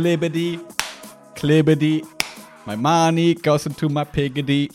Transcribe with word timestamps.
Klebedi, 0.00 0.58
Klebedi, 1.34 2.02
my 2.64 2.74
money 2.74 3.34
goes 3.34 3.66
into 3.66 3.90
my 3.90 4.02
piggedy. 4.02 4.70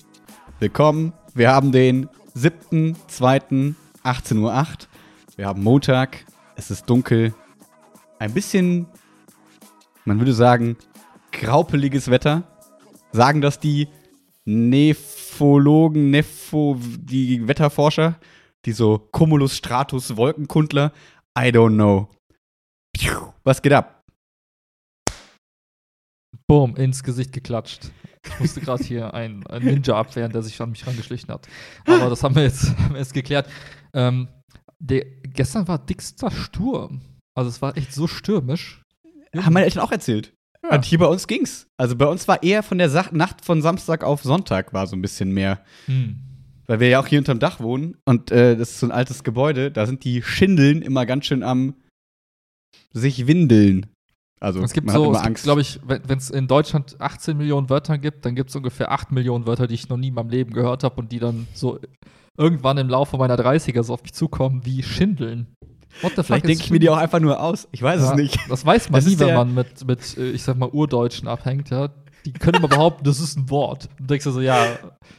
Willkommen, 0.59 1.13
wir 1.33 1.49
haben 1.49 1.71
den 1.71 2.07
7.2.18.08 2.37 4.35
Uhr. 4.37 4.77
Wir 5.35 5.47
haben 5.47 5.63
Montag, 5.63 6.23
es 6.55 6.69
ist 6.69 6.87
dunkel, 6.87 7.33
ein 8.19 8.35
bisschen, 8.35 8.85
man 10.03 10.19
würde 10.19 10.35
sagen, 10.35 10.77
graupeliges 11.31 12.11
Wetter. 12.11 12.43
Sagen 13.11 13.41
das 13.41 13.59
die 13.59 13.87
Nephologen, 14.43 16.11
Nepho, 16.11 16.77
die 16.99 17.47
Wetterforscher, 17.47 18.19
die 18.63 18.73
so 18.73 18.99
Cumulus 18.99 19.57
Stratus 19.57 20.15
Wolkenkundler? 20.17 20.91
I 21.35 21.49
don't 21.49 21.73
know. 21.73 22.09
Was 23.43 23.63
geht 23.63 23.73
ab? 23.73 23.94
Boom, 26.47 26.75
ins 26.75 27.03
Gesicht 27.03 27.31
geklatscht. 27.31 27.91
Ich 28.25 28.39
musste 28.39 28.61
gerade 28.61 28.83
hier 28.83 29.13
einen, 29.13 29.43
Ninja 29.61 29.95
abwehren, 29.95 30.31
der 30.31 30.41
sich 30.41 30.59
an 30.61 30.71
mich 30.71 30.85
rangeschlichen 30.85 31.29
hat. 31.29 31.47
Aber 31.85 32.09
das 32.09 32.23
haben 32.23 32.35
wir 32.35 32.43
jetzt, 32.43 32.77
haben 32.79 32.93
wir 32.93 32.99
jetzt 32.99 33.13
geklärt. 33.13 33.47
Ähm, 33.93 34.27
der, 34.79 35.05
gestern 35.23 35.67
war 35.67 35.77
dickster 35.77 36.31
Sturm. 36.31 37.01
Also 37.35 37.49
es 37.49 37.61
war 37.61 37.77
echt 37.77 37.93
so 37.93 38.07
stürmisch. 38.07 38.81
Haben 39.35 39.53
meine 39.53 39.65
Eltern 39.65 39.83
auch 39.83 39.91
erzählt. 39.91 40.33
Ja. 40.63 40.75
Und 40.75 40.85
hier 40.85 40.99
bei 40.99 41.05
uns 41.05 41.27
ging's. 41.27 41.67
Also 41.77 41.95
bei 41.95 42.05
uns 42.05 42.27
war 42.27 42.41
eher 42.41 42.63
von 42.63 42.77
der 42.77 42.89
Sa 42.89 43.05
Nacht 43.11 43.43
von 43.43 43.61
Samstag 43.61 44.03
auf 44.03 44.23
Sonntag 44.23 44.73
war 44.73 44.87
so 44.87 44.95
ein 44.95 45.01
bisschen 45.01 45.31
mehr. 45.31 45.63
Hm. 45.85 46.19
Weil 46.67 46.79
wir 46.79 46.89
ja 46.89 46.99
auch 46.99 47.07
hier 47.07 47.19
unterm 47.19 47.39
Dach 47.39 47.59
wohnen 47.59 47.97
und 48.05 48.31
äh, 48.31 48.57
das 48.57 48.71
ist 48.71 48.79
so 48.79 48.87
ein 48.87 48.91
altes 48.91 49.23
Gebäude, 49.23 49.69
da 49.69 49.85
sind 49.85 50.03
die 50.03 50.23
Schindeln 50.23 50.81
immer 50.81 51.05
ganz 51.05 51.25
schön 51.25 51.43
am 51.43 51.75
sich 52.91 53.27
windeln. 53.27 53.87
Also 54.45 54.61
es 54.61 54.73
gibt 54.73 54.91
so, 54.91 55.11
glaube 55.41 55.61
ich, 55.61 55.79
wenn 55.87 56.19
es 56.19 56.29
in 56.29 56.47
Deutschland 56.47 57.01
18 57.01 57.35
Millionen 57.35 57.67
Wörter 57.71 57.97
gibt, 57.97 58.25
dann 58.25 58.35
gibt 58.35 58.51
es 58.51 58.55
ungefähr 58.55 58.91
8 58.91 59.11
Millionen 59.11 59.47
Wörter, 59.47 59.65
die 59.65 59.73
ich 59.73 59.89
noch 59.89 59.97
nie 59.97 60.09
in 60.09 60.13
meinem 60.13 60.29
Leben 60.29 60.53
gehört 60.53 60.83
habe 60.83 60.97
und 60.97 61.11
die 61.11 61.17
dann 61.17 61.47
so 61.55 61.79
irgendwann 62.37 62.77
im 62.77 62.87
Laufe 62.87 63.17
meiner 63.17 63.37
30er 63.37 63.81
so 63.81 63.95
auf 63.95 64.03
mich 64.03 64.13
zukommen 64.13 64.63
wie 64.63 64.83
Schindeln. 64.83 65.47
What 66.01 66.11
the 66.15 66.21
Vielleicht 66.21 66.45
denke 66.45 66.63
ich 66.63 66.69
mir 66.69 66.77
die 66.77 66.91
auch 66.91 66.97
einfach 66.97 67.19
nur 67.19 67.41
aus. 67.41 67.67
Ich 67.71 67.81
weiß 67.81 67.99
ja, 67.99 68.11
es 68.11 68.15
nicht. 68.15 68.37
Das 68.47 68.63
weiß 68.63 68.91
man 68.91 69.01
das 69.01 69.09
nie, 69.09 69.17
wenn 69.17 69.33
man 69.33 69.55
mit, 69.55 69.87
mit, 69.87 70.15
äh, 70.15 70.29
ich 70.29 70.43
sag 70.43 70.57
mal, 70.57 70.69
Urdeutschen 70.69 71.27
abhängt. 71.27 71.71
Ja. 71.71 71.89
Die 72.27 72.33
können 72.33 72.57
immer 72.57 72.67
behaupten, 72.67 73.03
das 73.03 73.19
ist 73.19 73.39
ein 73.39 73.49
Wort. 73.49 73.89
Du 73.97 74.05
denkst 74.05 74.25
dir 74.25 74.31
so, 74.31 74.41
ja, 74.41 74.63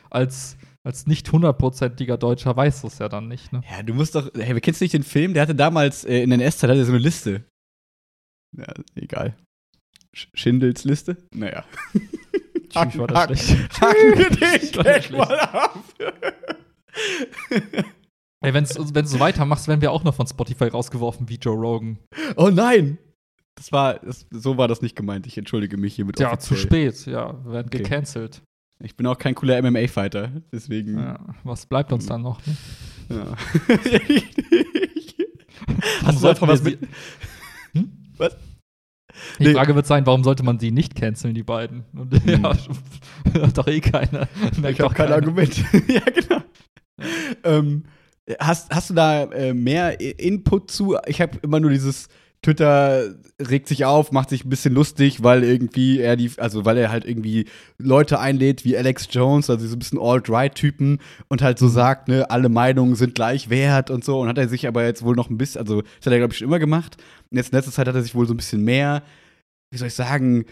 als, 0.08 0.56
als 0.84 1.08
nicht 1.08 1.32
hundertprozentiger 1.32 2.16
Deutscher 2.16 2.56
weiß 2.56 2.82
das 2.82 3.00
ja 3.00 3.08
dann 3.08 3.26
nicht. 3.26 3.52
Ne? 3.52 3.62
Ja, 3.68 3.82
du 3.82 3.92
musst 3.92 4.14
doch, 4.14 4.30
hey, 4.36 4.60
kennst 4.60 4.80
du 4.80 4.84
nicht 4.84 4.94
den 4.94 5.02
Film? 5.02 5.34
Der 5.34 5.42
hatte 5.42 5.56
damals 5.56 6.04
äh, 6.04 6.22
in 6.22 6.30
der 6.30 6.38
NS-Zeit 6.38 6.70
so 6.86 6.92
eine 6.92 6.98
Liste. 6.98 7.44
Ja, 8.56 8.72
egal. 8.94 9.36
Sch 10.14 10.28
Schindels 10.34 10.84
Liste? 10.84 11.16
Naja. 11.34 11.64
Tschüss, 12.68 12.98
war 12.98 13.06
das 13.06 13.46
schlecht. 13.46 13.80
Hacken 13.80 14.18
wir 14.18 14.30
den 14.30 14.72
Gag 14.72 15.10
mal 15.12 15.38
ab. 15.40 15.84
Ey, 18.42 18.54
wenn 18.54 18.64
du 18.64 19.06
so 19.06 19.20
weitermachst, 19.20 19.68
werden 19.68 19.80
wir 19.80 19.92
auch 19.92 20.04
noch 20.04 20.14
von 20.14 20.26
Spotify 20.26 20.64
rausgeworfen 20.68 21.28
wie 21.28 21.36
Joe 21.36 21.56
Rogan. 21.56 21.98
Oh 22.36 22.50
nein! 22.50 22.98
Das 23.56 23.72
war, 23.72 23.98
das, 24.00 24.26
so 24.30 24.58
war 24.58 24.68
das 24.68 24.82
nicht 24.82 24.94
gemeint. 24.96 25.26
Ich 25.26 25.38
entschuldige 25.38 25.78
mich 25.78 25.94
hiermit 25.94 26.20
Ja, 26.20 26.28
offiziell. 26.28 26.58
zu 26.58 26.62
spät. 26.62 27.06
Ja, 27.06 27.42
wir 27.44 27.52
werden 27.52 27.68
okay. 27.68 27.78
gecancelt. 27.78 28.42
Ich 28.82 28.94
bin 28.96 29.06
auch 29.06 29.16
kein 29.16 29.34
cooler 29.34 29.60
MMA-Fighter, 29.62 30.42
deswegen. 30.52 30.98
Ja, 30.98 31.18
was 31.44 31.64
bleibt 31.64 31.92
uns 31.92 32.06
dann 32.06 32.22
noch? 32.22 32.40
Ne? 32.46 32.56
Ja. 33.08 33.36
Hast 36.02 36.22
du 36.22 36.28
einfach 36.28 36.46
was 36.46 36.62
mit. 36.62 36.78
Was? 38.18 38.36
Die 39.38 39.44
nee. 39.44 39.54
Frage 39.54 39.74
wird 39.74 39.86
sein, 39.86 40.04
warum 40.06 40.24
sollte 40.24 40.42
man 40.42 40.58
sie 40.58 40.70
nicht 40.70 40.94
canceln, 40.94 41.34
die 41.34 41.42
beiden? 41.42 41.84
Und 41.94 42.12
hm. 42.24 42.28
ja, 42.28 42.56
hat 43.42 43.58
doch 43.58 43.66
eh 43.66 43.80
keiner. 43.80 44.28
Ich 44.68 44.80
habe 44.80 44.94
kein 44.94 45.12
Argument. 45.12 45.56
ja, 45.88 46.00
genau. 46.00 46.42
Ja. 46.98 47.04
Ähm, 47.44 47.84
Hast, 48.40 48.74
hast 48.74 48.90
du 48.90 48.94
da 48.94 49.22
äh, 49.22 49.54
mehr 49.54 50.00
Input 50.00 50.68
zu? 50.72 50.96
Ich 51.06 51.20
habe 51.20 51.38
immer 51.42 51.60
nur 51.60 51.70
dieses 51.70 52.08
Twitter 52.42 53.14
regt 53.40 53.68
sich 53.68 53.84
auf, 53.84 54.12
macht 54.12 54.30
sich 54.30 54.44
ein 54.44 54.48
bisschen 54.48 54.72
lustig, 54.74 55.22
weil 55.22 55.42
irgendwie 55.42 55.98
er 55.98 56.16
die, 56.16 56.30
also 56.38 56.64
weil 56.64 56.78
er 56.78 56.90
halt 56.90 57.04
irgendwie 57.04 57.46
Leute 57.78 58.20
einlädt 58.20 58.64
wie 58.64 58.76
Alex 58.76 59.08
Jones, 59.10 59.50
also 59.50 59.66
so 59.66 59.74
ein 59.74 59.78
bisschen 59.78 59.98
Alt-Right-Typen 60.00 61.00
und 61.28 61.42
halt 61.42 61.58
so 61.58 61.66
mhm. 61.66 61.70
sagt, 61.70 62.08
ne, 62.08 62.30
alle 62.30 62.48
Meinungen 62.48 62.94
sind 62.94 63.14
gleich 63.14 63.50
wert 63.50 63.90
und 63.90 64.04
so. 64.04 64.20
Und 64.20 64.28
hat 64.28 64.38
er 64.38 64.48
sich 64.48 64.68
aber 64.68 64.84
jetzt 64.84 65.02
wohl 65.02 65.16
noch 65.16 65.30
ein 65.30 65.38
bisschen, 65.38 65.60
also 65.60 65.82
das 65.82 66.06
hat 66.06 66.12
er, 66.12 66.18
glaube 66.18 66.32
ich, 66.32 66.38
schon 66.38 66.48
immer 66.48 66.58
gemacht. 66.58 66.96
Und 67.30 67.36
jetzt 67.36 67.52
in 67.52 67.56
letzter 67.56 67.72
Zeit 67.72 67.88
hat 67.88 67.94
er 67.94 68.02
sich 68.02 68.14
wohl 68.14 68.26
so 68.26 68.34
ein 68.34 68.38
bisschen 68.38 68.62
mehr, 68.62 69.02
wie 69.70 69.78
soll 69.78 69.88
ich 69.88 69.94
sagen, 69.94 70.46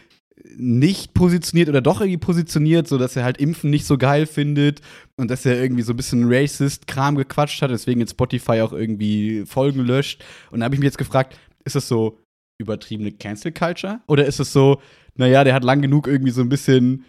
nicht 0.56 1.14
positioniert 1.14 1.68
oder 1.68 1.80
doch 1.80 2.00
irgendwie 2.00 2.18
positioniert, 2.18 2.88
so 2.88 2.98
dass 2.98 3.16
er 3.16 3.24
halt 3.24 3.38
Impfen 3.38 3.70
nicht 3.70 3.86
so 3.86 3.96
geil 3.96 4.26
findet 4.26 4.80
und 5.16 5.30
dass 5.30 5.46
er 5.46 5.60
irgendwie 5.60 5.82
so 5.82 5.92
ein 5.92 5.96
bisschen 5.96 6.24
Racist-Kram 6.26 7.16
gequatscht 7.16 7.62
hat, 7.62 7.70
deswegen 7.70 8.00
jetzt 8.00 8.12
Spotify 8.12 8.60
auch 8.62 8.72
irgendwie 8.72 9.44
Folgen 9.46 9.80
löscht. 9.80 10.24
Und 10.50 10.60
da 10.60 10.64
habe 10.64 10.74
ich 10.74 10.80
mich 10.80 10.86
jetzt 10.86 10.98
gefragt, 10.98 11.38
ist 11.64 11.76
das 11.76 11.88
so 11.88 12.20
übertriebene 12.60 13.12
Cancel 13.12 13.52
Culture 13.52 14.00
oder 14.06 14.26
ist 14.26 14.40
es 14.40 14.52
so, 14.52 14.80
naja, 15.16 15.44
der 15.44 15.54
hat 15.54 15.64
lang 15.64 15.82
genug 15.82 16.06
irgendwie 16.06 16.30
so 16.30 16.40
ein 16.40 16.48
bisschen 16.48 17.04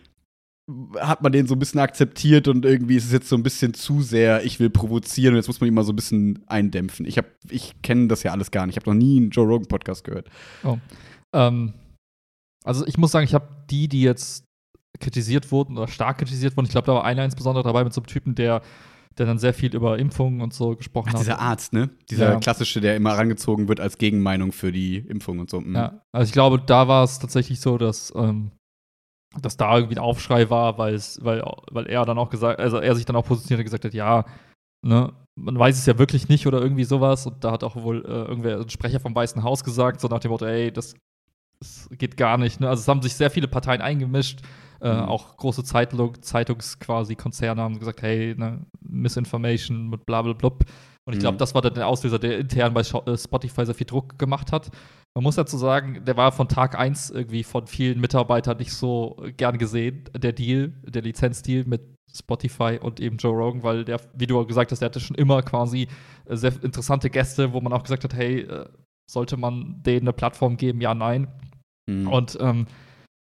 hat 0.99 1.21
man 1.21 1.31
den 1.31 1.45
so 1.45 1.53
ein 1.53 1.59
bisschen 1.59 1.79
akzeptiert 1.79 2.47
und 2.47 2.65
irgendwie 2.65 2.95
ist 2.95 3.05
es 3.05 3.11
jetzt 3.11 3.29
so 3.29 3.35
ein 3.35 3.43
bisschen 3.43 3.75
zu 3.75 4.01
sehr, 4.01 4.43
ich 4.43 4.59
will 4.59 4.71
provozieren 4.71 5.33
und 5.33 5.37
jetzt 5.37 5.47
muss 5.47 5.61
man 5.61 5.67
ihn 5.67 5.75
mal 5.75 5.83
so 5.83 5.93
ein 5.93 5.95
bisschen 5.95 6.43
eindämpfen. 6.47 7.05
Ich 7.05 7.19
ich 7.49 7.79
kenne 7.83 8.07
das 8.07 8.23
ja 8.23 8.31
alles 8.31 8.49
gar 8.49 8.65
nicht. 8.65 8.75
Ich 8.75 8.81
habe 8.81 8.89
noch 8.89 8.99
nie 8.99 9.17
einen 9.17 9.29
Joe 9.29 9.45
Rogan 9.45 9.67
Podcast 9.67 10.03
gehört. 10.03 10.27
Oh. 10.63 10.77
Ähm, 11.33 11.73
also 12.63 12.85
ich 12.87 12.97
muss 12.97 13.11
sagen, 13.11 13.25
ich 13.25 13.35
habe 13.35 13.47
die, 13.69 13.87
die 13.87 14.01
jetzt 14.01 14.43
kritisiert 14.99 15.51
wurden 15.51 15.77
oder 15.77 15.87
stark 15.87 16.17
kritisiert 16.17 16.57
wurden, 16.57 16.65
ich 16.65 16.71
glaube, 16.71 16.87
da 16.87 16.95
war 16.95 17.03
einer 17.03 17.25
insbesondere 17.25 17.63
dabei 17.63 17.83
mit 17.83 17.93
so 17.93 18.01
einem 18.01 18.07
Typen, 18.07 18.33
der, 18.33 18.63
der 19.17 19.25
dann 19.25 19.37
sehr 19.37 19.53
viel 19.53 19.73
über 19.73 19.97
Impfungen 19.97 20.41
und 20.41 20.53
so 20.53 20.75
gesprochen 20.75 21.09
Ach, 21.09 21.13
hat. 21.13 21.21
Dieser 21.21 21.39
Arzt, 21.39 21.73
ne? 21.73 21.89
Dieser 22.09 22.33
ja. 22.33 22.39
klassische, 22.39 22.81
der 22.81 22.95
immer 22.95 23.11
herangezogen 23.11 23.67
wird 23.67 23.79
als 23.79 23.97
Gegenmeinung 23.97 24.51
für 24.51 24.71
die 24.71 24.97
Impfung 24.97 25.39
und 25.39 25.49
so. 25.49 25.61
Mhm. 25.61 25.75
Ja, 25.75 26.01
also 26.11 26.27
ich 26.27 26.33
glaube, 26.33 26.59
da 26.59 26.87
war 26.87 27.03
es 27.03 27.19
tatsächlich 27.19 27.61
so, 27.61 27.77
dass, 27.77 28.13
ähm, 28.15 28.51
dass 29.41 29.57
da 29.57 29.75
irgendwie 29.75 29.95
ein 29.95 30.03
Aufschrei 30.03 30.49
war, 30.49 30.77
weil 30.77 30.99
weil, 31.21 31.43
weil 31.71 31.87
er 31.87 32.05
dann 32.05 32.17
auch 32.17 32.29
gesagt, 32.29 32.59
also 32.59 32.77
er 32.77 32.95
sich 32.95 33.05
dann 33.05 33.15
auch 33.15 33.25
positioniert 33.25 33.59
und 33.59 33.65
gesagt 33.65 33.85
hat, 33.85 33.93
ja, 33.93 34.25
ne, 34.85 35.13
man 35.37 35.59
weiß 35.59 35.77
es 35.77 35.85
ja 35.85 35.97
wirklich 35.97 36.29
nicht 36.29 36.47
oder 36.47 36.61
irgendwie 36.61 36.85
sowas. 36.85 37.25
Und 37.25 37.43
da 37.43 37.51
hat 37.51 37.63
auch 37.63 37.75
wohl 37.75 38.05
äh, 38.05 38.09
irgendwer, 38.09 38.59
ein 38.59 38.69
Sprecher 38.69 38.99
vom 38.99 39.15
Weißen 39.15 39.43
Haus 39.43 39.63
gesagt, 39.63 40.01
so 40.01 40.07
nach 40.07 40.19
dem 40.19 40.31
Motto, 40.31 40.45
ey, 40.45 40.71
das 40.71 40.95
das 41.59 41.89
geht 41.91 42.17
gar 42.17 42.37
nicht. 42.37 42.59
Ne? 42.59 42.69
Also 42.69 42.81
es 42.81 42.87
haben 42.87 43.01
sich 43.01 43.13
sehr 43.13 43.29
viele 43.29 43.47
Parteien 43.47 43.81
eingemischt. 43.81 44.41
Äh, 44.81 44.93
mhm. 44.93 44.99
Auch 45.09 45.37
große 45.37 45.63
Zeitung, 45.63 46.21
Zeitungs 46.21 46.79
quasi 46.79 47.15
Konzerne 47.15 47.61
haben 47.61 47.79
gesagt, 47.79 48.01
hey, 48.01 48.35
ne, 48.37 48.65
Misinformation 48.81 49.89
mit 49.89 50.05
bla. 50.05 50.19
Und 50.19 51.13
ich 51.13 51.19
glaube, 51.19 51.35
mhm. 51.35 51.39
das 51.39 51.55
war 51.55 51.61
dann 51.61 51.75
der 51.75 51.87
Auslöser, 51.87 52.19
der 52.19 52.39
intern 52.39 52.73
bei 52.73 52.81
äh, 52.81 53.17
Spotify 53.17 53.65
sehr 53.65 53.75
viel 53.75 53.87
Druck 53.87 54.19
gemacht 54.19 54.51
hat. 54.51 54.69
Man 55.13 55.23
muss 55.23 55.35
dazu 55.35 55.57
sagen, 55.57 56.03
der 56.03 56.17
war 56.17 56.31
von 56.31 56.49
Tag 56.49 56.77
1 56.77 57.11
irgendwie 57.11 57.43
von 57.43 57.67
vielen 57.67 58.01
Mitarbeitern 58.01 58.57
nicht 58.57 58.73
so 58.73 59.15
gern 59.37 59.57
gesehen, 59.57 60.03
der 60.13 60.33
Deal, 60.33 60.73
der 60.83 61.03
Lizenzdeal 61.03 61.63
mit 61.65 61.81
Spotify 62.13 62.79
und 62.81 62.99
eben 62.99 63.17
Joe 63.17 63.33
Rogan, 63.33 63.63
weil 63.63 63.85
der, 63.85 63.99
wie 64.13 64.27
du 64.27 64.45
gesagt 64.45 64.71
hast, 64.71 64.79
der 64.79 64.87
hatte 64.87 64.99
schon 64.99 65.15
immer 65.15 65.41
quasi 65.41 65.87
äh, 66.25 66.35
sehr 66.35 66.51
interessante 66.63 67.09
Gäste, 67.09 67.53
wo 67.53 67.61
man 67.61 67.71
auch 67.71 67.83
gesagt 67.83 68.03
hat, 68.03 68.13
hey, 68.13 68.41
äh, 68.41 68.65
sollte 69.09 69.37
man 69.37 69.81
denen 69.83 70.01
eine 70.07 70.13
Plattform 70.13 70.57
geben? 70.57 70.81
Ja, 70.81 70.93
nein. 70.93 71.27
Mhm. 71.89 72.07
Und 72.07 72.37
ähm, 72.41 72.67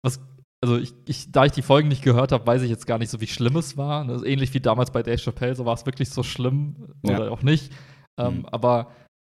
was, 0.05 0.21
also 0.63 0.79
ich, 0.79 0.95
ich, 1.07 1.31
da 1.33 1.45
ich 1.45 1.53
die 1.53 1.63
Folgen 1.63 1.89
nicht 1.89 2.03
gehört 2.03 2.33
habe, 2.33 2.47
weiß 2.47 2.63
ich 2.63 2.71
jetzt 2.71 2.87
gar 2.87 2.99
nicht 2.99 3.11
so, 3.11 3.21
wie 3.21 3.27
schlimm 3.27 3.57
es 3.57 3.77
war. 3.77 4.05
Das 4.07 4.23
ist 4.23 4.29
ähnlich 4.29 4.55
wie 4.55 4.61
damals 4.61 4.91
bei 4.91 5.03
Dave 5.03 5.19
Chappelle, 5.19 5.55
so 5.55 5.65
war 5.67 5.75
es 5.75 5.87
wirklich 5.87 6.11
so 6.11 6.23
schlimm 6.23 6.95
ja. 7.05 7.19
oder 7.19 7.33
auch 7.33 7.43
nicht. 7.43 7.73
Ähm, 8.19 8.39
mhm. 8.39 8.47
Aber 8.47 8.89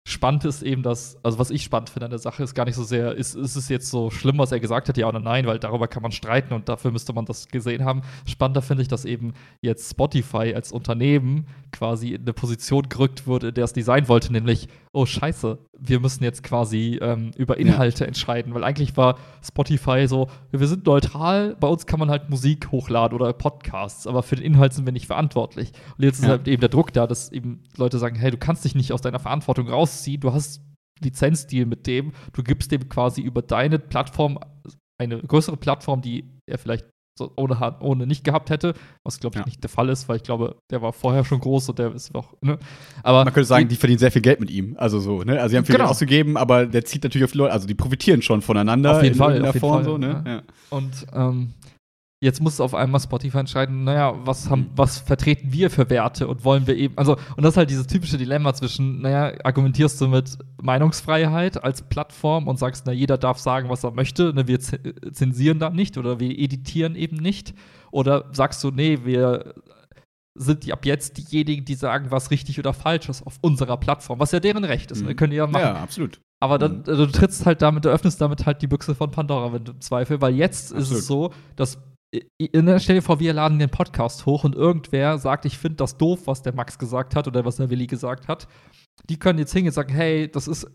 spannend 0.07 0.45
ist 0.45 0.61
eben, 0.61 0.83
dass, 0.83 1.17
also 1.23 1.39
was 1.39 1.49
ich 1.49 1.63
spannend 1.63 1.89
finde 1.89 2.05
an 2.05 2.11
der 2.11 2.19
Sache, 2.19 2.43
ist 2.43 2.53
gar 2.53 2.65
nicht 2.65 2.75
so 2.75 2.83
sehr, 2.83 3.15
ist, 3.15 3.35
ist 3.35 3.55
es 3.55 3.69
jetzt 3.69 3.89
so 3.89 4.11
schlimm, 4.11 4.37
was 4.37 4.51
er 4.51 4.59
gesagt 4.59 4.87
hat, 4.87 4.97
ja 4.97 5.07
oder 5.07 5.19
nein, 5.19 5.47
weil 5.47 5.57
darüber 5.57 5.87
kann 5.87 6.03
man 6.03 6.11
streiten 6.11 6.53
und 6.53 6.69
dafür 6.69 6.91
müsste 6.91 7.11
man 7.13 7.25
das 7.25 7.47
gesehen 7.47 7.83
haben. 7.83 8.03
Spannender 8.27 8.61
finde 8.61 8.83
ich, 8.83 8.87
dass 8.87 9.03
eben 9.03 9.33
jetzt 9.61 9.89
Spotify 9.89 10.53
als 10.53 10.71
Unternehmen 10.71 11.47
quasi 11.71 12.13
in 12.13 12.21
eine 12.21 12.33
Position 12.33 12.87
gerückt 12.87 13.25
wurde, 13.25 13.47
in 13.47 13.55
der 13.55 13.63
es 13.63 13.73
Design 13.73 14.07
wollte, 14.07 14.31
nämlich, 14.31 14.67
oh 14.95 15.05
scheiße, 15.05 15.59
wir 15.77 15.99
müssen 15.99 16.23
jetzt 16.23 16.41
quasi 16.41 16.97
ähm, 17.01 17.31
über 17.35 17.57
Inhalte 17.57 18.05
ja. 18.05 18.07
entscheiden, 18.07 18.53
weil 18.53 18.63
eigentlich 18.63 18.95
war 18.95 19.17
Spotify 19.43 20.07
so, 20.07 20.29
wir 20.51 20.67
sind 20.67 20.85
neutral, 20.85 21.55
bei 21.59 21.67
uns 21.67 21.85
kann 21.85 21.99
man 21.99 22.09
halt 22.09 22.29
Musik 22.29 22.71
hochladen 22.71 23.15
oder 23.15 23.33
Podcasts, 23.33 24.07
aber 24.07 24.23
für 24.23 24.37
den 24.37 24.45
Inhalt 24.45 24.73
sind 24.73 24.85
wir 24.85 24.93
nicht 24.93 25.07
verantwortlich. 25.07 25.73
Und 25.97 26.03
jetzt 26.05 26.21
ja. 26.21 26.25
ist 26.25 26.31
halt 26.31 26.47
eben 26.47 26.61
der 26.61 26.69
Druck 26.69 26.93
da, 26.93 27.07
dass 27.07 27.31
eben 27.31 27.63
Leute 27.75 27.99
sagen, 27.99 28.15
hey, 28.15 28.31
du 28.31 28.37
kannst 28.37 28.63
dich 28.63 28.73
nicht 28.73 28.93
aus 28.93 29.01
deiner 29.01 29.19
Verantwortung 29.19 29.67
rausziehen, 29.67 30.21
du 30.21 30.33
hast 30.33 30.61
Lizenzdeal 31.01 31.65
mit 31.65 31.87
dem, 31.87 32.13
du 32.31 32.41
gibst 32.41 32.71
dem 32.71 32.87
quasi 32.87 33.21
über 33.21 33.41
deine 33.41 33.79
Plattform 33.79 34.39
eine 34.97 35.19
größere 35.19 35.57
Plattform, 35.57 36.01
die 36.01 36.23
er 36.45 36.57
vielleicht 36.57 36.85
so 37.17 37.31
ohne, 37.37 37.75
ohne 37.79 38.05
nicht 38.07 38.23
gehabt 38.25 38.49
hätte, 38.49 38.73
was 39.03 39.19
glaube 39.19 39.35
ich 39.35 39.39
Ja. 39.39 39.45
nicht 39.45 39.63
der 39.63 39.69
Fall 39.69 39.87
ist, 39.89 40.09
weil 40.09 40.17
ich 40.17 40.23
glaube, 40.23 40.57
der 40.69 40.81
war 40.81 40.91
vorher 40.91 41.23
schon 41.23 41.39
groß 41.39 41.69
und 41.69 41.79
der 41.79 41.93
ist 41.93 42.13
auch, 42.13 42.33
ne? 42.41 42.59
Aber 43.03 43.23
Man 43.23 43.33
könnte 43.33 43.47
sagen, 43.47 43.67
die 43.69 43.75
verdienen 43.77 43.99
sehr 43.99 44.11
viel 44.11 44.21
Geld 44.21 44.39
mit 44.41 44.49
ihm. 44.51 44.75
Also 44.77 44.99
so, 44.99 45.23
ne? 45.23 45.39
Also 45.39 45.51
sie 45.51 45.57
haben 45.57 45.65
viel 45.65 45.75
Genau. 45.75 45.85
Geld 45.85 45.91
ausgegeben, 45.91 46.35
aber 46.37 46.65
der 46.65 46.83
zieht 46.83 47.03
natürlich 47.03 47.23
auf 47.25 47.31
die 47.31 47.37
Leute, 47.37 47.53
also 47.53 47.67
die 47.67 47.73
profitieren 47.75 48.21
schon 48.21 48.41
voneinander 48.41 48.97
Auf 48.97 49.03
jeden 49.03 49.13
in 49.13 49.19
Fall, 49.19 49.37
auf 49.41 49.53
jeden 49.53 49.59
Form 49.59 49.73
Fall, 49.75 49.83
so, 49.85 49.97
ne? 49.97 50.23
Ja. 50.27 50.41
Und 50.77 50.91
ähm, 51.13 51.53
jetzt 52.25 52.41
muss 52.41 52.59
auf 52.59 52.73
einmal 52.75 52.99
Spotify 52.99 53.37
entscheiden, 53.37 53.83
naja, 53.85 54.15
was 54.25 54.49
haben, 54.49 54.61
Mhm. 54.61 54.69
was 54.75 54.97
vertreten 54.97 55.53
wir 55.53 55.69
für 55.69 55.89
Werte 55.89 56.27
und 56.27 56.43
wollen 56.43 56.67
wir 56.67 56.75
eben, 56.75 56.97
also, 56.97 57.13
und 57.37 57.43
das 57.43 57.53
ist 57.53 57.57
halt 57.57 57.69
dieses 57.69 57.87
typische 57.87 58.17
Dilemma 58.17 58.53
zwischen, 58.53 59.01
naja, 59.01 59.33
argumentierst 59.43 60.01
du 60.01 60.07
mit 60.07 60.37
Meinungsfreiheit 60.61 61.63
als 61.63 61.83
Plattform 61.83 62.47
und 62.47 62.57
sagst, 62.59 62.85
na, 62.85 62.91
jeder 62.91 63.17
darf 63.17 63.37
sagen, 63.39 63.69
was 63.69 63.83
er 63.83 63.91
möchte, 63.91 64.33
ne, 64.33 64.47
wir 64.47 64.59
ze- 64.59 64.79
zensieren 65.11 65.59
da 65.59 65.69
nicht 65.69 65.97
oder 65.97 66.19
wir 66.19 66.37
editieren 66.37 66.95
eben 66.95 67.17
nicht. 67.17 67.53
Oder 67.91 68.25
sagst 68.33 68.63
du, 68.63 68.71
nee, 68.71 68.99
wir 69.05 69.53
sind 70.37 70.65
die 70.65 70.73
ab 70.73 70.85
jetzt 70.85 71.17
diejenigen, 71.17 71.63
die 71.63 71.75
sagen, 71.75 72.07
was 72.11 72.29
richtig 72.31 72.59
oder 72.59 72.73
falsch 72.73 73.07
ist 73.07 73.25
auf 73.25 73.37
unserer 73.41 73.77
Plattform, 73.77 74.19
was 74.19 74.31
ja 74.33 74.41
deren 74.41 74.65
Recht 74.65 74.91
ist. 74.91 75.01
Mhm. 75.01 75.07
Ne? 75.07 75.15
Können 75.15 75.31
die 75.31 75.37
ja 75.37 75.47
machen. 75.47 75.61
ja, 75.61 75.75
absolut. 75.75 76.19
Aber 76.41 76.57
dann, 76.57 76.83
also 76.87 77.05
du 77.05 77.11
trittst 77.13 77.45
halt 77.45 77.61
damit, 77.61 77.85
du 77.85 77.89
öffnest 77.89 78.19
damit 78.19 78.45
halt 78.45 78.61
die 78.61 78.67
Büchse 78.67 78.93
von 78.95 79.11
Pandora, 79.11 79.53
wenn 79.53 79.63
du 79.63 79.71
im 79.71 79.79
Zweifel, 79.81 80.19
weil 80.19 80.35
jetzt 80.35 80.71
ist 80.71 80.91
Absolut. 80.91 80.99
es 80.99 81.07
so, 81.07 81.33
dass 81.55 81.77
stell 82.79 82.95
dir 82.95 83.01
vor, 83.01 83.19
wir 83.19 83.33
laden 83.33 83.59
den 83.59 83.69
Podcast 83.69 84.25
hoch 84.25 84.43
und 84.43 84.55
irgendwer 84.55 85.17
sagt, 85.17 85.45
ich 85.45 85.57
finde 85.57 85.77
das 85.77 85.97
doof, 85.97 86.21
was 86.25 86.41
der 86.41 86.53
Max 86.53 86.77
gesagt 86.77 87.15
hat 87.15 87.27
oder 87.27 87.45
was 87.45 87.57
der 87.57 87.69
Willi 87.69 87.87
gesagt 87.87 88.27
hat. 88.27 88.47
Die 89.09 89.17
können 89.17 89.39
jetzt 89.39 89.53
hingehen 89.53 89.69
und 89.69 89.75
sagen, 89.75 89.93
hey, 89.93 90.29
das 90.31 90.47
ist 90.47 90.67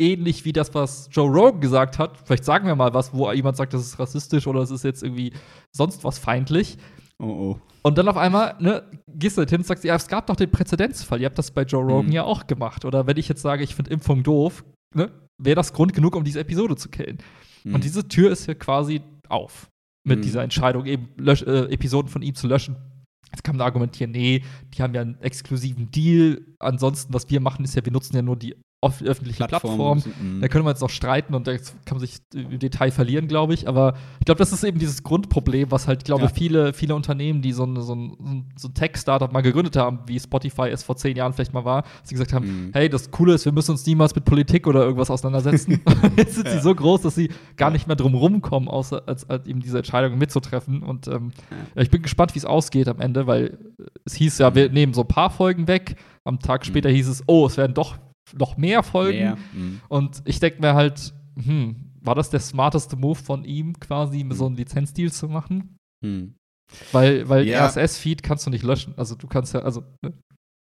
ähnlich 0.00 0.44
wie 0.44 0.52
das, 0.52 0.74
was 0.74 1.08
Joe 1.10 1.30
Rogan 1.30 1.60
gesagt 1.60 1.98
hat. 1.98 2.18
Vielleicht 2.24 2.44
sagen 2.44 2.66
wir 2.66 2.74
mal 2.76 2.94
was, 2.94 3.12
wo 3.14 3.30
jemand 3.32 3.56
sagt, 3.56 3.74
das 3.74 3.82
ist 3.82 3.98
rassistisch 3.98 4.46
oder 4.46 4.60
es 4.60 4.70
ist 4.70 4.84
jetzt 4.84 5.02
irgendwie 5.02 5.32
sonst 5.74 6.04
was 6.04 6.18
feindlich. 6.18 6.78
Oh, 7.20 7.26
oh. 7.26 7.60
Und 7.82 7.98
dann 7.98 8.08
auf 8.08 8.16
einmal, 8.16 8.56
ne, 8.58 8.82
gehst 9.08 9.36
du 9.36 9.40
halt 9.40 9.50
hin 9.50 9.60
und 9.60 9.66
sagst, 9.66 9.84
ja, 9.84 9.94
es 9.94 10.08
gab 10.08 10.26
doch 10.26 10.36
den 10.36 10.50
Präzedenzfall. 10.50 11.20
Ihr 11.20 11.26
habt 11.26 11.38
das 11.38 11.50
bei 11.50 11.62
Joe 11.62 11.82
Rogan 11.82 12.06
Mhm. 12.06 12.12
ja 12.12 12.24
auch 12.24 12.46
gemacht. 12.46 12.84
Oder 12.84 13.06
wenn 13.06 13.16
ich 13.16 13.28
jetzt 13.28 13.42
sage, 13.42 13.62
ich 13.62 13.74
finde 13.74 13.92
Impfung 13.92 14.22
doof, 14.22 14.64
ne, 14.94 15.10
wäre 15.40 15.56
das 15.56 15.72
Grund 15.72 15.92
genug, 15.92 16.16
um 16.16 16.24
diese 16.24 16.40
Episode 16.40 16.76
zu 16.76 16.88
killen. 16.88 17.18
Mhm. 17.64 17.74
Und 17.76 17.84
diese 17.84 18.08
Tür 18.08 18.30
ist 18.30 18.46
hier 18.46 18.56
quasi 18.56 19.02
auf 19.28 19.68
mit 20.04 20.18
Mhm. 20.18 20.22
dieser 20.22 20.42
Entscheidung, 20.42 20.86
eben 20.86 21.08
Lösch 21.16 21.42
äh, 21.42 21.72
Episoden 21.72 22.08
von 22.10 22.22
ihm 22.22 22.34
zu 22.34 22.46
löschen. 22.46 22.76
Jetzt 23.30 23.42
kann 23.42 23.56
man 23.56 23.66
argumentieren, 23.66 24.12
nee, 24.12 24.44
die 24.72 24.82
haben 24.82 24.94
ja 24.94 25.00
einen 25.00 25.20
exklusiven 25.20 25.90
Deal. 25.90 26.40
Ansonsten, 26.60 27.12
was 27.12 27.28
wir 27.30 27.40
machen, 27.40 27.64
ist 27.64 27.74
ja, 27.74 27.84
wir 27.84 27.92
nutzen 27.92 28.14
ja 28.14 28.22
nur 28.22 28.36
die 28.36 28.54
öffentliche 29.02 29.44
Plattform. 29.46 30.02
Mhm. 30.20 30.40
Da 30.40 30.48
können 30.48 30.64
wir 30.64 30.70
jetzt 30.70 30.80
noch 30.80 30.90
streiten 30.90 31.34
und 31.34 31.46
da 31.46 31.56
kann 31.56 31.64
man 31.92 32.00
sich 32.00 32.18
im 32.34 32.58
Detail 32.58 32.90
verlieren, 32.90 33.28
glaube 33.28 33.54
ich. 33.54 33.68
Aber 33.68 33.94
ich 34.20 34.24
glaube, 34.26 34.38
das 34.38 34.52
ist 34.52 34.62
eben 34.64 34.78
dieses 34.78 35.02
Grundproblem, 35.02 35.70
was 35.70 35.86
halt, 35.88 36.04
glaube 36.04 36.24
Ja. 36.24 36.28
viele, 36.28 36.72
viele 36.72 36.94
Unternehmen, 36.94 37.42
die 37.42 37.52
so 37.52 37.64
ein, 37.64 37.80
so 37.80 37.94
ein, 37.94 38.46
so 38.56 38.68
ein 38.68 38.74
Tech-Startup 38.74 39.32
mal 39.32 39.40
gegründet 39.42 39.76
haben, 39.76 40.00
wie 40.06 40.18
Spotify 40.20 40.68
es 40.68 40.82
vor 40.82 40.96
zehn 40.96 41.16
Jahren 41.16 41.32
vielleicht 41.32 41.52
mal 41.52 41.64
war, 41.64 41.82
dass 41.82 42.08
sie 42.10 42.14
gesagt 42.14 42.32
haben, 42.32 42.44
Mhm. 42.46 42.70
hey, 42.72 42.88
das 42.88 43.10
Coole 43.10 43.34
ist, 43.34 43.44
wir 43.44 43.52
müssen 43.52 43.70
uns 43.72 43.86
niemals 43.86 44.14
mit 44.14 44.24
Politik 44.24 44.66
oder 44.66 44.82
irgendwas 44.84 45.10
auseinandersetzen. 45.10 45.80
Jetzt 46.16 46.34
sind 46.34 46.48
sie 46.48 46.56
Ja. 46.56 46.62
so 46.62 46.74
groß, 46.74 47.02
dass 47.02 47.14
sie 47.14 47.30
gar 47.56 47.70
nicht 47.70 47.86
mehr 47.86 47.96
drum 47.96 48.14
rumkommen, 48.14 48.68
außer 48.68 49.02
als, 49.06 49.28
als 49.30 49.46
eben 49.46 49.60
diese 49.60 49.78
Entscheidung 49.78 50.18
mitzutreffen. 50.18 50.82
Und 50.82 51.08
ähm, 51.08 51.32
ja, 51.74 51.82
ich 51.82 51.90
bin 51.90 52.02
gespannt, 52.02 52.34
wie 52.34 52.38
es 52.38 52.44
ausgeht 52.44 52.88
am 52.88 53.00
Ende, 53.00 53.26
weil 53.26 53.58
es 54.04 54.14
hieß 54.14 54.38
ja, 54.38 54.54
wir 54.54 54.70
nehmen 54.70 54.92
so 54.94 55.02
ein 55.02 55.08
paar 55.08 55.30
Folgen 55.30 55.68
weg. 55.68 55.96
Am 56.24 56.38
Tag 56.38 56.64
später 56.64 56.88
hieß 56.88 57.08
es, 57.08 57.22
oh, 57.26 57.46
es 57.46 57.56
werden 57.56 57.74
doch 57.74 57.96
noch 58.32 58.56
mehr 58.56 58.82
Folgen. 58.82 59.18
Mehr. 59.18 59.38
Mhm. 59.52 59.80
Und 59.88 60.22
ich 60.24 60.40
denke 60.40 60.60
mir 60.60 60.74
halt, 60.74 61.12
hm, 61.42 61.92
war 62.00 62.14
das 62.14 62.30
der 62.30 62.40
smarteste 62.40 62.96
Move 62.96 63.16
von 63.18 63.44
ihm, 63.44 63.78
quasi 63.80 64.24
so 64.30 64.46
einen 64.46 64.56
Lizenzdeal 64.56 65.10
zu 65.12 65.28
machen? 65.28 65.76
Mhm. 66.02 66.34
Weil, 66.92 67.28
weil 67.28 67.46
Ja. 67.46 67.66
RSS-Feed 67.66 68.22
kannst 68.22 68.46
du 68.46 68.50
nicht 68.50 68.62
löschen. 68.64 68.94
Also 68.96 69.14
du 69.14 69.26
kannst 69.26 69.52
ja, 69.54 69.60
also, 69.60 69.82
ne? 70.02 70.14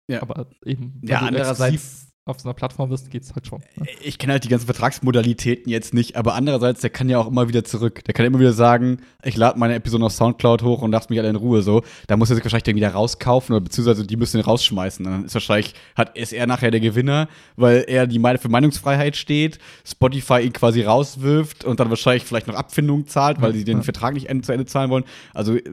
Ja. 0.10 0.22
aber 0.24 0.50
eben, 0.66 1.00
Ja, 1.04 1.20
andererseits- 1.20 2.11
auf 2.26 2.40
so 2.40 2.48
einer 2.48 2.54
Plattform 2.54 2.92
bist, 2.92 3.10
geht's 3.10 3.34
halt 3.34 3.48
schon. 3.48 3.62
Ne? 3.76 3.88
Ich 4.04 4.20
kenne 4.20 4.34
halt 4.34 4.44
die 4.44 4.48
ganzen 4.48 4.68
Vertragsmodalitäten 4.68 5.72
jetzt 5.72 5.92
nicht, 5.92 6.16
aber 6.16 6.36
andererseits, 6.36 6.82
der 6.82 6.92
kann 6.92 7.10
ja 7.10 7.18
auch 7.18 7.28
immer 7.28 7.48
wieder 7.48 7.64
zurück. 7.64 8.04
Der 8.06 8.14
kann 8.14 8.28
immer 8.28 8.40
wieder 8.40 8.54
sagen, 8.54 9.00
ich 9.24 9.38
lade 9.38 9.58
meine 9.58 9.74
Episode 9.74 10.06
auf 10.06 10.12
Soundcloud 10.12 10.62
hoch 10.62 10.84
und 10.84 10.92
lass 10.92 11.10
mich 11.10 11.18
alle 11.18 11.30
in 11.30 11.36
Ruhe 11.36 11.64
so. 11.64 11.82
Da 12.06 12.18
muss 12.18 12.30
er 12.30 12.36
sich 12.36 12.46
wahrscheinlich 12.46 12.64
den 12.66 12.76
wieder 12.76 12.90
rauskaufen 12.92 13.56
oder 13.56 13.64
beziehungsweise 13.64 14.06
die 14.06 14.18
müssen 14.18 14.38
ihn 14.38 14.44
rausschmeißen. 14.44 15.04
Dann 15.04 15.26
ist 15.26 15.34
wahrscheinlich, 15.34 15.74
hat, 15.96 16.16
ist 16.16 16.32
er 16.32 16.46
nachher 16.46 16.70
der 16.70 16.80
Gewinner, 16.80 17.28
weil 17.56 17.86
er 17.88 18.06
die 18.06 18.20
für 18.38 18.50
Meinungsfreiheit 18.50 19.16
steht, 19.16 19.58
Spotify 19.84 20.42
ihn 20.42 20.54
quasi 20.54 20.84
rauswirft 20.84 21.66
und 21.66 21.80
dann 21.80 21.90
wahrscheinlich 21.90 22.24
vielleicht 22.24 22.46
noch 22.46 22.56
Abfindungen 22.56 23.08
zahlt, 23.08 23.42
weil 23.42 23.54
sie 23.54 23.64
den 23.64 23.78
ja. 23.78 23.84
Vertrag 23.84 24.14
nicht 24.14 24.30
end- 24.30 24.46
zu 24.46 24.52
Ende 24.52 24.68
zahlen 24.68 24.92
wollen. 24.92 25.06
Also 25.34 25.56
äh, 25.56 25.64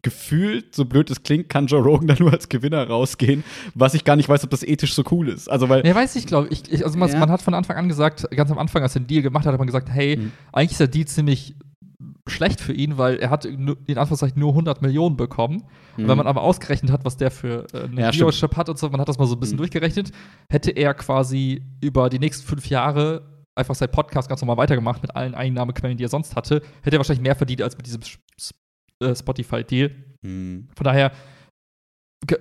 gefühlt, 0.00 0.74
so 0.74 0.86
blöd 0.86 1.10
es 1.10 1.22
klingt, 1.22 1.50
kann 1.50 1.66
Joe 1.66 1.82
Rogan 1.82 2.06
da 2.08 2.14
nur 2.18 2.32
als 2.32 2.48
Gewinner 2.48 2.86
rausgehen, 2.86 3.44
was 3.74 3.92
ich 3.92 4.04
gar 4.04 4.16
nicht 4.16 4.30
weiß, 4.30 4.42
ob 4.44 4.50
das 4.50 4.62
ethisch 4.62 4.94
so 4.94 5.04
cool 5.10 5.28
ist. 5.28 5.48
Also 5.48 5.68
weil 5.68 5.86
Ja, 5.86 5.97
weiß 5.98 6.16
ich, 6.16 6.26
glaube 6.26 6.48
ich. 6.48 6.70
ich. 6.72 6.84
Also 6.84 6.98
man, 6.98 7.10
Ja. 7.10 7.18
man 7.18 7.30
hat 7.30 7.42
von 7.42 7.54
Anfang 7.54 7.76
an 7.76 7.88
gesagt, 7.88 8.26
ganz 8.30 8.50
am 8.50 8.58
Anfang, 8.58 8.82
als 8.82 8.94
er 8.96 9.00
den 9.00 9.06
Deal 9.08 9.22
gemacht 9.22 9.44
hat, 9.46 9.52
hat 9.52 9.58
man 9.58 9.66
gesagt, 9.66 9.88
hey, 9.90 10.16
Mhm. 10.16 10.32
eigentlich 10.52 10.72
ist 10.72 10.80
der 10.80 10.88
Deal 10.88 11.06
ziemlich 11.06 11.54
schlecht 12.28 12.60
für 12.60 12.72
ihn, 12.74 12.98
weil 12.98 13.16
er 13.16 13.30
hat 13.30 13.44
in 13.46 13.68
Anführungszeichen 13.70 14.38
nur 14.38 14.52
100 14.54 14.82
Millionen 14.82 15.16
bekommen. 15.16 15.62
Und 15.96 16.04
Mhm. 16.04 16.08
Wenn 16.08 16.18
man 16.18 16.26
aber 16.26 16.42
ausgerechnet 16.42 16.92
hat, 16.92 17.04
was 17.04 17.16
der 17.16 17.30
für 17.30 17.66
äh, 17.72 17.84
eine 17.84 18.00
Ja. 18.02 18.12
Viewership 18.12 18.54
hat 18.56 18.68
und 18.68 18.78
so, 18.78 18.88
man 18.90 19.00
hat 19.00 19.08
das 19.08 19.18
mal 19.18 19.26
so 19.26 19.34
ein 19.34 19.40
bisschen 19.40 19.56
Mhm. 19.56 19.58
durchgerechnet, 19.62 20.12
hätte 20.50 20.70
er 20.70 20.92
quasi 20.94 21.62
über 21.82 22.08
die 22.10 22.18
nächsten 22.18 22.46
fünf 22.46 22.68
Jahre 22.68 23.22
einfach 23.54 23.74
sein 23.74 23.90
Podcast 23.90 24.28
ganz 24.28 24.40
normal 24.42 24.58
weitergemacht 24.58 25.02
mit 25.02 25.16
allen 25.16 25.34
Einnahmequellen, 25.34 25.96
die 25.96 26.04
er 26.04 26.08
sonst 26.10 26.36
hatte, 26.36 26.62
hätte 26.82 26.96
er 26.96 26.98
wahrscheinlich 27.00 27.22
mehr 27.22 27.34
verdient 27.34 27.62
als 27.62 27.76
mit 27.76 27.86
diesem 27.86 28.02
äh, 29.02 29.14
Spotify-Deal. 29.14 29.90
Mhm. 30.22 30.68
Von 30.76 30.84
daher, 30.84 31.10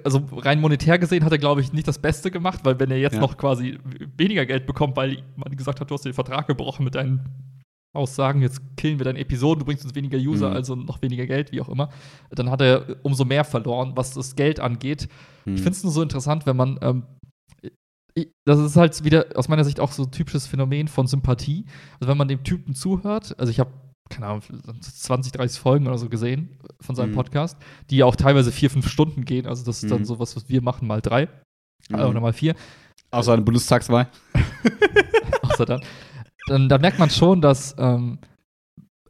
also 0.03 0.23
rein 0.31 0.59
monetär 0.59 0.97
gesehen 0.97 1.23
hat 1.23 1.31
er, 1.31 1.37
glaube 1.37 1.61
ich, 1.61 1.71
nicht 1.71 1.87
das 1.87 1.99
Beste 1.99 2.31
gemacht, 2.31 2.61
weil 2.63 2.79
wenn 2.79 2.91
er 2.91 2.97
jetzt 2.99 3.13
Ja. 3.15 3.21
noch 3.21 3.37
quasi 3.37 3.77
weniger 4.17 4.45
Geld 4.45 4.65
bekommt, 4.65 4.95
weil 4.97 5.23
man 5.35 5.55
gesagt 5.55 5.79
hat, 5.79 5.89
du 5.89 5.93
hast 5.93 6.05
den 6.05 6.13
Vertrag 6.13 6.47
gebrochen 6.47 6.83
mit 6.83 6.95
deinen 6.95 7.21
Aussagen, 7.95 8.41
jetzt 8.41 8.61
killen 8.75 8.99
wir 8.99 9.05
deine 9.05 9.19
Episoden, 9.19 9.59
du 9.59 9.65
bringst 9.65 9.83
uns 9.85 9.95
weniger 9.95 10.17
User, 10.17 10.49
Mhm. 10.49 10.55
also 10.55 10.75
noch 10.75 11.01
weniger 11.01 11.25
Geld, 11.25 11.51
wie 11.51 11.61
auch 11.61 11.69
immer, 11.69 11.89
dann 12.31 12.49
hat 12.51 12.61
er 12.61 12.97
umso 13.03 13.23
mehr 13.25 13.43
verloren, 13.43 13.93
was 13.95 14.11
das 14.13 14.35
Geld 14.35 14.59
angeht. 14.59 15.07
Mhm. 15.45 15.55
Ich 15.55 15.61
finde 15.61 15.77
es 15.77 15.83
nur 15.83 15.93
so 15.93 16.01
interessant, 16.01 16.45
wenn 16.45 16.57
man, 16.57 16.77
ähm, 16.81 17.03
das 18.45 18.59
ist 18.59 18.75
halt 18.75 19.03
wieder 19.03 19.27
aus 19.35 19.47
meiner 19.47 19.63
Sicht 19.63 19.79
auch 19.79 19.91
so 19.91 20.03
ein 20.03 20.11
typisches 20.11 20.47
Phänomen 20.47 20.87
von 20.87 21.05
Sympathie. 21.05 21.65
Also 21.99 22.09
wenn 22.09 22.17
man 22.17 22.27
dem 22.27 22.43
Typen 22.43 22.73
zuhört, 22.73 23.37
also 23.39 23.51
ich 23.51 23.59
habe 23.59 23.69
keine 24.09 24.27
Ahnung, 24.27 24.41
20, 24.81 25.31
30 25.31 25.59
Folgen 25.59 25.87
oder 25.87 25.97
so 25.97 26.09
gesehen 26.09 26.57
von 26.81 26.95
seinem 26.95 27.11
Mhm. 27.11 27.15
Podcast, 27.15 27.57
die 27.89 28.03
auch 28.03 28.15
teilweise 28.15 28.51
vier, 28.51 28.69
fünf 28.69 28.87
Stunden 28.89 29.25
gehen. 29.25 29.45
Also 29.47 29.63
das 29.65 29.83
ist 29.83 29.91
dann 29.91 30.01
Mhm. 30.01 30.05
sowas, 30.05 30.35
was 30.35 30.49
wir 30.49 30.61
machen, 30.61 30.87
mal 30.87 31.01
drei 31.01 31.27
Mhm. 31.89 31.99
äh, 31.99 32.03
oder 32.03 32.19
mal 32.19 32.33
vier. 32.33 32.55
Außer 33.11 33.33
eine 33.33 33.41
Bundestagswahl. 33.43 34.09
Außer 35.43 35.65
dann. 35.65 35.81
dann. 36.47 36.69
Da 36.69 36.77
merkt 36.77 36.99
man 36.99 37.09
schon, 37.09 37.41
dass, 37.41 37.75
ähm, 37.77 38.19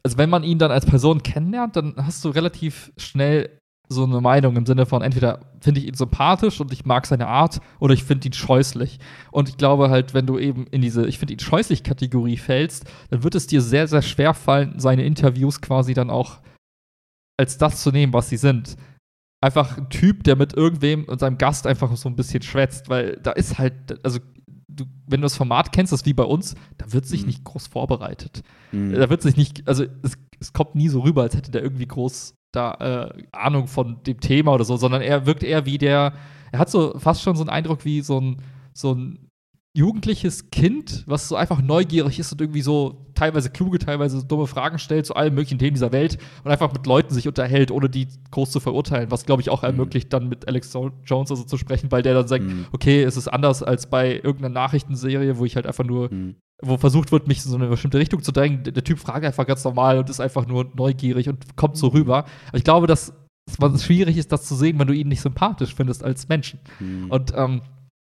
also 0.04 0.18
wenn 0.18 0.30
man 0.30 0.44
ihn 0.44 0.58
dann 0.58 0.70
als 0.70 0.86
Person 0.86 1.22
kennenlernt, 1.22 1.76
dann 1.76 1.94
hast 1.96 2.24
du 2.24 2.30
relativ 2.30 2.92
schnell 2.96 3.57
so 3.88 4.04
eine 4.04 4.20
Meinung 4.20 4.56
im 4.56 4.66
Sinne 4.66 4.84
von 4.86 5.02
entweder 5.02 5.40
finde 5.60 5.80
ich 5.80 5.86
ihn 5.86 5.94
sympathisch 5.94 6.60
und 6.60 6.72
ich 6.72 6.84
mag 6.84 7.06
seine 7.06 7.26
Art 7.26 7.60
oder 7.80 7.94
ich 7.94 8.04
finde 8.04 8.28
ihn 8.28 8.32
scheußlich. 8.34 8.98
Und 9.30 9.48
ich 9.48 9.56
glaube 9.56 9.88
halt, 9.90 10.12
wenn 10.14 10.26
du 10.26 10.38
eben 10.38 10.66
in 10.66 10.82
diese 10.82 11.06
ich 11.06 11.18
finde 11.18 11.34
ihn 11.34 11.40
scheußlich 11.40 11.82
Kategorie 11.82 12.36
fällst, 12.36 12.84
dann 13.10 13.22
wird 13.22 13.34
es 13.34 13.46
dir 13.46 13.62
sehr, 13.62 13.88
sehr 13.88 14.02
schwer 14.02 14.34
fallen, 14.34 14.78
seine 14.78 15.04
Interviews 15.04 15.60
quasi 15.60 15.94
dann 15.94 16.10
auch 16.10 16.40
als 17.38 17.56
das 17.58 17.82
zu 17.82 17.90
nehmen, 17.90 18.12
was 18.12 18.28
sie 18.28 18.36
sind. 18.36 18.76
Einfach 19.40 19.78
ein 19.78 19.88
Typ, 19.88 20.24
der 20.24 20.36
mit 20.36 20.52
irgendwem 20.54 21.04
und 21.04 21.20
seinem 21.20 21.38
Gast 21.38 21.66
einfach 21.66 21.94
so 21.96 22.08
ein 22.08 22.16
bisschen 22.16 22.42
schwätzt, 22.42 22.88
weil 22.88 23.16
da 23.22 23.30
ist 23.30 23.58
halt, 23.58 24.04
also 24.04 24.18
du, 24.66 24.84
wenn 25.06 25.20
du 25.20 25.24
das 25.26 25.36
Format 25.36 25.72
kennst, 25.72 25.92
das 25.92 26.00
ist 26.00 26.06
wie 26.06 26.12
bei 26.14 26.24
uns, 26.24 26.56
da 26.76 26.92
wird 26.92 27.06
sich 27.06 27.20
Mhm. 27.22 27.26
nicht 27.28 27.44
groß 27.44 27.68
vorbereitet. 27.68 28.42
Mhm. 28.72 28.92
Da 28.92 29.08
wird 29.08 29.22
sich 29.22 29.36
nicht, 29.36 29.66
also 29.68 29.84
es, 30.02 30.18
es 30.40 30.52
kommt 30.52 30.74
nie 30.74 30.88
so 30.88 31.00
rüber, 31.00 31.22
als 31.22 31.36
hätte 31.36 31.52
der 31.52 31.62
irgendwie 31.62 31.86
groß 31.86 32.34
da 32.52 33.10
äh, 33.14 33.22
Ahnung 33.32 33.66
von 33.66 34.02
dem 34.04 34.20
Thema 34.20 34.52
oder 34.52 34.64
so, 34.64 34.76
sondern 34.76 35.02
er 35.02 35.26
wirkt 35.26 35.42
eher 35.42 35.66
wie 35.66 35.78
der, 35.78 36.14
er 36.52 36.58
hat 36.58 36.70
so 36.70 36.98
fast 36.98 37.22
schon 37.22 37.36
so 37.36 37.42
einen 37.42 37.50
Eindruck 37.50 37.84
wie 37.84 38.00
so 38.00 38.20
ein, 38.20 38.42
so 38.72 38.94
ein 38.94 39.27
jugendliches 39.76 40.50
Kind, 40.50 41.04
was 41.06 41.28
so 41.28 41.36
einfach 41.36 41.60
neugierig 41.62 42.18
ist 42.18 42.32
und 42.32 42.40
irgendwie 42.40 42.62
so 42.62 43.06
teilweise 43.14 43.50
kluge, 43.50 43.78
teilweise 43.78 44.24
dumme 44.24 44.46
Fragen 44.46 44.78
stellt 44.78 45.06
zu 45.06 45.14
allen 45.14 45.34
möglichen 45.34 45.58
Themen 45.58 45.74
dieser 45.74 45.92
Welt 45.92 46.18
und 46.42 46.50
einfach 46.50 46.72
mit 46.72 46.86
Leuten 46.86 47.14
sich 47.14 47.28
unterhält, 47.28 47.70
ohne 47.70 47.88
die 47.88 48.08
groß 48.30 48.50
zu 48.50 48.60
verurteilen, 48.60 49.10
was 49.10 49.24
glaube 49.26 49.42
ich 49.42 49.50
auch 49.50 49.62
ermöglicht, 49.62 50.12
dann 50.12 50.28
mit 50.28 50.48
Alex 50.48 50.72
Jo- 50.72 50.90
Jones 51.04 51.30
also 51.30 51.44
zu 51.44 51.56
sprechen, 51.58 51.92
weil 51.92 52.02
der 52.02 52.14
dann 52.14 52.26
sagt, 52.28 52.44
Mhm. 52.44 52.66
okay, 52.72 53.02
es 53.02 53.16
ist 53.16 53.28
anders 53.28 53.62
als 53.62 53.88
bei 53.88 54.14
irgendeiner 54.16 54.48
Nachrichtenserie, 54.54 55.38
wo 55.38 55.44
ich 55.44 55.54
halt 55.54 55.66
einfach 55.66 55.84
nur 55.84 56.12
Mhm. 56.12 56.36
wo 56.60 56.76
versucht 56.76 57.12
wird, 57.12 57.28
mich 57.28 57.44
in 57.44 57.50
so 57.50 57.56
eine 57.56 57.68
bestimmte 57.68 57.98
Richtung 57.98 58.20
zu 58.22 58.32
drängen. 58.32 58.64
Der, 58.64 58.82
Typ 58.82 58.98
fragt 58.98 59.24
einfach 59.24 59.46
ganz 59.46 59.62
normal 59.62 59.98
und 59.98 60.10
ist 60.10 60.18
einfach 60.20 60.46
nur 60.48 60.66
neugierig 60.74 61.28
und 61.28 61.56
kommt 61.56 61.76
so 61.76 61.88
rüber. 61.88 62.24
Aber 62.48 62.58
ich 62.58 62.64
glaube, 62.64 62.88
dass 62.88 63.12
es 63.48 63.60
was 63.60 63.84
schwierig 63.84 64.16
ist, 64.16 64.32
das 64.32 64.44
zu 64.44 64.56
sehen, 64.56 64.76
wenn 64.78 64.88
du 64.88 64.92
ihn 64.92 65.06
nicht 65.06 65.20
sympathisch 65.20 65.72
findest 65.72 66.02
als 66.02 66.26
Menschen. 66.28 66.58
Mhm. 66.80 67.10
Und, 67.10 67.32
ähm, 67.36 67.60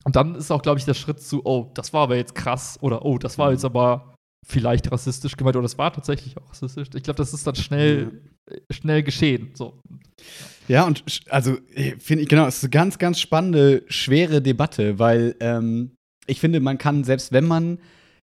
und 0.05 0.17
dann 0.17 0.35
ist 0.35 0.51
auch, 0.51 0.63
glaube 0.63 0.79
ich, 0.79 0.85
der 0.85 0.95
Schritt 0.95 1.21
zu, 1.21 1.45
oh, 1.45 1.71
das 1.75 1.93
war 1.93 2.03
aber 2.03 2.17
jetzt 2.17 2.35
krass 2.35 2.79
oder 2.81 3.05
oh, 3.05 3.19
das 3.19 3.39
war 3.39 3.49
Mhm. 3.49 3.55
jetzt 3.55 3.65
aber 3.65 4.15
vielleicht 4.47 4.93
rassistisch 4.93 5.37
gemeint 5.37 5.57
oder 5.57 5.63
das 5.63 5.79
war 5.79 5.93
tatsächlich 5.93 6.37
auch 6.37 6.51
rassistisch. 6.51 6.89
Ich 6.95 7.03
glaube, 7.03 7.17
das 7.17 7.33
ist 7.33 7.47
dann 7.47 7.55
schnell 7.57 8.21
schnell 8.71 9.03
geschehen. 9.03 9.53
So. 9.55 9.81
Ja, 10.69 10.85
und 10.87 11.03
also 11.31 11.57
finde 11.99 12.23
ich, 12.23 12.29
genau, 12.29 12.47
es 12.47 12.59
ist 12.59 12.65
eine 12.65 12.71
ganz, 12.71 12.99
ganz 12.99 13.21
spannende, 13.21 13.85
schwere 13.89 14.43
Debatte, 14.43 14.99
weil 14.99 15.35
ähm, 15.41 15.97
ich 16.27 16.41
finde, 16.41 16.61
man 16.61 16.79
kann, 16.79 17.05
selbst 17.05 17.33
wenn 17.33 17.47
man 17.47 17.79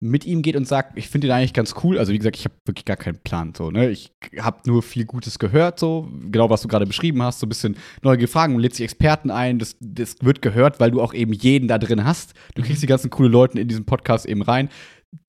mit 0.09 0.25
ihm 0.25 0.41
geht 0.41 0.55
und 0.55 0.67
sagt, 0.67 0.97
ich 0.97 1.09
finde 1.09 1.27
ihn 1.27 1.31
eigentlich 1.31 1.53
ganz 1.53 1.73
cool. 1.83 1.97
Also 1.97 2.13
wie 2.13 2.17
gesagt, 2.17 2.37
ich 2.37 2.45
habe 2.45 2.55
wirklich 2.65 2.85
gar 2.85 2.97
keinen 2.97 3.17
Plan. 3.17 3.53
So, 3.55 3.71
ne? 3.71 3.89
Ich 3.89 4.11
habe 4.39 4.59
nur 4.65 4.83
viel 4.83 5.05
Gutes 5.05 5.39
gehört, 5.39 5.79
so 5.79 6.09
genau 6.29 6.49
was 6.49 6.61
du 6.61 6.67
gerade 6.67 6.85
beschrieben 6.85 7.21
hast, 7.21 7.39
so 7.39 7.45
ein 7.45 7.49
bisschen 7.49 7.77
neue 8.01 8.27
Fragen 8.27 8.55
und 8.55 8.61
lädt 8.61 8.75
sich 8.75 8.83
Experten 8.83 9.31
ein. 9.31 9.59
Das, 9.59 9.75
das 9.79 10.15
wird 10.21 10.41
gehört, 10.41 10.79
weil 10.79 10.91
du 10.91 11.01
auch 11.01 11.13
eben 11.13 11.33
jeden 11.33 11.67
da 11.67 11.77
drin 11.77 12.05
hast. 12.05 12.33
Du 12.55 12.61
kriegst 12.61 12.83
die 12.83 12.87
ganzen 12.87 13.09
coolen 13.09 13.31
Leute 13.31 13.59
in 13.59 13.67
diesen 13.67 13.85
Podcast 13.85 14.25
eben 14.25 14.41
rein, 14.41 14.69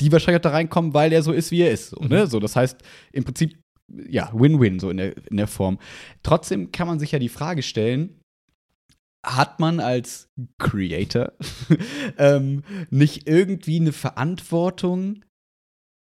die 0.01 0.13
wahrscheinlich 0.13 0.41
auch 0.41 0.51
da 0.51 0.51
reinkommen, 0.51 0.95
weil 0.95 1.13
er 1.13 1.23
so 1.23 1.33
ist, 1.33 1.51
wie 1.51 1.63
er 1.63 1.71
ist. 1.71 1.91
So, 1.91 2.05
ne? 2.05 2.25
Mhm. 2.25 2.27
so 2.27 2.41
das 2.41 2.57
heißt, 2.57 2.79
im 3.13 3.25
Prinzip, 3.25 3.59
ja, 4.09 4.31
Win-Win 4.33 4.81
so 4.81 4.91
in 4.91 4.97
der, 4.97 5.17
in 5.29 5.37
der 5.37 5.47
Form. 5.47 5.79
Trotzdem 6.23 6.73
kann 6.73 6.87
man 6.87 6.99
sich 6.99 7.13
ja 7.13 7.19
die 7.19 7.29
Frage 7.29 7.63
stellen, 7.63 8.21
hat 9.27 9.59
man 9.61 9.81
als 9.81 10.29
Creator 10.59 11.33
ähm, 12.19 12.63
nicht 12.91 13.29
irgendwie 13.29 13.81
eine 13.81 13.93
Verantwortung 13.93 15.25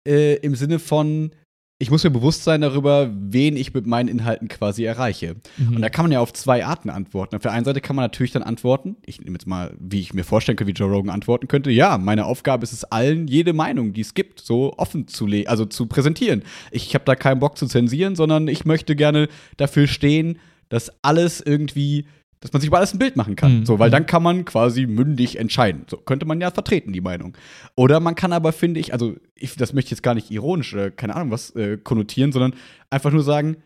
äh, 0.07 0.37
im 0.37 0.54
Sinne 0.54 0.78
von, 0.78 1.31
ich 1.78 1.90
muss 1.90 2.04
mir 2.04 2.11
bewusst 2.11 2.45
sein 2.45 2.61
darüber, 2.61 3.11
wen 3.14 3.57
ich 3.57 3.73
mit 3.73 3.87
meinen 3.87 4.09
Inhalten 4.09 4.49
quasi 4.49 4.85
erreiche. 4.85 5.37
Mhm. 5.57 5.76
Und 5.76 5.83
da 5.83 5.88
kann 5.88 6.04
man 6.04 6.12
ja 6.12 6.21
auf 6.21 6.33
zwei 6.35 6.64
Arten 6.66 6.90
antworten. 6.90 7.35
Auf 7.35 7.43
der 7.43 7.52
einen 7.52 7.64
Seite 7.64 7.81
kann 7.81 7.97
man 7.97 8.04
natürlich 8.04 8.33
dann 8.33 8.43
antworten, 8.43 8.97
ich 9.07 9.21
nehme 9.21 9.35
jetzt 9.35 9.47
mal, 9.47 9.75
wie 9.81 10.00
ich 10.00 10.12
mir 10.12 10.25
vorstellen 10.25 10.57
könnte, 10.57 10.73
wie 10.73 10.78
Joe 10.78 10.90
Rogan 10.90 11.11
antworten 11.11 11.49
könnte, 11.49 11.71
ja, 11.71 11.97
meine 11.97 12.26
Aufgabe 12.26 12.64
ist 12.64 12.73
es 12.73 12.85
allen, 12.85 13.26
jede 13.26 13.54
Meinung, 13.54 13.95
die 13.95 14.02
es 14.02 14.12
gibt, 14.12 14.40
so 14.40 14.75
offen 14.76 15.09
zu 15.09 15.26
also 15.47 15.64
zu 15.64 15.87
präsentieren. 15.87 16.43
Ich 16.71 16.95
habe 16.95 17.07
da 17.07 17.16
keinen 17.16 17.40
Bock 17.40 17.57
zu 17.57 17.66
zensieren, 17.66 18.16
sondern 18.16 18.49
ich 18.49 18.66
möchte 18.66 18.95
gerne 18.95 19.28
dafür 19.57 19.87
stehen, 19.87 20.38
dass 20.69 20.93
alles 21.02 21.40
irgendwie 21.40 22.07
dass 22.44 22.52
man 22.52 22.60
sich 22.60 22.68
über 22.68 22.76
alles 22.76 22.92
ein 22.92 22.98
Bild 22.98 23.16
machen 23.16 23.36
kann. 23.36 23.60
Mhm. 23.60 23.66
So, 23.66 23.78
weil 23.78 23.88
dann 23.88 24.04
kann 24.04 24.22
man 24.22 24.44
quasi 24.44 24.84
mündig 24.84 25.38
entscheiden. 25.38 25.86
So 25.88 25.96
könnte 25.96 26.26
man 26.26 26.42
ja 26.42 26.50
vertreten, 26.50 26.92
die 26.92 27.00
Meinung. 27.00 27.34
Oder 27.74 28.00
man 28.00 28.16
kann 28.16 28.34
aber, 28.34 28.52
finde 28.52 28.80
ich, 28.80 28.92
also 28.92 29.16
ich, 29.34 29.56
das 29.56 29.72
möchte 29.72 29.86
ich 29.86 29.90
jetzt 29.92 30.02
gar 30.02 30.14
nicht 30.14 30.30
ironisch 30.30 30.74
oder 30.74 30.90
keine 30.90 31.16
Ahnung 31.16 31.30
was 31.30 31.56
äh, 31.56 31.78
konnotieren, 31.78 32.32
sondern 32.32 32.54
einfach 32.90 33.12
nur 33.12 33.22
sagen, 33.22 33.56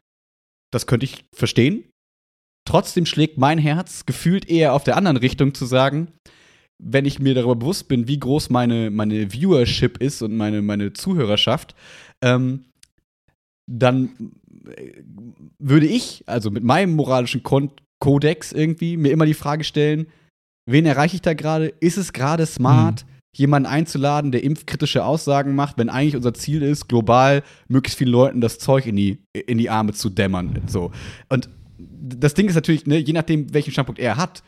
das 0.72 0.86
könnte 0.86 1.06
ich 1.06 1.24
verstehen. 1.34 1.90
Trotzdem 2.68 3.04
schlägt 3.04 3.36
mein 3.36 3.58
Herz 3.58 4.06
gefühlt 4.06 4.48
eher 4.48 4.74
auf 4.74 4.84
der 4.84 4.96
anderen 4.96 5.16
Richtung 5.16 5.54
zu 5.54 5.66
sagen, 5.66 6.12
wenn 6.80 7.04
ich 7.04 7.18
mir 7.18 7.34
darüber 7.34 7.56
bewusst 7.56 7.88
bin, 7.88 8.06
wie 8.06 8.20
groß 8.20 8.48
meine, 8.50 8.92
meine 8.92 9.32
Viewership 9.32 9.98
ist 9.98 10.22
und 10.22 10.36
meine, 10.36 10.62
meine 10.62 10.92
Zuhörerschaft, 10.92 11.74
ähm, 12.22 12.66
dann 13.68 14.34
äh, 14.68 15.02
würde 15.58 15.86
ich, 15.86 16.22
also 16.26 16.52
mit 16.52 16.62
meinem 16.62 16.94
moralischen 16.94 17.42
Kon 17.42 17.72
Kodex 18.00 18.52
irgendwie, 18.52 18.96
mir 18.96 19.10
immer 19.10 19.26
die 19.26 19.34
Frage 19.34 19.64
stellen, 19.64 20.06
wen 20.66 20.86
erreiche 20.86 21.16
ich 21.16 21.22
da 21.22 21.34
gerade? 21.34 21.68
Ist 21.80 21.98
es 21.98 22.12
gerade 22.12 22.46
smart, 22.46 23.04
mhm. 23.04 23.10
jemanden 23.34 23.66
einzuladen, 23.66 24.32
der 24.32 24.44
impfkritische 24.44 25.04
Aussagen 25.04 25.54
macht, 25.54 25.78
wenn 25.78 25.88
eigentlich 25.88 26.16
unser 26.16 26.34
Ziel 26.34 26.62
ist, 26.62 26.88
global 26.88 27.42
möglichst 27.68 27.98
vielen 27.98 28.12
Leuten 28.12 28.40
das 28.40 28.58
Zeug 28.58 28.86
in 28.86 28.96
die, 28.96 29.18
in 29.32 29.58
die 29.58 29.70
Arme 29.70 29.92
zu 29.92 30.10
dämmern? 30.10 30.62
So. 30.66 30.92
Und 31.28 31.48
das 31.78 32.34
Ding 32.34 32.48
ist 32.48 32.54
natürlich, 32.54 32.86
ne, 32.86 32.98
je 32.98 33.12
nachdem, 33.12 33.52
welchen 33.52 33.72
Standpunkt 33.72 34.00
er 34.00 34.16
hat, 34.16 34.42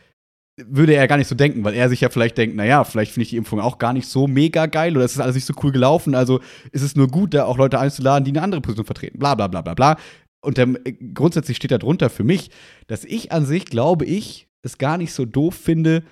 würde 0.68 0.94
er 0.94 1.08
gar 1.08 1.16
nicht 1.16 1.28
so 1.28 1.34
denken, 1.34 1.64
weil 1.64 1.74
er 1.74 1.88
sich 1.88 2.00
ja 2.00 2.08
vielleicht 2.08 2.36
denkt, 2.36 2.56
naja, 2.56 2.84
vielleicht 2.84 3.12
finde 3.12 3.24
ich 3.24 3.30
die 3.30 3.36
Impfung 3.36 3.60
auch 3.60 3.78
gar 3.78 3.92
nicht 3.92 4.06
so 4.06 4.26
mega 4.26 4.66
geil 4.66 4.96
oder 4.96 5.04
es 5.04 5.12
ist 5.12 5.20
alles 5.20 5.34
nicht 5.34 5.46
so 5.46 5.54
cool 5.62 5.72
gelaufen, 5.72 6.14
also 6.14 6.40
ist 6.72 6.82
es 6.82 6.96
nur 6.96 7.08
gut, 7.08 7.34
da 7.34 7.44
auch 7.44 7.56
Leute 7.56 7.78
einzuladen, 7.78 8.24
die 8.24 8.30
eine 8.30 8.42
andere 8.42 8.60
Position 8.60 8.84
vertreten. 8.84 9.18
Bla 9.18 9.34
bla 9.34 9.46
bla 9.46 9.62
bla 9.62 9.74
bla 9.74 9.96
und 10.42 10.58
der, 10.58 10.68
äh, 10.84 10.92
grundsätzlich 11.14 11.56
steht 11.56 11.70
da 11.70 11.78
drunter 11.78 12.10
für 12.10 12.24
mich, 12.24 12.50
dass 12.86 13.04
ich 13.04 13.32
an 13.32 13.46
sich, 13.46 13.66
glaube 13.66 14.04
ich, 14.04 14.48
es 14.62 14.78
gar 14.78 14.98
nicht 14.98 15.12
so 15.12 15.24
doof 15.24 15.54
finde, 15.54 16.02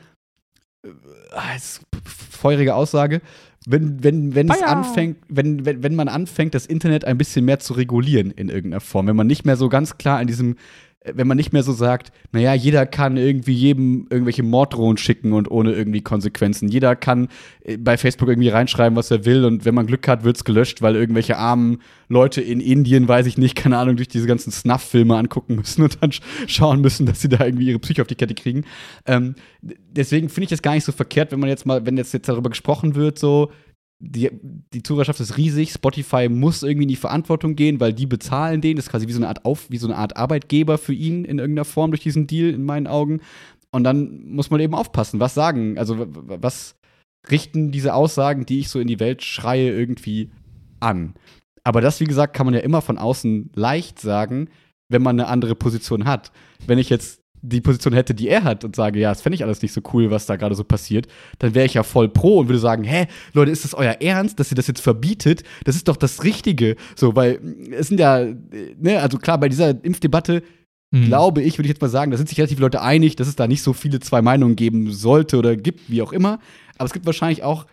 äh, 0.85 1.57
ist 1.57 1.83
feurige 2.05 2.75
Aussage, 2.75 3.21
wenn, 3.67 4.03
wenn, 4.03 4.35
wenn 4.35 4.51
es 4.51 4.63
anfängt, 4.63 5.19
wenn, 5.29 5.67
wenn, 5.67 5.83
wenn 5.83 5.95
man 5.95 6.09
anfängt, 6.09 6.55
das 6.55 6.65
Internet 6.65 7.05
ein 7.05 7.19
bisschen 7.19 7.45
mehr 7.45 7.59
zu 7.59 7.75
regulieren 7.75 8.31
in 8.31 8.49
irgendeiner 8.49 8.81
Form, 8.81 9.07
wenn 9.07 9.17
man 9.17 9.27
nicht 9.27 9.45
mehr 9.45 9.57
so 9.57 9.69
ganz 9.69 9.99
klar 9.99 10.19
an 10.19 10.27
diesem 10.27 10.57
wenn 11.05 11.27
man 11.27 11.37
nicht 11.37 11.53
mehr 11.53 11.63
so 11.63 11.73
sagt, 11.73 12.13
naja, 12.33 12.55
jeder 12.55 12.85
kann 12.85 13.17
irgendwie 13.17 13.53
jedem 13.53 14.07
irgendwelche 14.11 14.43
Morddrohungen 14.43 14.97
schicken 14.97 15.33
und 15.33 15.51
ohne 15.51 15.73
irgendwie 15.73 16.03
Konsequenzen. 16.03 16.69
Jeder 16.69 16.97
kann 16.97 17.29
äh, 17.63 17.77
bei 17.77 17.97
Facebook 17.97 18.29
irgendwie 18.29 18.49
reinschreiben, 18.49 18.97
was 18.97 19.11
er 19.11 19.25
will 19.25 19.45
und 19.45 19.65
wenn 19.65 19.75
man 19.75 19.87
Glück 19.87 20.09
hat, 20.09 20.25
wird 20.25 20.37
es 20.37 20.45
gelöscht, 20.45 20.83
weil 20.83 20.97
irgendwelche 20.97 21.37
armen 21.37 21.81
Leute 22.09 22.41
in 22.41 22.61
Indien, 22.61 23.07
weiß 23.07 23.27
ich 23.27 23.39
nicht, 23.39 23.55
keine 23.55 23.79
Ahnung, 23.79 23.97
durch 23.97 24.09
diese 24.09 24.27
ganzen 24.27 24.51
Snuff-Filme 24.51 25.17
angucken 25.17 25.57
müssen 25.57 25.83
und 25.83 26.03
dann 26.03 26.13
schauen 26.47 26.81
müssen, 26.81 27.07
dass 27.07 27.21
sie 27.21 27.29
da 27.29 27.45
irgendwie 27.45 27.69
ihre 27.69 27.79
Psyche 27.79 28.03
auf 28.03 28.09
die 28.09 28.17
Kette 28.17 28.35
kriegen. 28.35 28.65
Ähm, 29.07 29.35
deswegen 29.63 30.29
finde 30.29 30.47
ich 30.47 30.53
es 30.53 30.63
gar 30.63 30.75
nicht 30.75 30.85
so 30.85 30.93
verkehrt, 30.93 31.33
wenn 31.33 31.41
man 31.41 31.49
jetzt 31.49 31.67
mal, 31.67 31.87
wenn 31.87 31.97
jetzt, 31.97 32.13
jetzt 32.13 32.29
darüber 32.29 32.51
gesprochen 32.51 32.95
wird, 32.95 33.19
so, 33.19 33.51
die, 34.01 34.31
die 34.73 34.83
Zuhörerschaft 34.83 35.21
ist 35.21 35.37
riesig. 35.37 35.73
Spotify 35.73 36.29
muss 36.29 36.63
irgendwie 36.63 36.85
in 36.85 36.89
die 36.89 36.97
Verantwortung 36.97 37.57
gehen, 37.57 37.81
weil 37.81 37.93
die 37.93 38.07
bezahlen 38.07 38.61
den. 38.61 38.77
Das 38.77 38.87
ist 38.87 38.91
quasi 38.91 39.09
wie 39.09 39.13
so 39.13 39.19
eine 39.19 39.29
Art 39.29 39.45
Auf, 39.45 39.71
wie 39.71 39.79
so 39.79 39.89
eine 39.89 39.97
Art 39.97 40.17
Arbeitgeber 40.17 40.79
für 40.79 40.95
ihn 40.95 41.25
in 41.25 41.39
irgendeiner 41.39 41.65
Form 41.65 41.91
durch 41.91 42.03
diesen 42.03 42.27
Deal, 42.27 42.51
in 42.51 42.65
meinen 42.65 42.87
Augen. 42.87 43.21
Und 43.71 43.85
dann 43.85 44.25
muss 44.29 44.51
man 44.51 44.61
eben 44.61 44.75
aufpassen, 44.75 45.21
was 45.21 45.35
sagen, 45.35 45.79
also 45.79 46.07
was 46.09 46.77
richten 47.31 47.73
diese 47.73 47.95
Aussagen, 47.95 48.47
die 48.47 48.61
ich 48.61 48.69
so 48.69 48.79
in 48.79 48.89
die 48.89 49.01
Welt 49.01 49.23
schreie, 49.23 49.71
irgendwie 49.71 50.31
an. 50.81 51.15
Aber 51.65 51.81
das, 51.81 52.01
wie 52.01 52.05
gesagt, 52.05 52.35
kann 52.35 52.47
man 52.47 52.55
ja 52.55 52.61
immer 52.61 52.81
von 52.81 52.99
außen 52.99 53.51
leicht 53.55 54.01
sagen, 54.01 54.49
wenn 54.89 55.03
man 55.03 55.19
eine 55.19 55.29
andere 55.29 55.55
Position 55.55 56.07
hat. 56.07 56.33
Wenn 56.67 56.79
ich 56.79 56.89
jetzt 56.89 57.21
die 57.43 57.61
Position 57.61 57.93
hätte, 57.93 58.15
die 58.15 58.29
er 58.29 58.45
hat 58.45 58.65
und 58.65 58.77
sage, 58.77 58.99
ja, 58.99 59.11
das 59.11 59.23
fände 59.23 59.35
ich 59.35 59.45
alles 59.45 59.63
nicht 59.63 59.73
so 59.73 59.81
cool, 59.93 60.11
was 60.11 60.27
da 60.27 60.37
gerade 60.37 60.55
so 60.55 60.65
passiert, 60.65 61.07
dann 61.39 61.55
wäre 61.55 61.67
ich 61.67 61.75
ja 61.75 61.83
voll 61.83 62.09
pro 62.09 62.39
und 62.39 62.49
würde 62.49 62.59
sagen, 62.59 62.85
hä, 62.85 63.07
Leute, 63.33 63.51
ist 63.51 63.65
das 63.65 63.75
euer 63.75 63.97
Ernst, 64.01 64.39
dass 64.41 64.51
ihr 64.51 64.57
das 64.57 64.67
jetzt 64.67 64.81
verbietet? 64.81 65.43
Das 65.65 65.77
ist 65.77 65.89
doch 65.89 65.97
das 65.97 66.25
Richtige. 66.25 66.77
So, 66.97 67.15
weil 67.17 67.41
es 67.71 67.89
sind 67.89 68.01
ja, 68.01 68.27
ne, 68.79 69.01
also 69.01 69.19
klar, 69.19 69.39
bei 69.39 69.49
dieser 69.49 69.83
Impfdebatte 69.85 70.43
mhm. 70.91 71.07
glaube 71.07 71.43
ich, 71.43 71.59
würde 71.59 71.67
ich 71.67 71.73
jetzt 71.75 71.83
mal 71.83 71.89
sagen, 71.89 72.11
da 72.11 72.17
sind 72.17 72.29
sich 72.29 72.39
relativ 72.39 72.59
Leute 72.59 72.83
einig, 72.83 73.17
dass 73.17 73.29
es 73.29 73.37
da 73.37 73.47
nicht 73.47 73.63
so 73.63 73.73
viele 73.73 74.01
zwei 74.01 74.23
Meinungen 74.23 74.57
geben 74.57 74.93
sollte 74.93 75.39
oder 75.39 75.57
gibt, 75.57 75.91
wie 75.91 76.03
auch 76.03 76.13
immer. 76.13 76.41
Aber 76.77 76.87
es 76.87 76.93
gibt 76.93 77.07
wahrscheinlich 77.07 77.43
auch 77.43 77.67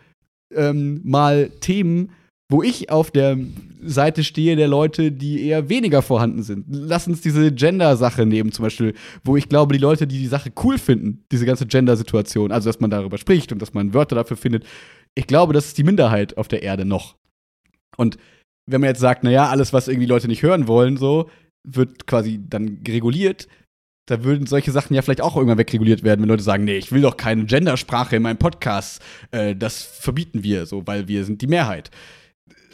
ähm, 0.54 1.02
mal 1.04 1.50
Themen, 1.60 2.12
wo 2.50 2.62
ich 2.62 2.92
auf 2.92 3.12
der 3.12 3.38
Seite 3.82 4.24
stehe 4.24 4.56
der 4.56 4.68
Leute, 4.68 5.12
die 5.12 5.48
eher 5.48 5.70
weniger 5.70 6.02
vorhanden 6.02 6.44
sind. 6.44 6.66
Lass 6.70 7.08
uns 7.08 7.22
diese 7.22 7.52
Gender-Sache 7.52 8.26
nehmen, 8.26 8.52
zum 8.52 8.64
Beispiel, 8.64 8.94
wo 9.24 9.36
ich 9.36 9.50
glaube, 9.50 9.74
die 9.74 9.82
Leute, 9.82 10.06
die 10.06 10.20
die 10.20 10.28
Sache 10.28 10.52
cool 10.64 10.78
finden, 10.78 11.24
diese 11.32 11.46
ganze 11.46 11.66
Gender-Situation, 11.66 12.52
also 12.52 12.70
dass 12.70 12.80
man 12.80 12.92
darüber 12.92 13.18
spricht 13.18 13.52
und 13.52 13.62
dass 13.62 13.74
man 13.74 13.94
Wörter 13.94 14.16
dafür 14.16 14.38
findet, 14.38 14.66
ich 15.16 15.28
glaube, 15.28 15.54
das 15.54 15.68
ist 15.68 15.78
die 15.78 15.84
Minderheit 15.84 16.38
auf 16.38 16.48
der 16.48 16.62
Erde 16.62 16.86
noch. 16.86 17.16
Und 17.98 18.18
wenn 18.68 18.82
man 18.82 18.90
jetzt 18.90 19.00
sagt, 19.00 19.24
naja, 19.24 19.50
alles, 19.50 19.74
was 19.74 19.88
irgendwie 19.88 20.08
Leute 20.08 20.28
nicht 20.28 20.44
hören 20.44 20.68
wollen, 20.68 20.98
so, 20.98 21.30
wird 21.64 22.06
quasi 22.06 22.40
dann 22.48 22.82
reguliert, 22.88 23.48
da 24.08 24.24
würden 24.24 24.46
solche 24.46 24.72
Sachen 24.72 24.94
ja 24.94 25.02
vielleicht 25.02 25.22
auch 25.22 25.36
irgendwann 25.36 25.58
wegreguliert 25.58 26.04
werden, 26.04 26.22
wenn 26.22 26.30
Leute 26.30 26.44
sagen, 26.44 26.64
nee, 26.64 26.78
ich 26.78 26.92
will 26.92 27.02
doch 27.02 27.18
keine 27.18 27.46
Gendersprache 27.46 28.18
in 28.18 28.22
meinem 28.22 28.38
Podcast, 28.38 29.02
äh, 29.32 29.56
das 29.56 29.82
verbieten 29.82 30.44
wir 30.44 30.68
so, 30.68 30.86
weil 30.86 31.08
wir 31.08 31.26
sind 31.26 31.42
die 31.42 31.48
Mehrheit 31.48 31.90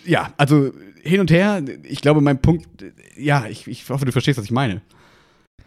ja, 0.05 0.34
also 0.38 0.72
hin 1.03 1.20
und 1.20 1.31
her, 1.31 1.63
ich 1.84 2.01
glaube, 2.01 2.22
mein 2.22 2.41
Punkt, 2.41 2.67
ja, 3.17 3.48
ich, 3.48 3.67
ich 3.67 3.89
hoffe, 3.89 4.05
du 4.05 4.12
verstehst, 4.12 4.38
was 4.38 4.46
ich 4.46 4.51
meine. 4.51 4.81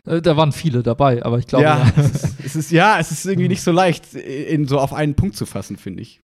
Äh, 0.07 0.21
da 0.21 0.37
waren 0.37 0.53
viele 0.53 0.83
dabei, 0.83 1.25
aber 1.25 1.38
ich 1.38 1.47
glaube. 1.47 1.64
Ja, 1.64 1.87
ja. 1.87 1.93
Es, 1.97 2.25
ist, 2.25 2.41
es 2.45 2.57
ist, 2.57 2.71
ja, 2.71 2.99
es 2.99 3.11
ist 3.11 3.26
irgendwie 3.26 3.49
nicht 3.49 3.62
so 3.62 3.73
leicht, 3.73 4.14
in 4.14 4.67
so 4.67 4.79
auf 4.79 4.93
einen 4.93 5.14
Punkt 5.14 5.37
zu 5.37 5.47
fassen, 5.47 5.76
finde 5.76 6.03
ich. 6.03 6.21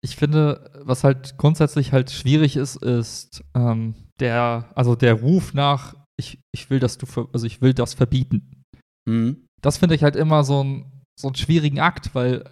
Ich 0.00 0.16
finde, 0.16 0.70
was 0.84 1.04
halt 1.04 1.36
grundsätzlich 1.38 1.92
halt 1.92 2.10
schwierig 2.10 2.56
ist, 2.56 2.76
ist 2.76 3.42
ähm, 3.54 3.94
der, 4.20 4.70
also 4.74 4.94
der 4.94 5.14
Ruf 5.14 5.54
nach, 5.54 5.94
ich, 6.18 6.38
ich 6.54 6.70
will, 6.70 6.78
dass 6.78 6.98
du, 6.98 7.06
also 7.32 7.46
ich 7.46 7.60
will 7.60 7.74
das 7.74 7.94
verbieten. 7.94 8.64
Mhm. 9.08 9.44
Das 9.60 9.76
finde 9.76 9.96
ich 9.96 10.04
halt 10.04 10.16
immer 10.16 10.44
so, 10.44 10.62
ein, 10.62 11.02
so 11.18 11.28
einen 11.28 11.34
schwierigen 11.34 11.80
Akt, 11.80 12.14
weil 12.14 12.44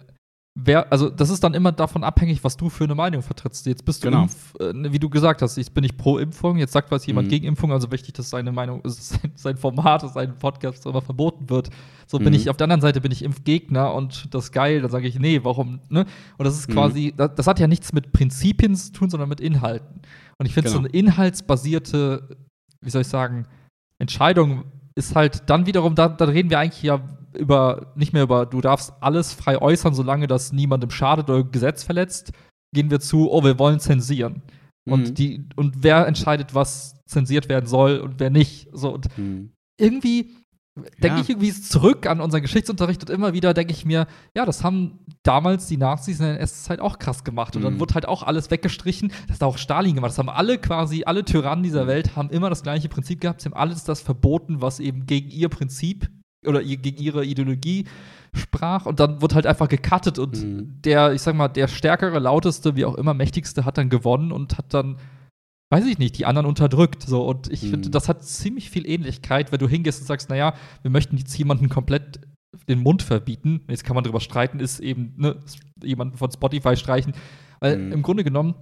wer, 0.59 0.91
also 0.91 1.09
das 1.09 1.29
ist 1.29 1.43
dann 1.43 1.53
immer 1.53 1.71
davon 1.71 2.03
abhängig, 2.03 2.43
was 2.43 2.57
du 2.57 2.69
für 2.69 2.85
eine 2.85 2.95
Meinung 2.95 3.21
vertrittst. 3.21 3.65
Jetzt 3.67 3.85
bist 3.85 4.03
du, 4.03 4.09
genau. 4.09 4.23
Impf, 4.23 4.55
äh, 4.59 4.91
wie 4.91 4.99
du 4.99 5.09
gesagt 5.09 5.41
hast, 5.41 5.57
ich 5.57 5.71
bin 5.71 5.83
nicht 5.83 5.97
pro 5.97 6.17
Impfung, 6.17 6.57
jetzt 6.57 6.73
sagt 6.73 6.89
was 6.89 7.05
jemand 7.05 7.27
mhm. 7.27 7.31
gegen 7.31 7.45
Impfung, 7.45 7.71
also 7.71 7.91
wichtig, 7.91 8.13
dass 8.15 8.29
seine 8.29 8.51
Meinung, 8.51 8.81
sein, 8.85 9.31
sein 9.35 9.57
Format, 9.57 10.11
sein 10.11 10.37
Podcast 10.37 10.85
immer 10.85 11.01
verboten 11.01 11.49
wird. 11.49 11.69
So 12.07 12.17
mhm. 12.19 12.25
bin 12.25 12.33
ich, 12.33 12.49
auf 12.49 12.57
der 12.57 12.65
anderen 12.65 12.81
Seite 12.81 13.01
bin 13.01 13.11
ich 13.11 13.23
Impfgegner 13.23 13.93
und 13.93 14.33
das 14.33 14.45
ist 14.45 14.51
geil, 14.51 14.81
dann 14.81 14.89
sage 14.89 15.07
ich, 15.07 15.19
nee, 15.19 15.41
warum, 15.43 15.79
ne? 15.89 16.05
Und 16.37 16.45
das 16.45 16.57
ist 16.57 16.69
mhm. 16.69 16.73
quasi, 16.73 17.11
mhm. 17.13 17.17
das, 17.17 17.35
das, 17.35 17.47
hat 17.47 17.59
ja 17.59 17.67
nichts 17.67 17.93
mit 17.93 18.11
Prinzipien 18.11 18.75
zu 18.75 18.91
tun, 18.91 19.09
sondern 19.09 19.29
mit 19.29 19.39
Inhalten. 19.39 20.01
Und 20.39 20.45
ich 20.45 20.53
finde, 20.53 20.69
genau. 20.69 20.81
so 20.81 20.87
eine 20.87 20.97
inhaltsbasierte, 20.97 22.37
wie 22.81 22.89
soll 22.89 23.01
ich 23.01 23.07
sagen, 23.07 23.45
Entscheidung 23.99 24.65
ist 24.95 25.15
halt 25.15 25.49
dann 25.49 25.67
wiederum, 25.67 25.93
da, 25.93 26.09
da 26.09 26.25
reden 26.25 26.49
wir 26.49 26.59
eigentlich 26.59 26.81
ja 26.81 26.99
über, 27.37 27.93
nicht 27.95 28.13
mehr 28.13 28.23
über, 28.23 28.45
du 28.45 28.61
darfst 28.61 28.93
alles 29.01 29.33
frei 29.33 29.61
äußern, 29.61 29.93
solange 29.93 30.27
das 30.27 30.51
niemandem 30.51 30.89
schadet 30.89 31.29
oder 31.29 31.43
Gesetz 31.43 31.83
verletzt, 31.83 32.31
gehen 32.73 32.91
wir 32.91 32.99
zu, 32.99 33.31
oh, 33.31 33.43
wir 33.43 33.59
wollen 33.59 33.79
zensieren. 33.79 34.43
Mhm. 34.85 34.93
Und, 34.93 35.17
die, 35.17 35.47
und 35.55 35.83
wer 35.83 36.07
entscheidet, 36.07 36.55
was 36.55 36.95
zensiert 37.05 37.49
werden 37.49 37.67
soll 37.67 37.99
und 37.99 38.19
wer 38.19 38.29
nicht. 38.29 38.69
So, 38.73 38.93
und 38.93 39.17
mhm. 39.17 39.51
irgendwie 39.79 40.35
denke 41.01 41.17
ja. 41.17 41.21
ich 41.21 41.29
irgendwie 41.29 41.53
zurück 41.53 42.05
an 42.05 42.21
unseren 42.21 42.41
Geschichtsunterricht 42.41 43.01
und 43.01 43.09
immer 43.09 43.33
wieder 43.33 43.53
denke 43.53 43.73
ich 43.73 43.85
mir, 43.85 44.07
ja, 44.35 44.45
das 44.45 44.63
haben 44.63 44.99
damals 45.23 45.67
die 45.67 45.77
Nazis 45.77 46.19
in 46.19 46.25
der 46.25 46.39
NS-Zeit 46.39 46.79
auch 46.79 46.99
krass 46.99 47.23
gemacht. 47.23 47.55
Und 47.55 47.61
mhm. 47.61 47.65
dann 47.65 47.79
wurde 47.79 47.95
halt 47.95 48.07
auch 48.07 48.23
alles 48.23 48.51
weggestrichen. 48.51 49.11
Das 49.27 49.37
hat 49.37 49.43
auch 49.43 49.57
Stalin 49.57 49.95
gemacht. 49.95 50.11
Das 50.11 50.19
haben 50.19 50.29
alle 50.29 50.57
quasi, 50.57 51.03
alle 51.05 51.25
Tyrannen 51.25 51.63
dieser 51.63 51.85
mhm. 51.85 51.89
Welt 51.89 52.15
haben 52.15 52.29
immer 52.29 52.49
das 52.49 52.63
gleiche 52.63 52.89
Prinzip 52.89 53.21
gehabt. 53.21 53.41
Sie 53.41 53.49
haben 53.49 53.57
alles 53.57 53.83
das 53.83 54.01
verboten, 54.01 54.61
was 54.61 54.79
eben 54.79 55.05
gegen 55.05 55.29
ihr 55.29 55.49
Prinzip 55.49 56.09
oder 56.45 56.63
gegen 56.63 57.01
ihre 57.01 57.25
Ideologie 57.25 57.85
sprach 58.33 58.85
und 58.85 58.99
dann 58.99 59.21
wird 59.21 59.33
halt 59.33 59.47
einfach 59.47 59.69
gecuttet 59.69 60.19
und 60.19 60.41
mhm. 60.41 60.81
der, 60.83 61.13
ich 61.13 61.21
sag 61.21 61.35
mal, 61.35 61.47
der 61.47 61.67
stärkere, 61.67 62.19
lauteste, 62.19 62.75
wie 62.75 62.85
auch 62.85 62.95
immer, 62.95 63.13
mächtigste 63.13 63.65
hat 63.65 63.77
dann 63.77 63.89
gewonnen 63.89 64.31
und 64.31 64.57
hat 64.57 64.73
dann, 64.73 64.97
weiß 65.71 65.85
ich 65.85 65.97
nicht, 65.97 66.17
die 66.17 66.25
anderen 66.25 66.45
unterdrückt. 66.45 67.03
So, 67.03 67.25
und 67.25 67.51
ich 67.51 67.63
mhm. 67.63 67.69
finde, 67.69 67.89
das 67.89 68.07
hat 68.07 68.23
ziemlich 68.23 68.69
viel 68.69 68.87
Ähnlichkeit, 68.87 69.51
wenn 69.51 69.59
du 69.59 69.67
hingehst 69.67 70.01
und 70.01 70.07
sagst, 70.07 70.29
naja, 70.29 70.53
wir 70.81 70.91
möchten 70.91 71.17
jetzt 71.17 71.37
jemanden 71.37 71.69
komplett 71.69 72.19
den 72.69 72.79
Mund 72.79 73.01
verbieten. 73.01 73.61
Jetzt 73.69 73.83
kann 73.83 73.95
man 73.95 74.03
darüber 74.03 74.19
streiten, 74.19 74.59
ist 74.59 74.79
eben 74.79 75.13
ne, 75.17 75.37
jemanden 75.83 76.17
von 76.17 76.31
Spotify 76.31 76.75
streichen. 76.75 77.13
Weil 77.59 77.77
mhm. 77.77 77.91
im 77.91 78.01
Grunde 78.03 78.23
genommen 78.23 78.55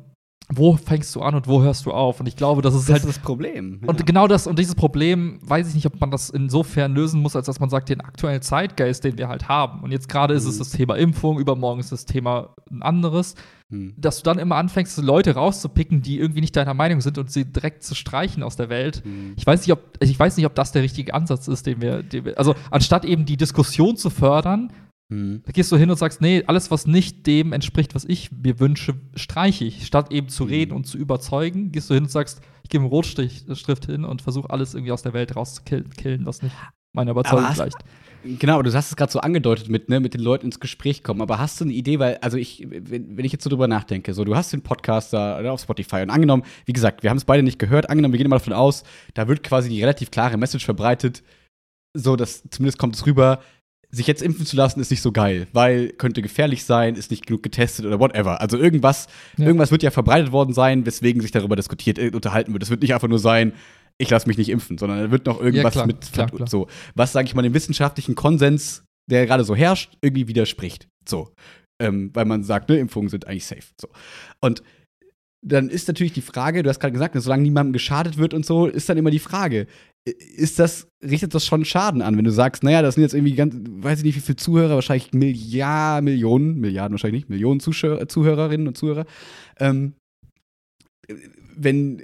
wo 0.49 0.75
fängst 0.77 1.15
du 1.15 1.21
an 1.21 1.33
und 1.33 1.47
wo 1.47 1.63
hörst 1.63 1.85
du 1.85 1.91
auf? 1.91 2.19
Und 2.19 2.27
ich 2.27 2.35
glaube, 2.35 2.61
das 2.61 2.75
ist 2.75 2.87
das 2.87 2.93
halt 2.93 3.03
ist 3.03 3.17
das 3.17 3.19
Problem. 3.19 3.79
Ja. 3.81 3.89
Und 3.89 4.05
genau 4.05 4.27
das 4.27 4.45
und 4.45 4.59
dieses 4.59 4.75
Problem 4.75 5.39
weiß 5.41 5.67
ich 5.69 5.73
nicht, 5.73 5.87
ob 5.87 5.99
man 5.99 6.11
das 6.11 6.29
insofern 6.29 6.93
lösen 6.93 7.21
muss, 7.21 7.35
als 7.35 7.47
dass 7.47 7.59
man 7.59 7.69
sagt, 7.69 7.89
den 7.89 8.01
aktuellen 8.01 8.41
Zeitgeist, 8.41 9.03
den 9.03 9.17
wir 9.17 9.27
halt 9.27 9.49
haben. 9.49 9.81
Und 9.81 9.91
jetzt 9.91 10.07
gerade 10.07 10.33
mhm. 10.33 10.37
ist 10.37 10.45
es 10.45 10.55
mhm. 10.55 10.59
das 10.59 10.69
Thema 10.71 10.95
Impfung, 10.95 11.39
übermorgen 11.39 11.79
ist 11.79 11.91
das 11.91 12.05
Thema 12.05 12.55
ein 12.69 12.83
anderes, 12.83 13.33
mhm. 13.69 13.95
dass 13.97 14.17
du 14.17 14.23
dann 14.23 14.37
immer 14.37 14.57
anfängst, 14.57 14.97
Leute 14.99 15.33
rauszupicken, 15.33 16.03
die 16.03 16.19
irgendwie 16.19 16.41
nicht 16.41 16.55
deiner 16.55 16.75
Meinung 16.75 17.01
sind 17.01 17.17
und 17.17 17.31
sie 17.31 17.45
direkt 17.45 17.83
zu 17.83 17.95
streichen 17.95 18.43
aus 18.43 18.55
der 18.55 18.69
Welt. 18.69 19.03
Mhm. 19.03 19.33
Ich 19.37 19.47
weiß 19.47 19.61
nicht, 19.61 19.71
ob 19.71 19.81
ich 19.99 20.19
weiß 20.19 20.37
nicht, 20.37 20.45
ob 20.45 20.53
das 20.53 20.71
der 20.71 20.83
richtige 20.83 21.15
Ansatz 21.15 21.47
ist, 21.47 21.65
den 21.65 21.81
wir, 21.81 22.03
den 22.03 22.25
wir 22.25 22.37
also 22.37 22.53
anstatt 22.69 23.03
eben 23.03 23.25
die 23.25 23.37
Diskussion 23.37 23.97
zu 23.97 24.11
fördern, 24.11 24.71
Mhm. 25.09 25.41
Da 25.45 25.51
gehst 25.51 25.71
du 25.71 25.77
hin 25.77 25.89
und 25.89 25.97
sagst, 25.97 26.21
nee, 26.21 26.43
alles, 26.47 26.71
was 26.71 26.87
nicht 26.87 27.27
dem 27.27 27.53
entspricht, 27.53 27.95
was 27.95 28.05
ich 28.05 28.31
mir 28.31 28.59
wünsche, 28.59 28.95
streiche 29.15 29.65
ich. 29.65 29.85
Statt 29.85 30.11
eben 30.11 30.29
zu 30.29 30.43
reden 30.45 30.71
mhm. 30.71 30.77
und 30.77 30.83
zu 30.85 30.97
überzeugen, 30.97 31.71
gehst 31.71 31.89
du 31.89 31.93
hin 31.93 32.03
und 32.03 32.11
sagst, 32.11 32.41
ich 32.63 32.69
gebe 32.69 32.83
einen 32.83 32.89
Rotstift 32.89 33.85
hin 33.85 34.05
und 34.05 34.21
versuche 34.21 34.49
alles 34.49 34.73
irgendwie 34.73 34.91
aus 34.91 35.03
der 35.03 35.13
Welt 35.13 35.35
rauszukillen, 35.35 36.25
was 36.25 36.41
nicht 36.41 36.55
meiner 36.93 37.11
Überzeugung 37.11 37.53
gleicht. 37.53 37.77
Genau, 38.23 38.63
du 38.63 38.73
hast 38.73 38.89
es 38.89 38.95
gerade 38.95 39.11
so 39.11 39.19
angedeutet 39.19 39.69
mit, 39.69 39.87
ne, 39.87 39.99
mit 39.99 40.15
den 40.15 40.21
Leuten 40.21 40.47
ins 40.47 40.59
Gespräch 40.59 41.03
kommen. 41.03 41.21
Aber 41.21 41.37
hast 41.37 41.59
du 41.59 41.65
eine 41.65 41.73
Idee, 41.73 41.99
weil, 41.99 42.17
also 42.21 42.37
ich, 42.37 42.65
wenn, 42.67 43.15
wenn 43.17 43.23
ich 43.23 43.31
jetzt 43.31 43.43
so 43.43 43.51
drüber 43.51 43.67
nachdenke, 43.67 44.15
so, 44.15 44.23
du 44.23 44.35
hast 44.35 44.51
den 44.51 44.63
Podcast 44.63 45.13
da 45.13 45.47
auf 45.51 45.61
Spotify 45.61 45.97
und 45.97 46.09
angenommen, 46.09 46.41
wie 46.65 46.73
gesagt, 46.73 47.03
wir 47.03 47.11
haben 47.11 47.17
es 47.17 47.25
beide 47.25 47.43
nicht 47.43 47.59
gehört, 47.59 47.89
angenommen, 47.91 48.13
wir 48.13 48.17
gehen 48.17 48.29
mal 48.29 48.37
davon 48.37 48.53
aus, 48.53 48.83
da 49.13 49.27
wird 49.27 49.43
quasi 49.43 49.69
die 49.69 49.79
relativ 49.79 50.09
klare 50.09 50.37
Message 50.37 50.65
verbreitet, 50.65 51.21
so, 51.93 52.15
dass 52.15 52.43
zumindest 52.49 52.79
kommt 52.79 52.95
es 52.95 53.05
rüber, 53.05 53.41
sich 53.95 54.07
jetzt 54.07 54.21
impfen 54.21 54.45
zu 54.45 54.55
lassen, 54.55 54.79
ist 54.79 54.91
nicht 54.91 55.01
so 55.01 55.11
geil, 55.11 55.47
weil 55.53 55.89
könnte 55.89 56.21
gefährlich 56.21 56.65
sein, 56.65 56.95
ist 56.95 57.11
nicht 57.11 57.25
genug 57.25 57.43
getestet 57.43 57.85
oder 57.85 57.99
whatever. 57.99 58.41
Also 58.41 58.57
irgendwas, 58.57 59.07
ja. 59.37 59.45
irgendwas 59.45 59.71
wird 59.71 59.83
ja 59.83 59.91
verbreitet 59.91 60.31
worden 60.31 60.53
sein, 60.53 60.85
weswegen 60.85 61.21
sich 61.21 61.31
darüber 61.31 61.55
diskutiert, 61.55 61.97
äh, 61.97 62.11
unterhalten 62.13 62.53
wird. 62.53 62.63
Es 62.63 62.69
wird 62.69 62.81
nicht 62.81 62.93
einfach 62.93 63.07
nur 63.07 63.19
sein, 63.19 63.53
ich 63.97 64.09
lasse 64.09 64.27
mich 64.27 64.37
nicht 64.37 64.49
impfen, 64.49 64.77
sondern 64.77 64.99
da 64.99 65.11
wird 65.11 65.25
noch 65.25 65.39
irgendwas 65.39 65.75
ja, 65.75 65.83
klar, 65.83 65.87
mit 65.87 66.11
klar, 66.11 66.29
klar. 66.29 66.47
so, 66.47 66.67
was 66.95 67.13
sage 67.13 67.27
ich 67.27 67.35
mal 67.35 67.43
dem 67.43 67.53
wissenschaftlichen 67.53 68.15
Konsens, 68.15 68.83
der 69.09 69.25
gerade 69.25 69.45
so 69.45 69.55
herrscht, 69.55 69.97
irgendwie 70.01 70.27
widerspricht. 70.27 70.87
So, 71.07 71.31
ähm, 71.81 72.11
weil 72.13 72.25
man 72.25 72.43
sagt, 72.43 72.69
ne, 72.69 72.77
Impfungen 72.77 73.09
sind 73.09 73.27
eigentlich 73.27 73.45
safe. 73.45 73.63
So 73.79 73.87
und 74.41 74.61
dann 75.45 75.69
ist 75.69 75.87
natürlich 75.87 76.13
die 76.13 76.21
Frage, 76.21 76.63
du 76.63 76.69
hast 76.69 76.79
gerade 76.79 76.93
gesagt, 76.93 77.15
solange 77.21 77.43
niemandem 77.43 77.71
geschadet 77.71 78.17
wird 78.17 78.33
und 78.33 78.45
so, 78.45 78.65
ist 78.65 78.89
dann 78.89 78.97
immer 78.97 79.11
die 79.11 79.19
Frage, 79.19 79.67
ist 80.05 80.59
das, 80.59 80.87
richtet 81.03 81.33
das 81.33 81.45
schon 81.45 81.65
Schaden 81.65 82.01
an, 82.01 82.15
wenn 82.15 82.25
du 82.25 82.31
sagst, 82.31 82.63
naja, 82.63 82.81
das 82.81 82.95
sind 82.95 83.01
jetzt 83.01 83.15
irgendwie 83.15 83.33
ganz, 83.33 83.55
weiß 83.57 83.99
ich 83.99 84.05
nicht, 84.05 84.15
wie 84.15 84.21
viele 84.21 84.35
Zuhörer, 84.35 84.75
wahrscheinlich 84.75 85.13
Milliarden, 85.13 86.05
Millionen, 86.05 86.59
Milliarden 86.59 86.93
wahrscheinlich 86.93 87.23
nicht, 87.23 87.29
Millionen 87.29 87.59
Zuschauer, 87.59 88.07
Zuhörerinnen 88.07 88.67
und 88.67 88.77
Zuhörer. 88.77 89.05
Ähm, 89.59 89.95
wenn, 91.57 92.01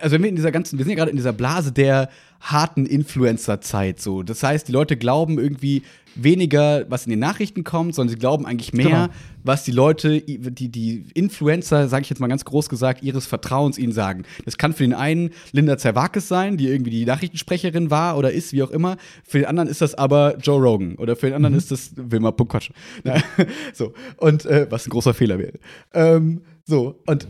also 0.00 0.14
wenn 0.14 0.22
wir 0.22 0.28
in 0.28 0.36
dieser 0.36 0.52
ganzen, 0.52 0.78
wir 0.78 0.84
sind 0.84 0.90
ja 0.90 0.96
gerade 0.96 1.10
in 1.10 1.16
dieser 1.16 1.32
Blase 1.32 1.72
der 1.72 2.08
harten 2.40 2.86
Influencer-Zeit 2.86 4.00
so. 4.00 4.22
Das 4.22 4.42
heißt, 4.42 4.66
die 4.66 4.72
Leute 4.72 4.96
glauben 4.96 5.38
irgendwie 5.38 5.82
weniger, 6.14 6.84
was 6.90 7.06
in 7.06 7.10
den 7.10 7.20
Nachrichten 7.20 7.64
kommt, 7.64 7.94
sondern 7.94 8.10
sie 8.10 8.18
glauben 8.18 8.46
eigentlich 8.46 8.72
mehr, 8.72 8.86
genau. 8.86 9.08
was 9.44 9.64
die 9.64 9.70
Leute, 9.70 10.20
die, 10.20 10.68
die 10.68 11.06
Influencer, 11.14 11.88
sage 11.88 12.02
ich 12.02 12.10
jetzt 12.10 12.18
mal 12.18 12.26
ganz 12.26 12.44
groß 12.44 12.68
gesagt, 12.68 13.02
ihres 13.02 13.26
Vertrauens 13.26 13.78
ihnen 13.78 13.92
sagen. 13.92 14.24
Das 14.44 14.58
kann 14.58 14.72
für 14.72 14.82
den 14.82 14.94
einen 14.94 15.30
Linda 15.52 15.78
Zerwakis 15.78 16.28
sein, 16.28 16.56
die 16.56 16.68
irgendwie 16.68 16.90
die 16.90 17.04
Nachrichtensprecherin 17.06 17.90
war 17.90 18.18
oder 18.18 18.32
ist, 18.32 18.52
wie 18.52 18.62
auch 18.62 18.70
immer. 18.70 18.96
Für 19.24 19.38
den 19.38 19.46
anderen 19.46 19.68
ist 19.68 19.80
das 19.80 19.94
aber 19.94 20.36
Joe 20.38 20.60
Rogan. 20.60 20.96
Oder 20.96 21.16
für 21.16 21.26
den 21.26 21.34
anderen 21.34 21.54
mhm. 21.54 21.58
ist 21.58 21.70
das 21.70 21.92
Wilma 21.96 22.30
Punkt 22.32 22.52
so. 23.72 23.94
Und 24.18 24.44
äh, 24.44 24.66
was 24.68 24.86
ein 24.86 24.90
großer 24.90 25.14
Fehler 25.14 25.38
wäre. 25.38 25.58
Ähm, 25.94 26.42
so, 26.64 27.00
und 27.06 27.26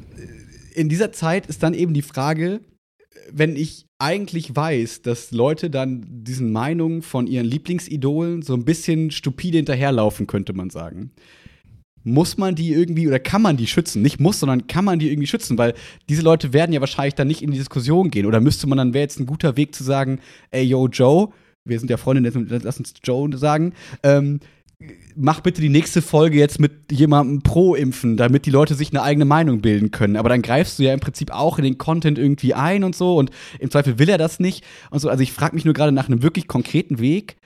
in 0.74 0.88
dieser 0.88 1.12
Zeit 1.12 1.46
ist 1.46 1.62
dann 1.62 1.74
eben 1.74 1.94
die 1.94 2.02
Frage, 2.02 2.60
wenn 3.30 3.56
ich 3.56 3.86
eigentlich 3.98 4.54
weiß, 4.54 5.02
dass 5.02 5.30
Leute 5.30 5.70
dann 5.70 6.04
diesen 6.08 6.50
Meinungen 6.50 7.02
von 7.02 7.26
ihren 7.26 7.46
Lieblingsidolen 7.46 8.42
so 8.42 8.54
ein 8.54 8.64
bisschen 8.64 9.10
stupide 9.10 9.58
hinterherlaufen, 9.58 10.26
könnte 10.26 10.52
man 10.52 10.70
sagen. 10.70 11.12
Muss 12.04 12.36
man 12.36 12.56
die 12.56 12.72
irgendwie 12.72 13.06
oder 13.06 13.20
kann 13.20 13.42
man 13.42 13.56
die 13.56 13.68
schützen? 13.68 14.02
Nicht 14.02 14.18
muss, 14.18 14.40
sondern 14.40 14.66
kann 14.66 14.84
man 14.84 14.98
die 14.98 15.08
irgendwie 15.08 15.28
schützen, 15.28 15.56
weil 15.56 15.74
diese 16.08 16.22
Leute 16.22 16.52
werden 16.52 16.72
ja 16.72 16.80
wahrscheinlich 16.80 17.14
dann 17.14 17.28
nicht 17.28 17.42
in 17.42 17.52
die 17.52 17.58
Diskussion 17.58 18.10
gehen. 18.10 18.26
Oder 18.26 18.40
müsste 18.40 18.66
man 18.66 18.78
dann, 18.78 18.92
wäre 18.92 19.02
jetzt 19.02 19.20
ein 19.20 19.26
guter 19.26 19.56
Weg 19.56 19.72
zu 19.74 19.84
sagen, 19.84 20.18
ey, 20.50 20.64
yo, 20.64 20.88
Joe, 20.88 21.28
wir 21.64 21.78
sind 21.78 21.90
ja 21.90 21.96
Freunde, 21.96 22.28
lass 22.64 22.78
uns 22.78 22.94
Joe 23.04 23.36
sagen, 23.36 23.72
ähm, 24.02 24.40
mach 25.16 25.40
bitte 25.40 25.60
die 25.60 25.68
nächste 25.68 26.02
Folge 26.02 26.38
jetzt 26.38 26.58
mit 26.58 26.90
jemandem 26.90 27.42
pro 27.42 27.74
impfen, 27.74 28.16
damit 28.16 28.46
die 28.46 28.50
Leute 28.50 28.74
sich 28.74 28.90
eine 28.90 29.02
eigene 29.02 29.24
Meinung 29.24 29.60
bilden 29.60 29.90
können. 29.90 30.16
Aber 30.16 30.28
dann 30.28 30.42
greifst 30.42 30.78
du 30.78 30.84
ja 30.84 30.94
im 30.94 31.00
Prinzip 31.00 31.30
auch 31.30 31.58
in 31.58 31.64
den 31.64 31.78
Content 31.78 32.18
irgendwie 32.18 32.54
ein 32.54 32.84
und 32.84 32.94
so 32.94 33.16
und 33.16 33.30
im 33.58 33.70
Zweifel 33.70 33.98
will 33.98 34.08
er 34.08 34.18
das 34.18 34.40
nicht 34.40 34.64
und 34.90 35.00
so. 35.00 35.08
Also 35.08 35.22
ich 35.22 35.32
frage 35.32 35.54
mich 35.54 35.64
nur 35.64 35.74
gerade 35.74 35.92
nach 35.92 36.08
einem 36.08 36.22
wirklich 36.22 36.48
konkreten 36.48 36.98
Weg, 36.98 37.36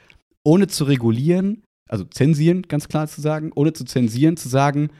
ohne 0.45 0.69
zu 0.69 0.85
regulieren, 0.85 1.63
also 1.89 2.05
zensieren, 2.05 2.63
ganz 2.63 2.89
klar 2.89 3.09
zu 3.09 3.21
sagen, 3.21 3.53
ohne 3.55 3.73
zu 3.73 3.85
zensieren, 3.85 4.37
zu 4.37 4.49
sagen, 4.49 4.91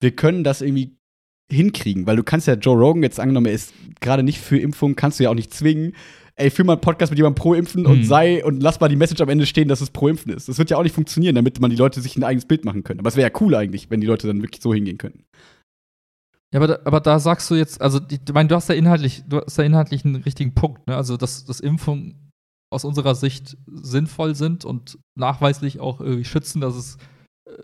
wir 0.00 0.12
können 0.12 0.44
das 0.44 0.62
irgendwie 0.62 0.96
hinkriegen, 1.50 2.06
weil 2.06 2.16
du 2.16 2.22
kannst 2.22 2.46
ja 2.46 2.54
Joe 2.54 2.78
Rogan 2.78 3.02
jetzt 3.02 3.20
angenommen, 3.20 3.46
er 3.46 3.52
ist 3.52 3.74
gerade 4.00 4.22
nicht 4.22 4.40
für 4.40 4.58
Impfung, 4.58 4.96
kannst 4.96 5.18
du 5.18 5.24
ja 5.24 5.30
auch 5.30 5.34
nicht 5.34 5.52
zwingen 5.52 5.94
ey, 6.42 6.50
führ 6.50 6.64
mal 6.64 6.74
einen 6.74 6.80
Podcast 6.80 7.10
mit 7.10 7.18
jemandem 7.18 7.40
pro 7.40 7.54
Impfen 7.54 7.86
und 7.86 8.00
mhm. 8.00 8.04
sei 8.04 8.44
und 8.44 8.62
lass 8.62 8.80
mal 8.80 8.88
die 8.88 8.96
Message 8.96 9.20
am 9.20 9.28
Ende 9.28 9.46
stehen, 9.46 9.68
dass 9.68 9.80
es 9.80 9.90
pro 9.90 10.08
Impfen 10.08 10.32
ist. 10.32 10.48
Das 10.48 10.58
wird 10.58 10.70
ja 10.70 10.76
auch 10.76 10.82
nicht 10.82 10.94
funktionieren, 10.94 11.34
damit 11.34 11.60
man 11.60 11.70
die 11.70 11.76
Leute 11.76 12.00
sich 12.00 12.16
ein 12.16 12.24
eigenes 12.24 12.46
Bild 12.46 12.64
machen 12.64 12.84
können. 12.84 13.00
Aber 13.00 13.08
es 13.08 13.16
wäre 13.16 13.30
ja 13.30 13.38
cool 13.40 13.54
eigentlich, 13.54 13.90
wenn 13.90 14.00
die 14.00 14.06
Leute 14.06 14.26
dann 14.26 14.42
wirklich 14.42 14.62
so 14.62 14.74
hingehen 14.74 14.98
könnten. 14.98 15.24
Ja, 16.52 16.60
aber 16.60 16.66
da, 16.66 16.78
aber 16.84 17.00
da 17.00 17.18
sagst 17.18 17.50
du 17.50 17.54
jetzt, 17.54 17.80
also 17.80 17.98
ich 18.10 18.20
meine, 18.32 18.48
du 18.48 18.54
hast 18.54 18.68
ja 18.68 18.74
inhaltlich, 18.74 19.22
du 19.26 19.40
hast 19.40 19.56
ja 19.56 19.64
inhaltlich 19.64 20.04
einen 20.04 20.16
richtigen 20.16 20.54
Punkt, 20.54 20.86
ne? 20.86 20.96
Also 20.96 21.16
dass, 21.16 21.44
dass 21.44 21.60
Impfungen 21.60 22.30
aus 22.70 22.84
unserer 22.84 23.14
Sicht 23.14 23.56
sinnvoll 23.66 24.34
sind 24.34 24.64
und 24.64 24.98
nachweislich 25.18 25.80
auch 25.80 26.00
irgendwie 26.00 26.24
schützen, 26.24 26.60
dass 26.60 26.74
es, 26.74 26.98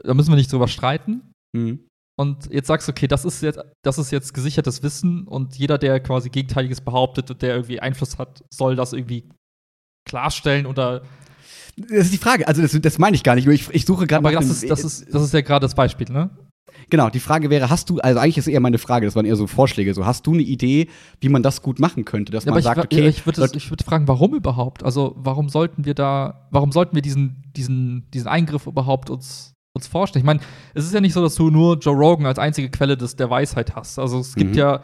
da 0.05 0.15
müssen 0.15 0.31
wir 0.31 0.37
nicht 0.37 0.53
drüber 0.53 0.69
streiten. 0.69 1.33
Mhm 1.55 1.88
und 2.19 2.53
jetzt 2.53 2.67
sagst 2.67 2.89
du, 2.89 2.91
okay, 2.91 3.07
das 3.07 3.25
ist 3.25 3.43
jetzt, 3.43 3.61
das 3.83 3.97
ist 3.97 4.11
jetzt 4.11 4.35
gesichertes 4.35 4.83
Wissen 4.83 5.29
und 5.29 5.57
jeder, 5.57 5.79
der 5.79 6.01
quasi 6.01 6.31
Gegenteiliges 6.31 6.81
behauptet 6.81 7.31
und 7.31 7.41
der 7.43 7.55
irgendwie 7.55 7.79
Einfluss 7.79 8.19
hat, 8.19 8.43
soll 8.51 8.75
das 8.75 8.93
irgendwie 8.93 9.29
klarstellen 10.05 10.67
oder 10.67 11.03
das 11.77 12.07
ist 12.07 12.13
die 12.13 12.19
Frage. 12.19 12.49
Also, 12.49 12.61
das, 12.61 12.73
das 12.73 12.99
meine 12.99 13.15
ich 13.15 13.23
gar 13.23 13.37
nicht. 13.37 13.47
Ich, 13.47 13.71
ich 13.71 13.87
suche 13.87 14.09
gerade. 14.09 14.27
Aber 14.27 14.33
das 14.33 14.51
ist, 14.51 14.69
das, 14.69 14.83
ist, 14.83 15.15
das 15.15 15.23
ist 15.23 15.33
ja 15.33 15.43
gerade 15.43 15.65
das 15.65 15.77
Beispiel, 15.77 16.09
ne? 16.11 16.29
Genau, 16.91 17.09
die 17.09 17.21
Frage 17.21 17.51
wäre, 17.51 17.71
hast 17.71 17.89
du, 17.89 18.01
also 18.01 18.19
eigentlich 18.19 18.39
ist 18.39 18.49
eher 18.49 18.59
meine 18.59 18.79
Frage, 18.79 19.07
das 19.07 19.15
waren 19.15 19.25
eher 19.25 19.37
so 19.37 19.47
Vorschläge, 19.47 19.95
so 19.95 20.05
hast 20.05 20.27
du 20.27 20.33
eine 20.33 20.43
Idee, 20.43 20.89
wie 21.21 21.29
man 21.29 21.45
das 21.45 21.63
gut 21.63 21.79
machen 21.79 22.05
könnte, 22.05 22.33
dass 22.33 22.47
ja, 22.47 22.53
man 22.53 22.63
sagt, 22.63 22.93
ich, 22.93 22.99
okay. 22.99 23.09
Ich 23.09 23.27
würde 23.27 23.43
würd 23.43 23.83
fragen, 23.83 24.09
warum 24.09 24.35
überhaupt? 24.35 24.83
Also, 24.83 25.15
warum 25.17 25.49
sollten 25.51 25.85
wir 25.85 25.95
da, 25.95 26.49
warum 26.51 26.73
sollten 26.73 26.97
wir 26.97 27.03
diesen, 27.03 27.45
diesen, 27.57 28.11
diesen 28.13 28.27
Eingriff 28.27 28.67
überhaupt 28.67 29.09
uns 29.09 29.55
uns 29.79 29.87
vorstellen. 29.87 30.23
Ich 30.23 30.27
meine, 30.27 30.41
es 30.75 30.85
ist 30.85 30.95
ja 30.95 31.01
nicht 31.01 31.13
so, 31.13 31.23
dass 31.23 31.35
du 31.35 31.51
nur 31.51 31.79
Joe 31.79 31.97
Rogan 31.97 32.27
als 32.27 32.39
einzige 32.39 32.71
Quelle 32.71 32.97
des, 32.97 33.17
der 33.17 33.31
Weisheit 33.31 33.75
hast. 33.75 33.99
Also 33.99 34.19
es 34.21 34.35
gibt 34.35 34.53
mhm. 34.53 34.59
ja, 34.59 34.83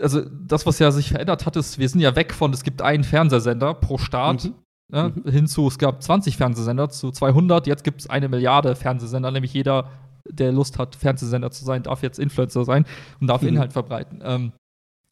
also 0.00 0.22
das, 0.22 0.66
was 0.66 0.78
ja 0.78 0.90
sich 0.90 1.10
verändert 1.10 1.46
hat, 1.46 1.56
ist, 1.56 1.78
wir 1.78 1.88
sind 1.88 2.00
ja 2.00 2.16
weg 2.16 2.34
von, 2.34 2.52
es 2.52 2.62
gibt 2.62 2.82
einen 2.82 3.04
Fernsehsender 3.04 3.74
pro 3.74 3.98
Staat. 3.98 4.44
Mhm. 4.44 4.54
Ja, 4.92 5.08
mhm. 5.08 5.30
Hinzu, 5.30 5.66
es 5.66 5.78
gab 5.78 6.02
20 6.02 6.36
Fernsehsender 6.36 6.88
zu 6.90 7.10
200, 7.10 7.66
jetzt 7.66 7.82
gibt 7.82 8.00
es 8.02 8.10
eine 8.10 8.28
Milliarde 8.28 8.76
Fernsehsender, 8.76 9.32
nämlich 9.32 9.52
jeder, 9.52 9.90
der 10.28 10.52
Lust 10.52 10.78
hat, 10.78 10.94
Fernsehsender 10.94 11.50
zu 11.50 11.64
sein, 11.64 11.82
darf 11.82 12.02
jetzt 12.02 12.18
Influencer 12.18 12.64
sein 12.64 12.84
und 13.20 13.26
darf 13.26 13.42
mhm. 13.42 13.48
Inhalt 13.48 13.72
verbreiten. 13.72 14.20
Ähm, 14.24 14.52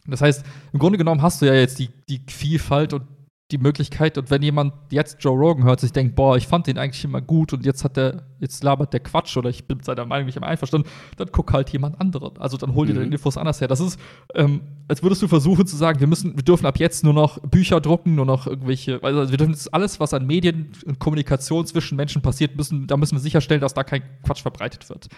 das 0.07 0.21
heißt, 0.21 0.45
im 0.73 0.79
Grunde 0.79 0.99
genommen 0.99 1.23
hast 1.23 1.43
du 1.43 1.47
ja 1.47 1.55
jetzt 1.55 1.79
die, 1.79 1.89
die 2.09 2.23
Vielfalt 2.29 2.93
und 2.93 3.03
die 3.51 3.59
Möglichkeit, 3.59 4.17
und 4.17 4.31
wenn 4.31 4.41
jemand 4.43 4.73
jetzt 4.91 5.19
Joe 5.23 5.37
Rogan 5.37 5.65
hört, 5.65 5.79
sich 5.79 5.93
denkt, 5.93 6.17
boah, 6.17 6.37
ich 6.37 6.47
fand 6.47 6.67
den 6.67 6.79
eigentlich 6.79 7.05
immer 7.05 7.21
gut 7.21 7.53
und 7.53 7.67
jetzt 7.67 7.85
hat 7.85 7.97
der, 7.99 8.27
jetzt 8.41 8.65
labert 8.65 8.95
der 8.95 9.01
Quatsch 9.01 9.37
oder 9.37 9.51
ich 9.51 9.67
bin 9.67 9.77
mit 9.77 9.85
seiner 9.85 10.07
Meinung 10.07 10.25
nicht 10.25 10.37
immer 10.37 10.47
einverstanden, 10.47 10.89
dann 11.19 11.29
guck 11.31 11.53
halt 11.53 11.69
jemand 11.69 12.01
anderen. 12.01 12.39
Also 12.39 12.57
dann 12.57 12.75
hol 12.75 12.87
dir 12.87 12.95
mhm. 12.95 13.01
den 13.01 13.13
Infos 13.13 13.37
anders 13.37 13.61
her. 13.61 13.69
Das 13.69 13.81
ist, 13.81 14.01
ähm, 14.35 14.63
als 14.89 15.03
würdest 15.03 15.21
du 15.21 15.29
versuchen 15.29 15.67
zu 15.67 15.77
sagen, 15.77 16.01
wir 16.01 16.07
müssen, 16.07 16.35
wir 16.37 16.43
dürfen 16.43 16.65
ab 16.65 16.79
jetzt 16.79 17.05
nur 17.05 17.13
noch 17.13 17.39
Bücher 17.41 17.83
drucken, 17.83 18.15
nur 18.15 18.25
noch 18.25 18.47
irgendwelche, 18.47 19.03
also 19.03 19.31
wir 19.31 19.37
dürfen 19.37 19.53
jetzt 19.53 19.73
alles, 19.75 20.01
was 20.01 20.15
an 20.15 20.27
Medien 20.27 20.73
und 20.87 20.99
Kommunikation 20.99 21.67
zwischen 21.67 21.97
Menschen 21.97 22.23
passiert, 22.23 22.57
müssen, 22.57 22.87
da 22.87 22.97
müssen 22.97 23.15
wir 23.15 23.21
sicherstellen, 23.21 23.61
dass 23.61 23.75
da 23.75 23.85
kein 23.85 24.03
Quatsch 24.23 24.41
verbreitet 24.41 24.89
wird. 24.89 25.09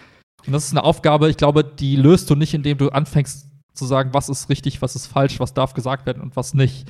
Und 0.45 0.51
das 0.51 0.65
ist 0.65 0.71
eine 0.71 0.83
Aufgabe, 0.83 1.29
ich 1.29 1.37
glaube, 1.37 1.63
die 1.63 1.95
löst 1.95 2.29
du 2.29 2.35
nicht, 2.35 2.53
indem 2.53 2.77
du 2.77 2.89
anfängst 2.89 3.47
zu 3.73 3.85
sagen, 3.85 4.09
was 4.13 4.27
ist 4.27 4.49
richtig, 4.49 4.81
was 4.81 4.95
ist 4.95 5.07
falsch, 5.07 5.39
was 5.39 5.53
darf 5.53 5.73
gesagt 5.73 6.05
werden 6.05 6.21
und 6.21 6.35
was 6.35 6.53
nicht. 6.53 6.89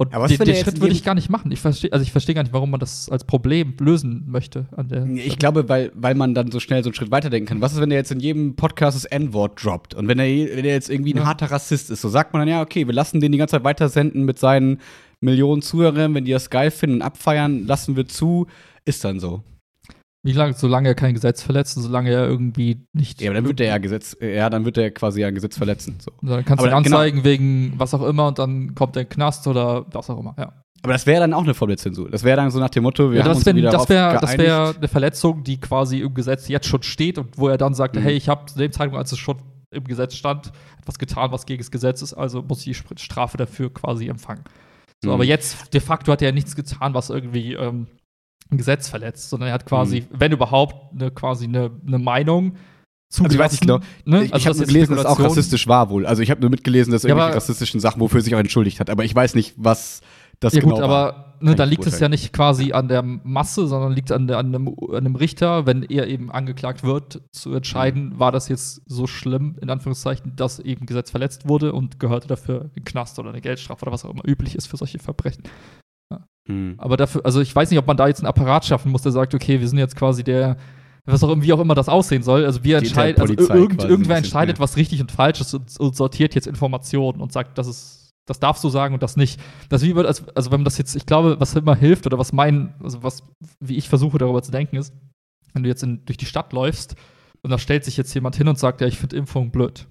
Und 0.00 0.12
ja, 0.12 0.24
den, 0.28 0.38
den 0.38 0.54
Schritt 0.54 0.80
würde 0.80 0.94
ich 0.94 1.02
gar 1.02 1.16
nicht 1.16 1.28
machen. 1.28 1.50
Ich 1.50 1.58
verstehe, 1.58 1.92
also 1.92 2.04
ich 2.04 2.12
verstehe 2.12 2.32
gar 2.32 2.44
nicht, 2.44 2.52
warum 2.52 2.70
man 2.70 2.78
das 2.78 3.08
als 3.08 3.24
Problem 3.24 3.74
lösen 3.80 4.24
möchte. 4.28 4.68
ich 5.16 5.38
glaube, 5.38 5.68
weil, 5.68 5.90
weil 5.96 6.14
man 6.14 6.34
dann 6.34 6.52
so 6.52 6.60
schnell 6.60 6.84
so 6.84 6.90
einen 6.90 6.94
Schritt 6.94 7.10
weiterdenken 7.10 7.48
kann. 7.48 7.60
Was 7.60 7.72
ist, 7.72 7.80
wenn 7.80 7.90
der 7.90 7.98
jetzt 7.98 8.12
in 8.12 8.20
jedem 8.20 8.54
Podcast 8.54 8.96
das 8.96 9.06
N-Wort 9.06 9.62
droppt? 9.62 9.94
Und 9.94 10.06
wenn 10.06 10.20
er, 10.20 10.26
wenn 10.26 10.64
er 10.64 10.74
jetzt 10.74 10.88
irgendwie 10.88 11.14
ein 11.14 11.18
ja. 11.18 11.26
harter 11.26 11.50
Rassist 11.50 11.90
ist, 11.90 12.00
so 12.00 12.08
sagt 12.08 12.32
man 12.32 12.42
dann, 12.42 12.48
ja, 12.48 12.62
okay, 12.62 12.86
wir 12.86 12.94
lassen 12.94 13.18
den 13.18 13.32
die 13.32 13.38
ganze 13.38 13.56
Zeit 13.56 13.64
weitersenden 13.64 14.24
mit 14.24 14.38
seinen 14.38 14.80
Millionen 15.20 15.62
Zuhörern, 15.62 16.14
wenn 16.14 16.24
die 16.24 16.30
das 16.30 16.48
geil 16.48 16.70
finden 16.70 16.96
und 16.96 17.02
abfeiern, 17.02 17.66
lassen 17.66 17.96
wir 17.96 18.06
zu, 18.06 18.46
ist 18.84 19.04
dann 19.04 19.18
so. 19.18 19.42
Wie 20.24 20.32
lange, 20.32 20.54
solange 20.54 20.88
er 20.88 20.94
kein 20.94 21.14
Gesetz 21.14 21.42
verletzt 21.42 21.76
und 21.76 21.84
solange 21.84 22.10
er 22.10 22.26
irgendwie 22.26 22.84
nicht. 22.92 23.20
Ja, 23.20 23.30
aber 23.30 23.36
dann 23.36 23.46
wird 23.46 23.60
er 23.60 23.66
ja 23.66 23.78
Gesetz, 23.78 24.16
ja, 24.20 24.50
dann 24.50 24.64
wird 24.64 24.76
er 24.76 24.90
quasi 24.90 25.24
ein 25.24 25.34
Gesetz 25.34 25.56
verletzen. 25.56 25.98
So. 26.00 26.10
Dann 26.22 26.44
kannst 26.44 26.62
aber 26.62 26.70
du 26.70 26.76
ihn 26.76 26.82
genau 26.82 26.96
anzeigen 26.96 27.18
genau. 27.18 27.28
wegen 27.28 27.72
was 27.76 27.94
auch 27.94 28.04
immer 28.04 28.28
und 28.28 28.38
dann 28.38 28.74
kommt 28.74 28.96
er 28.96 29.04
den 29.04 29.08
Knast 29.08 29.46
oder 29.46 29.86
was 29.92 30.10
auch 30.10 30.18
immer, 30.18 30.34
ja. 30.36 30.52
Aber 30.82 30.92
das 30.92 31.06
wäre 31.06 31.20
dann 31.20 31.34
auch 31.34 31.42
eine 31.42 31.52
der 31.52 31.76
Zensur. 31.76 32.08
Das 32.08 32.22
wäre 32.22 32.36
dann 32.36 32.50
so 32.50 32.60
nach 32.60 32.68
dem 32.68 32.84
Motto, 32.84 33.10
wir 33.10 33.18
ja, 33.18 33.24
haben 33.24 33.34
uns 33.34 33.44
wär, 33.44 33.54
wieder 33.54 33.70
Das 33.70 33.88
wäre 33.88 34.20
wär 34.38 34.74
eine 34.76 34.88
Verletzung, 34.88 35.42
die 35.42 35.58
quasi 35.58 36.00
im 36.00 36.14
Gesetz 36.14 36.46
jetzt 36.48 36.66
schon 36.66 36.82
steht 36.82 37.18
und 37.18 37.36
wo 37.36 37.48
er 37.48 37.58
dann 37.58 37.74
sagt, 37.74 37.96
mhm. 37.96 38.00
hey, 38.00 38.14
ich 38.14 38.28
habe 38.28 38.46
zu 38.46 38.58
dem 38.58 38.70
Zeitpunkt, 38.70 38.98
als 38.98 39.10
es 39.10 39.18
schon 39.18 39.38
im 39.70 39.84
Gesetz 39.84 40.14
stand, 40.14 40.52
etwas 40.80 40.98
getan, 40.98 41.32
was 41.32 41.46
gegen 41.46 41.58
das 41.58 41.70
Gesetz 41.70 42.00
ist, 42.02 42.14
also 42.14 42.42
muss 42.42 42.66
ich 42.66 42.80
die 42.82 43.02
Strafe 43.02 43.36
dafür 43.36 43.72
quasi 43.72 44.08
empfangen. 44.08 44.44
So, 45.02 45.10
mhm. 45.10 45.14
aber 45.14 45.24
jetzt 45.24 45.74
de 45.74 45.80
facto 45.80 46.12
hat 46.12 46.22
er 46.22 46.28
ja 46.28 46.32
nichts 46.32 46.56
getan, 46.56 46.94
was 46.94 47.10
irgendwie 47.10 47.54
ähm, 47.54 47.86
ein 48.50 48.58
Gesetz 48.58 48.88
verletzt, 48.88 49.30
sondern 49.30 49.48
er 49.48 49.54
hat 49.54 49.66
quasi, 49.66 50.00
mhm. 50.00 50.06
wenn 50.10 50.32
überhaupt, 50.32 50.92
eine, 50.94 51.10
quasi 51.10 51.44
eine, 51.44 51.70
eine 51.86 51.98
Meinung. 51.98 52.56
Also 53.10 53.24
ich 53.24 53.38
weiß 53.38 53.52
nicht 53.52 53.62
genau. 53.62 53.80
Ne? 54.04 54.24
Ich, 54.24 54.34
also 54.34 54.48
habe 54.48 54.58
nur 54.58 54.66
gelesen, 54.66 54.96
dass 54.96 55.00
es 55.00 55.06
auch 55.06 55.20
rassistisch 55.20 55.66
war 55.66 55.88
wohl. 55.88 56.06
Also 56.06 56.22
ich 56.22 56.30
habe 56.30 56.40
nur 56.40 56.50
mitgelesen, 56.50 56.92
dass 56.92 57.04
er 57.04 57.10
ja, 57.10 57.16
irgendwelche 57.16 57.36
rassistischen 57.36 57.80
Sachen, 57.80 58.00
wofür 58.00 58.20
er 58.20 58.22
sich 58.22 58.34
auch 58.34 58.38
entschuldigt 58.38 58.80
hat. 58.80 58.90
Aber 58.90 59.04
ich 59.04 59.14
weiß 59.14 59.34
nicht, 59.34 59.54
was 59.56 60.02
das 60.40 60.52
ja, 60.52 60.60
genau 60.60 60.76
gut, 60.76 60.84
aber 60.84 61.34
ne, 61.40 61.56
da 61.56 61.64
liegt 61.64 61.86
es 61.86 61.98
ja 61.98 62.08
nicht 62.08 62.32
quasi 62.32 62.72
an 62.72 62.88
der 62.88 63.02
Masse, 63.02 63.66
sondern 63.66 63.92
liegt 63.92 64.12
an, 64.12 64.28
der, 64.28 64.38
an, 64.38 64.54
einem, 64.54 64.68
an 64.68 64.96
einem 64.96 65.16
Richter, 65.16 65.66
wenn 65.66 65.82
er 65.82 66.06
eben 66.06 66.30
angeklagt 66.30 66.84
wird, 66.84 67.22
zu 67.32 67.54
entscheiden, 67.54 68.10
mhm. 68.10 68.20
war 68.20 68.30
das 68.30 68.48
jetzt 68.48 68.82
so 68.86 69.06
schlimm, 69.06 69.56
in 69.60 69.70
Anführungszeichen, 69.70 70.36
dass 70.36 70.58
eben 70.58 70.86
Gesetz 70.86 71.10
verletzt 71.10 71.48
wurde 71.48 71.72
und 71.72 71.98
gehörte 71.98 72.28
dafür 72.28 72.70
ein 72.76 72.84
Knast 72.84 73.18
oder 73.18 73.30
eine 73.30 73.40
Geldstrafe 73.40 73.82
oder 73.82 73.92
was 73.92 74.04
auch 74.04 74.10
immer 74.10 74.26
üblich 74.26 74.54
ist 74.54 74.66
für 74.66 74.76
solche 74.76 74.98
Verbrechen. 74.98 75.42
Mhm. 76.48 76.74
Aber 76.78 76.96
dafür, 76.96 77.24
also 77.24 77.40
ich 77.40 77.54
weiß 77.54 77.70
nicht, 77.70 77.78
ob 77.78 77.86
man 77.86 77.96
da 77.96 78.08
jetzt 78.08 78.20
einen 78.20 78.26
Apparat 78.26 78.64
schaffen 78.64 78.90
muss, 78.90 79.02
der 79.02 79.12
sagt, 79.12 79.34
okay, 79.34 79.60
wir 79.60 79.68
sind 79.68 79.78
jetzt 79.78 79.94
quasi 79.94 80.24
der, 80.24 80.56
was 81.04 81.22
auch 81.22 81.40
wie 81.40 81.52
auch 81.52 81.60
immer 81.60 81.74
das 81.74 81.88
aussehen 81.88 82.22
soll. 82.22 82.44
Also 82.44 82.64
wir 82.64 82.78
entscheiden, 82.78 83.20
also 83.20 83.34
irgend, 83.34 83.84
irgendwer 83.84 84.16
entscheidet, 84.16 84.58
was 84.58 84.76
richtig 84.76 85.00
und 85.00 85.12
falsch 85.12 85.40
ist 85.40 85.54
und, 85.54 85.78
und, 85.78 85.94
sortiert 85.94 86.34
jetzt 86.34 86.46
Informationen 86.46 87.20
und 87.20 87.32
sagt, 87.32 87.58
das 87.58 87.66
ist, 87.66 88.10
das 88.26 88.40
darfst 88.40 88.64
du 88.64 88.68
sagen 88.68 88.94
und 88.94 89.02
das 89.02 89.16
nicht. 89.16 89.40
Das 89.68 89.82
wie 89.82 89.94
wird, 89.94 90.06
also, 90.06 90.24
also 90.34 90.50
wenn 90.50 90.60
man 90.60 90.64
das 90.64 90.78
jetzt, 90.78 90.96
ich 90.96 91.06
glaube, 91.06 91.36
was 91.38 91.54
immer 91.54 91.76
hilft 91.76 92.06
oder 92.06 92.18
was 92.18 92.32
mein, 92.32 92.74
also 92.82 93.02
was, 93.02 93.22
wie 93.60 93.76
ich 93.76 93.88
versuche 93.88 94.18
darüber 94.18 94.42
zu 94.42 94.50
denken, 94.50 94.76
ist, 94.76 94.92
wenn 95.52 95.62
du 95.62 95.68
jetzt 95.68 95.82
in, 95.82 96.04
durch 96.04 96.18
die 96.18 96.26
Stadt 96.26 96.52
läufst 96.52 96.94
und 97.42 97.50
da 97.50 97.58
stellt 97.58 97.84
sich 97.84 97.96
jetzt 97.96 98.12
jemand 98.14 98.36
hin 98.36 98.48
und 98.48 98.58
sagt, 98.58 98.80
ja, 98.80 98.86
ich 98.86 98.98
finde 98.98 99.16
Impfung 99.16 99.50
blöd. 99.50 99.86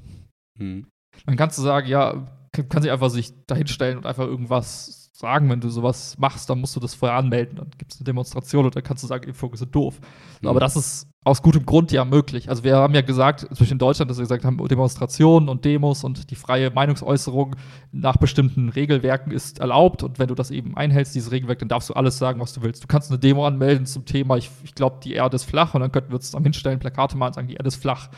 Mhm. 0.59 0.87
Dann 1.25 1.35
kannst 1.35 1.57
du 1.57 1.61
sagen, 1.61 1.87
ja, 1.87 2.27
kann, 2.51 2.69
kann 2.69 2.81
sich 2.81 2.91
einfach 2.91 3.09
sich 3.09 3.33
dahinstellen 3.45 3.97
und 3.97 4.05
einfach 4.05 4.25
irgendwas 4.25 4.96
sagen, 5.17 5.49
wenn 5.49 5.59
du 5.59 5.69
sowas 5.69 6.15
machst, 6.19 6.47
dann 6.47 6.59
musst 6.59 6.75
du 6.75 6.79
das 6.79 6.93
vorher 6.93 7.17
anmelden. 7.17 7.55
Dann 7.55 7.71
gibt 7.75 7.91
es 7.91 7.99
eine 7.99 8.05
Demonstration 8.05 8.65
und 8.65 8.75
dann 8.75 8.83
kannst 8.83 9.03
du 9.03 9.07
sagen, 9.07 9.27
Impfungen 9.27 9.57
sind 9.57 9.73
doof. 9.73 9.99
Mhm. 10.41 10.47
Aber 10.47 10.59
das 10.59 10.75
ist 10.75 11.07
aus 11.23 11.41
gutem 11.41 11.65
Grund 11.65 11.91
ja 11.91 12.05
möglich. 12.05 12.49
Also 12.49 12.63
wir 12.63 12.77
haben 12.77 12.93
ja 12.93 13.01
gesagt, 13.01 13.47
zwischen 13.55 13.73
in 13.73 13.79
Deutschland, 13.79 14.11
dass 14.11 14.19
wir 14.19 14.23
gesagt 14.23 14.45
haben, 14.45 14.63
Demonstrationen 14.67 15.49
und 15.49 15.65
Demos 15.65 16.03
und 16.03 16.29
die 16.29 16.35
freie 16.35 16.69
Meinungsäußerung 16.69 17.55
nach 17.91 18.17
bestimmten 18.17 18.69
Regelwerken 18.69 19.31
ist 19.31 19.57
erlaubt. 19.59 20.03
Und 20.03 20.19
wenn 20.19 20.27
du 20.27 20.35
das 20.35 20.51
eben 20.51 20.77
einhältst, 20.77 21.15
dieses 21.15 21.31
Regelwerk, 21.31 21.59
dann 21.59 21.69
darfst 21.69 21.89
du 21.89 21.95
alles 21.95 22.19
sagen, 22.19 22.39
was 22.39 22.53
du 22.53 22.61
willst. 22.61 22.83
Du 22.83 22.87
kannst 22.87 23.09
eine 23.09 23.17
Demo 23.17 23.47
anmelden 23.47 23.87
zum 23.87 24.05
Thema, 24.05 24.37
ich, 24.37 24.51
ich 24.63 24.75
glaube, 24.75 24.99
die 25.03 25.13
Erde 25.13 25.35
ist 25.35 25.45
flach 25.45 25.73
und 25.73 25.81
dann 25.81 25.91
könnten 25.91 26.11
wir 26.11 26.17
uns 26.17 26.35
am 26.35 26.43
hinstellen, 26.43 26.77
Plakate 26.77 27.17
machen 27.17 27.29
und 27.29 27.33
sagen, 27.33 27.47
die 27.47 27.55
Erde 27.55 27.69
ist 27.69 27.77
flach. 27.77 28.09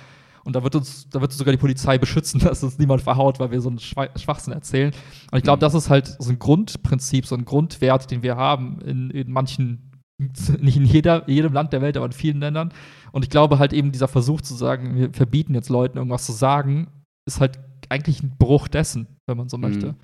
Und 0.49 0.55
da 0.55 0.63
wird 0.63 0.75
uns, 0.75 1.07
da 1.09 1.21
wird 1.21 1.31
sogar 1.31 1.51
die 1.51 1.59
Polizei 1.59 1.99
beschützen, 1.99 2.39
dass 2.43 2.63
uns 2.63 2.79
niemand 2.79 3.03
verhaut, 3.03 3.39
weil 3.39 3.51
wir 3.51 3.61
so 3.61 3.69
einen 3.69 3.77
Schwachsinn 3.77 4.51
erzählen. 4.51 4.91
Und 5.31 5.37
ich 5.37 5.43
glaube, 5.43 5.57
mhm. 5.57 5.61
das 5.61 5.75
ist 5.75 5.91
halt 5.91 6.07
so 6.17 6.31
ein 6.31 6.39
Grundprinzip, 6.39 7.27
so 7.27 7.35
ein 7.35 7.45
Grundwert, 7.45 8.09
den 8.09 8.23
wir 8.23 8.35
haben 8.35 8.81
in, 8.81 9.11
in 9.11 9.31
manchen, 9.31 9.91
nicht 10.59 10.75
in 10.77 10.85
jeder, 10.85 11.29
jedem 11.29 11.53
Land 11.53 11.71
der 11.71 11.83
Welt, 11.83 11.97
aber 11.97 12.07
in 12.07 12.13
vielen 12.13 12.39
Ländern. 12.39 12.73
Und 13.11 13.23
ich 13.23 13.29
glaube 13.29 13.59
halt 13.59 13.73
eben 13.73 13.91
dieser 13.91 14.07
Versuch 14.07 14.41
zu 14.41 14.55
sagen, 14.55 14.95
wir 14.95 15.13
verbieten 15.13 15.53
jetzt 15.53 15.69
Leuten 15.69 15.99
irgendwas 15.99 16.25
zu 16.25 16.31
sagen, 16.31 16.87
ist 17.27 17.39
halt 17.39 17.59
eigentlich 17.89 18.23
ein 18.23 18.35
Bruch 18.39 18.67
dessen, 18.67 19.05
wenn 19.27 19.37
man 19.37 19.49
so 19.49 19.57
mhm. 19.57 19.61
möchte. 19.61 19.95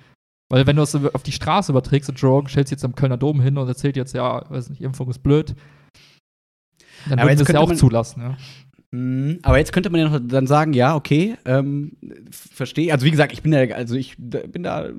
Weil 0.48 0.64
wenn 0.68 0.76
du 0.76 0.82
es 0.82 0.94
auf 0.94 1.24
die 1.24 1.32
Straße 1.32 1.72
überträgst 1.72 2.08
und 2.08 2.20
Joe 2.20 2.48
stellst 2.48 2.70
jetzt 2.70 2.84
am 2.84 2.94
Kölner 2.94 3.16
Dom 3.16 3.40
hin 3.40 3.58
und 3.58 3.66
erzählt 3.66 3.96
jetzt, 3.96 4.14
ja, 4.14 4.48
weiß 4.48 4.70
nicht, 4.70 4.80
Impfung 4.80 5.10
ist 5.10 5.24
blöd, 5.24 5.56
dann 7.08 7.18
würden 7.18 7.38
wir 7.38 7.42
es 7.42 7.48
ja 7.48 7.60
auch 7.60 7.74
zulassen, 7.74 8.22
ja. 8.22 8.36
Mhm. 8.92 9.38
Aber 9.42 9.58
jetzt 9.58 9.72
könnte 9.72 9.90
man 9.90 10.00
ja 10.00 10.08
noch 10.08 10.20
dann 10.22 10.46
sagen, 10.46 10.72
ja, 10.72 10.94
okay, 10.94 11.36
ähm, 11.44 11.92
verstehe. 12.30 12.92
Also 12.92 13.04
wie 13.04 13.10
gesagt, 13.10 13.32
ich 13.32 13.42
bin 13.42 13.52
da, 13.52 13.58
also 13.74 13.96
ich 13.96 14.16
bin 14.16 14.62
da 14.62 14.90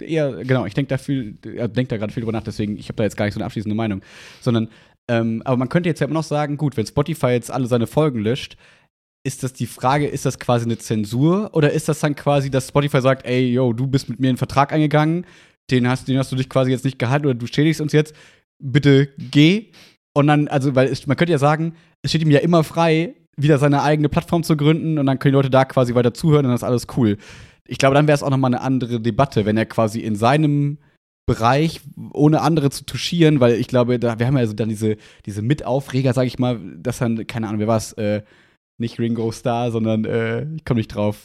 eher, 0.00 0.44
genau, 0.44 0.66
ich 0.66 0.74
denke 0.74 0.88
da 0.88 0.98
viel, 0.98 1.34
denke 1.34 1.86
da 1.86 1.96
gerade 1.96 2.12
viel 2.12 2.22
drüber 2.22 2.32
nach, 2.32 2.42
deswegen, 2.42 2.76
ich 2.76 2.88
habe 2.88 2.96
da 2.96 3.04
jetzt 3.04 3.16
gar 3.16 3.26
nicht 3.26 3.34
so 3.34 3.40
eine 3.40 3.46
abschließende 3.46 3.76
Meinung. 3.76 4.02
Sondern, 4.40 4.68
ähm, 5.08 5.42
aber 5.44 5.56
man 5.56 5.68
könnte 5.68 5.88
jetzt 5.88 6.00
ja 6.00 6.06
immer 6.06 6.14
noch 6.14 6.24
sagen, 6.24 6.56
gut, 6.56 6.76
wenn 6.76 6.86
Spotify 6.86 7.28
jetzt 7.28 7.50
alle 7.50 7.66
seine 7.66 7.86
Folgen 7.86 8.20
löscht, 8.20 8.56
ist 9.24 9.42
das 9.42 9.52
die 9.52 9.66
Frage, 9.66 10.06
ist 10.06 10.24
das 10.24 10.38
quasi 10.38 10.64
eine 10.64 10.78
Zensur 10.78 11.50
oder 11.52 11.72
ist 11.72 11.88
das 11.88 11.98
dann 11.98 12.14
quasi, 12.14 12.48
dass 12.50 12.68
Spotify 12.68 13.00
sagt, 13.00 13.26
ey, 13.26 13.52
yo, 13.52 13.72
du 13.72 13.86
bist 13.86 14.08
mit 14.08 14.20
mir 14.20 14.26
in 14.26 14.30
einen 14.30 14.38
Vertrag 14.38 14.72
eingegangen, 14.72 15.26
den 15.70 15.88
hast, 15.88 16.06
den 16.06 16.16
hast 16.16 16.30
du 16.30 16.36
dich 16.36 16.48
quasi 16.48 16.70
jetzt 16.70 16.84
nicht 16.84 16.98
gehalten 16.98 17.26
oder 17.26 17.34
du 17.34 17.46
schädigst 17.46 17.80
uns 17.80 17.92
jetzt, 17.92 18.14
bitte 18.62 19.08
geh. 19.18 19.72
Und 20.14 20.28
dann, 20.28 20.48
also, 20.48 20.74
weil 20.74 20.86
es, 20.88 21.06
man 21.06 21.16
könnte 21.16 21.32
ja 21.32 21.38
sagen, 21.38 21.74
es 22.02 22.10
steht 22.10 22.22
ihm 22.22 22.30
ja 22.30 22.38
immer 22.38 22.62
frei, 22.62 23.16
wieder 23.36 23.58
seine 23.58 23.82
eigene 23.82 24.08
Plattform 24.08 24.42
zu 24.42 24.56
gründen 24.56 24.98
und 24.98 25.06
dann 25.06 25.18
können 25.18 25.32
die 25.32 25.36
Leute 25.36 25.50
da 25.50 25.64
quasi 25.64 25.94
weiter 25.94 26.14
zuhören 26.14 26.46
und 26.46 26.50
dann 26.50 26.56
ist 26.56 26.64
alles 26.64 26.86
cool. 26.96 27.18
Ich 27.66 27.78
glaube, 27.78 27.94
dann 27.94 28.06
wäre 28.06 28.14
es 28.14 28.22
auch 28.22 28.30
nochmal 28.30 28.54
eine 28.54 28.62
andere 28.62 29.00
Debatte, 29.00 29.44
wenn 29.44 29.56
er 29.56 29.66
quasi 29.66 30.00
in 30.00 30.16
seinem 30.16 30.78
Bereich, 31.26 31.80
ohne 32.12 32.40
andere 32.40 32.70
zu 32.70 32.86
touchieren, 32.86 33.40
weil 33.40 33.54
ich 33.54 33.66
glaube, 33.66 33.98
da, 33.98 34.18
wir 34.18 34.26
haben 34.26 34.34
ja 34.34 34.40
also 34.40 34.54
dann 34.54 34.68
diese, 34.68 34.96
diese 35.26 35.42
Mitaufreger, 35.42 36.12
sag 36.12 36.26
ich 36.26 36.38
mal, 36.38 36.60
dass 36.76 36.98
dann, 36.98 37.26
keine 37.26 37.48
Ahnung, 37.48 37.60
wer 37.60 37.66
war 37.66 37.78
es, 37.78 37.92
äh, 37.94 38.22
nicht 38.78 39.00
Ringo 39.00 39.32
Starr, 39.32 39.72
sondern, 39.72 40.04
äh, 40.04 40.46
ich 40.54 40.64
komme 40.64 40.78
nicht 40.78 40.94
drauf, 40.94 41.22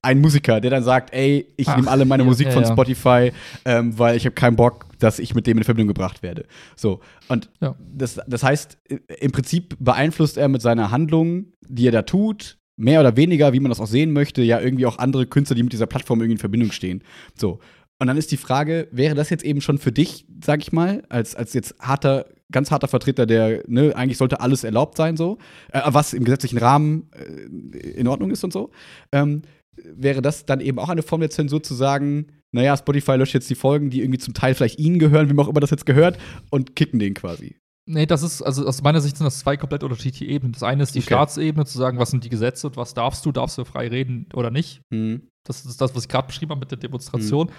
ein 0.00 0.20
Musiker, 0.20 0.60
der 0.60 0.70
dann 0.70 0.82
sagt, 0.82 1.12
ey, 1.14 1.46
ich 1.56 1.68
nehme 1.68 1.88
alle 1.88 2.04
meine 2.04 2.22
ja, 2.22 2.28
Musik 2.28 2.48
ja, 2.48 2.52
von 2.52 2.64
Spotify, 2.64 3.32
ähm, 3.64 3.96
weil 3.98 4.16
ich 4.16 4.24
habe 4.24 4.34
keinen 4.34 4.56
Bock, 4.56 4.86
dass 5.02 5.18
ich 5.18 5.34
mit 5.34 5.46
dem 5.46 5.58
in 5.58 5.64
Verbindung 5.64 5.88
gebracht 5.88 6.22
werde. 6.22 6.46
So. 6.76 7.00
Und 7.28 7.50
ja. 7.60 7.76
das, 7.94 8.20
das 8.26 8.42
heißt, 8.42 8.78
im 9.20 9.32
Prinzip 9.32 9.76
beeinflusst 9.78 10.36
er 10.36 10.48
mit 10.48 10.62
seiner 10.62 10.90
Handlung, 10.90 11.52
die 11.68 11.88
er 11.88 11.92
da 11.92 12.02
tut, 12.02 12.58
mehr 12.76 13.00
oder 13.00 13.16
weniger, 13.16 13.52
wie 13.52 13.60
man 13.60 13.70
das 13.70 13.80
auch 13.80 13.86
sehen 13.86 14.12
möchte, 14.12 14.42
ja 14.42 14.60
irgendwie 14.60 14.86
auch 14.86 14.98
andere 14.98 15.26
Künstler, 15.26 15.56
die 15.56 15.62
mit 15.62 15.72
dieser 15.72 15.86
Plattform 15.86 16.20
irgendwie 16.20 16.34
in 16.34 16.38
Verbindung 16.38 16.72
stehen. 16.72 17.02
So. 17.38 17.60
Und 17.98 18.08
dann 18.08 18.16
ist 18.16 18.32
die 18.32 18.36
Frage, 18.36 18.88
wäre 18.90 19.14
das 19.14 19.30
jetzt 19.30 19.44
eben 19.44 19.60
schon 19.60 19.78
für 19.78 19.92
dich, 19.92 20.26
sag 20.44 20.60
ich 20.60 20.72
mal, 20.72 21.04
als, 21.08 21.36
als 21.36 21.52
jetzt 21.52 21.78
harter, 21.78 22.26
ganz 22.50 22.70
harter 22.70 22.88
Vertreter, 22.88 23.26
der, 23.26 23.62
ne, 23.68 23.94
eigentlich 23.94 24.18
sollte 24.18 24.40
alles 24.40 24.64
erlaubt 24.64 24.96
sein, 24.96 25.16
so, 25.16 25.38
äh, 25.72 25.80
was 25.86 26.12
im 26.12 26.24
gesetzlichen 26.24 26.58
Rahmen 26.58 27.10
äh, 27.12 27.90
in 27.90 28.08
Ordnung 28.08 28.30
ist 28.30 28.42
und 28.42 28.52
so, 28.52 28.70
ähm, 29.12 29.42
wäre 29.76 30.20
das 30.20 30.46
dann 30.46 30.60
eben 30.60 30.78
auch 30.78 30.88
eine 30.88 31.02
Form 31.02 31.20
der 31.20 31.30
Zensur 31.30 31.62
zu 31.62 31.74
sagen, 31.74 32.26
naja, 32.52 32.76
Spotify 32.76 33.12
löscht 33.12 33.34
jetzt 33.34 33.50
die 33.50 33.54
Folgen, 33.54 33.90
die 33.90 34.00
irgendwie 34.00 34.18
zum 34.18 34.34
Teil 34.34 34.54
vielleicht 34.54 34.78
ihnen 34.78 34.98
gehören, 34.98 35.28
wie 35.28 35.34
man 35.34 35.46
auch 35.46 35.50
immer 35.50 35.60
das 35.60 35.70
jetzt 35.70 35.86
gehört, 35.86 36.18
und 36.50 36.76
kicken 36.76 36.98
den 36.98 37.14
quasi. 37.14 37.56
Nee, 37.84 38.06
das 38.06 38.22
ist, 38.22 38.42
also 38.42 38.64
aus 38.64 38.82
meiner 38.82 39.00
Sicht 39.00 39.16
sind 39.16 39.24
das 39.24 39.40
zwei 39.40 39.56
komplett 39.56 39.82
unterschiedliche 39.82 40.24
Ebenen. 40.26 40.52
Das 40.52 40.62
eine 40.62 40.84
ist 40.84 40.94
die 40.94 41.00
okay. 41.00 41.06
Staatsebene, 41.06 41.66
zu 41.66 41.76
sagen, 41.76 41.98
was 41.98 42.10
sind 42.10 42.22
die 42.22 42.28
Gesetze 42.28 42.68
und 42.68 42.76
was 42.76 42.94
darfst 42.94 43.26
du, 43.26 43.32
darfst 43.32 43.58
du 43.58 43.64
frei 43.64 43.88
reden 43.88 44.28
oder 44.34 44.50
nicht. 44.50 44.82
Mhm. 44.90 45.22
Das 45.44 45.64
ist 45.64 45.80
das, 45.80 45.92
was 45.96 46.04
ich 46.04 46.08
gerade 46.08 46.28
beschrieben 46.28 46.50
habe 46.50 46.60
mit 46.60 46.70
der 46.70 46.78
Demonstration. 46.78 47.48
Mhm 47.48 47.52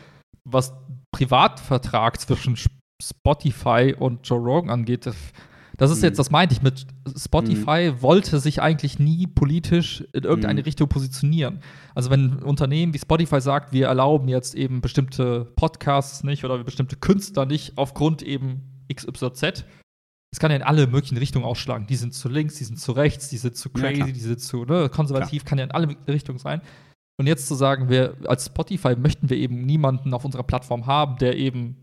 was 0.45 0.73
Privatvertrag 1.11 2.19
zwischen 2.19 2.57
Spotify 3.01 3.95
und 3.97 4.27
Joe 4.27 4.39
Rogan 4.39 4.69
angeht, 4.69 5.09
das, 5.83 5.91
ist 5.91 5.99
Mhm. 5.99 6.05
jetzt, 6.05 6.19
das 6.19 6.31
meinte 6.31 6.53
ich 6.55 6.61
mit 6.61 6.85
Spotify 7.17 7.93
wollte 7.99 8.39
sich 8.39 8.61
eigentlich 8.61 8.99
nie 8.99 9.27
politisch 9.27 10.01
in 10.13 10.23
irgendeine 10.23 10.61
Mhm. 10.61 10.65
Richtung 10.65 10.89
positionieren. 10.89 11.59
Also 11.95 12.09
wenn 12.09 12.33
ein 12.37 12.43
Unternehmen 12.43 12.93
wie 12.93 12.99
Spotify 12.99 13.39
sagt, 13.41 13.71
wir 13.73 13.87
erlauben 13.87 14.27
jetzt 14.27 14.55
eben 14.55 14.81
bestimmte 14.81 15.45
Podcasts 15.55 16.23
nicht 16.23 16.43
oder 16.45 16.63
bestimmte 16.63 16.95
Künstler 16.95 17.45
nicht 17.45 17.77
aufgrund 17.77 18.21
eben 18.21 18.83
XYZ, 18.93 19.65
es 20.31 20.39
kann 20.39 20.49
ja 20.49 20.57
in 20.57 20.63
alle 20.63 20.87
möglichen 20.87 21.17
Richtungen 21.17 21.45
ausschlagen. 21.45 21.85
Die 21.87 21.95
sind 21.95 22.13
zu 22.13 22.27
links, 22.27 22.55
die 22.55 22.63
sind 22.63 22.79
zu 22.79 22.91
rechts, 22.93 23.29
die 23.29 23.37
sind 23.37 23.55
zu 23.55 23.69
Ja, 23.75 23.81
crazy, 23.81 23.93
klar. 23.95 24.07
die 24.11 24.19
sind 24.19 24.41
zu 24.41 24.65
ne, 24.65 24.89
konservativ, 24.89 25.45
kann 25.45 25.59
ja 25.59 25.65
in 25.65 25.71
alle 25.71 25.95
Richtungen 26.07 26.39
sein. 26.39 26.61
Und 27.19 27.27
jetzt 27.27 27.47
zu 27.47 27.53
sagen, 27.53 27.89
wir 27.89 28.15
als 28.25 28.47
Spotify 28.47 28.95
möchten 28.95 29.29
wir 29.29 29.37
eben 29.37 29.61
niemanden 29.61 30.13
auf 30.15 30.25
unserer 30.25 30.41
Plattform 30.43 30.87
haben, 30.87 31.17
der 31.17 31.37
eben 31.37 31.82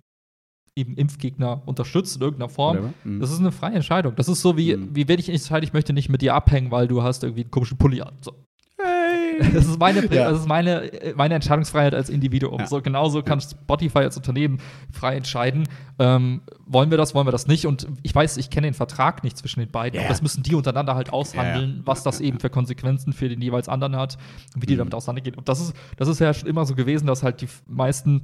eben 0.77 0.95
Impfgegner 0.95 1.63
unterstützt 1.67 2.17
in 2.17 2.23
irgendeiner 2.23 2.49
Form. 2.49 2.95
Mhm. 3.05 3.21
Das 3.21 3.31
ist 3.31 3.41
eine 3.41 3.53
freie 3.53 3.75
Entscheidung. 3.75 4.15
Das 4.17 4.29
ist 4.29 4.41
so 4.41 4.57
wie, 4.57 4.77
Mhm. 4.77 4.95
wie 4.95 5.09
wenn 5.09 5.19
ich 5.19 5.29
entscheide, 5.29 5.65
ich 5.67 5.73
möchte 5.73 5.93
nicht 5.93 6.09
mit 6.09 6.23
dir 6.23 6.35
abhängen, 6.35 6.71
weil 6.71 6.89
du 6.89 7.03
hast 7.03 7.23
irgendwie 7.25 7.43
einen 7.43 7.51
komischen 7.51 7.77
Pulli 7.79 8.01
an. 8.01 8.15
So. 8.21 8.33
Hey. 8.79 9.39
Das 9.55 9.67
ist 9.67 9.79
meine, 9.79 10.01
Ja. 10.15 10.31
das 10.31 10.41
ist 10.41 10.47
meine, 10.49 10.91
meine 11.17 11.35
Entscheidungsfreiheit 11.35 11.95
als 11.95 12.11
Individuum. 12.11 12.61
Ja. 12.61 12.67
So 12.67 12.81
genauso 12.83 13.23
kann 13.23 13.41
Spotify 13.41 13.99
als 14.01 14.17
Unternehmen 14.17 14.59
frei 14.93 15.17
entscheiden. 15.17 15.67
Ähm, 15.99 16.43
wollen 16.67 16.91
wir 16.91 16.99
das, 16.99 17.15
wollen 17.15 17.27
wir 17.27 17.33
das 17.33 17.47
nicht? 17.47 17.67
Und 17.67 17.87
ich 18.03 18.15
weiß, 18.15 18.37
ich 18.37 18.51
kenne 18.51 18.67
den 18.69 18.75
Vertrag 18.75 19.25
nicht 19.25 19.37
zwischen 19.39 19.61
den 19.61 19.71
beiden. 19.71 19.97
Ja, 19.97 20.03
aber 20.03 20.11
das 20.11 20.23
müssen 20.23 20.43
die 20.43 20.55
untereinander 20.55 20.95
halt 20.95 21.13
aushandeln, 21.13 21.77
ja. 21.79 21.83
was 21.87 22.03
das 22.03 22.21
eben 22.21 22.39
für 22.39 22.51
Konsequenzen 22.51 23.13
für 23.13 23.29
den 23.29 23.41
jeweils 23.41 23.69
anderen 23.69 23.97
hat 23.97 24.19
und 24.55 24.63
wie 24.63 24.67
die 24.67 24.75
Mhm. 24.75 24.79
damit 24.79 24.95
auseinandergehen. 24.95 25.37
Und 25.37 25.49
das 25.49 25.61
ist, 25.61 25.75
das 25.97 26.09
ist 26.09 26.21
ja 26.21 26.33
schon 26.35 26.49
immer 26.49 26.65
so 26.67 26.75
gewesen, 26.75 27.07
dass 27.07 27.23
halt 27.23 27.41
die 27.41 27.49
meisten 27.67 28.23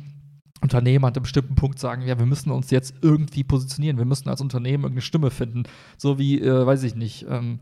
Unternehmen 0.62 1.04
an 1.04 1.12
einem 1.14 1.22
bestimmten 1.22 1.54
Punkt 1.54 1.78
sagen, 1.78 2.02
ja, 2.02 2.18
wir 2.18 2.26
müssen 2.26 2.50
uns 2.50 2.70
jetzt 2.70 2.94
irgendwie 3.02 3.44
positionieren, 3.44 3.98
wir 3.98 4.04
müssen 4.06 4.28
als 4.28 4.40
Unternehmen 4.40 4.84
irgendeine 4.84 5.02
Stimme 5.02 5.30
finden. 5.30 5.64
So 5.98 6.18
wie, 6.18 6.40
äh, 6.40 6.66
weiß 6.66 6.82
ich 6.84 6.94
nicht, 6.94 7.26
ähm, 7.28 7.60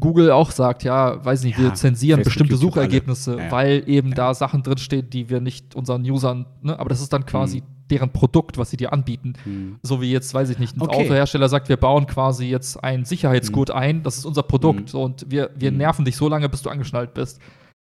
Google 0.00 0.30
auch 0.30 0.50
sagt, 0.50 0.82
ja, 0.82 1.22
weiß 1.22 1.44
nicht, 1.44 1.58
wir 1.58 1.66
Ja, 1.68 1.74
zensieren 1.74 2.18
Facebook, 2.20 2.32
bestimmte 2.48 2.54
YouTube, 2.54 2.72
Suchergebnisse. 2.74 3.36
Ja, 3.36 3.44
ja. 3.44 3.50
weil 3.52 3.82
eben 3.86 4.14
da 4.14 4.32
Sachen 4.32 4.62
drinstehen, 4.62 5.10
die 5.10 5.28
wir 5.28 5.40
nicht 5.40 5.74
unseren 5.74 6.08
Usern, 6.08 6.46
ne, 6.62 6.78
aber 6.78 6.88
das 6.88 7.02
ist 7.02 7.12
dann 7.12 7.26
quasi 7.26 7.58
Mhm. 7.60 7.64
deren 7.90 8.10
Produkt, 8.10 8.56
was 8.56 8.70
sie 8.70 8.78
dir 8.78 8.94
anbieten. 8.94 9.34
Mhm. 9.44 9.76
So 9.82 10.00
wie 10.00 10.10
jetzt, 10.10 10.32
weiß 10.32 10.48
ich 10.48 10.58
nicht, 10.58 10.74
ein 10.74 10.80
Okay. 10.80 11.04
Autohersteller 11.04 11.50
sagt, 11.50 11.68
wir 11.68 11.76
bauen 11.76 12.06
quasi 12.06 12.46
jetzt 12.46 12.82
einen 12.82 13.04
Sicherheitsgurt 13.04 13.70
ein, 13.72 14.02
das 14.02 14.16
ist 14.16 14.24
unser 14.24 14.42
Produkt 14.42 14.94
Mhm. 14.94 15.00
und 15.00 15.26
wir, 15.30 15.50
wir 15.54 15.70
Mhm. 15.70 15.76
nerven 15.78 16.04
dich 16.06 16.16
so 16.16 16.28
lange, 16.30 16.48
bis 16.48 16.62
du 16.62 16.70
angeschnallt 16.70 17.12
bist. 17.12 17.40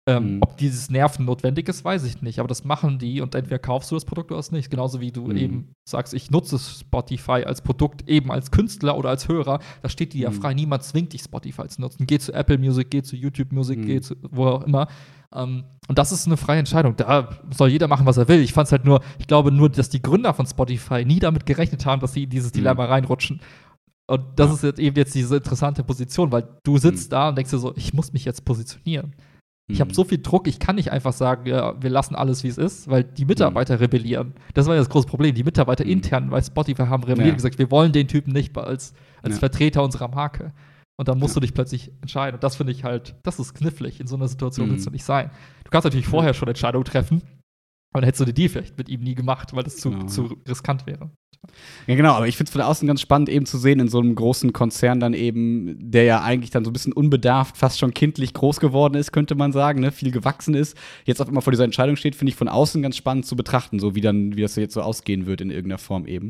Ähm, 0.06 0.36
Mhm. 0.36 0.40
Ob 0.42 0.58
dieses 0.58 0.90
Nerven 0.90 1.24
notwendig 1.26 1.70
ist, 1.70 1.86
weiß 1.86 2.04
ich 2.04 2.22
nicht, 2.22 2.40
aber 2.40 2.50
das 2.50 2.66
machen 2.66 3.00
die 3.00 3.22
und 3.22 3.36
entweder 3.36 3.58
kaufst 3.58 3.90
du 3.90 3.96
das 3.96 4.04
Produkt 4.04 4.32
oder 4.32 4.40
es 4.42 4.52
nicht. 4.52 4.70
Genauso 4.70 5.00
wie 5.00 5.14
du 5.14 5.28
Mhm. 5.28 5.38
eben 5.38 5.68
sagst, 5.88 6.14
ich 6.14 6.30
nutze 6.30 6.60
Spotify 6.60 7.46
als 7.46 7.62
Produkt 7.62 8.10
eben 8.10 8.30
als 8.30 8.52
Künstler 8.52 8.98
oder 8.98 9.10
als 9.10 9.30
Hörer, 9.30 9.60
da 9.82 9.88
steht 9.88 10.12
dir 10.14 10.24
ja 10.24 10.30
Mhm. 10.30 10.34
frei, 10.34 10.54
niemand 10.56 10.84
zwingt 10.84 11.14
dich 11.14 11.22
Spotify 11.22 11.68
zu 11.70 11.80
nutzen. 11.80 12.06
Geh 12.06 12.20
zu 12.20 12.34
Apple 12.34 12.58
Music, 12.58 12.92
geh 12.92 13.02
zu 13.02 13.16
YouTube 13.16 13.54
Music, 13.54 13.80
Mhm. 13.80 13.86
geh 13.86 14.02
zu 14.02 14.16
wo 14.30 14.48
auch 14.48 14.64
immer. 14.64 14.88
Ähm, 15.34 15.64
und 15.88 15.98
das 15.98 16.12
ist 16.12 16.28
eine 16.28 16.36
freie 16.36 16.60
Entscheidung. 16.60 16.98
Da 16.98 17.30
soll 17.52 17.70
jeder 17.70 17.88
machen, 17.88 18.06
was 18.06 18.18
er 18.18 18.28
will. 18.28 18.42
Ich 18.42 18.52
fand 18.52 18.66
es 18.68 18.72
halt 18.74 18.84
nur, 18.84 19.02
ich 19.20 19.28
glaube 19.28 19.54
nur, 19.54 19.70
dass 19.70 19.88
die 19.90 20.02
Gründer 20.02 20.34
von 20.34 20.46
Spotify 20.46 21.06
nie 21.06 21.20
damit 21.20 21.46
gerechnet 21.46 21.86
haben, 21.86 22.02
dass 22.02 22.12
sie 22.12 22.24
in 22.24 22.30
dieses 22.30 22.52
Mhm. 22.52 22.58
Dilemma 22.58 22.86
reinrutschen. 22.86 23.40
Und 24.06 24.22
das 24.36 24.50
Ja. 24.50 24.54
ist 24.56 24.64
jetzt 24.64 24.80
eben 24.80 24.98
jetzt 24.98 25.16
diese 25.16 25.38
interessante 25.38 25.82
Position, 25.86 26.30
weil 26.34 26.46
du 26.64 26.78
sitzt 26.78 27.08
Mhm. 27.08 27.12
da 27.12 27.30
und 27.30 27.38
denkst 27.38 27.52
dir 27.52 27.58
so, 27.58 27.74
ich 27.78 27.94
muss 27.94 28.12
mich 28.12 28.26
jetzt 28.26 28.44
positionieren. 28.44 29.16
Ich 29.72 29.80
habe 29.80 29.92
Mhm. 29.92 29.94
so 29.96 30.04
viel 30.04 30.22
Druck, 30.22 30.48
ich 30.48 30.60
kann 30.60 30.76
nicht 30.76 30.92
einfach 30.92 31.14
sagen, 31.14 31.46
ja, 31.48 31.82
wir 31.82 31.90
lassen 31.90 32.16
alles, 32.16 32.44
wie 32.44 32.50
es 32.50 32.58
ist, 32.58 32.90
weil 32.90 33.04
die 33.06 33.24
Mhm. 33.24 33.30
Mitarbeiter 33.30 33.80
rebellieren. 33.80 34.34
Das 34.54 34.66
war 34.68 34.76
ja 34.76 34.82
das 34.82 34.90
große 34.90 35.08
Problem. 35.08 35.34
Die 35.36 35.44
Mitarbeiter 35.44 35.86
Mhm. 35.86 35.92
intern 35.92 36.30
bei 36.30 36.42
Spotify 36.42 36.84
haben 36.84 37.04
rebelliert 37.04 37.28
Ja. 37.28 37.32
und 37.34 37.38
gesagt, 37.38 37.60
wir 37.60 37.72
wollen 37.72 37.92
den 37.94 38.08
Typen 38.08 38.34
nicht 38.34 38.56
als, 38.58 38.94
als 39.22 39.36
Ja. 39.36 39.40
Vertreter 39.40 39.84
unserer 39.84 40.10
Marke. 40.10 40.54
Und 41.00 41.08
dann 41.08 41.18
musst 41.18 41.36
Ja. 41.36 41.40
du 41.40 41.46
dich 41.46 41.54
plötzlich 41.54 41.92
entscheiden. 42.02 42.36
Und 42.36 42.44
das 42.44 42.56
finde 42.58 42.72
ich 42.74 42.84
halt, 42.84 43.16
das 43.24 43.40
ist 43.40 43.54
knifflig. 43.56 44.00
In 44.00 44.08
so 44.08 44.16
einer 44.16 44.28
Situation 44.28 44.68
Mhm. 44.68 44.72
willst 44.74 44.86
du 44.86 44.92
nicht 44.92 45.06
sein. 45.06 45.32
Du 45.64 45.72
kannst 45.72 45.86
natürlich 45.86 46.08
vorher 46.08 46.34
schon 46.34 46.50
Entscheidungen 46.50 46.86
treffen, 46.86 47.22
aber 47.94 48.02
dann 48.02 48.04
hättest 48.04 48.28
du 48.28 48.34
Deal 48.34 48.50
vielleicht 48.50 48.78
mit 48.78 48.90
ihm 48.90 49.02
nie 49.02 49.16
gemacht, 49.16 49.56
weil 49.56 49.64
das 49.64 49.78
zu, 49.78 49.92
Genau. 49.92 50.06
zu 50.08 50.38
riskant 50.48 50.86
wäre. 50.86 51.10
Ja, 51.88 51.96
genau, 51.96 52.14
aber 52.14 52.28
ich 52.28 52.38
finde 52.38 52.50
es 52.50 52.54
von 52.54 52.62
außen 52.62 52.88
ganz 52.88 53.02
spannend, 53.02 53.30
eben 53.30 53.46
zu 53.46 53.58
sehen, 53.58 53.80
in 53.80 53.90
so 53.90 54.00
einem 54.00 54.16
großen 54.16 54.54
Konzern 54.54 55.00
dann 55.00 55.14
eben, 55.14 55.76
der 55.80 56.04
ja 56.04 56.22
eigentlich 56.22 56.52
dann 56.52 56.64
so 56.64 56.70
ein 56.70 56.74
bisschen 56.74 56.94
unbedarft, 56.94 57.58
fast 57.58 57.80
schon 57.80 57.94
kindlich 57.94 58.34
groß 58.34 58.60
geworden 58.60 58.96
ist, 58.96 59.12
könnte 59.12 59.36
man 59.36 59.52
sagen, 59.52 59.82
ne? 59.82 59.92
viel 59.92 60.12
gewachsen 60.12 60.54
ist, 60.54 60.78
jetzt 61.06 61.22
auf 61.22 61.28
einmal 61.28 61.42
vor 61.42 61.52
dieser 61.52 61.66
Entscheidung 61.66 61.96
steht, 61.96 62.16
finde 62.16 62.30
ich 62.30 62.36
von 62.36 62.48
außen 62.48 62.82
ganz 62.82 62.96
spannend 62.96 63.26
zu 63.26 63.36
betrachten, 63.36 63.80
so 63.80 63.96
wie 63.96 64.02
dann, 64.02 64.36
wie 64.38 64.42
das 64.42 64.56
jetzt 64.56 64.74
so 64.74 64.82
ausgehen 64.82 65.26
wird 65.26 65.42
in 65.42 65.50
irgendeiner 65.50 65.78
Form 65.78 66.06
eben. 66.06 66.28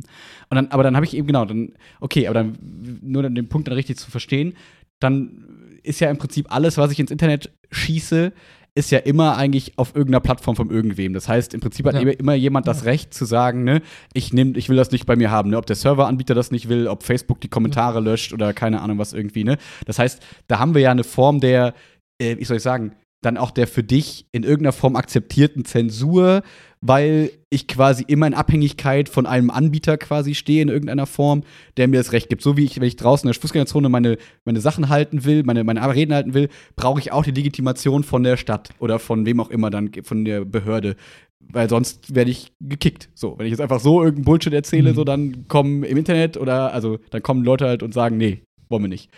Und 0.49 0.55
dann, 0.55 0.67
aber 0.69 0.83
dann 0.83 0.95
habe 0.95 1.05
ich 1.05 1.15
eben, 1.15 1.27
genau, 1.27 1.45
dann, 1.45 1.73
okay, 1.99 2.27
aber 2.27 2.35
dann, 2.35 2.57
nur 3.01 3.23
den 3.23 3.49
Punkt 3.49 3.67
dann 3.67 3.75
richtig 3.75 3.97
zu 3.97 4.09
verstehen, 4.09 4.55
dann 4.99 5.79
ist 5.83 5.99
ja 5.99 6.09
im 6.09 6.17
Prinzip 6.17 6.47
alles, 6.49 6.77
was 6.77 6.91
ich 6.91 6.99
ins 6.99 7.11
Internet 7.11 7.51
schieße, 7.71 8.31
ist 8.75 8.89
ja 8.91 8.97
immer 8.99 9.37
eigentlich 9.37 9.77
auf 9.77 9.95
irgendeiner 9.95 10.19
Plattform 10.19 10.55
von 10.55 10.71
irgendwem. 10.71 11.13
Das 11.13 11.27
heißt, 11.27 11.53
im 11.53 11.59
Prinzip 11.59 11.85
hat 11.85 11.93
Ja. 11.93 12.01
immer- 12.01 12.33
jemand 12.33 12.67
das 12.67 12.85
Recht 12.85 13.13
zu 13.13 13.25
sagen, 13.25 13.63
ne, 13.63 13.81
ich 14.13 14.33
nehm, 14.33 14.53
ich 14.55 14.67
will 14.67 14.77
das 14.77 14.91
nicht 14.91 15.05
bei 15.05 15.15
mir 15.15 15.29
haben, 15.29 15.51
ne, 15.51 15.57
ob 15.57 15.65
der 15.67 15.75
Serveranbieter 15.75 16.33
das 16.33 16.49
nicht 16.49 16.69
will, 16.69 16.87
ob 16.87 17.03
Facebook 17.03 17.39
die 17.41 17.49
Kommentare 17.49 17.99
löscht 17.99 18.33
oder 18.33 18.51
keine 18.53 18.81
Ahnung 18.81 18.97
was 18.97 19.13
irgendwie, 19.13 19.43
ne. 19.43 19.57
Das 19.85 19.99
heißt, 19.99 20.23
da 20.47 20.57
haben 20.59 20.73
wir 20.73 20.81
ja 20.81 20.91
eine 20.91 21.03
Form 21.03 21.39
der, 21.39 21.75
äh, 22.19 22.37
wie 22.39 22.45
soll 22.45 22.57
ich 22.57 22.63
sagen, 22.63 22.93
dann 23.21 23.37
auch 23.37 23.51
der 23.51 23.67
für 23.67 23.83
dich 23.83 24.25
in 24.31 24.43
irgendeiner 24.43 24.73
Form 24.73 24.95
akzeptierten 24.95 25.65
Zensur, 25.65 26.41
weil 26.85 27.31
ich 27.49 27.67
quasi 27.67 28.03
immer 28.05 28.27
in 28.27 28.33
Abhängigkeit 28.33 29.07
von 29.07 29.25
einem 29.25 29.49
Anbieter 29.49 29.97
quasi 29.97 30.35
stehe 30.35 30.61
in 30.61 30.67
irgendeiner 30.67 31.05
Form, 31.05 31.43
der 31.77 31.87
mir 31.87 31.97
das 31.97 32.11
Recht 32.11 32.27
gibt. 32.27 32.41
So 32.41 32.57
wie 32.57 32.65
ich, 32.65 32.75
wenn 32.75 32.87
ich 32.87 32.97
draußen 32.97 33.25
in 33.27 33.31
der 33.31 33.39
Fußgängerzone 33.39 33.87
meine, 33.87 34.17
meine 34.43 34.59
Sachen 34.59 34.89
halten 34.89 35.23
will, 35.23 35.43
meine, 35.43 35.63
meine 35.63 35.81
Reden 35.95 36.13
halten 36.13 36.33
will, 36.33 36.49
brauche 36.75 36.99
ich 36.99 37.13
auch 37.13 37.23
die 37.23 37.31
Legitimation 37.31 38.03
von 38.03 38.23
der 38.23 38.35
Stadt 38.35 38.71
oder 38.79 38.99
von 38.99 39.25
wem 39.25 39.39
auch 39.39 39.49
immer 39.49 39.69
dann, 39.69 39.91
von 40.03 40.25
der 40.25 40.43
Behörde. 40.43 40.97
Weil 41.39 41.69
sonst 41.69 42.15
werde 42.15 42.31
ich 42.31 42.51
gekickt. 42.59 43.09
So, 43.13 43.37
wenn 43.37 43.45
ich 43.45 43.51
jetzt 43.51 43.61
einfach 43.61 43.79
so 43.79 44.01
irgendeinen 44.01 44.25
Bullshit 44.25 44.53
erzähle, 44.53 44.91
Mhm. 44.91 44.95
so 44.95 45.03
dann 45.05 45.47
kommen 45.47 45.83
im 45.83 45.95
Internet 45.95 46.35
oder 46.35 46.73
also 46.73 46.99
dann 47.11 47.23
kommen 47.23 47.45
Leute 47.45 47.65
halt 47.65 47.81
und 47.83 47.93
sagen, 47.93 48.17
nee, 48.17 48.43
wollen 48.67 48.83
wir 48.83 48.89
nicht. 48.89 49.09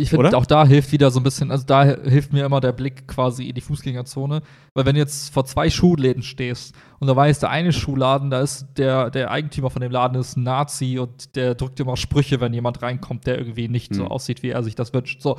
Ich 0.00 0.10
finde, 0.10 0.36
auch 0.36 0.46
da 0.46 0.66
hilft 0.66 0.92
wieder 0.92 1.10
so 1.10 1.20
ein 1.20 1.22
bisschen, 1.22 1.50
also 1.50 1.64
da 1.66 1.84
hilft 1.84 2.32
mir 2.32 2.44
immer 2.46 2.60
der 2.60 2.72
Blick 2.72 3.06
quasi 3.06 3.48
in 3.48 3.54
die 3.54 3.60
Fußgängerzone. 3.60 4.42
Weil 4.74 4.86
wenn 4.86 4.94
du 4.94 5.00
jetzt 5.00 5.32
vor 5.32 5.44
zwei 5.44 5.68
Schuhläden 5.70 6.22
stehst 6.22 6.74
und 6.98 7.08
da 7.08 7.14
weiß, 7.14 7.40
der 7.40 7.50
eine 7.50 7.72
Schuhladen, 7.72 8.30
da 8.30 8.40
ist 8.40 8.66
der, 8.76 9.10
der 9.10 9.30
Eigentümer 9.30 9.70
von 9.70 9.82
dem 9.82 9.92
Laden 9.92 10.18
ist 10.18 10.36
ein 10.36 10.42
Nazi 10.42 10.98
und 10.98 11.36
der 11.36 11.54
drückt 11.54 11.78
immer 11.80 11.96
Sprüche, 11.96 12.40
wenn 12.40 12.52
jemand 12.54 12.82
reinkommt, 12.82 13.26
der 13.26 13.38
irgendwie 13.38 13.68
nicht 13.68 13.94
so 13.94 14.04
Mhm. 14.04 14.08
aussieht, 14.08 14.42
wie 14.42 14.50
er 14.50 14.62
sich 14.62 14.74
das 14.74 14.92
wünscht. 14.94 15.20
So. 15.22 15.38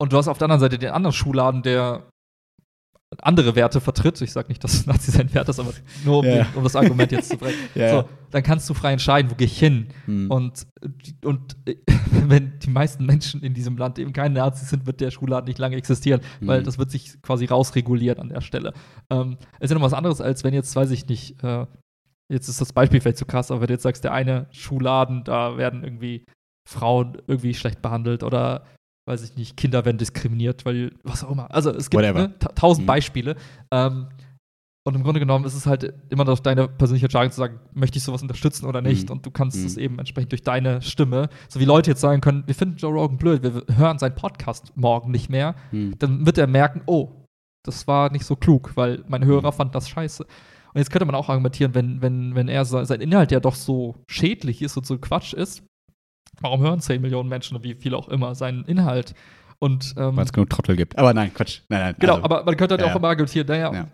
Und 0.00 0.12
du 0.12 0.16
hast 0.16 0.28
auf 0.28 0.38
der 0.38 0.46
anderen 0.46 0.60
Seite 0.60 0.78
den 0.78 0.90
anderen 0.90 1.12
Schuhladen, 1.12 1.62
der 1.62 2.08
andere 3.22 3.56
Werte 3.56 3.80
vertritt. 3.80 4.20
Ich 4.20 4.32
sage 4.32 4.48
nicht, 4.48 4.62
dass 4.62 4.86
Nazi 4.86 5.10
sein 5.10 5.32
Wert 5.34 5.48
ist, 5.48 5.58
aber 5.58 5.72
nur 6.04 6.18
um, 6.18 6.24
Ja. 6.26 6.44
den, 6.44 6.54
um 6.56 6.62
das 6.62 6.76
Argument 6.76 7.10
jetzt 7.12 7.30
zu 7.30 7.36
brechen. 7.38 7.58
Ja. 7.74 7.90
So, 8.02 8.08
dann 8.30 8.42
kannst 8.42 8.68
du 8.68 8.74
frei 8.74 8.92
entscheiden, 8.92 9.30
wo 9.30 9.34
gehe 9.34 9.46
ich 9.46 9.58
hin. 9.58 9.88
Hm. 10.04 10.30
Und, 10.30 10.66
und 11.24 11.56
wenn 12.26 12.58
die 12.60 12.70
meisten 12.70 13.06
Menschen 13.06 13.42
in 13.42 13.54
diesem 13.54 13.76
Land 13.78 13.98
eben 13.98 14.12
keine 14.12 14.34
Nazis 14.34 14.68
sind, 14.70 14.86
wird 14.86 15.00
der 15.00 15.10
Schulladen 15.10 15.46
nicht 15.48 15.58
lange 15.58 15.76
existieren, 15.76 16.20
weil 16.40 16.60
Mhm. 16.60 16.64
das 16.64 16.78
wird 16.78 16.90
sich 16.90 17.20
quasi 17.22 17.46
rausregulieren 17.46 18.18
an 18.20 18.28
der 18.28 18.40
Stelle. 18.42 18.72
Ähm, 19.10 19.38
es 19.58 19.64
ist 19.66 19.70
ja 19.70 19.74
noch 19.78 19.84
was 19.84 19.94
anderes, 19.94 20.20
als 20.20 20.44
wenn 20.44 20.52
jetzt, 20.54 20.74
weiß 20.76 20.90
ich 20.90 21.06
nicht, 21.08 21.42
äh, 21.42 21.66
jetzt 22.30 22.48
ist 22.48 22.60
das 22.60 22.72
Beispiel 22.74 23.00
vielleicht 23.00 23.16
zu 23.18 23.24
krass, 23.26 23.50
aber 23.50 23.60
wenn 23.62 23.68
du 23.68 23.72
jetzt 23.74 23.84
sagst, 23.84 24.04
der 24.04 24.12
eine 24.12 24.46
Schuhladen, 24.50 25.24
da 25.24 25.56
werden 25.56 25.82
irgendwie 25.82 26.26
Frauen 26.68 27.16
irgendwie 27.26 27.54
schlecht 27.54 27.80
behandelt 27.80 28.22
oder 28.22 28.64
weiß 29.08 29.22
ich 29.24 29.36
nicht, 29.36 29.56
Kinder 29.56 29.84
werden 29.84 29.98
diskriminiert, 29.98 30.64
weil 30.64 30.92
was 31.02 31.24
auch 31.24 31.30
immer. 31.32 31.52
Also 31.52 31.70
es 31.70 31.90
gibt 31.90 32.02
ne, 32.02 32.34
ta 32.38 32.48
tausend 32.50 32.84
Mhm. 32.84 32.86
Beispiele. 32.86 33.36
Ähm, 33.72 34.06
und 34.86 34.94
im 34.94 35.02
Grunde 35.02 35.20
genommen 35.20 35.44
ist 35.44 35.54
es 35.54 35.66
halt 35.66 35.92
immer 36.08 36.24
noch 36.24 36.38
deine 36.38 36.66
persönliche 36.66 37.06
Entscheidung 37.06 37.30
zu 37.30 37.36
sagen, 37.38 37.60
möchte 37.74 37.98
ich 37.98 38.04
sowas 38.04 38.22
unterstützen 38.22 38.64
oder 38.66 38.80
nicht. 38.80 39.08
Mhm. 39.08 39.16
Und 39.16 39.26
du 39.26 39.30
kannst 39.30 39.58
Mhm. 39.58 39.66
es 39.66 39.76
eben 39.76 39.98
entsprechend 39.98 40.32
durch 40.32 40.42
deine 40.42 40.80
Stimme, 40.80 41.28
so 41.48 41.60
wie 41.60 41.64
Leute 41.66 41.90
jetzt 41.90 42.00
sagen 42.00 42.20
können, 42.22 42.44
wir 42.46 42.54
finden 42.54 42.76
Joe 42.76 42.92
Rogan 42.92 43.18
blöd, 43.18 43.42
wir 43.42 43.64
hören 43.76 43.98
seinen 43.98 44.14
Podcast 44.14 44.72
morgen 44.76 45.10
nicht 45.10 45.28
mehr, 45.28 45.56
Hm. 45.72 45.94
dann 45.98 46.24
wird 46.24 46.38
er 46.38 46.46
merken, 46.46 46.80
oh, 46.86 47.10
das 47.66 47.86
war 47.86 48.10
nicht 48.12 48.24
so 48.24 48.34
klug, 48.36 48.72
weil 48.76 49.04
mein 49.08 49.24
Hörer 49.26 49.52
fand 49.52 49.74
das 49.74 49.88
scheiße. 49.90 50.22
Und 50.24 50.78
jetzt 50.78 50.90
könnte 50.90 51.04
man 51.06 51.14
auch 51.16 51.28
argumentieren, 51.28 51.74
wenn, 51.74 52.00
wenn, 52.00 52.34
wenn 52.34 52.48
er 52.48 52.64
se- 52.64 52.86
sein 52.86 53.00
Inhalt 53.02 53.30
ja 53.30 53.40
doch 53.40 53.56
so 53.56 53.96
schädlich 54.08 54.62
ist 54.62 54.76
und 54.78 54.86
so 54.86 54.96
Quatsch 54.96 55.34
ist, 55.34 55.64
warum 56.40 56.60
hören 56.60 56.80
10 56.80 57.00
Millionen 57.00 57.28
Menschen 57.28 57.56
oder 57.56 57.64
wie 57.64 57.74
viele 57.74 57.96
auch 57.96 58.08
immer 58.08 58.34
seinen 58.34 58.64
Inhalt? 58.64 59.14
Und 59.60 59.94
ähm, 59.96 60.16
Weil 60.16 60.24
es 60.24 60.32
genug 60.32 60.50
Trottel 60.50 60.76
gibt. 60.76 60.96
Aber 60.98 61.12
nein, 61.14 61.32
Quatsch. 61.34 61.60
Nein, 61.68 61.80
nein. 61.80 61.94
Genau, 61.98 62.14
also, 62.14 62.24
aber 62.24 62.44
man 62.44 62.56
könnte 62.56 62.74
halt 62.74 62.82
ja, 62.86 62.92
auch 62.92 62.96
immer 62.96 63.08
argumentieren, 63.08 63.48
naja, 63.48 63.72
Ja. 63.74 63.88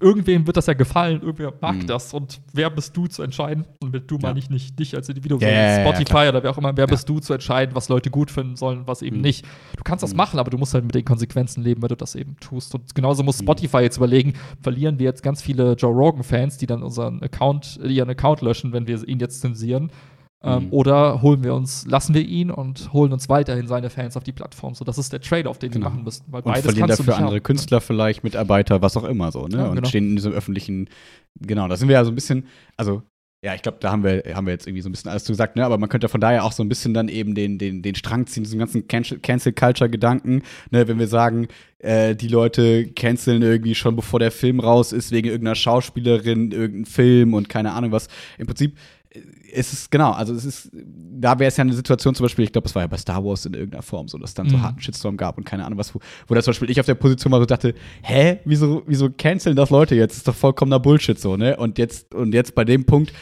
irgendwem 0.00 0.46
wird 0.46 0.56
das 0.56 0.66
ja 0.66 0.72
gefallen, 0.72 1.20
irgendwer 1.20 1.52
mag 1.60 1.76
Mhm. 1.76 1.86
das 1.86 2.14
und 2.14 2.40
wer 2.54 2.70
bist 2.70 2.96
du 2.96 3.06
zu 3.06 3.22
entscheiden? 3.22 3.66
Und 3.82 3.92
mit 3.92 4.10
du 4.10 4.14
Ja. 4.16 4.22
meine 4.22 4.38
ich 4.38 4.48
nicht 4.48 4.78
dich 4.78 4.94
als 4.96 5.08
Individuum, 5.10 5.38
sondern 5.40 5.80
Spotify 5.82 6.28
oder 6.30 6.42
wer 6.42 6.50
auch 6.50 6.56
immer, 6.58 6.74
wer 6.76 6.86
bist 6.86 7.06
du 7.10 7.20
zu 7.20 7.34
entscheiden, 7.34 7.74
was 7.74 7.88
Leute 7.90 8.10
gut 8.10 8.30
finden 8.30 8.56
sollen, 8.56 8.84
was 8.86 9.02
eben 9.02 9.16
Mhm. 9.16 9.22
nicht. 9.22 9.44
Du 9.76 9.82
kannst 9.84 10.02
das 10.02 10.12
Mhm. 10.12 10.16
machen, 10.16 10.38
aber 10.40 10.50
du 10.50 10.56
musst 10.56 10.72
halt 10.72 10.84
mit 10.84 10.94
den 10.94 11.04
Konsequenzen 11.04 11.62
leben, 11.62 11.82
wenn 11.82 11.88
du 11.88 11.96
das 11.96 12.14
eben 12.14 12.36
tust. 12.40 12.74
Und 12.74 12.94
genauso 12.94 13.22
muss 13.22 13.38
Mhm. 13.38 13.44
Spotify 13.44 13.78
jetzt 13.80 13.98
überlegen, 13.98 14.32
verlieren 14.62 14.98
wir 14.98 15.04
jetzt 15.04 15.22
ganz 15.22 15.42
viele 15.42 15.74
Joe 15.74 15.92
Rogan-Fans, 15.94 16.56
die 16.56 16.66
dann 16.66 16.82
unseren 16.82 17.22
Account, 17.22 17.78
ihren 17.84 18.08
Account 18.08 18.40
löschen, 18.40 18.72
wenn 18.72 18.86
wir 18.86 19.06
ihn 19.06 19.20
jetzt 19.20 19.40
zensieren. 19.42 19.90
Ähm, 20.42 20.64
Mhm. 20.66 20.72
Oder 20.72 21.22
holen 21.22 21.42
wir 21.42 21.54
uns, 21.54 21.86
lassen 21.86 22.14
wir 22.14 22.20
ihn 22.22 22.50
und 22.50 22.92
holen 22.92 23.12
uns 23.12 23.28
weiterhin 23.28 23.66
seine 23.66 23.88
Fans 23.90 24.16
auf 24.16 24.24
die 24.24 24.32
Plattform. 24.32 24.74
So, 24.74 24.84
das 24.84 24.98
ist 24.98 25.12
der 25.12 25.20
Trade-off, 25.20 25.58
den 25.58 25.70
Genau. 25.70 25.86
wir 25.86 25.90
machen 25.90 26.04
müssen. 26.04 26.24
Weil 26.28 26.42
Und 26.42 26.52
beides 26.52 26.64
verlieren 26.64 26.88
kannst 26.88 27.00
du 27.00 27.02
dafür 27.04 27.14
nicht 27.14 27.20
andere 27.22 27.36
haben. 27.36 27.42
Künstler 27.42 27.80
vielleicht, 27.80 28.22
Mitarbeiter, 28.24 28.82
was 28.82 28.96
auch 28.96 29.04
immer 29.04 29.32
so, 29.32 29.46
ne? 29.48 29.56
Ja, 29.56 29.68
und 29.68 29.76
genau. 29.76 29.88
stehen 29.88 30.10
in 30.10 30.16
diesem 30.16 30.32
öffentlichen, 30.32 30.88
genau, 31.40 31.68
da 31.68 31.76
sind 31.76 31.88
wir 31.88 31.94
ja 31.94 32.04
so 32.04 32.10
ein 32.12 32.14
bisschen, 32.14 32.46
also 32.76 33.02
ja, 33.44 33.54
ich 33.54 33.62
glaube, 33.62 33.78
da 33.80 33.92
haben 33.92 34.02
wir, 34.02 34.22
haben 34.34 34.46
wir 34.46 34.52
jetzt 34.52 34.66
irgendwie 34.66 34.80
so 34.82 34.88
ein 34.88 34.92
bisschen 34.92 35.10
alles 35.10 35.22
zu 35.24 35.30
gesagt, 35.32 35.56
ne? 35.56 35.64
Aber 35.64 35.78
man 35.78 35.88
könnte 35.88 36.08
von 36.08 36.20
daher 36.20 36.42
auch 36.44 36.52
so 36.52 36.62
ein 36.64 36.68
bisschen 36.68 36.94
dann 36.94 37.08
eben 37.08 37.34
den, 37.34 37.58
den, 37.58 37.80
den 37.82 37.94
Strang 37.94 38.26
ziehen, 38.26 38.42
diesen 38.42 38.58
ganzen 38.58 38.88
Cancel- 38.88 39.20
Cancel-Culture-Gedanken, 39.20 40.42
ne? 40.70 40.88
Wenn 40.88 40.98
wir 40.98 41.06
sagen, 41.06 41.46
äh, 41.78 42.16
die 42.16 42.28
Leute 42.28 42.86
canceln 42.92 43.42
irgendwie 43.42 43.74
schon 43.74 43.94
bevor 43.94 44.18
der 44.20 44.30
Film 44.32 44.58
raus 44.58 44.92
ist, 44.92 45.12
wegen 45.12 45.28
irgendeiner 45.28 45.54
Schauspielerin, 45.54 46.50
irgendein 46.50 46.86
Film 46.86 47.34
und 47.34 47.48
keine 47.48 47.72
Ahnung 47.72 47.92
was. 47.92 48.08
Im 48.38 48.46
Prinzip 48.46 48.76
äh, 49.56 49.60
ist 49.60 49.72
es, 49.72 49.90
genau, 49.90 50.12
also 50.12 50.34
es 50.34 50.44
ist, 50.44 50.70
da 50.72 51.38
wäre 51.38 51.48
es 51.48 51.56
ja 51.56 51.62
eine 51.62 51.72
Situation 51.72 52.14
zum 52.14 52.24
Beispiel, 52.24 52.44
ich 52.44 52.52
glaube, 52.52 52.64
das 52.64 52.74
war 52.74 52.82
ja 52.82 52.86
bei 52.86 52.98
Star 52.98 53.24
Wars 53.24 53.46
in 53.46 53.54
irgendeiner 53.54 53.82
Form 53.82 54.08
so, 54.08 54.18
dass 54.18 54.30
es 54.30 54.34
dann 54.34 54.48
so 54.48 54.56
Mhm. 54.56 54.62
harten 54.62 54.80
Shitstorm 54.80 55.16
gab 55.16 55.38
und 55.38 55.44
keine 55.44 55.64
Ahnung 55.64 55.78
was, 55.78 55.94
wo, 55.94 56.00
wo 56.26 56.34
das 56.34 56.44
zum 56.44 56.52
Beispiel 56.52 56.70
ich 56.70 56.80
auf 56.80 56.86
der 56.86 56.94
Position 56.94 57.32
war 57.32 57.40
so 57.40 57.46
dachte, 57.46 57.74
hä, 58.02 58.38
wieso, 58.44 58.82
wieso 58.86 59.10
canceln 59.10 59.56
das 59.56 59.70
Leute 59.70 59.94
jetzt? 59.94 60.12
Das 60.12 60.18
ist 60.18 60.28
doch 60.28 60.34
vollkommener 60.34 60.78
Bullshit 60.80 61.18
so, 61.18 61.36
ne? 61.36 61.56
Und 61.56 61.78
jetzt, 61.78 62.14
und 62.14 62.34
jetzt 62.34 62.54
bei 62.54 62.64
dem 62.64 62.84
Punkt, 62.84 63.12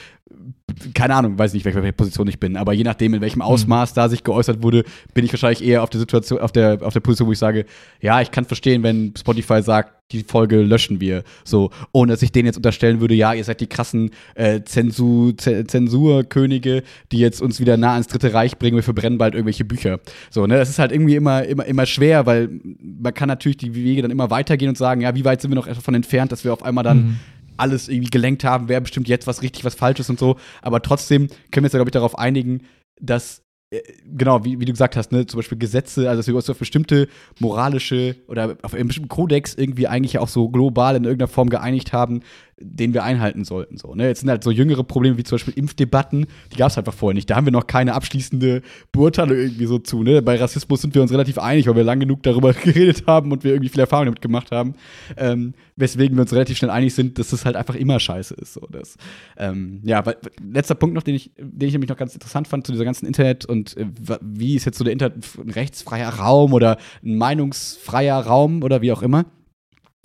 keine 0.94 1.14
Ahnung, 1.14 1.38
weiß 1.38 1.54
nicht, 1.54 1.64
welche, 1.64 1.92
Position 1.92 2.28
ich 2.28 2.40
bin, 2.40 2.56
aber 2.56 2.72
je 2.72 2.84
nachdem, 2.84 3.14
in 3.14 3.20
welchem 3.20 3.42
Ausmaß 3.42 3.94
da 3.94 4.08
sich 4.08 4.24
geäußert 4.24 4.62
wurde, 4.62 4.84
bin 5.12 5.24
ich 5.24 5.32
wahrscheinlich 5.32 5.64
eher 5.64 5.82
auf 5.82 5.90
der 5.90 6.00
Situation, 6.00 6.40
auf 6.40 6.52
der, 6.52 6.78
auf 6.82 6.92
der 6.92 7.00
Position, 7.00 7.28
wo 7.28 7.32
ich 7.32 7.38
sage, 7.38 7.66
ja, 8.00 8.20
ich 8.20 8.30
kann 8.30 8.44
verstehen, 8.44 8.82
wenn 8.82 9.14
Spotify 9.16 9.62
sagt, 9.62 9.92
die 10.12 10.22
Folge 10.22 10.60
löschen 10.60 11.00
wir, 11.00 11.24
so, 11.44 11.70
ohne 11.92 12.12
dass 12.12 12.22
ich 12.22 12.30
denen 12.30 12.46
jetzt 12.46 12.56
unterstellen 12.56 13.00
würde, 13.00 13.14
ja, 13.14 13.32
ihr 13.32 13.44
seid 13.44 13.60
die 13.60 13.66
krassen 13.66 14.10
äh, 14.34 14.60
Zensur, 14.62 15.37
Z 15.37 15.70
Zensurkönige, 15.70 16.82
die 17.10 17.18
jetzt 17.18 17.40
uns 17.40 17.58
wieder 17.58 17.76
nah 17.76 17.92
ans 17.92 18.06
Dritte 18.08 18.34
Reich 18.34 18.58
bringen, 18.58 18.76
wir 18.76 18.82
verbrennen 18.82 19.18
bald 19.18 19.34
irgendwelche 19.34 19.64
Bücher. 19.64 20.00
So, 20.30 20.46
ne, 20.46 20.56
das 20.56 20.68
ist 20.68 20.78
halt 20.78 20.92
irgendwie 20.92 21.16
immer, 21.16 21.44
immer, 21.44 21.64
immer 21.64 21.87
schwer, 21.87 22.26
weil 22.26 22.50
man 22.80 23.14
kann 23.14 23.28
natürlich 23.28 23.56
die 23.56 23.74
Wege 23.74 24.02
dann 24.02 24.10
immer 24.10 24.30
weitergehen 24.30 24.68
und 24.68 24.78
sagen, 24.78 25.00
ja, 25.00 25.14
wie 25.14 25.24
weit 25.24 25.40
sind 25.40 25.50
wir 25.50 25.56
noch 25.56 25.66
davon 25.66 25.94
entfernt, 25.94 26.32
dass 26.32 26.44
wir 26.44 26.52
auf 26.52 26.62
einmal 26.62 26.84
dann 26.84 27.04
Mhm. 27.04 27.16
Alles 27.57 27.88
irgendwie 27.88 28.11
gelenkt 28.11 28.45
haben, 28.45 28.69
wer 28.69 28.81
bestimmt 28.81 29.09
jetzt 29.09 29.27
was 29.27 29.43
richtig, 29.43 29.64
was 29.64 29.75
falsch 29.75 30.01
ist 30.01 30.11
und 30.11 30.19
so. 30.19 30.37
Aber 30.62 30.83
trotzdem 30.83 31.29
können 31.51 31.64
wir 31.64 31.64
uns 31.64 31.73
glaube 31.73 31.88
ich, 31.88 31.93
darauf 31.93 32.19
einigen, 32.19 32.62
dass, 33.01 33.43
äh, 33.71 33.81
genau, 34.05 34.45
wie, 34.45 34.61
wie 34.61 34.64
du 34.64 34.73
gesagt 34.73 34.97
hast, 34.97 35.12
ne, 35.12 35.27
zum 35.27 35.38
Beispiel 35.38 35.59
Gesetze, 35.59 36.09
also 36.09 36.21
dass 36.21 36.27
wir 36.27 36.35
uns 36.35 36.51
auf 36.51 36.59
bestimmte 36.59 37.09
moralische 37.38 38.17
oder 38.29 38.57
auf 38.62 38.75
einen 38.75 38.88
bestimmten 38.88 39.09
Kodex 39.09 39.55
irgendwie 39.55 39.88
eigentlich 39.88 40.19
auch 40.19 40.29
so 40.29 40.49
global 40.49 40.97
in 40.97 41.05
irgendeiner 41.05 41.29
Form 41.29 41.49
geeinigt 41.49 41.93
haben, 41.93 42.21
den 42.59 42.95
wir 42.95 43.03
einhalten 43.03 43.45
sollten. 43.45 43.77
So, 43.77 43.95
ne? 43.95 44.09
Jetzt 44.09 44.21
sind 44.21 44.31
halt 44.31 44.45
so 44.45 44.51
jüngere 44.51 44.85
Probleme 44.85 45.19
wie 45.19 45.25
zum 45.25 45.37
Beispiel 45.37 45.55
Impfdebatten, 45.55 46.27
die 46.53 46.57
gab 46.57 46.71
es 46.71 46.79
einfach 46.79 46.95
vorher 46.95 47.14
nicht. 47.14 47.29
Da 47.29 47.37
haben 47.37 47.47
wir 47.47 47.53
noch 47.53 47.67
keine 47.67 47.95
abschließende 47.95 48.62
Beurteilung 48.93 49.37
irgendwie 49.37 49.67
so 49.67 49.79
zu. 49.79 50.03
Ne? 50.03 50.23
Bei 50.23 50.37
Rassismus 50.37 50.83
sind 50.83 50.95
wir 50.95 51.03
uns 51.03 51.12
relativ 51.12 51.38
einig, 51.38 51.67
weil 51.67 51.77
wir 51.77 51.85
lang 51.85 52.01
genug 52.01 52.23
darüber 52.23 52.53
geredet 52.64 53.05
haben 53.07 53.33
und 53.33 53.45
wir 53.45 53.53
irgendwie 53.53 53.71
viel 53.71 53.81
Erfahrung 53.81 54.07
damit 54.07 54.21
gemacht 54.21 54.51
haben. 54.53 54.75
Ähm, 55.17 55.55
weswegen 55.77 56.17
wir 56.17 56.23
uns 56.23 56.33
relativ 56.33 56.57
schnell 56.57 56.71
einig 56.71 56.95
sind, 56.95 57.19
dass 57.19 57.33
es 57.33 57.45
halt 57.45 57.57
einfach 57.57 57.75
immer 57.75 57.99
scheiße 57.99 58.35
ist. 58.35 58.55
So, 58.55 58.67
das, 58.71 58.97
ähm, 59.37 59.81
ja, 59.85 60.05
weil, 60.07 60.17
letzter 60.40 60.75
Punkt 60.75 60.95
noch, 60.95 61.03
den 61.03 61.14
ich, 61.14 61.33
den 61.37 61.69
ich 61.69 61.75
nämlich 61.75 61.90
noch 61.90 61.97
ganz 61.97 62.14
interessant 62.14 62.49
fand 62.49 62.67
zu 62.67 62.73
dieser 62.73 62.85
ganzen 62.85 63.07
Internet 63.07 63.45
und 63.45 63.77
äh, 63.77 63.87
wie 64.21 64.55
ist 64.55 64.64
jetzt 64.64 64.79
so 64.79 64.85
der 64.85 64.93
Internet 64.93 65.25
ein 65.38 65.51
rechtsfreier 65.51 66.11
Raum 66.11 66.53
oder 66.53 66.79
ein 67.05 67.17
meinungsfreier 67.17 68.21
Raum 68.21 68.62
oder 68.62 68.81
wie 68.81 68.93
auch 68.93 69.03
immer. 69.03 69.25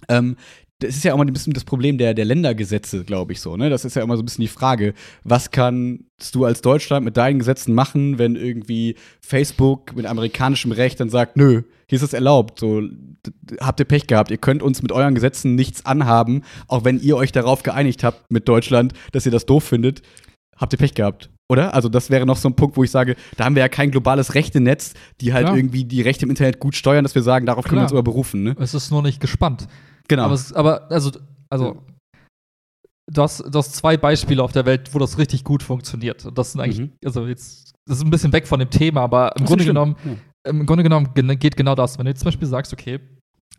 Ähm, 0.07 0.37
das 0.79 0.95
ist 0.95 1.03
ja 1.03 1.13
auch 1.13 1.17
mal 1.17 1.27
ein 1.27 1.33
bisschen 1.33 1.53
das 1.53 1.65
Problem 1.65 1.97
der, 1.97 2.13
der 2.13 2.25
Ländergesetze, 2.25 3.03
glaube 3.03 3.33
ich 3.33 3.41
so. 3.41 3.57
Ne? 3.57 3.69
Das 3.69 3.83
ist 3.83 3.95
ja 3.95 4.01
immer 4.01 4.15
so 4.15 4.23
ein 4.23 4.25
bisschen 4.25 4.43
die 4.43 4.47
Frage, 4.47 4.93
was 5.23 5.51
kannst 5.51 6.33
du 6.33 6.45
als 6.45 6.61
Deutschland 6.61 7.03
mit 7.03 7.17
deinen 7.17 7.39
Gesetzen 7.39 7.73
machen, 7.73 8.17
wenn 8.17 8.35
irgendwie 8.35 8.95
Facebook 9.21 9.95
mit 9.95 10.05
amerikanischem 10.05 10.71
Recht 10.71 10.99
dann 10.99 11.09
sagt, 11.09 11.35
nö, 11.35 11.63
hier 11.87 11.95
ist 11.97 12.03
es 12.03 12.13
erlaubt. 12.13 12.59
So, 12.59 12.81
habt 13.59 13.79
ihr 13.81 13.85
Pech 13.85 14.07
gehabt. 14.07 14.31
Ihr 14.31 14.37
könnt 14.37 14.63
uns 14.63 14.81
mit 14.81 14.93
euren 14.93 15.15
Gesetzen 15.15 15.55
nichts 15.55 15.85
anhaben, 15.85 16.43
auch 16.67 16.85
wenn 16.85 16.99
ihr 17.01 17.17
euch 17.17 17.33
darauf 17.33 17.63
geeinigt 17.63 18.03
habt 18.05 18.31
mit 18.31 18.47
Deutschland, 18.47 18.93
dass 19.11 19.25
ihr 19.25 19.31
das 19.31 19.45
doof 19.45 19.65
findet. 19.65 20.01
Habt 20.55 20.73
ihr 20.73 20.79
Pech 20.79 20.93
gehabt. 20.93 21.29
Oder? 21.49 21.73
Also, 21.73 21.89
das 21.89 22.09
wäre 22.11 22.25
noch 22.27 22.37
so 22.37 22.47
ein 22.47 22.55
Punkt, 22.55 22.77
wo 22.77 22.83
ich 22.83 22.91
sage, 22.91 23.15
da 23.35 23.45
haben 23.45 23.55
wir 23.55 23.61
ja 23.61 23.69
kein 23.69 23.89
globales 23.89 24.35
Rechtenetz, 24.35 24.93
die 25.19 25.33
halt 25.33 25.45
Klar. 25.47 25.57
irgendwie 25.57 25.83
die 25.83 26.01
Rechte 26.01 26.25
im 26.25 26.29
Internet 26.29 26.59
gut 26.59 26.75
steuern, 26.75 27.03
dass 27.03 27.15
wir 27.15 27.23
sagen, 27.23 27.47
darauf 27.47 27.65
können 27.65 27.79
wir 27.79 27.83
uns 27.83 27.91
Klar. 27.91 27.99
aber 27.99 28.11
berufen. 28.11 28.43
Ne? 28.43 28.55
Es 28.59 28.75
ist 28.75 28.91
nur 28.91 29.01
nicht 29.01 29.19
gespannt. 29.19 29.67
Genau. 30.09 30.23
Aber, 30.25 30.33
es, 30.33 30.51
aber 30.51 30.91
also, 30.91 31.11
also 31.49 31.81
du, 33.09 33.21
hast, 33.21 33.39
du 33.39 33.57
hast 33.57 33.75
zwei 33.75 33.95
Beispiele 33.97 34.43
auf 34.43 34.51
der 34.51 34.65
Welt, 34.65 34.93
wo 34.93 34.99
das 34.99 35.17
richtig 35.17 35.43
gut 35.43 35.63
funktioniert. 35.63 36.25
Und 36.25 36.37
das 36.37 36.51
sind 36.51 36.61
eigentlich, 36.61 36.79
Mhm. 36.79 36.91
also 37.05 37.25
jetzt, 37.27 37.71
das 37.87 37.97
ist 37.99 38.03
ein 38.03 38.09
bisschen 38.09 38.33
weg 38.33 38.47
von 38.47 38.59
dem 38.59 38.69
Thema, 38.69 39.01
aber 39.01 39.35
im 39.37 39.45
Grunde 39.45 39.65
genommen, 39.65 39.95
Ja. 40.03 40.51
im 40.51 40.65
Grunde 40.65 40.83
genommen 40.83 41.09
gen- 41.13 41.39
geht 41.39 41.55
genau 41.55 41.75
das. 41.75 41.97
Wenn 41.97 42.05
du 42.05 42.11
jetzt 42.11 42.19
zum 42.19 42.25
Beispiel 42.27 42.47
sagst, 42.47 42.73
okay, 42.73 42.99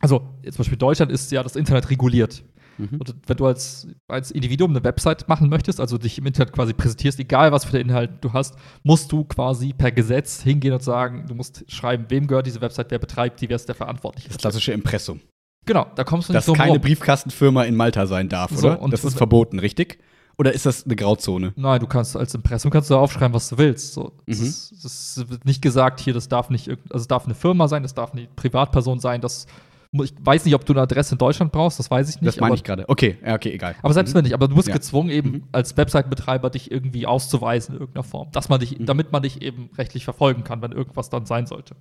also 0.01 0.23
jetzt 0.43 0.57
zum 0.57 0.63
Beispiel 0.65 0.79
Deutschland 0.79 1.11
ist 1.13 1.31
ja 1.33 1.43
das 1.43 1.57
Internet 1.57 1.91
reguliert. 1.91 2.43
Mhm. 2.79 2.99
Und 2.99 3.15
wenn 3.27 3.37
du 3.37 3.47
als, 3.47 3.87
als 4.09 4.31
Individuum 4.31 4.71
eine 4.71 4.83
Website 4.83 5.29
machen 5.29 5.51
möchtest, 5.51 5.81
also 5.81 5.99
dich 5.99 6.17
im 6.19 6.25
Internet 6.27 6.53
quasi 6.55 6.73
präsentierst, 6.73 7.19
egal 7.21 7.53
was 7.53 7.65
für 7.67 7.73
den 7.73 7.89
Inhalt 7.91 8.25
du 8.25 8.33
hast, 8.33 8.57
musst 8.85 9.13
du 9.13 9.25
quasi 9.25 9.73
per 9.75 9.93
Gesetz 9.93 10.41
hingehen 10.43 10.73
und 10.73 10.83
sagen, 10.83 11.27
du 11.29 11.35
musst 11.35 11.65
schreiben, 11.71 12.07
wem 12.09 12.27
gehört 12.27 12.47
diese 12.47 12.61
Website, 12.63 12.91
wer 12.91 12.99
betreibt 12.99 13.41
die, 13.41 13.49
wer 13.51 13.57
ist 13.57 13.69
der 13.69 13.75
Verantwortliche. 13.75 14.29
Das 14.29 14.39
klassische 14.39 14.73
Impressum. 14.73 15.21
Genau, 15.67 15.87
da 15.95 16.05
kommst 16.05 16.29
du 16.29 16.33
nicht 16.33 16.39
Dass 16.39 16.47
drum 16.47 16.57
keine 16.57 16.73
rum. 16.73 16.81
Briefkastenfirma 16.81 17.65
in 17.65 17.77
Malta 17.77 18.07
sein 18.07 18.29
darf, 18.29 18.51
So, 18.53 18.69
oder? 18.69 18.81
und- 18.83 18.93
das 18.93 19.05
ist 19.05 19.17
verboten, 19.17 19.59
richtig? 19.59 19.99
Oder 20.39 20.55
ist 20.55 20.65
das 20.65 20.85
eine 20.87 20.97
Grauzone? 20.97 21.53
Nein, 21.57 21.81
du 21.81 21.87
kannst 21.87 22.17
als 22.17 22.35
Impressum 22.35 22.71
kannst 22.71 22.89
du 22.89 22.97
aufschreiben, 22.97 23.35
was 23.35 23.51
du 23.51 23.59
willst. 23.59 23.93
So, 23.93 24.13
das, 24.27 24.39
Mhm. 24.39 24.47
ist, 24.47 24.85
das 24.85 25.25
wird 25.29 25.45
nicht 25.45 25.61
gesagt, 25.61 26.01
hier, 26.01 26.15
das 26.15 26.29
darf 26.29 26.49
nicht, 26.49 26.67
irgend- 26.67 26.91
also 26.93 27.03
es 27.03 27.09
darf 27.09 27.27
eine 27.27 27.35
Firma 27.35 27.69
sein, 27.69 27.83
das 27.83 27.93
darf 27.93 28.13
eine 28.13 28.27
Privatperson 28.37 29.01
sein, 29.01 29.21
das 29.21 29.47
mu- 29.93 30.05
ich 30.05 30.15
weiß 30.19 30.47
nicht, 30.47 30.55
ob 30.55 30.65
du 30.65 30.73
eine 30.73 30.81
Adresse 30.83 31.15
in 31.15 31.19
Deutschland 31.19 31.53
brauchst, 31.53 31.79
das 31.79 31.91
weiß 31.91 32.09
ich 32.09 32.23
nicht. 32.23 32.27
das 32.29 32.37
meine 32.41 32.53
aber, 32.53 32.55
ich 32.55 32.65
gerade. 32.65 32.89
Okay, 32.89 33.19
ja, 33.23 33.35
okay, 33.35 33.51
egal. 33.53 33.75
aber 33.83 33.93
selbst 33.93 34.13
Mhm. 34.15 34.19
wenn 34.19 34.25
nicht, 34.25 34.33
aber 34.35 34.49
du 34.49 34.55
bist 34.57 34.69
Ja. 34.69 34.75
gezwungen, 34.75 35.11
eben 35.11 35.31
Mhm. 35.31 35.43
als 35.53 35.77
Website-Betreiber 35.77 36.49
dich 36.49 36.71
irgendwie 36.71 37.07
auszuweisen 37.07 37.75
in 37.75 37.81
irgendeiner 37.83 38.05
Form, 38.05 38.31
dass 38.33 38.49
man 38.49 38.61
dich, 38.61 38.79
Mhm. 38.79 38.87
damit 38.87 39.13
man 39.13 39.23
dich 39.23 39.43
eben 39.43 39.69
rechtlich 39.77 40.05
verfolgen 40.05 40.43
kann, 40.43 40.63
wenn 40.63 40.73
irgendwas 40.73 41.11
dann 41.11 41.27
sein 41.27 41.47
sollte. 41.47 41.77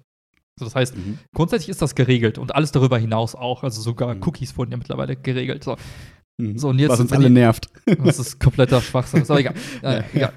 Also 0.59 0.65
das 0.65 0.75
heißt, 0.75 0.97
Mhm. 0.97 1.17
grundsätzlich 1.33 1.69
ist 1.69 1.81
das 1.81 1.95
geregelt 1.95 2.37
und 2.37 2.53
alles 2.55 2.71
darüber 2.71 2.97
hinaus 2.97 3.33
auch. 3.35 3.63
Also 3.63 3.81
sogar 3.81 4.15
Mhm. 4.15 4.21
Cookies 4.23 4.57
wurden 4.57 4.71
ja 4.71 4.77
mittlerweile 4.77 5.15
geregelt. 5.15 5.63
So, 5.63 5.75
Mhm. 6.37 6.57
So, 6.57 6.69
und 6.69 6.79
jetzt- 6.79 6.91
Was 6.91 6.99
uns 7.01 7.11
alle 7.11 7.27
die- 7.27 7.33
nervt. 7.33 7.67
das 8.01 8.17
ist 8.17 8.39
kompletter 8.39 8.79
Schwachsinn. 8.81 9.23
Ist 9.23 9.29
aber 9.29 9.41
egal. 9.41 9.53
Naja, 9.81 10.03
egal. 10.13 10.33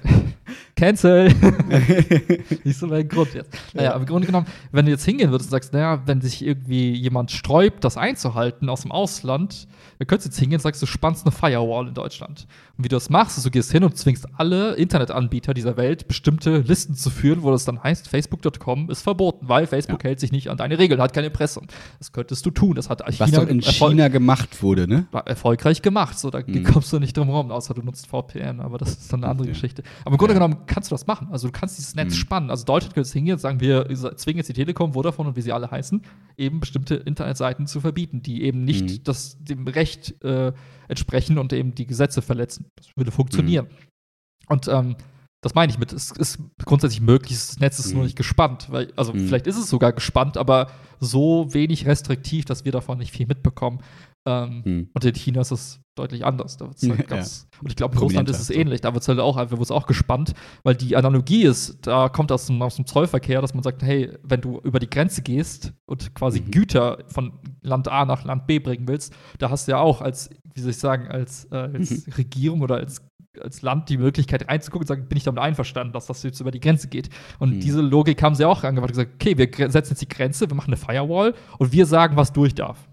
Cancel. 0.75 1.29
Nicht 2.63 2.77
so 2.77 2.87
mein 2.87 3.07
Grund 3.07 3.33
jetzt. 3.33 3.53
Naja, 3.73 3.91
aber 3.91 4.01
im 4.01 4.05
Grunde 4.07 4.25
genommen, 4.27 4.47
wenn 4.73 4.85
du 4.85 4.91
jetzt 4.91 5.05
hingehen 5.05 5.31
würdest 5.31 5.47
und 5.49 5.51
sagst, 5.51 5.71
naja, 5.73 6.01
wenn 6.05 6.19
sich 6.19 6.45
irgendwie 6.45 6.91
jemand 6.93 7.31
sträubt, 7.31 7.83
das 7.83 7.95
einzuhalten 7.97 8.67
aus 8.69 8.81
dem 8.81 8.91
Ausland, 8.91 9.67
dann 9.99 10.07
könntest 10.07 10.27
du 10.27 10.29
jetzt 10.31 10.39
hingehen 10.39 10.57
und 10.57 10.61
sagst, 10.63 10.81
du 10.81 10.85
spannst 10.85 11.25
eine 11.25 11.31
Firewall 11.31 11.87
in 11.87 11.93
Deutschland. 11.93 12.47
Und 12.75 12.85
wie 12.85 12.89
du 12.89 12.95
das 12.95 13.11
machst, 13.11 13.37
ist, 13.37 13.45
du 13.45 13.51
gehst 13.51 13.71
hin 13.71 13.83
und 13.83 13.95
zwingst 13.95 14.25
alle 14.35 14.73
Internetanbieter 14.73 15.53
dieser 15.53 15.77
Welt, 15.77 16.07
bestimmte 16.07 16.57
Listen 16.57 16.95
zu 16.95 17.11
führen, 17.11 17.43
wo 17.43 17.51
das 17.51 17.65
dann 17.65 17.83
heißt, 17.83 18.07
facebook.com 18.07 18.89
ist 18.89 19.03
verboten, 19.03 19.47
weil 19.47 19.67
Facebook 19.67 20.03
hält 20.03 20.19
sich 20.19 20.31
nicht 20.31 20.49
an 20.49 20.57
deine 20.57 20.79
Regeln, 20.79 20.99
hat 20.99 21.13
keine 21.13 21.27
Impressum. 21.27 21.67
Das 21.99 22.11
könntest 22.11 22.43
du 22.47 22.49
tun. 22.49 22.73
Das 22.73 22.89
hat 22.89 23.03
Was 23.19 23.29
doch 23.31 23.47
in 23.47 23.61
China 23.61 24.07
gemacht 24.07 24.63
wurde, 24.63 24.87
ne? 24.87 25.05
war 25.11 25.27
erfolgreich 25.27 25.83
gemacht. 25.83 26.17
So, 26.17 26.31
da 26.31 26.39
Mhm. 26.45 26.63
kommst 26.63 26.91
du 26.91 26.97
nicht 26.99 27.15
drum 27.15 27.27
herum, 27.27 27.51
außer 27.51 27.75
du 27.75 27.83
nutzt 27.83 28.07
VPN, 28.07 28.59
aber 28.59 28.79
das 28.79 28.89
ist 28.89 29.13
dann 29.13 29.23
eine 29.23 29.29
andere 29.29 29.47
Ja. 29.49 29.53
Geschichte. 29.53 29.83
Aber 30.03 30.13
im 30.13 30.17
Grunde 30.17 30.33
Ja. 30.33 30.39
genommen 30.39 30.63
kannst 30.65 30.89
du 30.89 30.95
das 30.95 31.05
machen. 31.05 31.27
Also 31.31 31.49
du 31.49 31.51
kannst 31.51 31.77
dieses 31.77 31.93
Netz 31.93 32.13
Mhm. 32.13 32.17
spannen. 32.17 32.49
Also 32.49 32.65
Deutschland 32.65 32.95
könnte 32.95 33.07
jetzt 33.07 33.13
hingehen 33.13 33.33
und 33.33 33.39
sagen, 33.39 33.59
wir 33.59 33.87
zwingen 34.15 34.37
jetzt 34.37 34.49
die 34.49 34.53
Telekom, 34.53 34.93
Vodafone 34.93 35.29
und 35.29 35.35
wie 35.35 35.41
sie 35.41 35.51
alle 35.51 35.69
heißen, 35.69 36.01
eben 36.37 36.59
bestimmte 36.59 36.95
Internetseiten 36.95 37.67
zu 37.67 37.81
verbieten, 37.81 38.23
die 38.23 38.41
eben 38.41 38.63
nicht 38.65 38.83
Mhm. 38.89 39.03
das, 39.03 39.37
dem 39.43 39.67
Recht 39.67 40.23
äh, 40.23 40.53
entsprechen 40.87 41.37
und 41.37 41.53
eben 41.53 41.75
die 41.75 41.85
Gesetze 41.85 42.21
verletzen. 42.21 42.69
Das 42.75 42.87
würde 42.95 43.11
funktionieren. 43.11 43.67
Mhm. 43.67 44.49
Und 44.49 44.67
ähm, 44.67 44.95
das 45.41 45.55
meine 45.55 45.71
ich 45.71 45.77
mit, 45.77 45.91
es 45.91 46.11
ist 46.11 46.39
grundsätzlich 46.63 47.01
möglich, 47.01 47.33
das 47.33 47.59
Netz 47.59 47.79
ist 47.79 47.91
nur 47.91 47.99
Mhm. 48.01 48.05
nicht 48.05 48.15
gespannt. 48.17 48.67
Weil, 48.71 48.93
also 48.95 49.13
Mhm. 49.13 49.27
vielleicht 49.27 49.47
ist 49.47 49.57
es 49.57 49.69
sogar 49.69 49.91
gespannt, 49.93 50.37
aber 50.37 50.71
so 50.99 51.53
wenig 51.53 51.85
restriktiv, 51.85 52.45
dass 52.45 52.63
wir 52.65 52.71
davon 52.71 52.97
nicht 52.97 53.11
viel 53.11 53.27
mitbekommen. 53.27 53.81
Ähm, 54.25 54.61
Hm. 54.63 54.89
und 54.93 55.03
in 55.05 55.15
China 55.15 55.41
ist 55.41 55.51
es 55.51 55.79
deutlich 55.95 56.25
anders. 56.25 56.55
Da 56.57 56.65
wird's 56.67 56.81
halt 56.89 56.99
Ja. 56.99 57.05
ganz, 57.05 57.47
Und 57.61 57.69
ich 57.69 57.75
glaube, 57.75 57.93
in 57.95 57.99
Russland 57.99 58.29
ist 58.29 58.39
es 58.39 58.47
so. 58.47 58.53
ähnlich. 58.53 58.79
Da 58.81 58.93
wird 58.93 59.01
es 59.01 59.07
halt 59.07 59.19
auch 59.19 59.35
einfach, 59.37 59.57
auch 59.71 59.85
gespannt, 59.85 60.33
weil 60.63 60.75
die 60.75 60.95
Analogie 60.95 61.43
ist, 61.43 61.85
da 61.85 62.07
kommt 62.09 62.31
aus 62.31 62.45
dem, 62.47 62.61
aus 62.61 62.77
dem 62.77 62.85
Zollverkehr, 62.85 63.41
dass 63.41 63.53
man 63.53 63.63
sagt, 63.63 63.83
hey, 63.83 64.11
wenn 64.23 64.39
du 64.41 64.59
über 64.63 64.79
die 64.79 64.89
Grenze 64.89 65.21
gehst 65.23 65.73
und 65.85 66.15
quasi 66.15 66.39
Mhm. 66.41 66.51
Güter 66.51 66.99
von 67.07 67.33
Land 67.61 67.87
A 67.89 68.05
nach 68.05 68.23
Land 68.23 68.47
B 68.47 68.59
bringen 68.59 68.87
willst, 68.87 69.13
da 69.39 69.49
hast 69.49 69.67
du 69.67 69.73
ja 69.73 69.79
auch 69.79 70.01
als, 70.01 70.29
wie 70.55 70.61
soll 70.61 70.71
ich 70.71 70.77
sagen, 70.77 71.07
als, 71.09 71.45
äh, 71.51 71.55
als 71.55 72.07
Mhm. 72.07 72.13
Regierung 72.17 72.61
oder 72.61 72.75
als 72.75 73.01
als 73.41 73.63
Land 73.63 73.89
die 73.89 73.97
Möglichkeit 73.97 74.47
reinzugucken 74.47 74.83
und 74.83 74.87
sagen, 74.87 75.07
bin 75.09 75.17
ich 75.17 75.23
damit 75.23 75.41
einverstanden, 75.41 75.91
dass 75.91 76.05
das 76.05 76.21
jetzt 76.21 76.39
über 76.39 76.51
die 76.51 76.59
Grenze 76.59 76.87
geht. 76.87 77.09
Und 77.39 77.55
Mhm. 77.55 77.59
diese 77.61 77.81
Logik 77.81 78.21
haben 78.21 78.35
sie 78.35 78.45
auch 78.45 78.63
angewandt 78.63 78.91
und 78.91 78.97
gesagt, 78.97 79.13
okay, 79.15 79.35
wir 79.35 79.71
setzen 79.71 79.93
jetzt 79.93 80.01
die 80.03 80.07
Grenze, 80.07 80.47
wir 80.47 80.55
machen 80.55 80.67
eine 80.71 80.77
Firewall 80.77 81.33
und 81.57 81.71
wir 81.71 81.87
sagen, 81.87 82.15
was 82.15 82.31
durch 82.31 82.53
darf. 82.53 82.87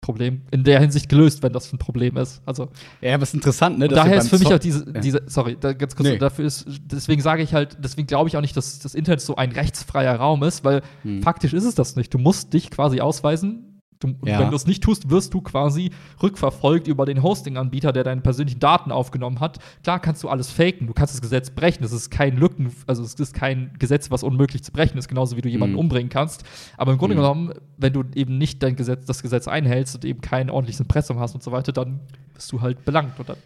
Problem 0.00 0.42
in 0.50 0.64
der 0.64 0.80
Hinsicht 0.80 1.08
gelöst, 1.08 1.42
wenn 1.42 1.52
das 1.52 1.72
ein 1.72 1.78
Problem 1.78 2.16
ist. 2.16 2.40
Also 2.46 2.68
ja, 3.00 3.14
aber 3.14 3.24
es 3.24 3.30
ist 3.30 3.34
interessant, 3.34 3.78
ne? 3.78 3.88
Daher 3.88 4.16
ist 4.18 4.28
für 4.28 4.38
mich 4.38 4.52
auch 4.52 4.58
diese, 4.58 4.86
ja. 4.86 5.00
diese 5.00 5.22
sorry, 5.26 5.56
da, 5.60 5.72
ganz 5.72 5.96
kurz, 5.96 6.08
Nee. 6.08 6.18
dafür 6.18 6.46
ist, 6.46 6.66
deswegen 6.84 7.20
sage 7.20 7.42
ich 7.42 7.52
halt, 7.52 7.76
deswegen 7.82 8.06
glaube 8.06 8.28
ich 8.28 8.36
auch 8.36 8.40
nicht, 8.40 8.56
dass 8.56 8.78
das 8.78 8.94
Internet 8.94 9.20
so 9.20 9.36
ein 9.36 9.52
rechtsfreier 9.52 10.14
Raum 10.16 10.42
ist, 10.44 10.64
weil 10.64 10.82
Hm. 11.02 11.22
faktisch 11.22 11.52
ist 11.52 11.64
es 11.64 11.74
das 11.74 11.96
nicht. 11.96 12.14
Du 12.14 12.18
musst 12.18 12.52
dich 12.54 12.70
quasi 12.70 13.00
ausweisen. 13.00 13.67
Du, 14.00 14.14
Ja. 14.24 14.38
Wenn 14.38 14.50
du 14.50 14.56
es 14.56 14.66
nicht 14.66 14.82
tust, 14.82 15.10
wirst 15.10 15.34
du 15.34 15.40
quasi 15.40 15.90
rückverfolgt 16.22 16.86
über 16.86 17.04
den 17.04 17.22
Hosting-Anbieter, 17.22 17.92
der 17.92 18.04
deine 18.04 18.20
persönlichen 18.20 18.60
Daten 18.60 18.92
aufgenommen 18.92 19.40
hat. 19.40 19.58
Klar 19.82 19.98
kannst 20.00 20.22
du 20.22 20.28
alles 20.28 20.50
faken, 20.50 20.86
du 20.86 20.92
kannst 20.92 21.14
das 21.14 21.20
Gesetz 21.20 21.50
brechen. 21.50 21.82
Es 21.82 21.92
ist 21.92 22.10
kein 22.10 22.36
Lücken, 22.36 22.72
also 22.86 23.02
es 23.02 23.14
ist 23.14 23.34
kein 23.34 23.72
Gesetz, 23.78 24.10
was 24.10 24.22
unmöglich 24.22 24.62
zu 24.62 24.70
brechen 24.72 24.98
ist, 24.98 25.08
genauso 25.08 25.36
wie 25.36 25.40
du 25.40 25.48
jemanden 25.48 25.74
Mhm. 25.74 25.80
umbringen 25.80 26.10
kannst. 26.10 26.44
Aber 26.76 26.92
im 26.92 26.98
Grunde 26.98 27.16
Mhm. 27.16 27.20
genommen, 27.20 27.52
wenn 27.76 27.92
du 27.92 28.04
eben 28.14 28.38
nicht 28.38 28.62
dein 28.62 28.76
Gesetz, 28.76 29.04
das 29.06 29.22
Gesetz 29.22 29.48
einhältst 29.48 29.96
und 29.96 30.04
eben 30.04 30.20
kein 30.20 30.48
ordentliches 30.50 30.80
Impressum 30.80 31.18
hast 31.18 31.34
und 31.34 31.42
so 31.42 31.50
weiter, 31.50 31.72
dann 31.72 32.00
bist 32.34 32.52
du 32.52 32.60
halt 32.60 32.84
belangt. 32.84 33.18
Und 33.18 33.28
dann 33.28 33.36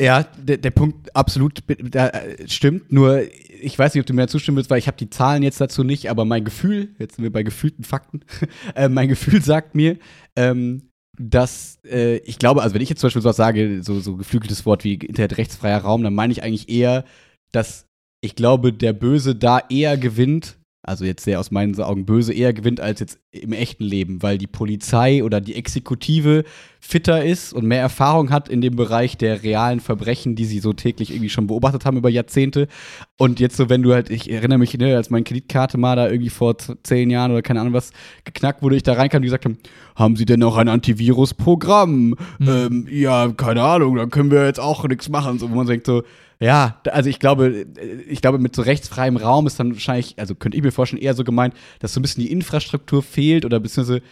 Ja, 0.00 0.22
der, 0.22 0.58
der 0.58 0.70
Punkt 0.70 1.14
absolut 1.16 1.62
da, 1.66 2.08
äh, 2.08 2.48
stimmt. 2.48 2.92
Nur, 2.92 3.22
ich 3.60 3.76
weiß 3.76 3.94
nicht, 3.94 4.02
ob 4.02 4.06
du 4.06 4.14
mir 4.14 4.28
zustimmen 4.28 4.56
willst, 4.56 4.70
weil 4.70 4.78
ich 4.78 4.86
habe 4.86 4.96
die 4.96 5.10
Zahlen 5.10 5.42
jetzt 5.42 5.60
dazu 5.60 5.82
nicht, 5.82 6.08
aber 6.08 6.24
mein 6.24 6.44
Gefühl, 6.44 6.94
jetzt 6.98 7.16
sind 7.16 7.24
wir 7.24 7.32
bei 7.32 7.42
gefühlten 7.42 7.84
Fakten, 7.84 8.20
äh, 8.76 8.88
mein 8.88 9.08
Gefühl 9.08 9.42
sagt 9.42 9.74
mir, 9.74 9.98
ähm, 10.36 10.90
dass 11.18 11.78
äh, 11.84 12.18
ich 12.18 12.38
glaube, 12.38 12.62
also 12.62 12.74
wenn 12.74 12.82
ich 12.82 12.88
jetzt 12.88 13.00
zum 13.00 13.08
Beispiel 13.08 13.22
sowas 13.22 13.36
sage, 13.36 13.82
so, 13.82 13.98
so 13.98 14.16
geflügeltes 14.16 14.64
Wort 14.66 14.84
wie 14.84 14.94
internetrechtsfreier 14.94 15.78
Raum, 15.78 16.04
dann 16.04 16.14
meine 16.14 16.32
ich 16.32 16.44
eigentlich 16.44 16.68
eher, 16.68 17.04
dass 17.50 17.86
ich 18.20 18.36
glaube, 18.36 18.72
der 18.72 18.92
Böse 18.92 19.34
da 19.34 19.60
eher 19.68 19.96
gewinnt, 19.96 20.58
also 20.82 21.04
jetzt 21.04 21.24
sehr 21.24 21.40
aus 21.40 21.50
meinen 21.50 21.78
Augen 21.80 22.06
böse, 22.06 22.32
eher 22.32 22.52
gewinnt 22.52 22.80
als 22.80 23.00
jetzt 23.00 23.18
im 23.30 23.52
echten 23.52 23.84
Leben, 23.84 24.22
weil 24.22 24.38
die 24.38 24.46
Polizei 24.46 25.22
oder 25.24 25.40
die 25.40 25.54
Exekutive 25.54 26.44
fitter 26.80 27.24
ist 27.24 27.52
und 27.52 27.66
mehr 27.66 27.80
Erfahrung 27.80 28.30
hat 28.30 28.48
in 28.48 28.60
dem 28.60 28.76
Bereich 28.76 29.18
der 29.18 29.42
realen 29.42 29.80
Verbrechen, 29.80 30.36
die 30.36 30.44
sie 30.44 30.60
so 30.60 30.72
täglich 30.72 31.10
irgendwie 31.10 31.28
schon 31.28 31.48
beobachtet 31.48 31.84
haben 31.84 31.96
über 31.96 32.08
Jahrzehnte. 32.08 32.68
Und 33.16 33.40
jetzt 33.40 33.56
so, 33.56 33.68
wenn 33.68 33.82
du 33.82 33.92
halt, 33.92 34.08
ich 34.10 34.30
erinnere 34.30 34.58
mich, 34.58 34.76
ne, 34.78 34.96
als 34.96 35.10
meine 35.10 35.24
Kreditkarte 35.24 35.78
mal 35.78 35.96
da 35.96 36.08
irgendwie 36.08 36.30
vor 36.30 36.56
zehn 36.84 37.10
Jahren 37.10 37.32
oder 37.32 37.42
keine 37.42 37.60
Ahnung 37.60 37.72
was 37.74 37.90
geknackt 38.24 38.62
wurde, 38.62 38.76
ich 38.76 38.84
da 38.84 38.92
reinkam, 38.92 39.22
die 39.22 39.26
gesagt 39.26 39.44
haben, 39.44 39.58
haben 39.96 40.16
Sie 40.16 40.24
denn 40.24 40.42
auch 40.44 40.56
ein 40.56 40.68
Antivirus-Programm? 40.68 42.14
Mhm. 42.38 42.48
Ähm, 42.48 42.86
ja, 42.88 43.28
keine 43.32 43.62
Ahnung, 43.62 43.96
dann 43.96 44.10
können 44.10 44.30
wir 44.30 44.46
jetzt 44.46 44.60
auch 44.60 44.86
nichts 44.86 45.08
machen. 45.08 45.38
So, 45.40 45.50
wo 45.50 45.56
man 45.56 45.66
denkt 45.66 45.86
so, 45.86 46.04
ja, 46.40 46.80
also 46.90 47.10
ich 47.10 47.18
glaube, 47.18 47.66
äh, 47.76 48.02
ich 48.08 48.20
glaube, 48.20 48.38
mit 48.38 48.54
so 48.54 48.62
rechtsfreiem 48.62 49.16
Raum 49.16 49.46
ist 49.46 49.58
dann 49.58 49.72
wahrscheinlich, 49.72 50.18
also 50.18 50.34
könnte 50.34 50.56
ich 50.56 50.62
mir 50.62 50.72
vorstellen, 50.72 51.02
eher 51.02 51.14
so 51.14 51.24
gemeint, 51.24 51.54
dass 51.80 51.92
so 51.92 52.00
ein 52.00 52.02
bisschen 52.02 52.22
die 52.22 52.32
Infrastruktur 52.32 53.02
fehlt 53.02 53.44
oder 53.44 53.60
beziehungsweise 53.60 54.02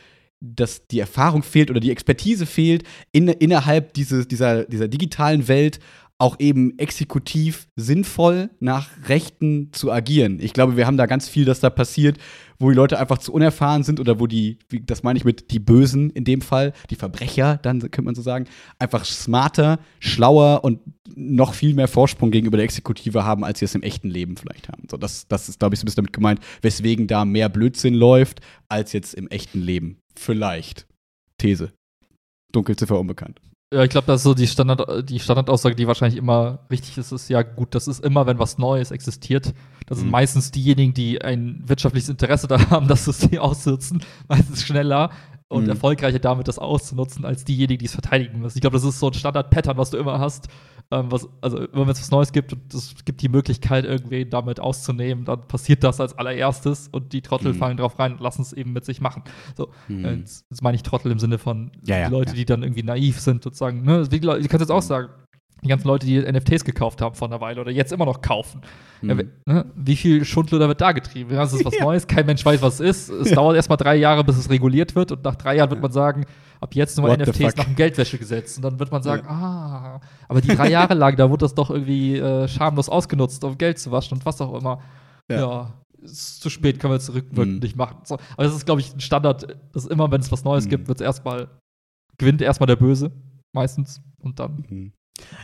dass 0.40 0.86
die 0.86 1.00
Erfahrung 1.00 1.42
fehlt 1.42 1.70
oder 1.70 1.80
die 1.80 1.90
Expertise 1.90 2.44
fehlt, 2.44 2.84
in, 3.10 3.28
innerhalb 3.28 3.94
dieses, 3.94 4.28
dieser, 4.28 4.64
dieser 4.64 4.86
digitalen 4.86 5.48
Welt 5.48 5.80
auch 6.18 6.40
eben 6.40 6.78
exekutiv 6.78 7.68
sinnvoll 7.76 8.48
nach 8.58 8.88
Rechten 9.08 9.70
zu 9.72 9.92
agieren. 9.92 10.38
Ich 10.40 10.54
glaube, 10.54 10.76
wir 10.76 10.86
haben 10.86 10.96
da 10.96 11.04
ganz 11.04 11.28
viel, 11.28 11.44
das 11.44 11.60
da 11.60 11.68
passiert, 11.68 12.16
wo 12.58 12.70
die 12.70 12.76
Leute 12.76 12.98
einfach 12.98 13.18
zu 13.18 13.34
unerfahren 13.34 13.82
sind 13.82 14.00
oder 14.00 14.18
wo 14.18 14.26
die, 14.26 14.58
wie, 14.70 14.80
das 14.80 15.02
meine 15.02 15.18
ich 15.18 15.26
mit 15.26 15.50
die 15.50 15.58
Bösen 15.58 16.08
in 16.10 16.24
dem 16.24 16.40
Fall, 16.40 16.72
die 16.88 16.96
Verbrecher, 16.96 17.58
dann 17.58 17.80
könnte 17.80 18.02
man 18.02 18.14
so 18.14 18.22
sagen, 18.22 18.46
einfach 18.78 19.04
smarter, 19.04 19.78
schlauer 20.00 20.64
und 20.64 20.80
noch 21.14 21.52
viel 21.52 21.74
mehr 21.74 21.88
Vorsprung 21.88 22.30
gegenüber 22.30 22.56
der 22.56 22.64
Exekutive 22.64 23.24
haben, 23.24 23.44
als 23.44 23.58
sie 23.58 23.66
es 23.66 23.74
im 23.74 23.82
echten 23.82 24.08
Leben 24.08 24.38
vielleicht 24.38 24.68
haben. 24.68 24.84
So, 24.90 24.96
das, 24.96 25.28
das 25.28 25.50
ist, 25.50 25.58
glaube 25.58 25.74
ich, 25.74 25.80
so 25.80 25.84
ein 25.84 25.86
bisschen 25.86 25.96
damit 25.96 26.14
gemeint, 26.14 26.40
weswegen 26.62 27.06
da 27.08 27.26
mehr 27.26 27.50
Blödsinn 27.50 27.94
läuft, 27.94 28.40
als 28.68 28.94
jetzt 28.94 29.12
im 29.14 29.28
echten 29.28 29.60
Leben. 29.60 29.98
Vielleicht. 30.14 30.86
These. 31.36 31.72
Dunkelziffer 32.52 32.98
unbekannt. 32.98 33.38
Ja, 33.76 33.84
ich 33.84 33.90
glaube, 33.90 34.06
das 34.06 34.20
ist 34.20 34.24
so 34.24 34.32
die, 34.32 34.46
Standard, 34.46 35.06
die 35.10 35.20
Standardaussage, 35.20 35.76
die 35.76 35.86
wahrscheinlich 35.86 36.18
immer 36.18 36.60
richtig 36.70 36.96
ist, 36.96 37.12
ist 37.12 37.28
ja 37.28 37.42
gut, 37.42 37.74
das 37.74 37.86
ist 37.88 38.02
immer, 38.02 38.26
wenn 38.26 38.38
was 38.38 38.56
Neues 38.56 38.90
existiert. 38.90 39.52
Das 39.84 39.98
sind 39.98 40.06
Mhm. 40.06 40.12
meistens 40.12 40.50
diejenigen, 40.50 40.94
die 40.94 41.20
ein 41.20 41.62
wirtschaftliches 41.66 42.08
Interesse 42.08 42.46
daran 42.48 42.70
haben, 42.70 42.88
das 42.88 43.04
System 43.04 43.38
auszunutzen, 43.38 44.02
meistens 44.28 44.62
schneller 44.62 45.10
und 45.48 45.64
Mhm. 45.64 45.70
erfolgreicher 45.70 46.18
damit, 46.18 46.48
das 46.48 46.58
auszunutzen, 46.58 47.24
als 47.24 47.44
diejenigen, 47.44 47.78
die 47.78 47.86
es 47.86 47.92
verteidigen 47.92 48.40
müssen. 48.40 48.58
Ich 48.58 48.60
glaube, 48.62 48.76
das 48.76 48.84
ist 48.84 48.98
so 48.98 49.08
ein 49.08 49.14
Standard-Pattern, 49.14 49.76
was 49.76 49.90
du 49.90 49.96
immer 49.96 50.18
hast. 50.18 50.48
Ähm, 50.92 51.10
was, 51.10 51.28
also, 51.40 51.58
immer 51.58 51.82
wenn 51.86 51.88
es 51.88 52.00
was 52.00 52.10
Neues 52.12 52.30
gibt 52.32 52.52
und 52.52 52.72
es 52.72 52.94
gibt 53.04 53.20
die 53.20 53.28
Möglichkeit, 53.28 53.84
irgendwen 53.84 54.30
damit 54.30 54.60
auszunehmen, 54.60 55.24
dann 55.24 55.46
passiert 55.48 55.82
das 55.82 56.00
als 56.00 56.16
allererstes 56.16 56.88
und 56.92 57.12
die 57.12 57.22
Trottel 57.22 57.52
Mhm. 57.54 57.56
fallen 57.58 57.76
drauf 57.76 57.98
rein 57.98 58.12
und 58.12 58.20
lassen 58.20 58.42
es 58.42 58.52
eben 58.52 58.72
mit 58.72 58.84
sich 58.84 59.00
machen. 59.00 59.22
So, 59.56 59.70
Mhm. 59.88 60.04
äh, 60.04 60.14
Jetzt, 60.14 60.44
jetzt 60.48 60.62
meine 60.62 60.76
ich 60.76 60.84
Trottel 60.84 61.10
im 61.10 61.18
Sinne 61.18 61.38
von 61.38 61.72
Ja, 61.84 61.98
ja, 61.98 62.06
die 62.08 62.12
Leute, 62.12 62.30
ja. 62.30 62.36
die 62.36 62.44
dann 62.44 62.62
irgendwie 62.62 62.84
naiv 62.84 63.18
sind 63.20 63.44
und 63.46 63.56
sagen, 63.56 63.82
ne, 63.82 64.06
wie 64.12 64.20
du 64.20 64.28
kannst 64.30 64.60
jetzt 64.60 64.70
auch 64.70 64.82
sagen, 64.82 65.08
die 65.64 65.68
ganzen 65.68 65.88
Leute, 65.88 66.06
die 66.06 66.20
NFTs 66.20 66.64
gekauft 66.64 67.00
haben 67.00 67.14
vor 67.14 67.28
einer 67.28 67.40
Weile 67.40 67.60
oder 67.60 67.70
jetzt 67.70 67.92
immer 67.92 68.04
noch 68.04 68.20
kaufen. 68.20 68.60
Mhm. 69.02 69.30
Ja, 69.48 69.64
wie 69.74 69.96
viel 69.96 70.24
Schundluder 70.24 70.68
wird 70.68 70.80
da 70.80 70.92
getrieben? 70.92 71.32
Ja, 71.34 71.42
es 71.42 71.52
ist 71.52 71.64
was 71.64 71.78
Neues, 71.80 72.06
kein 72.06 72.26
Mensch 72.26 72.44
weiß, 72.44 72.60
was 72.62 72.80
es 72.80 73.08
ist. 73.08 73.26
Es 73.26 73.30
dauert 73.32 73.56
erstmal 73.56 73.78
drei 73.78 73.96
Jahre, 73.96 74.22
bis 74.22 74.36
es 74.36 74.50
reguliert 74.50 74.94
wird 74.94 75.12
und 75.12 75.24
nach 75.24 75.34
drei 75.36 75.56
Jahren 75.56 75.70
wird 75.70 75.80
man 75.82 75.92
sagen, 75.92 76.24
ab 76.60 76.74
jetzt 76.74 76.96
nur 76.98 77.08
What 77.08 77.18
NFTs 77.20 77.56
nach 77.56 77.64
dem 77.64 77.74
Geldwäschegesetz. 77.74 78.56
Und 78.56 78.62
dann 78.64 78.78
wird 78.78 78.90
man 78.92 79.02
sagen, 79.02 79.26
ah, 79.26 80.00
aber 80.28 80.40
die 80.40 80.48
drei 80.54 80.70
Jahre 80.70 80.94
lang, 80.94 81.16
da 81.16 81.28
wurde 81.30 81.44
das 81.44 81.54
doch 81.54 81.70
irgendwie 81.70 82.16
äh, 82.18 82.46
schamlos 82.48 82.88
ausgenutzt, 82.88 83.42
um 83.44 83.56
Geld 83.58 83.78
zu 83.78 83.90
waschen 83.90 84.18
und 84.18 84.26
was 84.26 84.40
auch 84.40 84.54
immer. 84.54 84.80
Ja. 85.30 85.38
Ja. 85.40 85.74
Ist 86.02 86.40
zu 86.42 86.50
spät, 86.50 86.78
können 86.78 86.92
wir 86.92 86.96
jetzt 86.98 87.12
rückwirkend 87.12 87.54
Mhm. 87.54 87.60
nicht 87.60 87.76
machen. 87.76 87.96
So, 88.04 88.14
aber 88.34 88.44
das 88.44 88.54
ist, 88.54 88.66
glaube 88.66 88.80
ich, 88.82 88.94
ein 88.94 89.00
Standard, 89.00 89.56
dass 89.72 89.86
immer, 89.86 90.10
wenn 90.12 90.20
es 90.20 90.30
was 90.30 90.44
Neues 90.44 90.66
Mhm. 90.66 90.70
gibt, 90.70 90.88
wird 90.88 91.00
es 91.00 91.04
erstmal, 91.04 91.48
gewinnt 92.18 92.42
erstmal 92.42 92.66
der 92.66 92.76
Böse, 92.76 93.10
meistens. 93.54 94.00
Und 94.20 94.38
dann. 94.38 94.92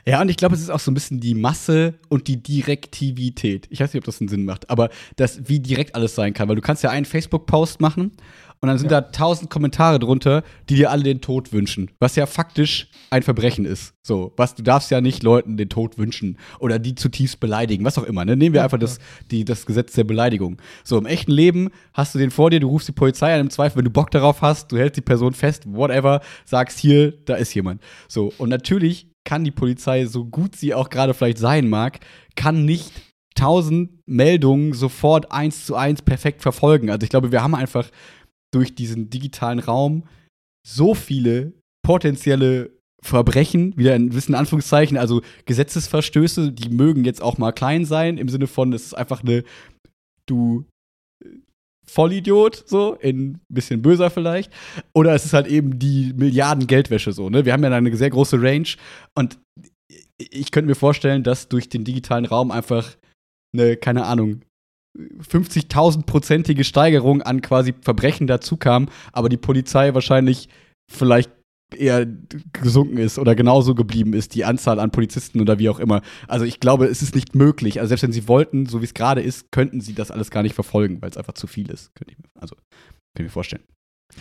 Ja, 0.07 0.21
und 0.21 0.29
ich 0.29 0.37
glaube, 0.37 0.55
es 0.55 0.61
ist 0.61 0.71
auch 0.71 0.81
so 0.81 0.91
ein 0.91 0.95
bisschen 0.95 1.21
die 1.21 1.35
Masse 1.35 1.95
und 2.09 2.29
die 2.29 2.43
Direktivität. 2.43 3.67
Ich 3.71 3.81
weiß 3.81 3.93
nicht, 3.95 4.01
ob 4.01 4.05
das 4.05 4.21
einen 4.21 4.29
Sinn 4.29 4.45
macht, 4.45 4.69
aber 4.71 4.91
das, 5.17 5.49
wie 5.49 5.61
direkt 5.61 5.95
alles 5.95 6.15
sein 6.15 6.35
kann, 6.35 6.49
weil 6.49 6.57
du 6.57 6.63
kannst 6.63 6.83
ja 6.83 6.91
einen 6.91 7.05
Facebook-Post 7.07 7.81
machen 7.81 8.13
und 8.61 8.69
dann 8.69 8.79
sind 8.79 8.91
Ja. 8.93 9.01
da 9.01 9.11
tausend 9.11 9.51
Kommentare 9.51 9.99
drunter, 9.99 10.43
die 10.69 10.77
dir 10.77 10.91
alle 10.91 11.03
den 11.03 11.21
Tod 11.21 11.53
wünschen, 11.53 11.91
was 11.99 12.15
ja 12.17 12.27
faktisch 12.27 12.89
ein 13.11 13.23
Verbrechen 13.23 13.65
ist. 13.65 13.95
So, 14.05 14.33
was 14.37 14.55
du 14.55 14.63
darfst 14.63 14.91
ja 14.91 15.01
nicht 15.01 15.23
Leuten 15.23 15.57
den 15.57 15.69
Tod 15.69 15.99
wünschen 15.99 16.39
oder 16.61 16.79
die 16.79 16.95
zutiefst 16.95 17.41
beleidigen, 17.41 17.85
was 17.85 17.99
auch 17.99 18.05
immer. 18.05 18.25
Ne? 18.25 18.37
Nehmen 18.37 18.53
wir 18.55 18.59
Ja, 18.61 18.65
einfach 18.65 18.79
das, 18.79 18.99
die, 19.31 19.45
das 19.45 19.67
Gesetz 19.67 19.93
der 19.95 20.05
Beleidigung. 20.05 20.61
So, 20.85 20.99
im 20.99 21.07
echten 21.07 21.33
Leben 21.33 21.71
hast 21.93 22.15
du 22.15 22.19
den 22.19 22.31
vor 22.31 22.51
dir, 22.51 22.61
du 22.61 22.69
rufst 22.69 22.89
die 22.89 22.93
Polizei 22.93 23.35
an, 23.35 23.41
im 23.41 23.51
Zweifel, 23.51 23.79
wenn 23.79 23.85
du 23.85 23.91
Bock 23.91 24.11
darauf 24.11 24.43
hast, 24.43 24.71
du 24.71 24.77
hältst 24.79 24.97
die 24.97 25.03
Person 25.03 25.33
fest, 25.35 25.65
whatever, 25.67 26.21
sagst 26.45 26.79
hier, 26.79 27.13
da 27.25 27.35
ist 27.35 27.55
jemand. 27.55 27.81
So, 28.09 28.33
und 28.39 28.49
natürlich 28.49 29.07
kann 29.25 29.45
die 29.45 29.51
Polizei, 29.51 30.07
so 30.07 30.25
gut 30.25 30.57
sie 30.57 30.75
auch 30.75 30.91
gerade 30.91 31.15
vielleicht 31.15 31.39
sein 31.39 31.69
mag, 31.69 32.01
kann 32.37 32.65
nicht 32.65 32.93
tausend 33.35 33.91
Meldungen 34.07 34.73
sofort 34.73 35.33
eins 35.33 35.65
zu 35.67 35.75
eins 35.75 36.03
perfekt 36.03 36.43
verfolgen. 36.43 36.91
Also 36.91 37.05
ich 37.05 37.11
glaube, 37.11 37.33
wir 37.33 37.43
haben 37.43 37.55
einfach 37.55 37.91
durch 38.53 38.75
diesen 38.75 39.11
digitalen 39.11 39.59
Raum 39.59 40.05
so 40.67 40.95
viele 40.95 41.53
potenzielle 41.85 42.71
Verbrechen, 43.03 43.77
wieder 43.77 43.97
in 43.97 44.11
gewissen 44.11 44.35
Anführungszeichen, 44.35 44.97
also 44.97 45.23
Gesetzesverstöße, 45.47 46.53
die 46.53 46.69
mögen 46.69 47.05
jetzt 47.05 47.21
auch 47.21 47.37
mal 47.37 47.53
klein 47.53 47.85
sein, 47.85 48.17
im 48.17 48.29
Sinne 48.29 48.47
von, 48.47 48.73
es 48.73 48.87
ist 48.87 48.95
einfach 48.95 49.23
eine, 49.23 49.43
du 50.27 50.65
Vollidiot, 51.93 52.65
so, 52.67 52.95
in 52.95 53.33
ein 53.33 53.41
bisschen 53.49 53.83
böser 53.83 54.11
vielleicht. 54.11 54.51
Oder 54.95 55.15
es 55.15 55.25
ist 55.25 55.35
halt 55.35 55.47
eben 55.47 55.79
die 55.79 56.13
Milliarden 56.17 56.67
Geldwäsche 56.67 57.13
so, 57.13 57.29
ne? 57.29 57.45
Wir 57.45 57.53
haben 57.53 57.63
ja 57.63 57.71
eine 57.71 57.97
sehr 57.97 58.11
große 58.11 58.41
Range 58.41 58.69
und 59.15 59.39
ich 60.19 60.51
könnte 60.51 60.69
mir 60.69 60.75
vorstellen, 60.75 61.23
dass 61.23 61.49
durch 61.49 61.69
den 61.69 61.85
digitalen 61.85 62.25
Raum 62.25 62.51
einfach 62.51 62.97
eine, 63.53 63.77
keine 63.77 64.07
Ahnung, 64.07 64.43
50.000-prozentige 64.99 66.65
Steigerung 66.65 67.23
an 67.23 67.41
quasi 67.41 67.75
Verbrechen 67.81 68.27
dazu 68.27 68.57
kam, 68.57 68.89
aber 69.13 69.29
die 69.29 69.39
Polizei 69.39 69.95
wahrscheinlich 69.95 70.49
vielleicht 70.91 71.31
eher 71.75 72.07
gesunken 72.53 72.99
ist 72.99 73.19
oder 73.19 73.35
genauso 73.35 73.75
geblieben 73.75 74.13
ist, 74.15 74.35
die 74.35 74.45
Anzahl 74.45 74.79
an 74.81 74.91
Polizisten 74.91 75.41
oder 75.41 75.59
wie 75.59 75.69
auch 75.69 75.79
immer. 75.79 76.03
Also 76.29 76.45
ich 76.45 76.61
glaube, 76.61 76.87
es 76.87 77.03
ist 77.03 77.15
nicht 77.15 77.35
möglich. 77.35 77.81
Also 77.81 77.89
selbst 77.89 78.03
wenn 78.03 78.13
sie 78.13 78.29
wollten, 78.29 78.67
so 78.67 78.81
wie 78.81 78.85
es 78.85 78.95
gerade 78.95 79.21
ist, 79.21 79.51
könnten 79.53 79.81
sie 79.81 79.95
das 79.95 80.11
alles 80.11 80.31
gar 80.31 80.43
nicht 80.43 80.55
verfolgen, 80.55 81.01
weil 81.03 81.11
es 81.11 81.17
einfach 81.17 81.35
zu 81.35 81.47
viel 81.47 81.71
ist. 81.71 81.95
Könnte 81.95 82.13
ich 82.13 82.19
mir, 82.19 82.25
also, 82.41 82.55
kann 82.57 82.65
ich 83.19 83.25
mir 83.25 83.29
vorstellen. 83.31 83.63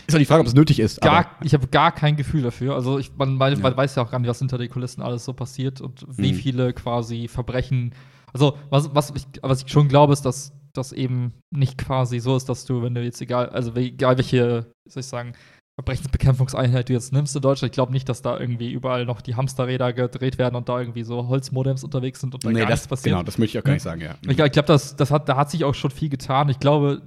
Ist 0.07 0.15
auch 0.15 0.19
die 0.19 0.25
Frage, 0.25 0.41
ob 0.41 0.47
es 0.47 0.53
nötig 0.53 0.79
ist. 0.79 1.01
Gar, 1.01 1.35
ich 1.43 1.53
habe 1.53 1.67
gar 1.67 1.91
kein 1.91 2.15
Gefühl 2.15 2.41
dafür. 2.43 2.75
Also 2.75 2.97
ich, 2.97 3.11
man, 3.17 3.35
man, 3.35 3.59
Ja. 3.59 3.75
weiß 3.77 3.95
ja 3.95 4.03
auch 4.03 4.11
gar 4.11 4.19
nicht, 4.19 4.29
was 4.29 4.39
hinter 4.39 4.57
den 4.57 4.69
Kulissen 4.69 5.01
alles 5.01 5.25
so 5.25 5.33
passiert 5.33 5.81
und 5.81 6.05
wie 6.07 6.31
Mhm. 6.31 6.37
viele 6.37 6.73
quasi 6.73 7.27
Verbrechen. 7.27 7.93
Also 8.33 8.57
was, 8.69 8.95
was, 8.95 9.11
ich, 9.15 9.25
was 9.41 9.63
ich 9.63 9.69
schon 9.71 9.89
glaube, 9.89 10.13
ist, 10.13 10.21
dass 10.21 10.53
das 10.73 10.93
eben 10.93 11.33
nicht 11.53 11.77
quasi 11.77 12.19
so 12.19 12.37
ist, 12.37 12.47
dass 12.47 12.63
du, 12.63 12.81
wenn 12.81 12.95
du 12.95 13.03
jetzt 13.03 13.21
egal, 13.21 13.49
also 13.49 13.75
egal 13.75 14.17
welche, 14.17 14.71
soll 14.87 15.01
ich 15.01 15.05
sagen, 15.07 15.33
Verbrechensbekämpfungseinheit 15.81 16.89
du 16.89 16.93
jetzt 16.93 17.11
nimmst 17.13 17.35
in 17.35 17.41
Deutschland, 17.41 17.71
ich 17.71 17.75
glaube 17.75 17.91
nicht, 17.91 18.07
dass 18.09 18.21
da 18.21 18.39
irgendwie 18.39 18.71
überall 18.71 19.05
noch 19.05 19.21
die 19.21 19.35
Hamsterräder 19.35 19.93
gedreht 19.93 20.37
werden 20.37 20.55
und 20.55 20.69
da 20.69 20.79
irgendwie 20.79 21.03
so 21.03 21.27
Holzmodems 21.27 21.83
unterwegs 21.83 22.19
sind 22.21 22.33
und 22.33 22.43
da 22.45 22.49
nee, 22.49 22.59
gar 22.59 22.67
das, 22.69 22.79
nichts 22.81 22.87
passiert. 22.87 23.13
genau, 23.15 23.23
das 23.23 23.37
möchte 23.37 23.57
ich 23.57 23.61
auch 23.61 23.65
gar 23.65 23.73
nicht 23.73 23.83
sagen, 23.83 24.01
ja. 24.01 24.15
Ich, 24.23 24.29
ich 24.39 24.51
glaube, 24.51 24.67
das, 24.67 24.95
das 24.95 25.11
hat, 25.11 25.27
da 25.29 25.35
hat 25.35 25.51
sich 25.51 25.63
auch 25.65 25.73
schon 25.75 25.91
viel 25.91 26.09
getan. 26.09 26.49
Ich 26.49 26.59
glaube, 26.59 27.01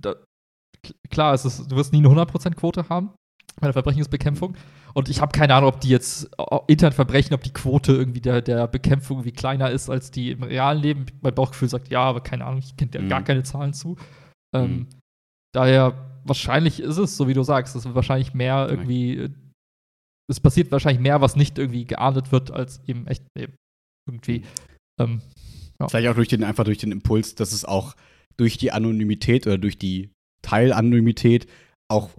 da, 0.00 0.14
kl- 0.84 0.94
klar, 1.10 1.34
es 1.34 1.44
ist, 1.44 1.70
du 1.70 1.76
wirst 1.76 1.92
nie 1.92 1.98
eine 1.98 2.08
100% 2.08 2.54
Quote 2.54 2.88
haben. 2.88 3.10
bei 3.60 3.66
der 3.66 3.72
Verbrechensbekämpfung. 3.74 4.56
Und 4.94 5.08
ich 5.08 5.20
habe 5.20 5.30
keine 5.36 5.54
Ahnung, 5.54 5.68
ob 5.68 5.80
die 5.80 5.88
jetzt 5.88 6.30
äh, 6.38 6.58
Internetverbrechen, 6.66 7.32
ob 7.34 7.42
die 7.44 7.52
Quote 7.52 7.92
irgendwie 7.92 8.20
der, 8.20 8.42
der 8.42 8.66
Bekämpfung 8.66 9.18
irgendwie 9.18 9.32
kleiner 9.32 9.70
ist 9.70 9.88
als 9.88 10.10
die 10.10 10.30
im 10.32 10.42
realen 10.42 10.80
Leben. 10.82 11.06
Mein 11.20 11.34
Bauchgefühl 11.34 11.68
sagt 11.68 11.88
ja, 11.90 12.00
aber 12.02 12.20
keine 12.22 12.44
Ahnung, 12.44 12.58
ich 12.58 12.76
kenne 12.76 12.90
ja 12.94 13.00
Mhm. 13.02 13.08
gar 13.08 13.22
keine 13.22 13.42
Zahlen 13.44 13.72
zu. 13.72 13.96
Ähm, 14.54 14.70
Mhm. 14.70 14.86
Daher, 15.52 16.09
wahrscheinlich 16.30 16.78
ist 16.78 16.96
es, 16.96 17.16
so 17.16 17.26
wie 17.26 17.34
du 17.34 17.42
sagst, 17.42 17.74
es 17.74 17.84
ist 17.84 17.94
wahrscheinlich 17.94 18.34
mehr 18.34 18.68
irgendwie, 18.70 19.16
äh, 19.16 19.30
es 20.30 20.38
passiert 20.38 20.70
wahrscheinlich 20.70 21.02
mehr, 21.02 21.20
was 21.20 21.34
nicht 21.34 21.58
irgendwie 21.58 21.84
geahndet 21.84 22.30
wird, 22.30 22.52
als 22.52 22.80
im 22.86 23.08
echten 23.08 23.26
Leben. 23.36 23.54
Irgendwie. 24.08 24.44
Ähm, 25.00 25.20
Vielleicht 25.88 26.08
auch 26.08 26.14
durch 26.14 26.28
den, 26.28 26.44
einfach 26.44 26.64
durch 26.64 26.78
den 26.78 26.92
Impuls, 26.92 27.34
dass 27.34 27.52
es 27.52 27.64
auch 27.64 27.96
durch 28.36 28.58
die 28.58 28.70
Anonymität 28.70 29.46
oder 29.46 29.58
durch 29.58 29.76
die 29.76 30.10
Teilanonymität 30.42 31.48
auch 31.90 32.10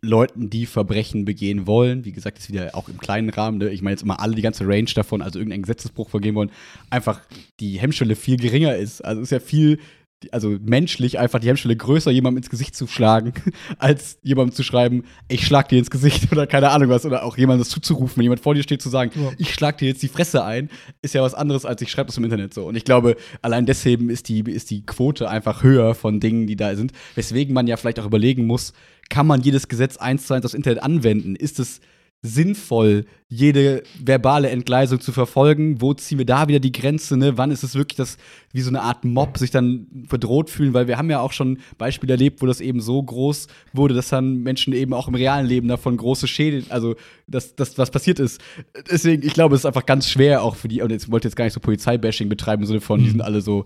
Leuten, 0.00 0.48
die 0.48 0.64
Verbrechen 0.64 1.24
begehen 1.26 1.66
wollen, 1.66 2.04
wie 2.04 2.12
gesagt, 2.12 2.38
ist 2.38 2.48
wieder 2.48 2.74
auch 2.74 2.88
im 2.88 2.98
kleinen 2.98 3.28
Rahmen, 3.28 3.58
ne? 3.58 3.68
ich 3.68 3.82
meine 3.82 3.94
jetzt 3.94 4.02
immer 4.02 4.20
alle 4.20 4.36
die 4.36 4.42
ganze 4.42 4.66
Range 4.66 4.90
davon, 4.94 5.20
also 5.20 5.38
irgendeinen 5.40 5.62
Gesetzesbruch 5.62 6.08
begehen 6.10 6.36
wollen, 6.36 6.52
einfach 6.88 7.20
die 7.60 7.78
Hemmschwelle 7.78 8.14
viel 8.14 8.36
geringer 8.38 8.76
ist. 8.76 9.04
Also 9.04 9.20
ist 9.20 9.32
ja 9.32 9.40
viel, 9.40 9.78
also 10.32 10.56
menschlich 10.60 11.18
einfach 11.18 11.38
die 11.38 11.48
Hemmschwelle 11.48 11.76
größer, 11.76 12.10
jemandem 12.10 12.38
ins 12.38 12.50
Gesicht 12.50 12.74
zu 12.74 12.86
schlagen, 12.86 13.32
als 13.78 14.18
jemandem 14.22 14.54
zu 14.54 14.62
schreiben, 14.62 15.04
ich 15.28 15.46
schlag 15.46 15.68
dir 15.68 15.78
ins 15.78 15.90
Gesicht 15.90 16.32
oder 16.32 16.46
keine 16.46 16.70
Ahnung 16.70 16.88
was, 16.88 17.06
oder 17.06 17.24
auch 17.24 17.36
jemandem 17.38 17.60
das 17.60 17.68
zuzurufen, 17.68 18.16
wenn 18.16 18.24
jemand 18.24 18.40
vor 18.40 18.54
dir 18.54 18.62
steht, 18.62 18.82
zu 18.82 18.88
sagen, 18.88 19.12
Ja. 19.14 19.30
ich 19.38 19.54
schlag 19.54 19.78
dir 19.78 19.88
jetzt 19.88 20.02
die 20.02 20.08
Fresse 20.08 20.44
ein, 20.44 20.70
ist 21.02 21.14
ja 21.14 21.22
was 21.22 21.34
anderes, 21.34 21.64
als 21.64 21.80
ich 21.82 21.90
schreibe 21.90 22.08
das 22.08 22.16
im 22.18 22.24
Internet 22.24 22.52
so. 22.54 22.66
Und 22.66 22.74
ich 22.76 22.84
glaube, 22.84 23.16
allein 23.42 23.66
deswegen 23.66 24.10
ist 24.10 24.28
die, 24.28 24.40
ist 24.40 24.70
die 24.70 24.84
Quote 24.84 25.28
einfach 25.30 25.62
höher 25.62 25.94
von 25.94 26.20
Dingen, 26.20 26.46
die 26.46 26.56
da 26.56 26.74
sind, 26.74 26.92
weswegen 27.14 27.54
man 27.54 27.66
ja 27.66 27.76
vielleicht 27.76 28.00
auch 28.00 28.06
überlegen 28.06 28.46
muss, 28.46 28.72
kann 29.08 29.26
man 29.26 29.40
jedes 29.40 29.68
Gesetz 29.68 29.96
eins 29.96 30.26
zu 30.26 30.34
eins 30.34 30.44
aufs 30.44 30.54
Internet 30.54 30.82
anwenden? 30.82 31.36
Ist 31.36 31.58
es 31.60 31.80
sinnvoll, 32.22 33.04
jede 33.28 33.82
verbale 34.02 34.50
Entgleisung 34.50 35.00
zu 35.00 35.12
verfolgen? 35.12 35.80
Wo 35.80 35.94
ziehen 35.94 36.18
wir 36.18 36.26
da 36.26 36.48
wieder 36.48 36.58
die 36.58 36.72
Grenze? 36.72 37.16
Ne? 37.16 37.38
Wann 37.38 37.50
ist 37.50 37.62
es 37.62 37.74
wirklich 37.74 37.96
das, 37.96 38.16
wie 38.52 38.60
so 38.60 38.70
eine 38.70 38.82
Art 38.82 39.04
Mob, 39.04 39.38
sich 39.38 39.50
dann 39.50 39.86
bedroht 40.08 40.50
fühlen? 40.50 40.74
Weil 40.74 40.88
wir 40.88 40.98
haben 40.98 41.10
ja 41.10 41.20
auch 41.20 41.32
schon 41.32 41.58
Beispiele 41.76 42.14
erlebt, 42.14 42.42
wo 42.42 42.46
das 42.46 42.60
eben 42.60 42.80
so 42.80 43.00
groß 43.02 43.46
wurde, 43.72 43.94
dass 43.94 44.08
dann 44.08 44.38
Menschen 44.42 44.72
eben 44.72 44.92
auch 44.94 45.08
im 45.08 45.14
realen 45.14 45.46
Leben 45.46 45.68
davon 45.68 45.96
große 45.96 46.26
Schäden, 46.26 46.66
also 46.70 46.96
dass 47.26 47.54
das, 47.54 47.78
was 47.78 47.90
passiert 47.90 48.18
ist. 48.18 48.40
Deswegen, 48.90 49.22
ich 49.24 49.34
glaube, 49.34 49.54
es 49.54 49.60
ist 49.62 49.66
einfach 49.66 49.86
ganz 49.86 50.08
schwer 50.08 50.42
auch 50.42 50.56
für 50.56 50.68
die, 50.68 50.82
und 50.82 50.90
jetzt 50.90 51.10
wollte 51.10 51.28
jetzt 51.28 51.36
gar 51.36 51.44
nicht 51.44 51.54
so 51.54 51.60
Polizeibashing 51.60 52.28
betreiben 52.28 52.62
im 52.62 52.66
Sinne 52.66 52.80
von, 52.80 52.98
die 53.00 53.06
Mhm. 53.06 53.10
sind 53.10 53.20
alle 53.20 53.40
so 53.42 53.64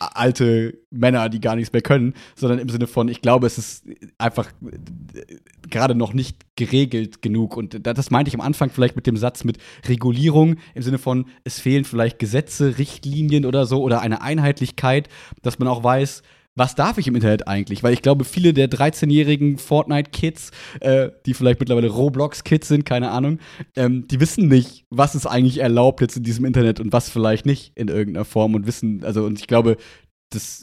alte 0.00 0.78
Männer, 0.90 1.28
die 1.28 1.40
gar 1.40 1.54
nichts 1.56 1.72
mehr 1.72 1.82
können, 1.82 2.14
sondern 2.34 2.58
im 2.58 2.68
Sinne 2.68 2.86
von, 2.86 3.08
ich 3.08 3.20
glaube, 3.22 3.46
es 3.46 3.58
ist 3.58 3.84
einfach 4.18 4.50
äh, 4.64 5.36
gerade 5.68 5.94
noch 5.94 6.12
nicht 6.14 6.38
geregelt 6.56 7.22
genug. 7.22 7.56
Und 7.56 7.86
da- 7.86 7.92
das 7.94 8.10
meinte 8.10 8.28
ich 8.28 8.34
am 8.34 8.40
Anfang 8.40 8.70
vielleicht 8.70 8.96
mit 8.96 9.06
dem 9.06 9.16
Satz 9.16 9.44
mit 9.44 9.58
Regulierung, 9.86 10.56
im 10.74 10.82
Sinne 10.82 10.98
von, 10.98 11.26
es 11.44 11.60
fehlen 11.60 11.84
vielleicht 11.84 12.18
Gesetze, 12.18 12.78
Richtlinien 12.78 13.44
oder 13.44 13.66
so 13.66 13.82
oder 13.82 14.00
eine 14.00 14.22
Einheitlichkeit, 14.22 15.08
dass 15.42 15.58
man 15.58 15.68
auch 15.68 15.84
weiß, 15.84 16.22
was 16.60 16.74
darf 16.74 16.98
ich 16.98 17.08
im 17.08 17.14
Internet 17.14 17.48
eigentlich? 17.48 17.82
Weil 17.82 17.94
ich 17.94 18.02
glaube, 18.02 18.24
viele 18.26 18.52
der 18.52 18.68
13-jährigen 18.68 19.56
Fortnite-Kids, 19.56 20.50
äh, 20.80 21.08
die 21.24 21.32
vielleicht 21.32 21.58
mittlerweile 21.58 21.88
Roblox-Kids 21.88 22.68
sind, 22.68 22.84
keine 22.84 23.10
Ahnung, 23.12 23.38
ähm, 23.76 24.06
die 24.08 24.20
wissen 24.20 24.46
nicht, 24.46 24.84
was 24.90 25.14
ist 25.14 25.24
eigentlich 25.24 25.56
erlaubt 25.56 26.02
jetzt 26.02 26.18
in 26.18 26.22
diesem 26.22 26.44
Internet 26.44 26.78
und 26.78 26.92
was 26.92 27.08
vielleicht 27.08 27.46
nicht 27.46 27.72
in 27.76 27.88
irgendeiner 27.88 28.26
Form 28.26 28.54
und 28.54 28.66
wissen, 28.66 29.02
also 29.04 29.24
und 29.24 29.38
ich 29.38 29.46
glaube, 29.46 29.78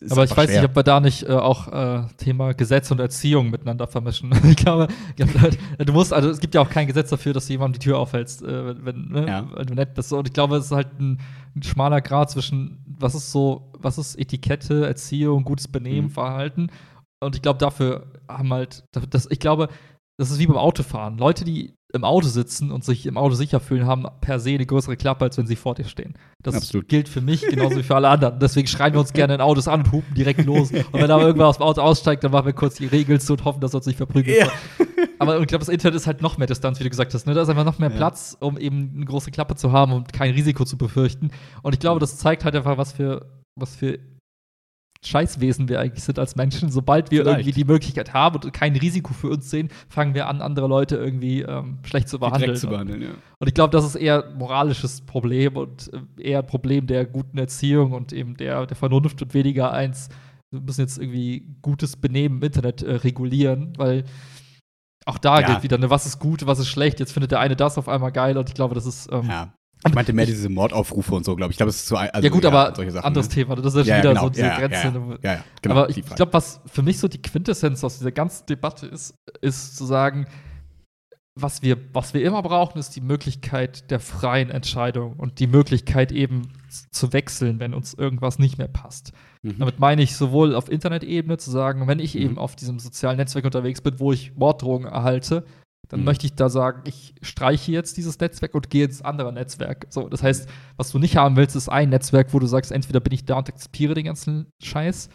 aber 0.10 0.24
ich 0.24 0.38
weiß 0.38 0.50
schwer. 0.50 0.62
nicht, 0.62 0.70
ob 0.70 0.76
wir 0.76 0.84
da 0.84 1.00
nicht 1.00 1.24
äh, 1.24 1.34
auch 1.34 1.68
äh, 1.68 2.04
Thema 2.18 2.54
Gesetz 2.54 2.90
und 2.92 3.00
Erziehung 3.00 3.50
miteinander 3.50 3.86
vermischen. 3.88 4.32
ich 4.50 4.56
glaube, 4.56 4.88
ich 5.10 5.16
glaube, 5.16 5.58
du 5.80 5.94
musst, 5.94 6.14
also 6.14 6.30
es 6.30 6.40
gibt 6.40 6.56
ja 6.56 6.62
auch 6.62 6.70
kein 6.70 6.88
Gesetz 6.88 7.10
dafür, 7.10 7.34
dass 7.34 7.48
du 7.48 7.54
jemandem 7.54 7.80
die 7.80 7.84
Tür 7.86 8.00
aufhältst, 8.00 8.44
äh, 8.44 8.86
wenn, 8.86 9.10
ne, 9.10 9.28
Ja. 9.28 9.48
wenn 9.54 9.68
du 9.68 9.74
nett 9.74 9.94
bist. 9.94 10.14
Und 10.14 10.28
ich 10.28 10.34
glaube, 10.34 10.56
es 10.58 10.66
ist 10.66 10.72
halt 10.72 10.98
ein, 11.00 11.20
ein 11.56 11.64
schmaler 11.64 12.02
Grad 12.02 12.32
zwischen, 12.32 12.84
was 12.88 13.14
ist 13.16 13.32
so, 13.32 13.72
was 13.78 13.98
ist 13.98 14.16
Etikette, 14.18 14.86
Erziehung, 14.88 15.44
gutes 15.44 15.68
Benehmen, 15.68 16.08
Mhm. 16.08 16.12
Verhalten. 16.12 16.70
Und 17.20 17.36
ich 17.36 17.42
glaube, 17.42 17.60
dafür 17.60 18.12
haben 18.30 18.54
halt, 18.54 18.84
das, 19.10 19.28
ich 19.30 19.40
glaube, 19.40 19.68
das 20.18 20.32
ist 20.32 20.40
wie 20.40 20.48
beim 20.48 20.58
Autofahren. 20.58 21.18
Leute, 21.18 21.44
die 21.46 21.74
im 21.98 22.06
Auto 22.06 22.28
sitzen 22.28 22.72
und 22.72 22.86
sich 22.86 23.06
im 23.06 23.18
Auto 23.18 23.36
sicher 23.36 23.60
fühlen, 23.60 23.86
haben 23.86 24.06
per 24.22 24.40
se 24.40 24.52
eine 24.52 24.66
größere 24.66 24.96
Klappe, 24.96 25.26
als 25.26 25.38
wenn 25.38 25.48
sie 25.48 25.58
vor 25.58 25.76
dir 25.76 25.84
stehen. 25.84 26.14
Das 26.42 26.56
Absolut. 26.56 26.88
gilt 26.88 27.10
für 27.10 27.20
mich 27.20 27.42
genauso 27.42 27.76
wie 27.76 27.84
für 27.84 27.96
alle 27.96 28.08
anderen. 28.10 28.40
Deswegen 28.40 28.68
schreien 28.68 28.94
wir 28.94 29.02
uns 29.02 29.12
gerne 29.12 29.36
in 29.36 29.42
Autos 29.42 29.68
an 29.68 29.82
und 29.82 29.92
hupen 29.92 30.16
direkt 30.16 30.46
los. 30.46 30.72
Und 30.72 30.94
wenn 30.94 31.10
da 31.10 31.20
irgendwer 31.20 31.48
aus 31.48 31.58
dem 31.58 31.64
Auto 31.64 31.82
aussteigt, 31.82 32.24
dann 32.24 32.32
machen 32.32 32.46
wir 32.46 32.54
kurz 32.54 32.76
die 32.76 32.86
Regeln 32.86 33.20
zu 33.20 33.34
und 33.34 33.44
hoffen, 33.44 33.60
dass 33.60 33.74
er 33.74 33.78
uns 33.78 33.88
nicht 33.88 33.98
verprügelt. 33.98 34.38
Ja. 34.38 34.48
Aber 35.20 35.40
ich 35.40 35.48
glaube, 35.48 35.66
das 35.66 35.70
Internet 35.70 35.96
ist 35.96 36.08
halt 36.08 36.22
noch 36.22 36.38
mehr 36.38 36.48
Distanz, 36.48 36.80
wie 36.80 36.84
du 36.84 36.90
gesagt 36.90 37.14
hast. 37.14 37.26
Ne? 37.28 37.34
Da 37.34 37.42
ist 37.42 37.50
einfach 37.50 37.66
noch 37.66 37.80
mehr 37.80 37.90
Ja. 37.90 37.96
Platz, 37.98 38.38
um 38.40 38.58
eben 38.58 38.94
eine 38.96 39.06
große 39.06 39.32
Klappe 39.32 39.56
zu 39.56 39.72
haben 39.72 39.92
und 39.92 40.14
kein 40.14 40.32
Risiko 40.32 40.64
zu 40.64 40.78
befürchten. 40.78 41.32
Und 41.64 41.74
ich 41.74 41.80
glaube, 41.80 42.00
das 42.00 42.18
zeigt 42.18 42.46
halt 42.46 42.56
einfach, 42.56 42.78
was 42.78 42.94
für, 42.94 43.26
was 43.56 43.76
für 43.76 44.00
Scheißwesen 45.06 45.70
wir 45.70 45.80
eigentlich 45.80 46.04
sind 46.04 46.20
als 46.20 46.36
Menschen. 46.36 46.70
Sobald 46.70 47.12
wir 47.12 47.22
Vielleicht. 47.24 47.40
irgendwie 47.40 47.64
die 47.64 47.66
Möglichkeit 47.66 48.14
haben 48.14 48.36
und 48.44 48.52
kein 48.54 48.76
Risiko 48.76 49.14
für 49.14 49.30
uns 49.30 49.50
sehen, 49.50 49.70
fangen 49.90 50.14
wir 50.14 50.28
an, 50.28 50.42
andere 50.42 50.68
Leute 50.68 50.96
irgendwie 50.98 51.42
ähm, 51.42 51.80
schlecht 51.84 52.10
zu 52.10 52.20
behandeln. 52.20 52.56
zu 52.56 52.68
behandeln, 52.68 53.02
ja. 53.02 53.10
Und 53.40 53.48
ich 53.48 53.54
glaube, 53.54 53.72
das 53.72 53.86
ist 53.86 53.96
eher 53.96 54.26
ein 54.26 54.38
moralisches 54.38 55.02
Problem 55.02 55.56
und 55.58 55.92
äh, 56.18 56.22
eher 56.30 56.40
ein 56.40 56.48
Problem 56.48 56.88
der 56.88 57.06
guten 57.06 57.38
Erziehung 57.38 57.92
und 57.94 58.14
eben 58.14 58.36
der, 58.38 58.66
der 58.66 58.76
Vernunft 58.76 59.22
und 59.22 59.34
weniger 59.34 59.72
eins, 59.72 60.10
wir 60.52 60.62
müssen 60.62 60.82
jetzt 60.82 60.98
irgendwie 60.98 61.46
gutes 61.62 61.98
Benehmen 61.98 62.38
im 62.38 62.44
Internet 62.44 62.82
äh, 62.82 62.94
regulieren, 62.96 63.74
weil 63.78 64.06
auch 65.06 65.18
da 65.18 65.40
Ja. 65.40 65.48
gilt 65.48 65.64
wieder, 65.64 65.78
ne, 65.78 65.90
was 65.90 66.06
ist 66.06 66.20
gut, 66.20 66.46
was 66.48 66.60
ist 66.60 66.68
schlecht. 66.68 67.00
Jetzt 67.00 67.14
findet 67.14 67.32
der 67.32 67.40
eine 67.40 67.56
das 67.56 67.78
auf 67.78 67.88
einmal 67.88 68.12
geil 68.12 68.38
und 68.38 68.50
ich 68.50 68.56
glaube, 68.56 68.76
das 68.76 68.86
ist. 68.86 69.10
Ähm, 69.12 69.26
Ja. 69.30 69.54
Ich 69.90 69.96
meinte 69.96 70.14
mehr 70.14 70.26
diese 70.26 70.50
Mordaufrufe 70.50 71.16
und 71.16 71.26
so, 71.26 71.36
glaube 71.36 71.52
ich. 71.52 71.56
Ich 71.56 71.58
glaube, 71.58 71.70
es 71.70 71.84
ist 71.84 71.94
ein, 71.94 72.10
also, 72.10 72.26
ja, 72.28 72.34
gut, 72.34 72.46
aber 72.46 72.74
solche 72.76 72.92
Sachen, 72.92 73.06
anderes 73.06 73.28
ne? 73.30 73.34
Thema. 73.36 73.56
Das 73.56 73.74
ist 73.76 73.88
ja 73.88 73.96
Ja, 73.96 74.02
wieder 74.04 74.10
genau. 74.14 74.24
so 74.24 74.30
diese 74.30 74.42
ja, 74.46 74.48
ja, 74.48 74.60
Grenze. 74.68 74.88
Ja, 74.88 75.32
ja, 75.32 75.34
ja, 75.38 75.44
genau. 75.62 75.76
aber 75.76 75.90
ich 75.90 76.06
glaube, 76.06 76.34
was 76.34 76.62
für 76.66 76.82
mich 76.82 77.00
so 77.00 77.08
die 77.08 77.22
Quintessenz 77.22 77.84
aus 77.84 77.98
dieser 77.98 78.12
ganzen 78.12 78.46
Debatte 78.48 78.86
ist, 78.88 79.16
ist 79.42 79.78
zu 79.78 79.86
sagen, 79.86 80.28
was 81.40 81.62
wir, 81.62 81.78
was 81.94 82.16
wir 82.16 82.24
immer 82.24 82.42
brauchen, 82.42 82.80
ist 82.80 82.96
die 82.96 83.02
Möglichkeit 83.02 83.92
der 83.92 84.00
freien 84.00 84.50
Entscheidung 84.50 85.14
und 85.18 85.40
die 85.40 85.46
Möglichkeit 85.46 86.12
eben 86.12 86.48
zu 86.92 87.14
wechseln, 87.14 87.60
wenn 87.60 87.76
uns 87.76 87.94
irgendwas 87.94 88.40
nicht 88.40 88.58
mehr 88.58 88.68
passt. 88.68 89.12
Mhm. 89.44 89.60
Damit 89.60 89.80
meine 89.80 90.02
ich 90.02 90.16
sowohl 90.16 90.56
auf 90.56 90.68
Internetebene 90.70 91.38
zu 91.38 91.52
sagen, 91.52 91.88
wenn 91.88 92.00
ich 92.00 92.16
Mhm. 92.16 92.22
eben 92.22 92.38
auf 92.40 92.56
diesem 92.56 92.80
sozialen 92.80 93.18
Netzwerk 93.18 93.46
unterwegs 93.46 93.82
bin, 93.82 94.00
wo 94.00 94.12
ich 94.12 94.36
Morddrohungen 94.36 94.88
erhalte, 94.92 95.46
dann 95.90 96.00
Mhm. 96.02 96.06
möchte 96.06 96.26
ich 96.26 96.34
da 96.34 96.50
sagen, 96.50 96.82
ich 96.86 97.16
streiche 97.22 97.72
jetzt 97.72 97.98
dieses 97.98 98.20
Netzwerk 98.20 98.54
und 98.56 98.70
gehe 98.70 98.86
ins 98.86 99.02
andere 99.02 99.32
Netzwerk. 99.32 99.88
So, 99.90 100.10
das 100.10 100.22
heißt, 100.24 100.50
was 100.76 100.92
du 100.92 101.00
nicht 101.00 101.16
haben 101.18 101.36
willst, 101.38 101.56
ist 101.56 101.70
ein 101.70 101.90
Netzwerk, 101.90 102.34
wo 102.34 102.40
du 102.40 102.48
sagst, 102.48 102.72
entweder 102.72 103.00
bin 103.00 103.14
ich 103.14 103.26
da 103.26 103.38
und 103.38 103.50
akzeptiere 103.50 103.94
den 103.94 104.06
ganzen 104.06 104.48
Scheiß, 104.62 105.10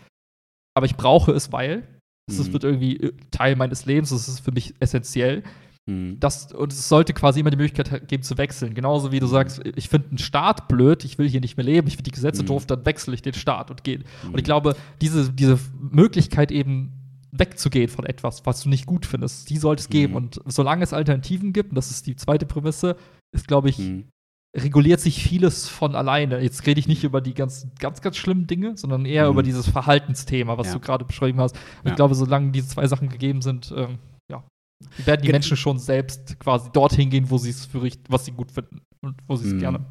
aber 0.74 0.86
ich 0.86 0.96
brauche 0.96 1.32
es, 1.32 1.52
weil 1.52 1.86
es 2.30 2.38
Mhm. 2.48 2.52
wird 2.52 2.64
irgendwie 2.64 2.96
äh, 2.96 3.12
Teil 3.30 3.56
meines 3.56 3.84
Lebens, 3.84 4.10
es 4.12 4.28
ist 4.28 4.40
für 4.40 4.52
mich 4.52 4.74
essentiell. 4.80 5.42
Mhm. 5.86 6.18
Das, 6.20 6.52
und 6.52 6.72
es 6.72 6.88
sollte 6.88 7.12
quasi 7.12 7.40
immer 7.40 7.50
die 7.50 7.56
Möglichkeit 7.56 8.06
geben 8.08 8.22
zu 8.22 8.38
wechseln. 8.38 8.72
Genauso 8.72 9.10
wie 9.10 9.18
du 9.18 9.26
sagst, 9.26 9.60
ich 9.74 9.88
finde 9.88 10.10
einen 10.10 10.18
Staat 10.18 10.68
blöd, 10.68 11.04
ich 11.04 11.18
will 11.18 11.28
hier 11.28 11.40
nicht 11.40 11.56
mehr 11.56 11.66
leben, 11.66 11.88
ich 11.88 11.94
finde 11.96 12.04
die 12.08 12.14
Gesetze 12.14 12.42
Mhm. 12.42 12.46
doof, 12.46 12.66
dann 12.66 12.86
wechsle 12.86 13.12
ich 13.14 13.20
den 13.22 13.34
Staat 13.34 13.70
und 13.72 13.82
gehe. 13.82 13.98
Und 14.22 14.32
Mhm. 14.32 14.38
ich 14.38 14.44
glaube, 14.44 14.76
diese, 15.00 15.30
diese 15.32 15.58
Möglichkeit 15.80 16.52
eben 16.52 16.92
wegzugehen 17.34 17.88
von 17.88 18.04
etwas, 18.06 18.44
was 18.44 18.62
du 18.62 18.68
nicht 18.68 18.86
gut 18.86 19.06
findest, 19.06 19.48
die 19.50 19.56
sollte 19.56 19.80
es 19.80 19.88
Mhm. 19.88 19.92
geben. 19.92 20.14
Und 20.14 20.40
solange 20.46 20.84
es 20.84 20.92
Alternativen 20.92 21.52
gibt, 21.52 21.70
und 21.70 21.76
das 21.76 21.90
ist 21.90 22.06
die 22.06 22.16
zweite 22.16 22.46
Prämisse, 22.46 22.96
ist, 23.34 23.48
glaube 23.48 23.70
ich, 23.70 23.78
Mhm. 23.78 24.08
reguliert 24.54 25.00
sich 25.00 25.22
vieles 25.22 25.66
von 25.66 25.94
alleine. 25.94 26.40
Jetzt 26.40 26.66
rede 26.66 26.78
ich 26.78 26.86
nicht 26.88 27.04
über 27.04 27.22
die 27.22 27.32
ganz, 27.32 27.66
ganz, 27.78 28.02
ganz 28.02 28.18
schlimmen 28.18 28.46
Dinge, 28.46 28.76
sondern 28.76 29.06
eher 29.06 29.24
Mhm. 29.24 29.30
über 29.32 29.42
dieses 29.42 29.66
Verhaltensthema, 29.68 30.58
was 30.58 30.66
Ja. 30.68 30.74
du 30.74 30.80
gerade 30.80 31.06
beschrieben 31.06 31.40
hast. 31.40 31.56
Und 31.56 31.86
Ja. 31.86 31.90
ich 31.92 31.96
glaube, 31.96 32.14
solange 32.14 32.50
diese 32.52 32.68
zwei 32.68 32.86
Sachen 32.86 33.08
gegeben 33.08 33.40
sind, 33.40 33.72
ähm, 33.74 33.98
ja, 34.30 34.44
werden 35.06 35.22
die 35.22 35.32
Menschen 35.32 35.56
schon 35.56 35.78
selbst 35.78 36.38
quasi 36.38 36.68
dorthin 36.70 37.08
gehen, 37.08 37.30
wo 37.30 37.38
sie 37.38 37.48
es 37.50 37.64
für 37.64 37.80
richtig, 37.82 38.04
was 38.10 38.26
sie 38.26 38.32
gut 38.32 38.52
finden 38.52 38.82
und 39.02 39.14
wo 39.26 39.36
sie 39.36 39.46
es 39.48 39.54
Mhm. 39.54 39.58
gerne. 39.60 39.86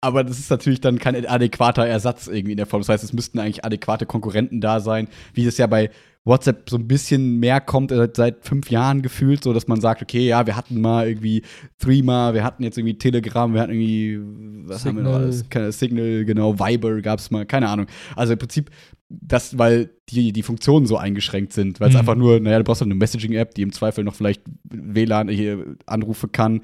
aber 0.02 0.24
das 0.24 0.40
ist 0.40 0.50
natürlich 0.50 0.82
dann 0.82 0.98
kein 1.00 1.26
adäquater 1.26 1.86
Ersatz 1.86 2.28
irgendwie 2.28 2.54
in 2.54 2.58
der 2.58 2.66
Form. 2.66 2.82
Das 2.82 2.90
heißt 2.90 3.04
es 3.04 3.14
müssten 3.14 3.38
eigentlich 3.40 3.64
adäquate 3.64 4.08
Konkurrenten 4.08 4.60
da 4.60 4.80
sein 4.80 5.08
wie 5.34 5.46
das 5.46 5.58
ja 5.58 5.68
bei 5.68 5.92
WhatsApp 6.24 6.70
so 6.70 6.78
ein 6.78 6.88
bisschen 6.88 7.40
mehr 7.40 7.60
kommt 7.62 7.92
äh, 7.92 8.08
seit 8.16 8.46
fünf 8.46 8.70
Jahren 8.70 9.02
gefühlt, 9.02 9.44
so 9.44 9.54
dass 9.54 9.68
man 9.68 9.82
sagt, 9.82 10.02
okay, 10.04 10.28
ja, 10.28 10.46
wir 10.46 10.56
hatten 10.56 10.80
mal 10.80 11.08
irgendwie 11.08 11.42
Threema, 11.80 12.34
wir 12.34 12.44
hatten 12.44 12.64
jetzt 12.64 12.78
irgendwie 12.78 12.98
Telegram, 12.98 13.52
wir 13.54 13.62
hatten 13.62 13.72
irgendwie, 13.72 14.20
was 14.68 14.84
Signal. 14.84 14.90
haben 14.90 14.96
wir 14.98 15.04
noch 15.12 15.20
alles? 15.20 15.50
Keine 15.50 15.72
Signal, 15.72 16.26
genau, 16.26 16.60
Viber 16.60 17.02
gab 17.02 17.20
es 17.20 17.32
mal, 17.32 17.46
keine 17.46 17.70
Ahnung. 17.70 17.88
Also 18.16 18.34
im 18.34 18.40
Prinzip, 18.40 18.70
das, 19.10 19.58
weil 19.58 19.90
die, 20.10 20.32
die 20.32 20.44
Funktionen 20.44 20.86
so 20.86 20.98
eingeschränkt 20.98 21.54
sind, 21.54 21.80
weil 21.80 21.88
es 21.90 21.96
Mhm. 21.96 22.00
einfach 22.02 22.16
nur, 22.16 22.40
naja, 22.40 22.60
du 22.60 22.64
brauchst 22.66 22.82
halt 22.82 22.88
eine 22.88 22.96
Messaging-App, 23.00 23.56
die 23.56 23.64
im 23.64 23.72
Zweifel 23.72 24.04
noch 24.04 24.14
vielleicht 24.16 24.44
WLAN 24.70 25.28
hier 25.28 25.76
Anrufe 25.88 26.28
kann. 26.28 26.62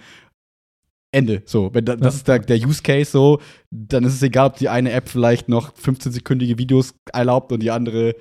Ende. 1.12 1.42
So, 1.46 1.74
wenn 1.74 1.86
da, 1.86 1.96
das 1.96 2.16
ist 2.16 2.28
der, 2.28 2.40
der 2.40 2.58
Use 2.58 2.84
Case 2.84 3.10
so, 3.12 3.40
dann 3.72 4.04
ist 4.04 4.14
es 4.14 4.22
egal, 4.22 4.48
ob 4.48 4.58
die 4.58 4.70
eine 4.70 4.92
App 4.92 5.10
vielleicht 5.10 5.50
noch 5.50 5.74
15-sekündige 5.74 6.58
Videos 6.60 6.94
erlaubt 7.12 7.52
und 7.52 7.64
die 7.64 7.72
andere 7.72 8.16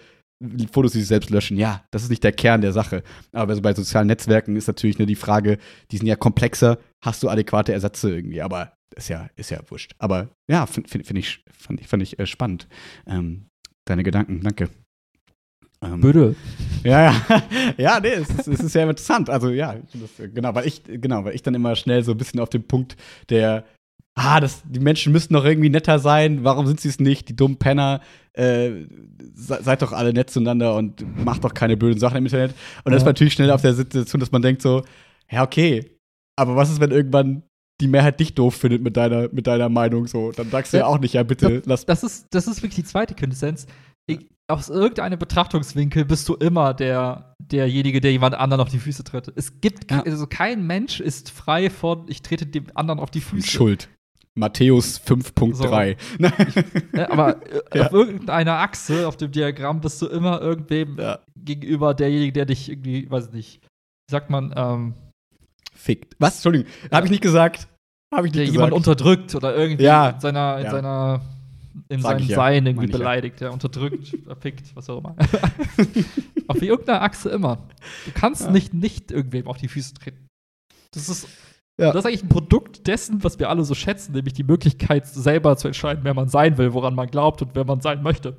Fotos, 0.70 0.92
die 0.92 0.98
sich 0.98 1.08
selbst 1.08 1.30
löschen. 1.30 1.56
Ja, 1.56 1.84
das 1.90 2.02
ist 2.02 2.10
nicht 2.10 2.24
der 2.24 2.32
Kern 2.32 2.60
der 2.60 2.72
Sache. 2.72 3.02
Aber 3.32 3.54
so 3.54 3.62
bei 3.62 3.72
sozialen 3.72 4.06
Netzwerken 4.06 4.56
ist 4.56 4.66
natürlich 4.66 4.98
nur 4.98 5.06
die 5.06 5.14
Frage, 5.14 5.58
die 5.90 5.96
sind 5.96 6.06
ja 6.06 6.16
komplexer, 6.16 6.78
hast 7.02 7.22
du 7.22 7.28
adäquate 7.28 7.72
Ersätze 7.72 8.14
irgendwie, 8.14 8.42
aber 8.42 8.72
ist 8.94 9.08
ja, 9.08 9.28
ist 9.36 9.50
ja 9.50 9.60
wurscht. 9.68 9.92
Aber 9.98 10.28
ja, 10.48 10.66
finde 10.66 10.88
find, 10.88 11.06
find 11.06 11.18
ich, 11.18 11.44
fand 11.50 11.80
ich, 11.80 11.88
fand 11.88 12.02
ich 12.02 12.18
äh, 12.18 12.26
spannend. 12.26 12.68
Ähm, 13.06 13.46
deine 13.84 14.02
Gedanken, 14.02 14.40
danke. 14.42 14.68
Ähm, 15.82 16.00
Bitte. 16.00 16.34
ja, 16.84 17.02
ja. 17.02 17.42
ja, 17.76 18.00
nee, 18.00 18.08
es 18.08 18.30
ist, 18.30 18.48
es 18.48 18.60
ist 18.60 18.74
ja 18.74 18.82
interessant. 18.82 19.28
Also 19.28 19.50
ja, 19.50 19.76
das, 19.92 20.30
genau, 20.32 20.54
weil 20.54 20.66
ich, 20.66 20.82
genau, 20.84 21.24
weil 21.24 21.34
ich 21.34 21.42
dann 21.42 21.54
immer 21.54 21.76
schnell 21.76 22.02
so 22.02 22.12
ein 22.12 22.18
bisschen 22.18 22.40
auf 22.40 22.48
den 22.48 22.66
Punkt 22.66 22.96
der, 23.28 23.64
ah, 24.18 24.40
das, 24.40 24.62
die 24.64 24.80
Menschen 24.80 25.12
müssten 25.12 25.34
doch 25.34 25.44
irgendwie 25.44 25.68
netter 25.70 25.98
sein, 25.98 26.42
warum 26.42 26.66
sind 26.66 26.80
sie 26.80 26.88
es 26.88 26.98
nicht, 26.98 27.28
die 27.28 27.36
dummen 27.36 27.58
Penner, 27.58 28.00
äh, 28.32 28.70
se- 29.34 29.60
seid 29.62 29.82
doch 29.82 29.92
alle 29.92 30.12
nett 30.12 30.30
zueinander 30.30 30.74
und 30.74 31.04
macht 31.24 31.44
doch 31.44 31.54
keine 31.54 31.76
blöden 31.76 32.00
Sachen 32.00 32.16
im 32.16 32.24
Internet. 32.24 32.54
Und 32.84 32.92
ist 32.92 33.00
Ja. 33.02 33.04
man 33.04 33.10
natürlich 33.10 33.34
schnell 33.34 33.50
auf 33.50 33.62
der 33.62 33.74
Situation, 33.74 34.18
dass 34.20 34.32
man 34.32 34.42
denkt 34.42 34.62
so, 34.62 34.82
ja, 35.30 35.42
okay, 35.42 35.84
aber 36.36 36.56
was 36.56 36.70
ist, 36.70 36.80
wenn 36.80 36.90
irgendwann 36.90 37.42
die 37.80 37.88
Mehrheit 37.88 38.18
dich 38.18 38.34
doof 38.34 38.54
findet 38.54 38.82
mit 38.82 38.96
deiner, 38.96 39.28
mit 39.32 39.46
deiner 39.46 39.68
Meinung 39.68 40.06
so? 40.06 40.32
Dann 40.32 40.48
sagst 40.50 40.72
du 40.72 40.78
ja, 40.78 40.84
Ja. 40.84 40.86
auch 40.88 40.98
nicht, 40.98 41.12
ja, 41.14 41.22
bitte, 41.22 41.62
lass 41.66 41.84
Das 41.84 42.02
ist, 42.02 42.26
das 42.30 42.46
ist 42.46 42.62
wirklich 42.62 42.76
die 42.76 42.84
zweite 42.84 43.14
Quintessenz. 43.14 43.66
Ich, 44.08 44.26
aus 44.48 44.68
irgendeinem 44.70 45.18
Betrachtungswinkel 45.18 46.04
bist 46.04 46.28
du 46.28 46.34
immer 46.34 46.72
der, 46.72 47.34
derjenige, 47.42 48.00
der 48.00 48.12
jemand 48.12 48.34
anderen 48.36 48.60
auf 48.62 48.68
die 48.70 48.78
Füße 48.78 49.02
tritt. 49.04 49.30
Es 49.34 49.60
gibt, 49.60 49.90
Ja. 49.90 50.02
also 50.04 50.26
kein 50.26 50.66
Mensch 50.66 51.00
ist 51.00 51.30
frei 51.30 51.68
von, 51.68 52.06
ich 52.08 52.22
trete 52.22 52.46
dem 52.46 52.66
anderen 52.74 53.00
auf 53.00 53.10
die 53.10 53.20
Füße. 53.20 53.46
Schuld. 53.48 53.88
Matthäus 54.36 55.00
5.3. 55.00 55.96
Ne, 56.92 57.10
aber 57.10 57.40
äh, 57.72 57.78
Ja. 57.78 57.86
auf 57.86 57.92
irgendeiner 57.92 58.58
Achse 58.58 59.08
auf 59.08 59.16
dem 59.16 59.32
Diagramm 59.32 59.80
bist 59.80 60.00
du 60.02 60.06
immer 60.06 60.40
irgendwem 60.40 60.98
Ja. 60.98 61.18
gegenüber 61.38 61.94
derjenige, 61.94 62.32
der 62.32 62.44
dich 62.46 62.68
irgendwie, 62.70 63.10
weiß 63.10 63.32
nicht, 63.32 63.60
wie 63.62 64.12
sagt 64.12 64.30
man, 64.30 64.52
ähm, 64.56 64.94
Fickt. 65.74 66.14
Was? 66.18 66.36
Entschuldigung, 66.36 66.66
habe 66.90 67.06
ich 67.06 67.10
nicht 67.10 67.22
gesagt. 67.22 67.68
Habe 68.14 68.26
ich 68.28 68.32
der 68.32 68.42
nicht 68.42 68.52
jemand 68.52 68.72
gesagt. 68.72 68.88
unterdrückt 68.88 69.34
oder 69.34 69.54
irgendwie 69.56 69.84
Ja. 69.84 70.10
in 70.10 70.20
seiner, 70.20 70.58
in 70.58 70.64
Ja. 70.64 70.70
seiner 70.70 71.20
in 71.90 72.00
Sag 72.00 72.12
seinem 72.12 72.22
ich 72.22 72.28
ja. 72.30 72.36
Sein 72.36 72.66
irgendwie 72.66 72.86
ich 72.86 72.92
ja. 72.92 72.96
beleidigt, 72.98 73.40
ja, 73.42 73.50
unterdrückt, 73.50 74.14
erfickt, 74.28 74.74
was 74.74 74.88
auch 74.88 74.98
immer. 74.98 75.14
auf 76.48 76.62
irgendeiner 76.62 77.02
Achse 77.02 77.28
immer. 77.28 77.56
Du 78.06 78.12
kannst 78.14 78.42
Ja. 78.46 78.50
nicht 78.50 78.72
nicht 78.72 79.10
irgendwem 79.10 79.46
auf 79.46 79.58
die 79.58 79.68
Füße 79.68 79.92
treten. 79.94 80.26
Das 80.92 81.08
ist 81.10 81.28
Ja. 81.78 81.92
das 81.92 82.04
ist 82.04 82.06
eigentlich 82.06 82.24
ein 82.24 82.28
Produkt 82.28 82.86
dessen, 82.86 83.22
was 83.22 83.38
wir 83.38 83.50
alle 83.50 83.62
so 83.64 83.74
schätzen, 83.74 84.12
nämlich 84.12 84.32
die 84.32 84.44
Möglichkeit, 84.44 85.06
selber 85.06 85.56
zu 85.56 85.68
entscheiden, 85.68 86.04
wer 86.04 86.14
man 86.14 86.28
sein 86.28 86.56
will, 86.56 86.72
woran 86.72 86.94
man 86.94 87.08
glaubt 87.08 87.42
und 87.42 87.50
wer 87.54 87.64
man 87.64 87.80
sein 87.80 88.02
möchte. 88.02 88.36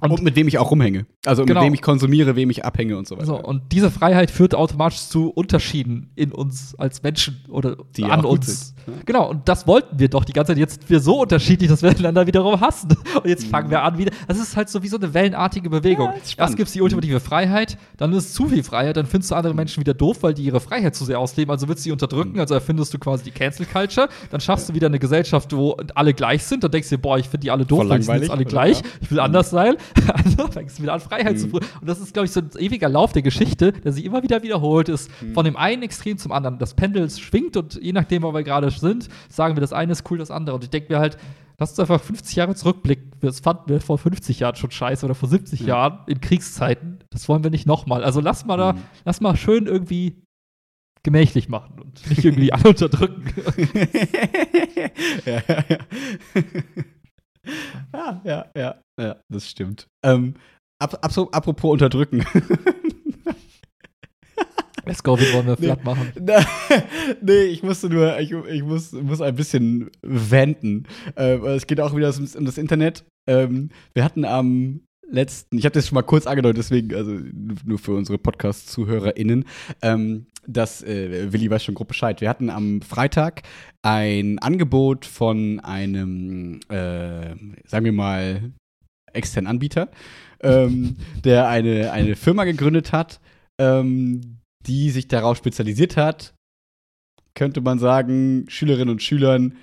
Und, 0.00 0.22
mit 0.22 0.36
wem 0.36 0.48
ich 0.48 0.58
auch 0.58 0.70
rumhänge. 0.70 1.06
Also 1.26 1.44
Genau. 1.44 1.60
mit 1.60 1.66
wem 1.66 1.74
ich 1.74 1.82
konsumiere, 1.82 2.34
wem 2.34 2.48
ich 2.48 2.64
abhänge 2.64 2.96
und 2.96 3.06
so 3.06 3.14
weiter. 3.16 3.26
So, 3.26 3.36
und 3.38 3.72
diese 3.72 3.90
Freiheit 3.90 4.30
führt 4.30 4.54
automatisch 4.54 5.00
zu 5.00 5.28
Unterschieden 5.30 6.10
in 6.16 6.32
uns 6.32 6.74
als 6.78 7.02
Menschen 7.02 7.44
oder 7.50 7.76
Die 7.94 8.04
an 8.04 8.24
uns. 8.24 8.68
sind, 8.86 8.88
ne? 8.96 9.02
Genau, 9.04 9.28
und 9.28 9.46
das 9.46 9.66
wollten 9.66 9.98
wir 9.98 10.08
doch 10.08 10.24
die 10.24 10.32
ganze 10.32 10.52
Zeit. 10.52 10.58
Jetzt 10.58 10.80
sind 10.80 10.88
wir 10.88 11.00
so 11.00 11.20
unterschiedlich, 11.20 11.68
dass 11.68 11.82
wir 11.82 11.90
einander 11.90 12.26
wiederum 12.26 12.58
hassen. 12.58 12.96
Und 13.14 13.26
jetzt 13.26 13.44
fangen 13.46 13.68
wir 13.70 13.82
an 13.82 13.98
wieder. 13.98 14.12
Das 14.28 14.38
ist 14.38 14.56
halt 14.56 14.70
so 14.70 14.82
wie 14.82 14.88
so 14.88 14.96
eine 14.96 15.12
wellenartige 15.12 15.68
Bewegung. 15.68 16.06
Ja. 16.06 16.14
Erst 16.44 16.56
gibt 16.56 16.68
es 16.68 16.72
die 16.72 16.80
ultimative 16.80 17.20
Freiheit, 17.20 17.76
dann 17.98 18.12
ist 18.14 18.28
es 18.28 18.32
zu 18.32 18.48
viel 18.48 18.62
Freiheit, 18.62 18.96
dann 18.96 19.04
findest 19.04 19.30
du 19.30 19.34
andere 19.34 19.52
Menschen 19.52 19.80
wieder 19.80 19.92
doof, 19.92 20.22
weil 20.22 20.32
die 20.32 20.44
ihre 20.44 20.60
Freiheit 20.60 20.94
zu 20.94 21.04
sehr 21.04 21.18
ausleben, 21.18 21.50
also 21.50 21.68
willst 21.68 21.80
du 21.80 21.84
sie 21.84 21.92
unterdrücken, 21.92 22.40
also 22.40 22.54
erfindest 22.54 22.94
du 22.94 22.98
quasi 22.98 23.24
die 23.24 23.30
Cancel 23.30 23.66
Culture, 23.66 24.08
dann 24.30 24.40
schaffst 24.40 24.70
du 24.70 24.74
wieder 24.74 24.86
eine 24.86 24.98
Gesellschaft, 24.98 25.54
wo 25.54 25.76
alle 25.94 26.14
gleich 26.14 26.44
sind, 26.44 26.64
dann 26.64 26.70
denkst 26.70 26.88
du 26.88 26.96
dir, 26.96 27.02
boah, 27.02 27.18
ich 27.18 27.26
finde 27.28 27.40
die 27.44 27.50
alle 27.50 27.66
doof, 27.66 27.86
weil 27.90 27.98
die 27.98 28.04
sind 28.04 28.20
jetzt 28.22 28.30
alle 28.30 28.46
gleich, 28.46 28.78
oder? 28.80 28.88
ich 29.02 29.10
will 29.10 29.20
anders 29.20 29.50
sein. 29.50 29.74
Also 30.12 30.48
fängst 30.50 30.78
du 30.78 30.82
wieder 30.82 30.94
an, 30.94 31.00
Freiheit 31.10 31.38
zu 31.38 31.46
Mhm. 31.46 31.50
prüfen. 31.52 31.68
Und 31.80 31.86
das 31.88 32.00
ist, 32.00 32.12
glaube 32.14 32.26
ich, 32.26 32.32
so 32.32 32.40
ein 32.40 32.50
ewiger 32.58 32.88
Lauf 32.88 33.12
der 33.12 33.22
Geschichte, 33.22 33.72
der 33.72 33.92
sich 33.92 34.04
immer 34.04 34.22
wieder 34.22 34.42
wiederholt 34.42 34.88
ist, 34.88 35.10
Mhm. 35.22 35.34
von 35.34 35.44
dem 35.44 35.56
einen 35.56 35.82
Extrem 35.82 36.18
zum 36.18 36.32
anderen. 36.32 36.58
Das 36.58 36.74
Pendel 36.74 37.08
schwingt 37.10 37.56
und 37.56 37.74
je 37.82 37.92
nachdem, 37.92 38.22
wo 38.22 38.32
wir 38.32 38.42
gerade 38.42 38.70
sind, 38.70 39.08
sagen 39.28 39.56
wir, 39.56 39.60
das 39.60 39.72
eine 39.72 39.92
ist 39.92 40.10
cool, 40.10 40.18
das 40.18 40.30
andere. 40.30 40.56
Und 40.56 40.64
ich 40.64 40.70
denke 40.70 40.92
mir 40.92 40.98
halt, 41.00 41.16
lass 41.58 41.70
uns 41.70 41.80
einfach 41.80 42.00
50 42.00 42.36
Jahre 42.36 42.54
zurückblicken. 42.54 43.10
Das 43.20 43.40
fanden 43.40 43.68
wir 43.68 43.80
vor 43.80 43.98
50 43.98 44.40
Jahren 44.40 44.56
schon 44.56 44.70
scheiße 44.70 45.04
oder 45.04 45.14
vor 45.14 45.28
70 45.28 45.60
Ja. 45.60 45.66
Jahren 45.66 45.98
in 46.06 46.20
Kriegszeiten. 46.20 47.00
Das 47.10 47.28
wollen 47.28 47.42
wir 47.42 47.50
nicht 47.50 47.66
nochmal. 47.66 48.04
Also 48.04 48.20
lass 48.20 48.44
mal 48.46 48.56
da, 48.56 48.72
Mhm. 48.74 48.78
lass 49.04 49.20
mal 49.20 49.36
schön 49.36 49.66
irgendwie 49.66 50.22
gemächlich 51.02 51.48
machen 51.48 51.80
und 51.80 52.08
nicht 52.10 52.24
irgendwie 52.24 52.52
alle 52.52 52.64
unterdrücken. 52.68 53.24
ja, 55.26 55.42
ja, 55.48 55.64
ja. 55.68 55.78
ja, 57.92 58.20
ja, 58.24 58.46
ja, 58.56 58.74
ja, 59.00 59.16
das 59.28 59.48
stimmt. 59.48 59.86
Ähm, 60.04 60.34
ab, 60.80 60.98
ab, 61.02 61.28
apropos 61.32 61.70
unterdrücken. 61.72 62.24
Let's 64.86 65.02
go, 65.02 65.18
wir 65.18 65.32
wollen 65.34 65.46
wir 65.46 65.56
Nee. 65.60 65.66
flatt 65.66 65.84
machen. 65.84 66.10
Na, 66.20 66.44
nee, 67.22 67.42
ich 67.44 67.62
musste 67.62 67.88
nur, 67.88 68.18
ich, 68.18 68.32
ich 68.32 68.62
muss, 68.62 68.92
muss 68.92 69.20
ein 69.20 69.34
bisschen 69.36 69.90
wenden. 70.02 70.86
Äh, 71.16 71.36
es 71.48 71.66
geht 71.66 71.80
auch 71.80 71.94
wieder 71.94 72.08
um, 72.16 72.26
um 72.36 72.44
das 72.44 72.58
Internet. 72.58 73.04
Ähm, 73.28 73.68
wir 73.94 74.02
hatten 74.02 74.24
am 74.24 74.80
letzten, 75.08 75.58
ich 75.58 75.64
habe 75.64 75.74
das 75.74 75.86
schon 75.86 75.94
mal 75.96 76.02
kurz 76.02 76.26
angedeutet, 76.26 76.58
deswegen, 76.58 76.94
also 76.94 77.12
nur 77.64 77.78
für 77.78 77.92
unsere 77.94 78.18
Podcast-ZuhörerInnen, 78.18 79.44
ähm, 79.82 80.26
dass 80.46 80.82
äh, 80.82 81.32
Willi 81.32 81.50
weiß 81.50 81.62
schon 81.62 81.74
grob 81.74 81.88
Bescheid. 81.88 82.20
Wir 82.20 82.28
hatten 82.28 82.48
am 82.48 82.80
Freitag 82.80 83.42
ein 83.82 84.38
Angebot 84.38 85.04
von 85.04 85.60
einem, 85.60 86.60
äh, 86.68 87.34
sagen 87.66 87.84
wir 87.84 87.92
mal, 87.92 88.52
externen 89.12 89.48
Anbieter, 89.48 89.90
ähm, 90.42 90.96
der 91.24 91.48
eine, 91.48 91.92
eine 91.92 92.16
Firma 92.16 92.44
gegründet 92.44 92.92
hat, 92.92 93.20
ähm, 93.60 94.38
die 94.66 94.90
sich 94.90 95.08
darauf 95.08 95.36
spezialisiert 95.36 95.96
hat, 95.96 96.34
könnte 97.34 97.60
man 97.60 97.78
sagen, 97.78 98.46
Schülerinnen 98.48 98.90
und 98.90 99.02
Schülern 99.02 99.56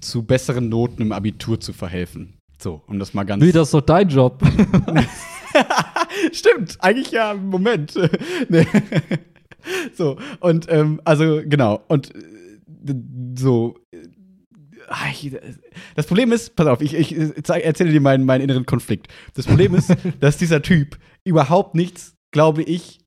zu 0.00 0.24
besseren 0.24 0.68
Noten 0.68 1.02
im 1.02 1.12
Abitur 1.12 1.60
zu 1.60 1.72
verhelfen. 1.72 2.34
So, 2.60 2.82
um 2.86 2.98
das 2.98 3.14
mal 3.14 3.24
ganz. 3.24 3.42
Wie, 3.42 3.52
das 3.52 3.68
ist 3.68 3.74
doch 3.74 3.80
dein 3.80 4.08
Job. 4.08 4.42
Stimmt, 6.32 6.78
eigentlich 6.80 7.10
ja, 7.10 7.34
Moment. 7.34 7.98
nee. 8.48 8.66
So, 9.94 10.18
und 10.40 10.66
ähm, 10.70 11.00
also 11.04 11.40
genau, 11.44 11.84
und 11.86 12.12
äh, 12.16 12.94
so. 13.36 13.76
Ah, 14.92 15.12
Das 15.94 16.06
Problem 16.06 16.32
ist, 16.32 16.56
pass 16.56 16.66
auf, 16.66 16.80
ich, 16.80 16.94
ich 16.94 17.12
erzähle 17.14 17.92
dir 17.92 18.00
meinen, 18.00 18.24
meinen 18.24 18.42
inneren 18.42 18.66
Konflikt. 18.66 19.08
Das 19.34 19.46
Problem 19.46 19.74
ist, 19.74 19.94
dass 20.20 20.36
dieser 20.36 20.62
Typ 20.62 20.98
überhaupt 21.24 21.74
nichts, 21.74 22.16
glaube 22.30 22.62
ich, 22.62 23.00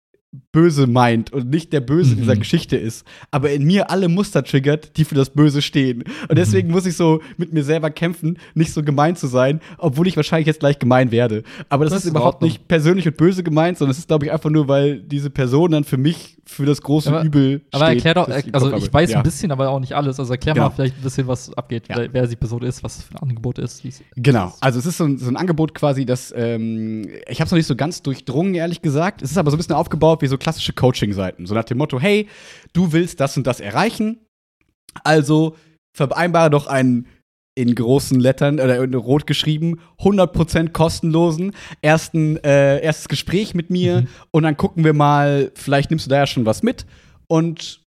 böse 0.56 0.88
meint 0.88 1.34
und 1.34 1.50
nicht 1.50 1.74
der 1.74 1.82
Böse 1.82 2.16
Mhm. 2.16 2.20
dieser 2.22 2.36
Geschichte 2.38 2.78
ist, 2.78 3.06
aber 3.30 3.52
in 3.52 3.66
mir 3.66 3.90
alle 3.92 4.08
Muster 4.08 4.42
triggert, 4.44 4.96
die 4.98 5.04
für 5.04 5.14
das 5.16 5.30
Böse 5.30 5.62
stehen. 5.62 6.04
Und 6.30 6.38
deswegen 6.38 6.72
muss 6.72 6.86
ich 6.86 6.96
so 6.96 7.20
mit 7.38 7.52
mir 7.54 7.64
selber 7.64 7.90
kämpfen, 7.92 8.38
nicht 8.54 8.72
so 8.72 8.82
gemein 8.82 9.18
zu 9.18 9.28
sein, 9.28 9.60
obwohl 9.78 10.08
ich 10.08 10.16
wahrscheinlich 10.16 10.48
jetzt 10.48 10.62
gleich 10.62 10.80
gemein 10.80 11.12
werde. 11.12 11.44
Aber 11.68 11.84
das, 11.84 11.94
Das 11.94 12.06
ist 12.06 12.12
überhaupt 12.12 12.42
nicht 12.42 12.68
persönlich 12.70 13.06
und 13.06 13.18
böse 13.18 13.44
gemeint, 13.44 13.78
sondern 13.78 13.92
es 13.92 14.00
ist, 14.00 14.08
glaube 14.08 14.26
ich, 14.26 14.32
einfach 14.32 14.50
nur, 14.50 14.68
weil 14.70 15.00
diese 15.02 15.30
Person 15.30 15.72
dann 15.72 15.84
für 15.84 15.98
mich 15.98 16.38
für 16.48 16.66
das 16.66 16.82
große 16.82 17.10
Aber- 17.10 17.24
Übel 17.24 17.62
Aber 17.72 17.86
steht. 17.88 17.96
erklär 18.06 18.14
doch, 18.14 18.30
also 18.54 18.74
ich 18.78 18.94
weiß 18.94 19.12
ja. 19.12 19.18
ein 19.18 19.24
bisschen, 19.24 19.52
aber 19.52 19.70
auch 19.70 19.80
nicht 19.80 19.94
alles. 19.94 20.20
Also 20.20 20.32
erklär 20.32 20.54
Genau. 20.54 20.68
mal 20.70 20.74
vielleicht 20.76 20.96
ein 20.98 21.02
bisschen, 21.04 21.28
was 21.28 21.52
abgeht, 21.58 21.90
Ja. 21.90 21.98
wer, 22.12 22.28
die 22.28 22.36
Person 22.36 22.62
ist, 22.62 22.84
was 22.84 23.02
für 23.04 23.16
ein 23.16 23.18
Angebot 23.30 23.58
ist. 23.60 23.84
Genau, 24.16 24.54
also 24.62 24.78
es 24.80 24.86
ist 24.86 24.98
so 24.98 25.04
ein, 25.06 25.18
so 25.18 25.28
ein 25.28 25.36
Angebot 25.38 25.74
quasi, 25.74 26.06
das, 26.06 26.32
ähm, 26.38 27.08
ich 27.28 27.40
habe 27.42 27.46
es 27.48 27.52
noch 27.52 27.58
nicht 27.58 27.66
so 27.66 27.76
ganz 27.76 28.02
durchdrungen, 28.04 28.54
ehrlich 28.56 28.82
gesagt. 28.82 29.22
Es 29.24 29.32
ist 29.32 29.38
aber 29.40 29.50
so 29.52 29.56
ein 29.56 29.58
bisschen 29.58 29.76
aufgebaut, 29.76 30.22
wie 30.22 30.28
so 30.28 30.38
klassische 30.46 30.74
Coaching-Seiten. 30.74 31.48
So 31.48 31.56
nach 31.56 31.64
dem 31.64 31.80
Motto, 31.80 32.00
hey, 32.00 32.28
du 32.74 32.92
willst 32.92 33.20
das 33.20 33.36
und 33.36 33.48
das 33.48 33.60
erreichen, 33.60 34.20
also 35.04 35.56
vereinbare 35.98 36.50
doch 36.52 36.68
einen 36.68 37.08
in 37.58 37.74
großen 37.74 38.20
Lettern 38.20 38.60
oder 38.60 38.84
in 38.84 38.94
rot 38.94 39.26
geschrieben, 39.26 39.80
100% 40.00 40.70
kostenlosen 40.74 41.54
ersten, 41.82 42.38
äh, 42.44 42.80
erstes 42.82 43.08
Gespräch 43.08 43.56
mit 43.56 43.70
mir 43.72 44.02
Mhm. 44.02 44.08
und 44.32 44.44
dann 44.44 44.56
gucken 44.58 44.84
wir 44.84 44.94
mal, 44.94 45.52
vielleicht 45.56 45.90
nimmst 45.90 46.06
du 46.06 46.10
da 46.10 46.18
ja 46.18 46.28
schon 46.28 46.46
was 46.46 46.62
mit 46.64 46.86
und 47.28 47.82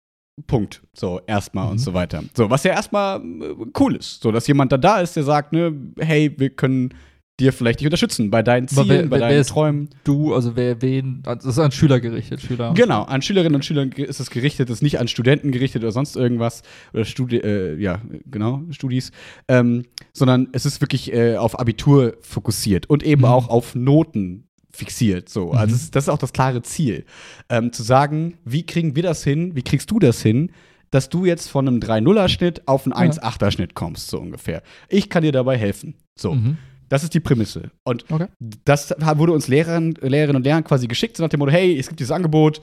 Punkt. 0.46 0.82
So, 0.96 1.20
erstmal 1.26 1.64
Mhm. 1.66 1.70
und 1.72 1.78
so 1.78 1.92
weiter. 1.94 2.22
So, 2.34 2.48
was 2.48 2.62
ja 2.64 2.72
erstmal 2.72 3.20
äh, 3.20 3.54
cool 3.78 3.96
ist. 3.96 4.22
So, 4.22 4.30
dass 4.32 4.46
jemand 4.46 4.70
da 4.72 4.78
da 4.78 5.00
ist, 5.00 5.16
der 5.16 5.24
sagt, 5.24 5.52
ne, 5.52 5.74
hey, 5.98 6.32
wir 6.38 6.50
können 6.50 6.94
dir 7.38 7.52
vielleicht 7.52 7.80
dich 7.80 7.86
unterstützen 7.86 8.30
bei 8.30 8.42
deinen 8.42 8.66
Zielen, 8.66 8.88
wer- 8.88 9.02
bei 9.04 9.10
wer- 9.10 9.18
deinen 9.20 9.36
wer 9.36 9.44
Träumen. 9.44 9.88
Du, 10.04 10.34
also 10.34 10.56
wer 10.56 10.80
wen, 10.80 11.22
also 11.26 11.48
das 11.48 11.58
ist 11.58 11.62
an 11.62 11.70
Schüler 11.70 12.00
gerichtet, 12.00 12.40
Schüler. 12.40 12.72
Genau, 12.74 13.02
an 13.02 13.20
Schülerinnen 13.20 13.54
und 13.56 13.64
Schülern 13.64 13.90
ge- 13.90 14.06
ist 14.06 14.20
es 14.20 14.30
gerichtet, 14.30 14.70
ist 14.70 14.82
nicht 14.82 14.98
an 14.98 15.06
Studenten 15.08 15.52
gerichtet 15.52 15.82
oder 15.82 15.92
sonst 15.92 16.16
irgendwas 16.16 16.62
oder 16.94 17.04
Studi 17.04 17.36
äh, 17.36 17.76
ja, 17.78 18.00
genau, 18.30 18.62
Studis, 18.70 19.12
ähm, 19.48 19.84
sondern 20.14 20.48
es 20.52 20.64
ist 20.64 20.80
wirklich 20.80 21.12
äh, 21.12 21.36
auf 21.36 21.58
Abitur 21.58 22.16
fokussiert 22.22 22.88
und 22.88 23.02
eben 23.02 23.22
Mhm. 23.22 23.26
auch 23.28 23.48
auf 23.48 23.74
Noten 23.74 24.44
fixiert. 24.72 25.28
So, 25.28 25.50
also 25.52 25.74
Mhm. 25.74 25.80
das 25.92 26.04
ist 26.04 26.08
auch 26.08 26.18
das 26.18 26.32
klare 26.32 26.62
Ziel, 26.62 27.04
ähm, 27.50 27.72
zu 27.72 27.82
sagen, 27.82 28.38
wie 28.44 28.64
kriegen 28.64 28.96
wir 28.96 29.02
das 29.02 29.22
hin, 29.24 29.54
wie 29.54 29.62
kriegst 29.62 29.90
du 29.90 29.98
das 29.98 30.22
hin, 30.22 30.50
dass 30.90 31.10
du 31.10 31.24
jetzt 31.26 31.48
von 31.50 31.66
einem 31.68 31.80
3-0er-Schnitt 31.80 32.66
auf 32.66 32.84
einen 32.86 32.92
Ja. 32.92 32.98
1-8er-Schnitt 33.00 33.74
kommst, 33.74 34.08
so 34.08 34.18
ungefähr. 34.20 34.62
Ich 34.88 35.10
kann 35.10 35.22
dir 35.22 35.32
dabei 35.32 35.58
helfen. 35.58 35.94
So, 36.14 36.34
Mhm. 36.34 36.56
Das 36.88 37.02
ist 37.04 37.14
die 37.14 37.20
Prämisse. 37.20 37.70
Und 37.84 38.04
Okay. 38.10 38.26
das 38.64 38.90
wurde 39.16 39.32
uns 39.32 39.48
Lehrern, 39.48 39.94
Lehrerinnen 40.00 40.36
und 40.36 40.44
Lehrern 40.44 40.64
quasi 40.64 40.86
geschickt, 40.86 41.16
so 41.16 41.22
nach 41.22 41.30
dem 41.30 41.38
Motto, 41.40 41.52
hey, 41.52 41.78
es 41.78 41.88
gibt 41.88 42.00
dieses 42.00 42.12
Angebot, 42.12 42.60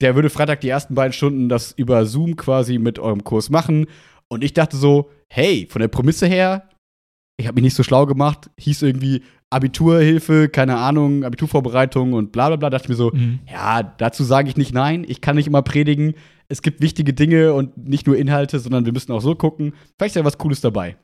der 0.00 0.14
würde 0.14 0.30
Freitag 0.30 0.60
die 0.62 0.68
ersten 0.68 0.94
beiden 0.94 1.12
Stunden 1.12 1.48
das 1.48 1.72
über 1.72 2.06
Zoom 2.06 2.36
quasi 2.36 2.78
mit 2.78 2.98
eurem 2.98 3.22
Kurs 3.24 3.50
machen. 3.50 3.86
Und 4.28 4.42
ich 4.44 4.54
dachte 4.54 4.76
so, 4.76 5.10
hey, 5.28 5.66
von 5.70 5.80
der 5.80 5.88
Prämisse 5.88 6.26
her, 6.26 6.68
ich 7.38 7.46
habe 7.46 7.56
mich 7.56 7.64
nicht 7.64 7.74
so 7.76 7.82
schlau 7.82 8.06
gemacht, 8.06 8.50
hieß 8.58 8.82
irgendwie 8.82 9.22
Abiturhilfe, 9.52 10.48
keine 10.48 10.76
Ahnung, 10.76 11.24
Abiturvorbereitung 11.24 12.12
und 12.12 12.32
bla 12.32 12.48
bla 12.48 12.56
bla, 12.56 12.70
dachte 12.70 12.84
ich 12.86 12.88
mir 12.90 12.94
so, 12.96 13.10
Mhm. 13.12 13.40
ja, 13.50 13.82
dazu 13.82 14.24
sage 14.24 14.48
ich 14.48 14.56
nicht 14.56 14.72
nein, 14.72 15.04
ich 15.06 15.20
kann 15.20 15.36
nicht 15.36 15.46
immer 15.48 15.62
predigen, 15.62 16.14
es 16.48 16.62
gibt 16.62 16.80
wichtige 16.80 17.12
Dinge 17.12 17.52
und 17.54 17.76
nicht 17.88 18.06
nur 18.06 18.16
Inhalte, 18.16 18.58
sondern 18.58 18.84
wir 18.84 18.92
müssen 18.92 19.12
auch 19.12 19.20
so 19.20 19.34
gucken, 19.34 19.74
vielleicht 19.98 20.12
ist 20.16 20.20
ja 20.20 20.24
was 20.24 20.38
Cooles 20.38 20.60
dabei. 20.60 20.96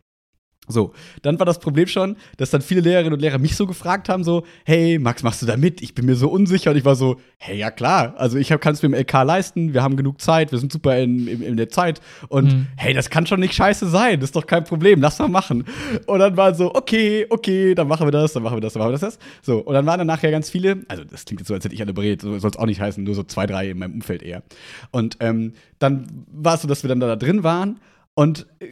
So, 0.68 0.92
dann 1.22 1.38
war 1.38 1.46
das 1.46 1.58
Problem 1.60 1.86
schon, 1.86 2.16
dass 2.38 2.50
dann 2.50 2.60
viele 2.62 2.80
Lehrerinnen 2.80 3.12
und 3.12 3.20
Lehrer 3.20 3.38
mich 3.38 3.56
so 3.56 3.66
gefragt 3.66 4.08
haben, 4.08 4.24
so, 4.24 4.44
hey, 4.64 4.98
Max, 4.98 5.22
machst 5.22 5.42
du 5.42 5.46
da 5.46 5.56
mit? 5.56 5.80
Ich 5.82 5.94
bin 5.94 6.06
mir 6.06 6.16
so 6.16 6.28
unsicher. 6.28 6.70
Und 6.72 6.76
ich 6.76 6.84
war 6.84 6.96
so, 6.96 7.16
hey, 7.38 7.56
ja 7.56 7.70
klar, 7.70 8.14
also 8.16 8.36
ich 8.38 8.48
kann 8.48 8.74
es 8.74 8.82
mir 8.82 8.88
im 8.88 8.94
LK 8.94 9.12
leisten, 9.24 9.74
wir 9.74 9.82
haben 9.82 9.96
genug 9.96 10.20
Zeit, 10.20 10.52
wir 10.52 10.58
sind 10.58 10.72
super 10.72 10.98
in, 10.98 11.28
in, 11.28 11.42
in 11.42 11.56
der 11.56 11.68
Zeit. 11.68 12.00
Und 12.28 12.46
Mhm. 12.52 12.66
hey, 12.76 12.94
das 12.94 13.10
kann 13.10 13.26
schon 13.26 13.40
nicht 13.40 13.54
scheiße 13.54 13.86
sein, 13.88 14.20
das 14.20 14.28
ist 14.28 14.36
doch 14.36 14.46
kein 14.46 14.64
Problem, 14.64 15.00
lass 15.00 15.18
mal 15.18 15.28
machen. 15.28 15.64
Und 16.06 16.18
dann 16.18 16.36
war 16.36 16.54
so, 16.54 16.74
okay, 16.74 17.26
okay, 17.30 17.74
dann 17.74 17.88
machen 17.88 18.06
wir 18.06 18.10
das, 18.12 18.32
dann 18.32 18.42
machen 18.42 18.56
wir 18.56 18.60
das, 18.60 18.72
dann 18.74 18.80
machen 18.82 18.92
wir 18.92 18.98
das. 18.98 19.18
So, 19.42 19.58
und 19.58 19.74
dann 19.74 19.86
waren 19.86 19.98
dann 19.98 20.06
nachher 20.06 20.30
ganz 20.30 20.50
viele, 20.50 20.84
also 20.88 21.04
das 21.04 21.24
klingt 21.24 21.40
jetzt 21.40 21.48
so, 21.48 21.54
als 21.54 21.64
hätte 21.64 21.74
ich 21.74 21.82
alle 21.82 21.92
berät, 21.92 22.22
so 22.22 22.38
soll 22.38 22.50
es 22.50 22.56
auch 22.56 22.66
nicht 22.66 22.80
heißen, 22.80 23.02
nur 23.04 23.14
so 23.14 23.22
zwei, 23.22 23.46
drei 23.46 23.70
in 23.70 23.78
meinem 23.78 23.94
Umfeld 23.94 24.22
eher. 24.22 24.42
Und 24.90 25.16
ähm, 25.20 25.52
dann 25.78 26.06
war 26.32 26.54
es 26.54 26.62
so, 26.62 26.68
dass 26.68 26.82
wir 26.82 26.88
dann 26.88 27.00
da 27.00 27.16
drin 27.16 27.42
waren 27.42 27.78
und 28.14 28.46
äh, 28.60 28.66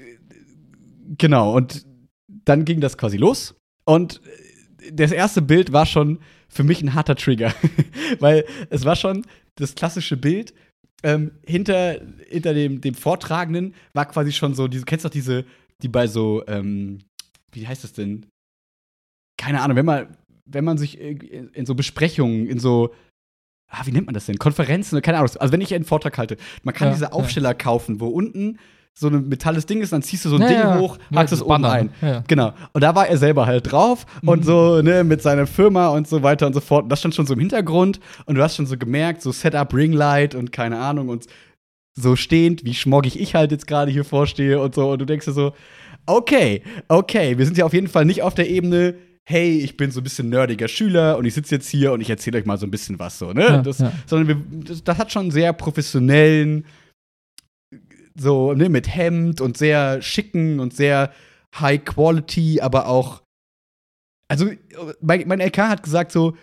genau, 1.18 1.54
und 1.56 1.86
dann 2.44 2.64
ging 2.64 2.80
das 2.80 2.98
quasi 2.98 3.16
los. 3.16 3.54
Und 3.84 4.20
das 4.92 5.12
erste 5.12 5.42
Bild 5.42 5.72
war 5.72 5.86
schon 5.86 6.20
für 6.48 6.64
mich 6.64 6.82
ein 6.82 6.94
harter 6.94 7.16
Trigger. 7.16 7.54
Weil 8.20 8.44
es 8.70 8.84
war 8.84 8.96
schon 8.96 9.26
das 9.56 9.74
klassische 9.74 10.16
Bild. 10.16 10.54
Ähm, 11.02 11.32
hinter 11.46 12.00
hinter 12.28 12.54
dem, 12.54 12.80
dem 12.80 12.94
Vortragenden 12.94 13.74
war 13.92 14.06
quasi 14.06 14.32
schon 14.32 14.54
so, 14.54 14.68
diese, 14.68 14.84
kennst 14.84 15.04
du 15.04 15.08
doch 15.08 15.12
diese, 15.12 15.44
die 15.82 15.88
bei 15.88 16.06
so, 16.06 16.44
ähm, 16.46 17.00
wie 17.52 17.66
heißt 17.66 17.84
das 17.84 17.92
denn? 17.92 18.26
Keine 19.36 19.60
Ahnung, 19.60 19.76
wenn 19.76 19.86
man, 19.86 20.16
wenn 20.46 20.64
man 20.64 20.78
sich 20.78 20.98
in, 20.98 21.50
in 21.50 21.66
so 21.66 21.74
Besprechungen, 21.74 22.46
in 22.46 22.58
so, 22.58 22.94
ah, 23.68 23.84
wie 23.84 23.92
nennt 23.92 24.06
man 24.06 24.14
das 24.14 24.26
denn? 24.26 24.38
Konferenzen, 24.38 25.00
keine 25.02 25.18
Ahnung. 25.18 25.30
Also 25.38 25.52
wenn 25.52 25.60
ich 25.60 25.74
einen 25.74 25.84
Vortrag 25.84 26.16
halte, 26.16 26.36
man 26.62 26.74
kann 26.74 26.88
Ja, 26.88 26.94
diese 26.94 27.04
ja. 27.06 27.12
Aufsteller 27.12 27.54
kaufen, 27.54 28.00
wo 28.00 28.08
unten 28.08 28.58
so 28.96 29.08
ein 29.08 29.28
metalles 29.28 29.66
Ding 29.66 29.80
ist, 29.82 29.92
dann 29.92 30.02
ziehst 30.02 30.24
du 30.24 30.28
so 30.28 30.36
ein 30.36 30.42
Ja, 30.42 30.48
Ding 30.48 30.56
ja. 30.58 30.78
hoch, 30.78 30.98
Ja, 31.10 31.18
hackst 31.18 31.32
es 31.32 31.40
das 31.40 31.48
oben 31.48 31.64
ein. 31.64 31.90
Ja. 32.00 32.22
Genau. 32.28 32.52
Und 32.72 32.80
da 32.84 32.94
war 32.94 33.08
er 33.08 33.18
selber 33.18 33.44
halt 33.46 33.72
drauf 33.72 34.06
und 34.24 34.40
Mhm. 34.40 34.44
so, 34.44 34.82
ne, 34.82 35.02
mit 35.02 35.20
seiner 35.20 35.46
Firma 35.48 35.88
und 35.88 36.06
so 36.06 36.22
weiter 36.22 36.46
und 36.46 36.52
so 36.52 36.60
fort. 36.60 36.84
Und 36.84 36.88
das 36.90 37.00
stand 37.00 37.14
schon 37.14 37.26
so 37.26 37.34
im 37.34 37.40
Hintergrund 37.40 37.98
und 38.26 38.36
du 38.36 38.42
hast 38.42 38.54
schon 38.56 38.66
so 38.66 38.76
gemerkt, 38.78 39.20
so 39.20 39.32
Setup, 39.32 39.74
Ringlight 39.74 40.34
und 40.36 40.52
keine 40.52 40.78
Ahnung 40.78 41.08
und 41.08 41.26
so 41.96 42.14
stehend, 42.16 42.64
wie 42.64 42.74
schmoggig 42.74 43.18
ich 43.20 43.34
halt 43.34 43.50
jetzt 43.52 43.66
gerade 43.66 43.90
hier 43.90 44.04
vorstehe 44.04 44.60
und 44.60 44.74
so. 44.76 44.90
Und 44.90 45.00
du 45.00 45.04
denkst 45.06 45.26
dir 45.26 45.32
so, 45.32 45.52
okay, 46.06 46.62
okay, 46.88 47.36
wir 47.38 47.44
sind 47.46 47.56
ja 47.58 47.64
auf 47.64 47.72
jeden 47.74 47.88
Fall 47.88 48.04
nicht 48.04 48.22
auf 48.22 48.34
der 48.34 48.48
Ebene, 48.48 48.94
hey, 49.24 49.58
ich 49.60 49.76
bin 49.76 49.90
so 49.90 50.00
ein 50.00 50.04
bisschen 50.04 50.28
nerdiger 50.28 50.68
Schüler 50.68 51.16
und 51.16 51.24
ich 51.24 51.34
sitze 51.34 51.54
jetzt 51.54 51.68
hier 51.68 51.92
und 51.92 52.00
ich 52.00 52.10
erzähle 52.10 52.38
euch 52.38 52.44
mal 52.46 52.58
so 52.58 52.66
ein 52.66 52.70
bisschen 52.70 52.98
was 52.98 53.18
so, 53.18 53.32
ne? 53.32 53.42
Ja, 53.44 53.62
das, 53.62 53.78
ja. 53.78 53.90
Sondern 54.06 54.28
wir, 54.28 54.36
das, 54.64 54.84
das 54.84 54.98
hat 54.98 55.10
schon 55.12 55.22
einen 55.22 55.30
sehr 55.30 55.52
professionellen, 55.52 56.66
so, 58.18 58.52
ne, 58.54 58.68
mit 58.68 58.94
Hemd 58.94 59.40
und 59.40 59.56
sehr 59.56 60.00
schicken 60.02 60.60
und 60.60 60.74
sehr 60.74 61.12
high 61.58 61.84
quality, 61.84 62.60
aber 62.60 62.86
auch. 62.88 63.22
Also, 64.28 64.50
mein, 65.00 65.26
mein 65.28 65.40
LK 65.40 65.58
hat 65.58 65.82
gesagt 65.82 66.12
so, 66.12 66.34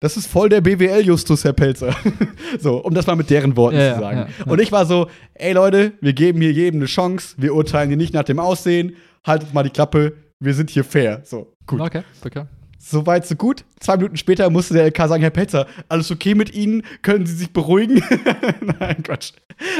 das 0.00 0.16
ist 0.16 0.26
voll 0.26 0.48
der 0.48 0.62
BWL-Justus, 0.62 1.44
Herr 1.44 1.52
Pelzer. 1.52 1.94
so, 2.58 2.78
um 2.78 2.94
das 2.94 3.06
mal 3.06 3.16
mit 3.16 3.28
deren 3.30 3.56
Worten 3.56 3.76
Ja, 3.76 3.94
zu 3.94 4.00
sagen. 4.00 4.18
ja, 4.18 4.28
ja. 4.46 4.50
Und 4.50 4.60
ich 4.60 4.72
war 4.72 4.86
so, 4.86 5.08
ey 5.34 5.52
Leute, 5.52 5.92
wir 6.00 6.14
geben 6.14 6.40
hier 6.40 6.52
jedem 6.52 6.80
eine 6.80 6.86
Chance, 6.86 7.34
wir 7.38 7.54
urteilen 7.54 7.88
hier 7.90 7.98
nicht 7.98 8.14
nach 8.14 8.24
dem 8.24 8.38
Aussehen, 8.40 8.96
haltet 9.26 9.52
mal 9.52 9.62
die 9.62 9.70
Klappe, 9.70 10.14
wir 10.40 10.54
sind 10.54 10.70
hier 10.70 10.84
fair. 10.84 11.20
So, 11.24 11.52
gut. 11.66 11.80
Okay, 11.80 12.02
okay. 12.24 12.44
So 12.82 13.06
weit, 13.06 13.26
so 13.26 13.34
gut. 13.34 13.64
Zwei 13.78 13.98
Minuten 13.98 14.16
später 14.16 14.48
musste 14.48 14.72
der 14.72 14.86
LK 14.86 14.96
sagen, 14.96 15.20
Herr 15.20 15.28
Pelzer, 15.30 15.66
alles 15.90 16.10
okay 16.10 16.34
mit 16.34 16.54
Ihnen? 16.54 16.82
Können 17.02 17.26
Sie 17.26 17.34
sich 17.34 17.52
beruhigen? 17.52 18.02
Nein, 18.80 19.02
Quatsch. 19.02 19.32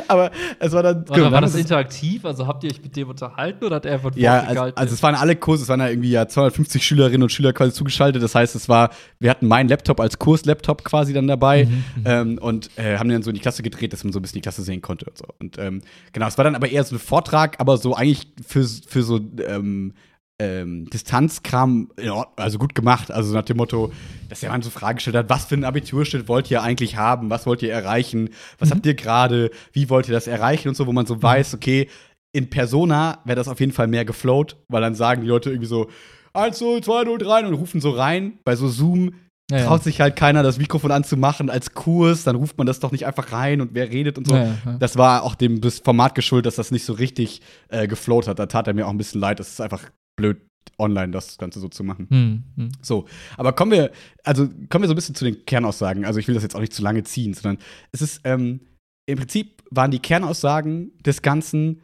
Aber 0.07 0.31
es 0.59 0.73
war 0.73 0.83
dann. 0.83 1.09
War, 1.09 1.17
genau, 1.17 1.33
war 1.33 1.41
das 1.41 1.55
interaktiv? 1.55 2.27
Also 2.27 2.47
habt 2.47 2.63
ihr 2.63 2.71
euch 2.71 2.83
mit 2.83 2.95
dem 2.95 3.09
unterhalten 3.09 3.65
oder 3.65 3.77
hat 3.77 3.87
er 3.87 3.95
einfach 3.95 4.13
ein 4.13 4.19
ja, 4.19 4.41
also, 4.41 4.63
also 4.75 4.95
es 4.95 5.03
waren 5.03 5.15
alle 5.15 5.35
Kurse, 5.35 5.63
es 5.63 5.71
waren 5.71 5.81
ja 5.81 5.89
irgendwie 5.89 6.11
ja 6.11 6.29
250 6.29 6.85
Schülerinnen 6.85 7.23
und 7.23 7.33
Schüler 7.33 7.55
quasi 7.55 7.73
zugeschaltet. 7.73 8.23
Das 8.23 8.35
heißt, 8.35 8.55
es 8.55 8.69
war, 8.69 8.91
wir 9.19 9.31
hatten 9.31 9.49
meinen 9.49 9.71
Laptop 9.71 9.99
als 9.99 10.19
Kurslaptop 10.19 10.85
quasi 10.85 11.15
dann 11.15 11.27
dabei 11.27 11.65
Mhm, 11.71 11.85
ähm, 12.05 12.39
und 12.39 12.71
äh, 12.77 12.99
haben 12.99 13.09
den 13.09 13.17
dann 13.17 13.23
so 13.23 13.31
in 13.31 13.35
die 13.35 13.41
Klasse 13.41 13.63
gedreht, 13.63 13.95
dass 13.95 14.05
man 14.05 14.13
so 14.13 14.19
ein 14.19 14.23
bisschen 14.23 14.37
die 14.37 14.41
Klasse 14.43 14.63
sehen 14.63 14.83
konnte 14.83 15.07
und 15.07 15.17
so. 15.17 15.25
Und 15.39 15.59
ähm, 15.59 15.81
genau, 16.13 16.27
es 16.27 16.37
war 16.37 16.45
dann 16.45 16.55
aber 16.55 16.69
eher 16.69 16.85
so 16.85 16.97
ein 16.97 16.99
Vortrag, 16.99 17.59
aber 17.61 17.79
so 17.79 17.95
eigentlich 17.95 18.29
für, 18.47 18.65
für 18.65 19.03
so 19.03 19.21
ähm, 19.47 19.95
ähm, 20.41 20.89
Distanzkram, 20.89 21.91
also 22.37 22.59
gut 22.59 22.75
gemacht. 22.75 23.11
Also 23.11 23.35
nach 23.35 23.45
dem 23.45 23.59
Motto, 23.59 23.93
dass 24.31 24.41
der 24.41 24.49
Mann 24.51 24.63
so 24.63 24.71
Fragen 24.71 24.97
gestellt 24.97 25.17
hat, 25.17 25.29
was 25.29 25.45
für 25.45 25.55
einen 25.55 25.65
Abiturschnitt 25.65 26.29
wollt 26.29 26.51
ihr 26.51 26.63
eigentlich 26.63 26.97
haben? 26.97 27.29
Was 27.29 27.45
wollt 27.45 27.63
ihr 27.63 27.71
erreichen? 27.71 28.31
Was 28.59 28.71
habt 28.71 28.87
ihr 28.87 28.95
gerade? 28.95 29.51
Wie 29.73 29.91
wollt 29.91 30.09
ihr 30.09 30.15
das 30.15 30.27
erreichen? 30.27 30.69
Und 30.69 30.77
so, 30.77 30.87
wo 30.87 30.93
man 30.93 31.05
so 31.05 31.23
weiß, 31.23 31.55
okay, 31.55 31.89
in 32.33 32.49
Persona 32.49 33.19
wäre 33.27 33.37
das 33.37 33.49
auf 33.49 33.61
jeden 33.61 33.73
Fall 33.73 33.87
mehr 33.87 34.07
geflowt, 34.07 34.57
weil 34.69 34.81
dann 34.81 34.95
sagen 34.95 35.21
die 35.21 35.29
Leute 35.29 35.51
irgendwie 35.51 35.69
so 35.69 35.91
1, 36.33 36.59
0, 36.61 36.83
2, 36.83 37.05
0, 37.05 37.19
3 37.19 37.47
und 37.47 37.55
rufen 37.55 37.83
so 37.83 37.91
rein. 37.91 38.39
Bei 38.45 38.57
so 38.57 38.69
Zoom 38.69 39.13
Ja, 39.51 39.67
traut 39.67 39.83
sich 39.83 40.01
halt 40.01 40.17
keiner, 40.17 40.43
das 40.43 40.57
Mikrofon 40.57 40.91
anzumachen 40.91 41.51
als 41.51 41.75
Kurs, 41.75 42.25
dann 42.25 42.37
ruft 42.37 42.57
man 42.57 42.67
das 42.67 42.81
doch 42.81 42.93
nicht 42.93 43.05
einfach 43.05 43.33
rein 43.33 43.61
und 43.61 43.75
wer 43.75 43.91
redet 43.91 44.17
und 44.17 44.27
so. 44.27 44.35
Ja, 44.35 44.45
ja. 44.65 44.77
Das 44.79 44.97
war 44.97 45.23
auch 45.25 45.35
dem 45.35 45.61
Format 45.63 46.15
geschuldet, 46.15 46.47
dass 46.47 46.55
das 46.55 46.71
nicht 46.71 46.85
so 46.87 46.95
richtig 46.95 47.43
äh, 47.69 47.87
geflowt 47.87 48.27
hat. 48.27 48.39
Da 48.39 48.47
tat 48.47 48.69
er 48.69 48.75
mir 48.75 48.87
auch 48.87 48.91
ein 48.91 48.99
bisschen 48.99 49.21
leid. 49.21 49.39
Das 49.39 49.51
ist 49.51 49.61
einfach 49.61 49.91
blöd, 50.17 50.41
online 50.79 51.13
das 51.13 51.39
Ganze 51.39 51.61
so 51.61 51.69
zu 51.69 51.85
machen. 51.85 52.07
Hm, 52.11 52.43
hm. 52.57 52.73
So, 52.83 53.07
aber 53.37 53.53
kommen 53.53 53.73
wir, 53.73 53.91
also 54.25 54.49
kommen 54.69 54.83
wir 54.83 54.89
so 54.89 54.95
ein 54.95 54.97
bisschen 54.97 55.15
zu 55.15 55.25
den 55.25 55.45
Kernaussagen. 55.45 56.05
Also 56.05 56.19
ich 56.19 56.27
will 56.27 56.35
das 56.35 56.43
jetzt 56.43 56.57
auch 56.57 56.61
nicht 56.61 56.75
zu 56.75 56.83
lange 56.83 57.03
ziehen, 57.05 57.35
sondern 57.35 57.63
es 57.93 58.03
ist, 58.03 58.21
ähm, 58.25 58.61
im 59.07 59.19
Prinzip 59.19 59.63
waren 59.71 59.91
die 59.91 59.99
Kernaussagen 59.99 60.93
des 61.05 61.23
Ganzen, 61.23 61.83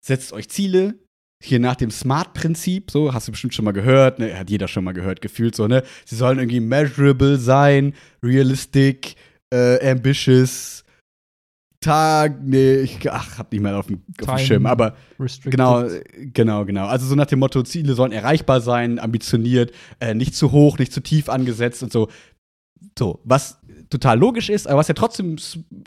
setzt 0.00 0.32
euch 0.32 0.48
Ziele, 0.48 0.98
hier 1.42 1.60
nach 1.60 1.76
dem 1.76 1.90
Smart-Prinzip, 1.90 2.90
so, 2.90 3.12
hast 3.12 3.28
du 3.28 3.32
bestimmt 3.32 3.54
schon 3.54 3.64
mal 3.64 3.72
gehört, 3.72 4.18
ne, 4.18 4.38
hat 4.38 4.50
jeder 4.50 4.68
schon 4.68 4.84
mal 4.84 4.92
gehört, 4.92 5.20
gefühlt 5.20 5.54
so, 5.54 5.66
ne? 5.66 5.82
Sie 6.04 6.16
sollen 6.16 6.38
irgendwie 6.38 6.60
measurable 6.60 7.36
sein, 7.36 7.94
realistic, 8.22 9.16
äh, 9.52 9.90
ambitious, 9.90 10.84
Tag, 11.80 12.38
nee, 12.42 12.76
ich 12.76 13.10
ach, 13.10 13.38
hab 13.38 13.52
nicht 13.52 13.60
mehr 13.60 13.76
auf 13.76 13.86
dem, 13.86 14.02
auf 14.22 14.36
dem 14.36 14.38
Schirm, 14.38 14.66
aber 14.66 14.96
Restricted. 15.20 15.52
Genau, 15.52 15.84
genau, 16.32 16.64
genau. 16.64 16.86
Also 16.86 17.06
so 17.06 17.14
nach 17.14 17.26
dem 17.26 17.38
Motto, 17.38 17.62
Ziele 17.62 17.94
sollen 17.94 18.12
erreichbar 18.12 18.60
sein, 18.60 18.98
ambitioniert, 18.98 19.72
äh, 20.00 20.14
nicht 20.14 20.34
zu 20.34 20.52
hoch, 20.52 20.78
nicht 20.78 20.92
zu 20.92 21.00
tief 21.00 21.28
angesetzt 21.28 21.82
und 21.82 21.92
so. 21.92 22.08
So, 22.98 23.20
was 23.24 23.58
total 23.90 24.18
logisch 24.18 24.48
ist, 24.48 24.66
aber 24.66 24.78
was 24.78 24.88
ja 24.88 24.94
trotzdem 24.94 25.36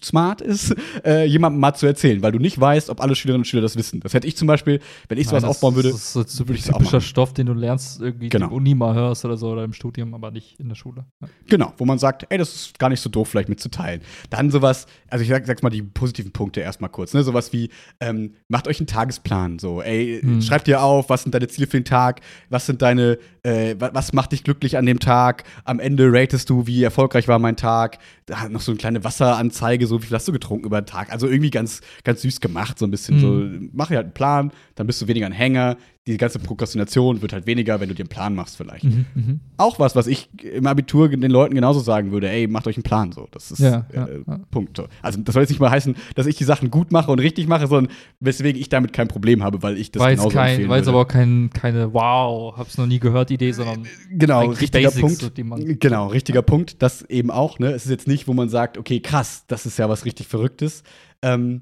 smart 0.04 0.42
ist, 0.42 0.76
äh, 1.06 1.26
jemandem 1.26 1.60
mal 1.60 1.74
zu 1.74 1.86
erzählen, 1.86 2.22
weil 2.22 2.32
du 2.32 2.40
nicht 2.40 2.60
weißt, 2.60 2.90
ob 2.90 3.02
alle 3.02 3.16
Schülerinnen 3.16 3.42
und 3.42 3.46
Schüler 3.46 3.62
das 3.62 3.76
wissen. 3.76 4.00
Das 4.02 4.14
hätte 4.14 4.28
ich 4.28 4.36
zum 4.38 4.48
Beispiel, 4.48 4.80
wenn 5.08 5.18
ich 5.18 5.28
sowas 5.28 5.44
Nein, 5.44 5.50
aufbauen 5.52 5.76
würde. 5.76 5.90
Das 5.92 5.98
ist 6.00 6.14
so 6.14 6.24
typischer. 6.44 7.02
Stoff, 7.02 7.34
den 7.34 7.48
du 7.48 7.54
lernst, 7.54 8.02
irgendwie 8.02 8.30
Genau. 8.30 8.46
in 8.46 8.50
der 8.52 8.56
Uni 8.58 8.76
mal 8.76 8.94
hörst 8.96 9.26
oder 9.26 9.38
so 9.38 9.50
oder 9.52 9.64
im 9.64 9.74
Studium, 9.74 10.14
aber 10.14 10.32
nicht 10.32 10.60
in 10.60 10.70
der 10.70 10.76
Schule. 10.76 11.06
Ja. 11.22 11.28
Genau, 11.48 11.74
wo 11.78 11.86
man 11.86 12.00
sagt, 12.00 12.26
ey, 12.30 12.38
das 12.38 12.54
ist 12.56 12.80
gar 12.80 12.90
nicht 12.90 13.02
so 13.02 13.10
doof, 13.10 13.28
vielleicht 13.30 13.50
mitzuteilen. 13.50 14.02
Dann 14.30 14.52
sowas, 14.52 14.86
also 15.10 15.24
ich 15.24 15.30
sag, 15.30 15.46
sag's 15.46 15.62
mal 15.62 15.70
die 15.70 15.82
positiven 15.82 16.32
Punkte 16.32 16.62
erstmal 16.62 16.90
kurz, 16.90 17.14
ne? 17.14 17.24
Sowas 17.24 17.52
wie, 17.54 17.70
ähm, 18.00 18.34
macht 18.48 18.68
euch 18.68 18.80
einen 18.80 18.88
Tagesplan. 18.88 19.60
So, 19.60 19.82
ey, 19.82 20.20
Hm. 20.22 20.42
schreibt 20.42 20.68
dir 20.68 20.82
auf, 20.84 21.10
was 21.10 21.24
sind 21.24 21.34
deine 21.36 21.48
Ziele 21.48 21.68
für 21.68 21.78
den 21.80 21.86
Tag, 21.86 22.22
was 22.50 22.66
sind 22.66 22.82
deine, 22.82 23.18
äh, 23.44 23.76
wa- 23.80 23.90
was 23.94 24.14
macht 24.14 24.32
dich 24.32 24.44
glücklich 24.44 24.78
an 24.78 24.86
dem 24.86 25.00
Tag, 25.00 25.44
am 25.66 25.80
Ende 25.80 26.12
ratest 26.12 26.50
du, 26.50 26.68
wie 26.68 26.84
erfolgreich 26.84 27.28
war 27.28 27.40
mein 27.40 27.56
Tag, 27.56 27.89
da 28.26 28.50
noch 28.50 28.62
so 28.62 28.72
eine 28.72 28.78
kleine 28.78 29.04
Wasseranzeige, 29.04 29.88
so 29.88 30.02
wie 30.02 30.08
viel 30.08 30.16
hast 30.16 30.28
du 30.28 30.32
getrunken 30.32 30.66
über 30.66 30.82
den 30.82 30.86
Tag. 30.86 31.12
Also 31.12 31.28
irgendwie 31.28 31.50
ganz, 31.50 31.82
ganz 32.04 32.22
süß 32.22 32.42
gemacht, 32.42 32.78
so 32.80 32.86
ein 32.86 32.92
bisschen. 32.92 33.22
Hm. 33.22 33.22
So, 33.22 33.70
mach 33.74 33.88
dir 33.88 33.96
halt 33.96 34.06
einen 34.06 34.14
Plan, 34.14 34.52
dann 34.76 34.88
bist 34.88 35.02
du 35.02 35.08
weniger 35.08 35.26
ein 35.26 35.32
Hänger. 35.32 35.78
Die 36.10 36.18
ganze 36.18 36.40
Prokrastination 36.40 37.22
wird 37.22 37.34
halt 37.34 37.46
weniger, 37.46 37.80
wenn 37.80 37.88
du 37.90 37.96
dir 37.96 38.04
einen 38.04 38.10
Plan 38.10 38.34
machst, 38.36 38.58
vielleicht 38.58 38.84
Mhm, 38.84 39.06
mhm. 39.14 39.40
auch 39.58 39.80
was, 39.80 39.96
was 39.96 40.08
ich 40.08 40.30
im 40.44 40.66
Abitur 40.68 41.08
den 41.10 41.30
Leuten 41.30 41.54
genauso 41.56 41.80
sagen 41.80 42.12
würde, 42.12 42.30
ey, 42.30 42.48
macht 42.48 42.66
euch 42.68 42.78
einen 42.78 42.84
Plan 42.84 43.12
so. 43.12 43.28
Das 43.32 43.52
ist 43.52 43.60
Ja, 43.60 43.86
ja, 43.94 44.06
äh, 44.08 44.24
ja. 44.28 44.40
Punkt. 44.50 44.76
So. 44.78 44.88
Also 45.02 45.20
das 45.22 45.34
soll 45.34 45.44
jetzt 45.44 45.50
nicht 45.52 45.60
mal 45.60 45.70
heißen, 45.70 45.96
dass 46.16 46.26
ich 46.26 46.36
die 46.36 46.44
Sachen 46.46 46.72
gut 46.72 46.92
mache 46.92 47.12
und 47.12 47.20
richtig 47.20 47.48
mache, 47.48 47.68
sondern 47.68 47.94
weswegen 48.20 48.60
ich 48.60 48.70
damit 48.70 48.92
kein 48.94 49.08
Problem 49.08 49.44
habe, 49.44 49.62
weil 49.62 49.78
ich 49.78 49.92
das 49.92 50.02
jetzt, 50.04 50.10
genauso 50.18 50.30
kein, 50.30 50.50
empfehlen 50.50 50.70
jetzt 50.72 50.86
würde. 50.86 50.90
aber 50.90 51.00
auch 51.02 51.08
kein, 51.08 51.50
keine 51.54 51.94
Wow, 51.94 52.58
hab's 52.58 52.78
noch 52.78 52.88
nie 52.88 53.00
gehört 53.00 53.30
Idee, 53.32 53.52
sondern 53.52 53.86
genau, 54.12 54.48
richtiger 54.48 54.88
Basics, 54.90 55.02
Punkt. 55.02 55.22
so, 55.22 55.30
die 55.30 55.44
man- 55.44 55.78
genau, 55.80 56.08
richtiger 56.08 56.42
Punkt. 56.42 56.82
Das 56.82 57.04
eben 57.04 57.30
auch, 57.32 57.60
ne? 57.60 57.72
Es 57.72 57.86
ist 57.86 57.92
jetzt 57.92 58.08
nicht, 58.08 58.28
wo 58.28 58.34
man 58.34 58.50
sagt, 58.50 58.78
okay, 58.78 59.00
krass, 59.00 59.44
das 59.48 59.66
ist 59.66 59.78
ja 59.78 59.88
was 59.90 60.06
richtig 60.06 60.28
Verrücktes. 60.28 60.84
Ähm, 61.22 61.62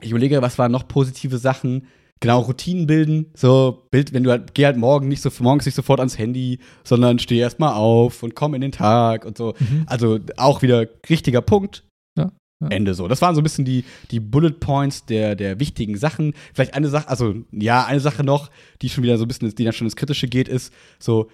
ich 0.00 0.10
überlege, 0.10 0.42
was 0.42 0.58
waren 0.58 0.72
noch 0.72 0.86
positive 0.86 1.38
Sachen? 1.38 1.86
Genau, 2.24 2.40
Routinen 2.40 2.86
bilden. 2.86 3.26
So, 3.34 3.86
Bild, 3.90 4.14
wenn 4.14 4.24
du 4.24 4.30
halt, 4.30 4.54
geh 4.54 4.64
halt 4.64 4.78
morgen 4.78 5.08
nicht 5.08 5.20
so, 5.20 5.30
morgens 5.40 5.66
nicht 5.66 5.74
sofort 5.74 6.00
ans 6.00 6.16
Handy, 6.16 6.58
sondern 6.82 7.18
steh 7.18 7.36
erst 7.36 7.60
mal 7.60 7.74
auf 7.74 8.22
und 8.22 8.34
komm 8.34 8.54
in 8.54 8.62
den 8.62 8.72
Tag 8.72 9.26
und 9.26 9.36
so. 9.36 9.52
Mhm. 9.58 9.84
Also 9.86 10.18
auch 10.38 10.62
wieder 10.62 10.86
richtiger 11.10 11.42
Punkt. 11.42 11.84
Ja, 12.16 12.32
ja. 12.62 12.68
Ende 12.68 12.94
so. 12.94 13.08
Das 13.08 13.20
waren 13.20 13.34
so 13.34 13.42
ein 13.42 13.44
bisschen 13.44 13.66
die, 13.66 13.84
die 14.10 14.20
Bullet 14.20 14.52
Points 14.52 15.04
der, 15.04 15.36
der 15.36 15.60
wichtigen 15.60 15.98
Sachen. 15.98 16.32
Vielleicht 16.54 16.72
eine 16.72 16.88
Sache, 16.88 17.10
also 17.10 17.34
ja, 17.52 17.84
eine 17.84 18.00
Sache 18.00 18.24
noch, 18.24 18.50
die 18.80 18.88
schon 18.88 19.04
wieder 19.04 19.18
so 19.18 19.26
ein 19.26 19.28
bisschen, 19.28 19.54
die 19.54 19.64
dann 19.64 19.74
schon 19.74 19.86
ins 19.86 19.96
Kritische 19.96 20.26
geht, 20.26 20.48
ist 20.48 20.72
so, 20.98 21.28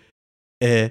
äh, 0.61 0.91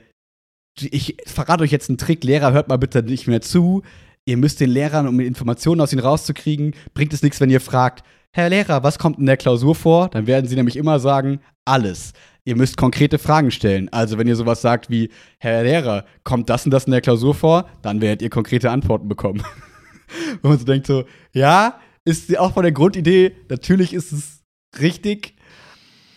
ich 0.79 1.17
verrate 1.25 1.63
euch 1.63 1.71
jetzt 1.71 1.89
einen 1.89 1.97
Trick, 1.97 2.23
Lehrer, 2.23 2.53
hört 2.53 2.69
mal 2.69 2.77
bitte 2.77 3.03
nicht 3.03 3.27
mehr 3.27 3.41
zu. 3.41 3.83
Ihr 4.25 4.37
müsst 4.37 4.61
den 4.61 4.69
Lehrern, 4.69 5.09
um 5.09 5.19
Informationen 5.19 5.81
aus 5.81 5.91
ihnen 5.91 6.03
rauszukriegen, 6.03 6.73
bringt 6.93 7.11
es 7.11 7.21
nichts, 7.21 7.41
wenn 7.41 7.49
ihr 7.49 7.59
fragt, 7.59 8.05
Herr 8.31 8.49
Lehrer, 8.49 8.83
was 8.83 8.99
kommt 8.99 9.17
in 9.17 9.25
der 9.25 9.37
Klausur 9.37 9.73
vor? 9.75 10.09
Dann 10.09 10.27
werden 10.27 10.47
sie 10.47 10.55
nämlich 10.55 10.75
immer 10.75 10.99
sagen, 10.99 11.39
alles. 11.65 12.13
Ihr 12.45 12.55
müsst 12.55 12.77
konkrete 12.77 13.17
Fragen 13.17 13.51
stellen. 13.51 13.89
Also, 13.89 14.17
wenn 14.17 14.27
ihr 14.27 14.35
sowas 14.35 14.61
sagt 14.61 14.89
wie, 14.89 15.09
Herr 15.39 15.63
Lehrer, 15.63 16.05
kommt 16.23 16.49
das 16.49 16.65
und 16.65 16.71
das 16.71 16.85
in 16.85 16.91
der 16.91 17.01
Klausur 17.01 17.33
vor? 17.33 17.69
Dann 17.81 18.01
werdet 18.01 18.21
ihr 18.21 18.29
konkrete 18.29 18.71
Antworten 18.71 19.07
bekommen. 19.07 19.43
Wenn 20.41 20.51
man 20.51 20.59
so 20.59 20.65
denkt, 20.65 20.87
so, 20.87 21.05
ja, 21.33 21.79
ist 22.05 22.35
auch 22.37 22.53
von 22.53 22.63
der 22.63 22.71
Grundidee, 22.71 23.35
natürlich 23.49 23.93
ist 23.93 24.11
es 24.11 24.43
richtig, 24.79 25.35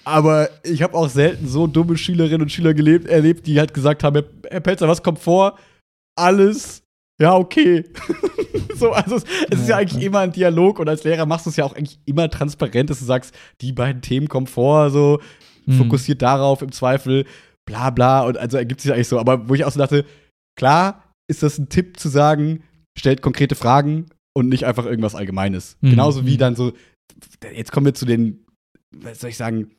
aber 0.05 0.49
ich 0.65 0.83
habe 0.83 0.97
auch 0.97 1.09
selten 1.09 1.47
so 1.47 1.67
dumme 1.67 1.97
Schülerinnen 1.97 2.43
und 2.43 2.53
Schüler 2.53 2.75
gelebt, 2.75 3.07
erlebt, 3.07 3.47
die 3.47 3.59
halt 3.59 3.75
gesagt 3.75 4.03
haben, 4.03 4.25
Herr 4.51 4.61
Pelzer, 4.61 4.89
was 4.89 5.03
kommt 5.03 5.19
vor? 5.19 5.59
Alles. 6.17 6.82
Ja, 7.21 7.37
okay. 7.37 7.85
so, 8.75 8.93
also 8.93 9.17
es, 9.17 9.25
es 9.51 9.61
ist 9.61 9.69
ja 9.69 9.77
Ja, 9.77 9.77
eigentlich 9.79 10.01
ja. 10.03 10.07
immer 10.09 10.21
ein 10.21 10.33
Dialog 10.33 10.79
und 10.79 10.89
als 10.89 11.05
Lehrer 11.05 11.27
machst 11.27 11.47
du 11.47 11.51
es 11.51 11.57
ja 11.57 11.65
auch 11.65 11.75
eigentlich 11.75 11.99
immer 12.05 12.29
transparent, 12.31 12.91
dass 12.91 12.99
du 12.99 13.05
sagst, 13.05 13.35
die 13.61 13.73
beiden 13.73 14.03
Themen 14.03 14.29
kommen 14.29 14.47
vor, 14.47 14.91
so 14.91 15.21
Mhm. 15.65 15.75
fokussiert 15.75 16.23
darauf 16.23 16.61
im 16.61 16.73
Zweifel, 16.73 17.25
bla 17.67 17.91
bla 17.91 18.23
und 18.23 18.37
also 18.37 18.57
ergibt 18.57 18.81
sich 18.81 18.93
eigentlich 18.93 19.07
so. 19.07 19.21
Aber 19.21 19.49
wo 19.49 19.55
ich 19.55 19.65
auch 19.65 19.71
so 19.71 19.79
dachte, 19.79 20.05
klar 20.59 21.05
ist 21.31 21.45
das 21.45 21.57
ein 21.59 21.69
Tipp 21.69 22.01
zu 22.01 22.09
sagen, 22.09 22.65
stellt 22.99 23.23
konkrete 23.23 23.55
Fragen 23.55 24.07
und 24.37 24.49
nicht 24.49 24.65
einfach 24.67 24.85
irgendwas 24.87 25.15
Allgemeines. 25.15 25.77
Mhm. 25.81 25.91
Genauso 25.91 26.27
wie 26.27 26.35
Mhm. 26.35 26.39
dann 26.39 26.57
so, 26.57 26.73
jetzt 27.55 27.71
kommen 27.71 27.87
wir 27.87 27.95
zu 27.95 28.07
den, 28.07 28.45
was 28.91 29.21
soll 29.21 29.31
ich 29.31 29.37
sagen, 29.37 29.71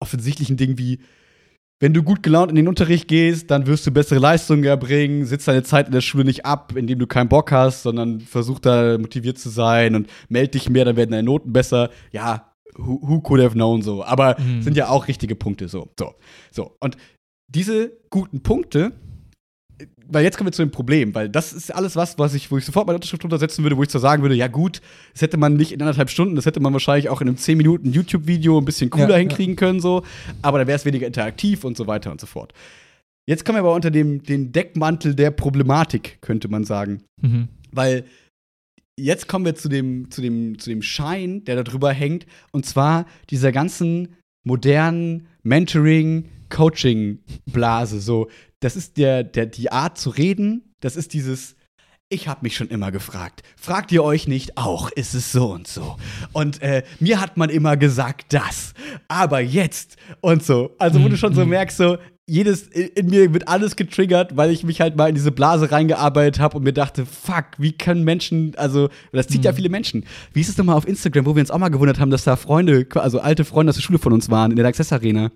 offensichtlichen 0.00 0.56
Dingen 0.56 0.78
wie, 0.78 1.00
wenn 1.80 1.92
du 1.92 2.02
gut 2.02 2.22
gelaunt 2.22 2.50
in 2.50 2.56
den 2.56 2.68
Unterricht 2.68 3.06
gehst, 3.08 3.50
dann 3.50 3.66
wirst 3.66 3.86
du 3.86 3.90
bessere 3.90 4.18
Leistungen 4.18 4.64
erbringen, 4.64 5.26
sitzt 5.26 5.46
deine 5.46 5.62
Zeit 5.62 5.86
in 5.86 5.92
der 5.92 6.00
Schule 6.00 6.24
nicht 6.24 6.46
ab, 6.46 6.72
indem 6.74 6.98
du 6.98 7.06
keinen 7.06 7.28
Bock 7.28 7.52
hast, 7.52 7.82
sondern 7.82 8.20
versuch 8.20 8.58
da 8.60 8.96
motiviert 8.98 9.38
zu 9.38 9.50
sein 9.50 9.94
und 9.94 10.08
meld 10.28 10.54
dich 10.54 10.70
mehr, 10.70 10.84
dann 10.86 10.96
werden 10.96 11.10
deine 11.10 11.22
Noten 11.22 11.52
besser. 11.52 11.90
Ja, 12.12 12.52
who, 12.76 12.98
who 13.02 13.20
could 13.20 13.42
have 13.42 13.54
known 13.54 13.82
so. 13.82 14.02
Aber 14.04 14.36
Mhm. 14.40 14.62
sind 14.62 14.76
ja 14.76 14.88
auch 14.88 15.06
richtige 15.08 15.34
Punkte 15.36 15.68
so. 15.68 15.88
So, 15.98 16.14
so. 16.50 16.76
Und 16.80 16.96
diese 17.48 17.92
guten 18.10 18.42
Punkte, 18.42 18.92
weil 20.08 20.24
jetzt 20.24 20.36
kommen 20.36 20.48
wir 20.48 20.52
zu 20.52 20.62
dem 20.62 20.70
Problem, 20.70 21.14
weil 21.14 21.28
das 21.28 21.52
ist 21.52 21.74
alles 21.74 21.96
was, 21.96 22.18
was 22.18 22.34
ich, 22.34 22.50
wo 22.50 22.58
ich 22.58 22.64
sofort 22.64 22.86
meine 22.86 22.96
Unterschrift 22.96 23.24
untersetzen 23.24 23.62
würde, 23.64 23.76
wo 23.76 23.82
ich 23.82 23.88
zwar 23.88 24.00
sagen 24.00 24.22
würde, 24.22 24.34
ja 24.34 24.48
gut, 24.48 24.80
das 25.12 25.22
hätte 25.22 25.36
man 25.36 25.56
nicht 25.56 25.72
in 25.72 25.82
anderthalb 25.82 26.10
Stunden, 26.10 26.36
das 26.36 26.46
hätte 26.46 26.60
man 26.60 26.72
wahrscheinlich 26.72 27.08
auch 27.08 27.20
in 27.20 27.28
einem 27.28 27.36
10 27.36 27.58
Minuten 27.58 27.92
YouTube-Video 27.92 28.58
ein 28.58 28.64
bisschen 28.64 28.90
cooler 28.90 29.08
Ja, 29.08 29.14
ja. 29.14 29.18
hinkriegen 29.18 29.56
können, 29.56 29.80
so, 29.80 30.02
aber 30.42 30.58
dann 30.58 30.66
wäre 30.66 30.76
es 30.76 30.84
weniger 30.84 31.06
interaktiv 31.06 31.64
und 31.64 31.76
so 31.76 31.86
weiter 31.86 32.10
und 32.10 32.20
so 32.20 32.26
fort. 32.26 32.52
Jetzt 33.28 33.44
kommen 33.44 33.56
wir 33.56 33.60
aber 33.60 33.74
unter 33.74 33.90
dem, 33.90 34.22
den 34.22 34.52
Deckmantel 34.52 35.14
der 35.14 35.32
Problematik, 35.32 36.18
könnte 36.20 36.48
man 36.48 36.64
sagen. 36.64 37.02
Mhm. 37.20 37.48
Weil 37.72 38.04
jetzt 38.98 39.28
kommen 39.28 39.44
wir 39.44 39.56
zu 39.56 39.68
dem, 39.68 40.10
zu 40.10 40.22
dem, 40.22 40.58
zu 40.58 40.70
dem 40.70 40.80
Schein, 40.80 41.44
der 41.44 41.56
da 41.56 41.62
drüber 41.64 41.92
hängt, 41.92 42.26
und 42.52 42.64
zwar 42.64 43.04
dieser 43.28 43.50
ganzen 43.50 44.14
modernen 44.44 45.26
Mentoring, 45.42 46.28
Coaching-Blase. 46.48 48.00
So, 48.00 48.28
das 48.60 48.76
ist 48.76 48.96
der, 48.96 49.22
der, 49.24 49.46
die 49.46 49.70
Art 49.72 49.98
zu 49.98 50.10
reden, 50.10 50.74
das 50.80 50.96
ist 50.96 51.12
dieses. 51.12 51.56
Ich 52.08 52.28
habe 52.28 52.40
mich 52.42 52.54
schon 52.56 52.68
immer 52.68 52.92
gefragt. 52.92 53.42
Fragt 53.56 53.90
ihr 53.90 54.04
euch 54.04 54.28
nicht 54.28 54.56
auch, 54.56 54.92
ist 54.92 55.12
es 55.14 55.32
so 55.32 55.50
und 55.52 55.66
so? 55.66 55.96
Und 56.32 56.62
äh, 56.62 56.84
mir 57.00 57.20
hat 57.20 57.36
man 57.36 57.50
immer 57.50 57.76
gesagt 57.76 58.32
das. 58.32 58.74
Aber 59.08 59.40
jetzt 59.40 59.96
und 60.20 60.44
so. 60.44 60.70
Also, 60.78 61.02
wo 61.02 61.08
du 61.08 61.16
schon 61.16 61.34
so 61.34 61.42
Mhm. 61.42 61.50
merkst, 61.50 61.76
so, 61.76 61.98
jedes, 62.28 62.62
in, 62.68 62.86
in 62.90 63.06
mir 63.06 63.32
wird 63.32 63.48
alles 63.48 63.74
getriggert, 63.74 64.36
weil 64.36 64.52
ich 64.52 64.62
mich 64.62 64.80
halt 64.80 64.94
mal 64.96 65.08
in 65.08 65.16
diese 65.16 65.32
Blase 65.32 65.72
reingearbeitet 65.72 66.38
habe 66.40 66.56
und 66.58 66.62
mir 66.62 66.72
dachte, 66.72 67.06
fuck, 67.06 67.46
wie 67.58 67.72
können 67.72 68.04
Menschen, 68.04 68.52
also, 68.56 68.88
das 69.10 69.26
zieht 69.26 69.44
ja 69.44 69.50
Mhm. 69.50 69.56
viele 69.56 69.68
Menschen. 69.68 70.04
Wie 70.32 70.40
ist 70.42 70.48
es 70.48 70.56
nochmal 70.56 70.76
auf 70.76 70.86
Instagram, 70.86 71.26
wo 71.26 71.34
wir 71.34 71.40
uns 71.40 71.50
auch 71.50 71.58
mal 71.58 71.70
gewundert 71.70 71.98
haben, 71.98 72.10
dass 72.12 72.22
da 72.22 72.36
Freunde, 72.36 72.86
also 72.94 73.18
alte 73.18 73.44
Freunde 73.44 73.70
aus 73.70 73.76
der 73.76 73.82
Schule 73.82 73.98
von 73.98 74.12
uns 74.12 74.30
waren, 74.30 74.52
in 74.52 74.56
der 74.58 74.66
Access 74.66 74.92
Arena? 74.92 75.32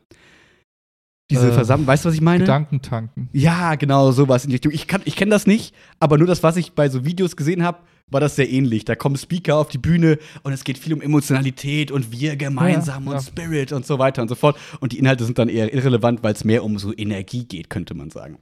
Diese 1.31 1.49
Äh, 1.49 1.53
Versammlung, 1.53 1.87
weißt 1.87 2.05
du, 2.05 2.09
was 2.09 2.15
ich 2.17 2.21
meine? 2.21 2.41
Gedankentanken. 2.41 3.29
Ja, 3.33 3.77
genau, 3.77 4.11
sowas 4.13 4.45
in 4.45 4.51
die 4.51 4.57
Richtung. 4.57 4.73
Ich, 4.73 4.87
kann- 4.87 5.03
ich 5.05 5.17
kenne 5.17 5.31
das 5.31 5.47
nicht, 5.47 5.75
aber 6.01 6.19
nur 6.19 6.27
das, 6.27 6.43
was 6.43 6.57
ich 6.57 6.73
bei 6.73 6.89
so 6.89 7.05
Videos 7.05 7.37
gesehen 7.37 7.63
habe, 7.63 7.79
war 8.09 8.21
das 8.21 8.35
sehr 8.37 8.51
ähnlich. 8.51 8.85
Da 8.85 8.97
kommen 8.97 9.17
Speaker 9.17 9.57
auf 9.57 9.69
die 9.69 9.79
Bühne 9.79 10.19
und 10.43 10.53
es 10.53 10.65
geht 10.65 10.77
viel 10.79 10.93
um 10.93 11.01
Emotionalität 11.01 11.93
und 11.93 12.11
wir 12.11 12.35
gemeinsam 12.37 13.05
Ja, 13.05 13.11
und 13.13 13.17
ja. 13.17 13.23
Spirit 13.23 13.73
und 13.73 13.87
so 13.87 13.99
weiter 14.01 14.21
und 14.23 14.29
so 14.29 14.35
fort. 14.35 14.59
Und 14.81 14.91
die 14.93 14.99
Inhalte 14.99 15.25
sind 15.25 15.39
dann 15.39 15.49
eher 15.49 15.73
irrelevant, 15.73 16.23
weil 16.25 16.33
es 16.35 16.43
mehr 16.45 16.65
um 16.65 16.77
so 16.79 16.93
Energie 16.97 17.45
geht, 17.45 17.71
könnte 17.71 17.95
man 17.95 18.11
sagen. 18.11 18.39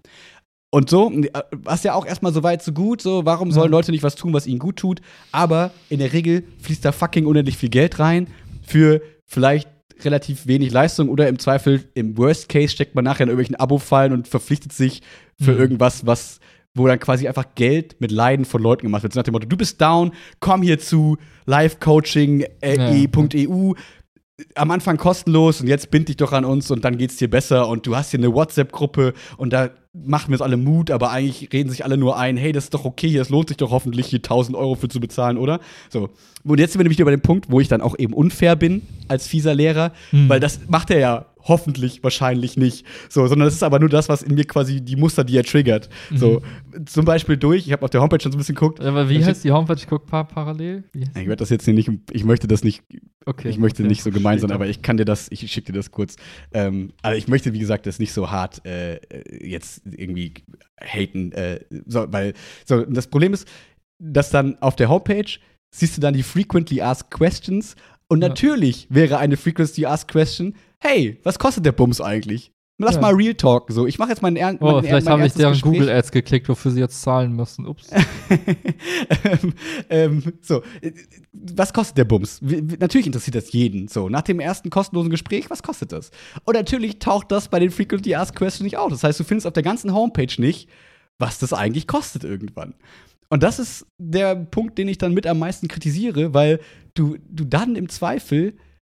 Und 0.71 0.89
so, 0.91 1.11
äh, 1.11 1.29
was 1.53 1.83
ja 1.83 1.95
auch 1.95 2.07
erstmal 2.07 2.33
so 2.33 2.43
weit, 2.43 2.63
so 2.63 2.73
gut, 2.73 3.03
so, 3.03 3.25
warum 3.27 3.53
sollen 3.53 3.67
Ja. 3.71 3.79
Leute 3.79 3.91
nicht 3.91 4.03
was 4.03 4.15
tun, 4.17 4.33
was 4.33 4.47
ihnen 4.47 4.59
gut 4.59 4.77
tut? 4.77 5.01
Aber 5.33 5.71
in 5.91 5.99
der 5.99 6.13
Regel 6.15 6.45
fließt 6.63 6.85
da 6.85 6.93
fucking 6.93 7.27
unendlich 7.27 7.57
viel 7.59 7.69
Geld 7.71 7.99
rein 7.99 8.29
für 8.63 9.03
vielleicht 9.27 9.69
relativ 10.05 10.47
wenig 10.47 10.73
Leistung 10.73 11.09
oder 11.09 11.29
im 11.29 11.39
Zweifel, 11.39 11.85
im 11.95 12.17
Worst 12.19 12.49
Case 12.49 12.69
steckt 12.69 12.95
man 12.95 13.05
nachher 13.05 13.23
in 13.25 13.29
irgendwelchen 13.29 13.57
Abo-Fallen 13.57 14.13
und 14.13 14.29
verpflichtet 14.29 14.73
sich 14.73 15.03
für 15.41 15.53
Mhm. 15.53 15.59
irgendwas, 15.59 16.07
was, 16.07 16.41
wo 16.75 16.87
dann 16.87 16.99
quasi 17.01 17.27
einfach 17.29 17.47
Geld 17.55 18.01
mit 18.01 18.11
Leiden 18.13 18.45
von 18.45 18.63
Leuten 18.63 18.83
gemacht 18.83 19.03
wird. 19.03 19.13
So 19.13 19.19
nach 19.21 19.25
dem 19.25 19.33
Motto, 19.33 19.47
du 19.47 19.57
bist 19.57 19.81
down, 19.81 20.13
komm 20.41 20.63
hier 20.63 20.79
zu 20.79 21.17
livecoaching.eu. 21.47 22.45
Ja. 22.63 22.95
E 22.95 23.09
am 24.55 24.71
Anfang 24.71 24.97
kostenlos 24.97 25.61
und 25.61 25.67
jetzt 25.67 25.91
bind 25.91 26.09
dich 26.09 26.17
doch 26.17 26.33
an 26.33 26.45
uns 26.45 26.71
und 26.71 26.85
dann 26.85 26.97
geht's 26.97 27.17
dir 27.17 27.29
besser 27.29 27.67
und 27.69 27.87
du 27.87 27.97
hast 27.97 28.11
hier 28.13 28.21
eine 28.21 28.33
WhatsApp-Gruppe 28.33 29.13
und 29.37 29.53
da 29.53 29.71
machen 29.93 30.29
wir 30.31 30.37
es 30.37 30.43
alle 30.43 30.57
Mut, 30.57 30.93
aber 30.93 31.11
eigentlich 31.11 31.53
reden 31.53 31.71
sich 31.71 31.85
alle 31.85 31.97
nur 31.97 32.17
ein, 32.17 32.37
hey, 32.37 32.53
das 32.53 32.65
ist 32.65 32.75
doch 32.75 32.85
okay, 32.85 33.13
das 33.17 33.31
lohnt 33.31 33.49
sich 33.49 33.57
doch 33.57 33.73
hoffentlich 33.73 34.07
hier 34.07 34.21
1000 34.21 34.57
Euro 34.57 34.77
für 34.77 34.89
zu 34.89 35.01
bezahlen, 35.01 35.39
oder? 35.39 35.59
So. 35.91 36.11
Und 36.45 36.61
jetzt 36.61 36.73
sind 36.73 36.79
wir 36.79 36.85
nämlich 36.85 37.05
bei 37.05 37.11
dem 37.11 37.21
Punkt, 37.21 37.51
wo 37.51 37.59
ich 37.59 37.67
dann 37.67 37.81
auch 37.81 37.99
eben 37.99 38.13
unfair 38.13 38.55
bin 38.55 38.83
als 39.09 39.27
fieser 39.27 39.55
Lehrer, 39.55 39.93
Mhm. 40.13 40.29
weil 40.29 40.39
das 40.39 40.61
macht 40.69 40.91
er 40.91 41.01
ja 41.01 41.27
hoffentlich, 41.49 42.03
wahrscheinlich 42.03 42.57
nicht. 42.57 42.87
So, 43.09 43.27
sondern 43.27 43.47
das 43.47 43.55
ist 43.55 43.63
aber 43.63 43.79
nur 43.79 43.89
das, 43.89 44.09
was 44.09 44.23
in 44.23 44.35
mir 44.35 44.45
quasi 44.45 44.81
die 44.81 44.97
Muster, 44.97 45.25
die 45.25 45.37
er 45.37 45.45
triggert. 45.45 45.89
Mhm. 46.11 46.17
So, 46.17 46.43
zum 46.87 47.05
Beispiel 47.05 47.37
durch, 47.37 47.67
ich 47.67 47.73
habe 47.73 47.83
auf 47.83 47.91
der 47.91 48.01
Homepage 48.01 48.21
schon 48.21 48.33
so 48.33 48.37
ein 48.37 48.41
bisschen 48.41 48.55
geguckt. 48.55 48.81
Aber 48.81 49.09
wie 49.09 49.25
heißt 49.25 49.45
die 49.45 49.53
Homepage? 49.53 49.77
Ich 49.77 49.87
gucke 49.87 50.07
par 50.07 50.27
parallel. 50.27 50.85
Ich 50.95 51.15
werde 51.15 51.37
das 51.37 51.51
jetzt 51.51 51.65
hier 51.65 51.75
nicht, 51.75 51.91
ich 52.13 52.25
möchte 52.25 52.47
das 52.47 52.63
nicht, 52.63 52.83
okay, 53.27 53.49
ich 53.49 53.59
möchte 53.59 53.83
okay. 53.83 53.89
nicht 53.89 54.03
so 54.03 54.11
gemein 54.11 54.39
sein, 54.39 54.53
aber 54.53 54.67
ich 54.67 54.83
kann 54.83 54.97
dir 54.97 55.05
das, 55.05 55.29
ich 55.31 55.51
schicke 55.51 55.73
dir 55.73 55.79
das 55.79 55.91
kurz. 55.91 56.17
Ähm, 56.53 56.93
also 57.03 57.17
ich 57.17 57.29
möchte, 57.29 57.53
wie 57.53 57.59
gesagt, 57.59 57.87
das 57.87 57.99
nicht 57.99 58.13
so 58.13 58.31
hart 58.31 58.65
äh, 58.67 59.01
jetzt 59.31 59.83
irgendwie 59.85 60.35
haten, 60.81 61.33
äh, 61.33 61.61
so, 61.87 62.07
weil, 62.11 62.35
so, 62.65 62.85
das 62.85 63.07
Problem 63.07 63.33
ist, 63.33 63.49
dass 63.99 64.31
dann 64.31 64.57
auf 64.61 64.77
der 64.77 64.89
Homepage 64.89 65.39
siehst 65.71 65.97
du 65.97 66.01
dann 66.01 66.15
die 66.15 66.23
Frequently 66.23 66.81
Asked 66.81 67.11
Questions 67.11 67.75
und 68.09 68.23
ja. 68.23 68.29
natürlich 68.29 68.87
wäre 68.91 69.19
eine 69.19 69.37
Frequently 69.37 69.87
Asked 69.87 70.09
Question, 70.09 70.55
hey, 70.81 71.19
was 71.23 71.39
kostet 71.39 71.65
der 71.67 71.73
Bums 71.73 72.01
eigentlich? 72.01 72.53
Lass 72.81 72.95
ja. 72.95 73.01
mal 73.01 73.13
Real 73.13 73.35
Talk. 73.35 73.73
So, 73.73 73.89
ich 73.89 73.99
mache 73.99 74.11
jetzt 74.11 74.23
meinen 74.23 74.37
Ernst. 74.37 74.63
Oh, 74.63 74.81
vielleicht 74.81 75.09
haben 75.09 75.25
ich 75.25 75.33
deren 75.33 75.61
Google 75.61 75.91
Ads 75.91 76.13
geklickt, 76.13 76.49
wofür 76.49 76.71
sie 76.71 76.79
jetzt 76.79 77.03
zahlen 77.03 77.33
müssen. 77.33 77.67
Ups. 77.67 77.91
ähm, 79.25 79.55
ähm, 79.91 80.23
so, 80.41 80.63
was 81.33 81.73
kostet 81.73 81.99
der 81.99 82.05
Bums? 82.05 82.41
Natürlich 82.41 83.09
interessiert 83.09 83.35
das 83.35 83.51
jeden. 83.51 83.89
So, 83.89 84.09
nach 84.09 84.23
dem 84.23 84.39
ersten 84.39 84.71
kostenlosen 84.71 85.11
Gespräch, 85.11 85.51
was 85.51 85.65
kostet 85.65 85.91
das? 85.91 86.13
Und 86.45 86.55
natürlich 86.55 87.01
taucht 87.01 87.33
das 87.33 87.49
bei 87.49 87.59
den 87.59 87.73
Frequently 87.73 88.15
Asked 88.15 88.37
Questions 88.37 88.63
nicht 88.63 88.77
auf. 88.77 88.91
Das 88.91 89.03
heißt, 89.03 89.19
du 89.19 89.25
findest 89.25 89.49
auf 89.49 89.55
der 89.55 89.65
ganzen 89.65 89.93
Homepage 89.93 90.41
nicht, 90.41 90.69
was 91.19 91.41
das 91.41 91.53
eigentlich 91.53 91.89
kostet 91.89 92.23
irgendwann. 92.23 92.75
Und 93.31 93.43
das 93.43 93.59
ist 93.59 93.87
der 93.99 94.35
Punkt, 94.35 94.79
den 94.79 94.89
ich 94.89 94.99
dann 94.99 95.15
mit 95.15 95.27
am 95.27 95.39
meisten 95.39 95.69
kritisiere, 95.69 96.33
weil 96.35 96.61
du, 96.95 97.17
du 97.29 97.45
dann 97.45 97.77
im 97.77 97.89
Zweifel 97.89 98.55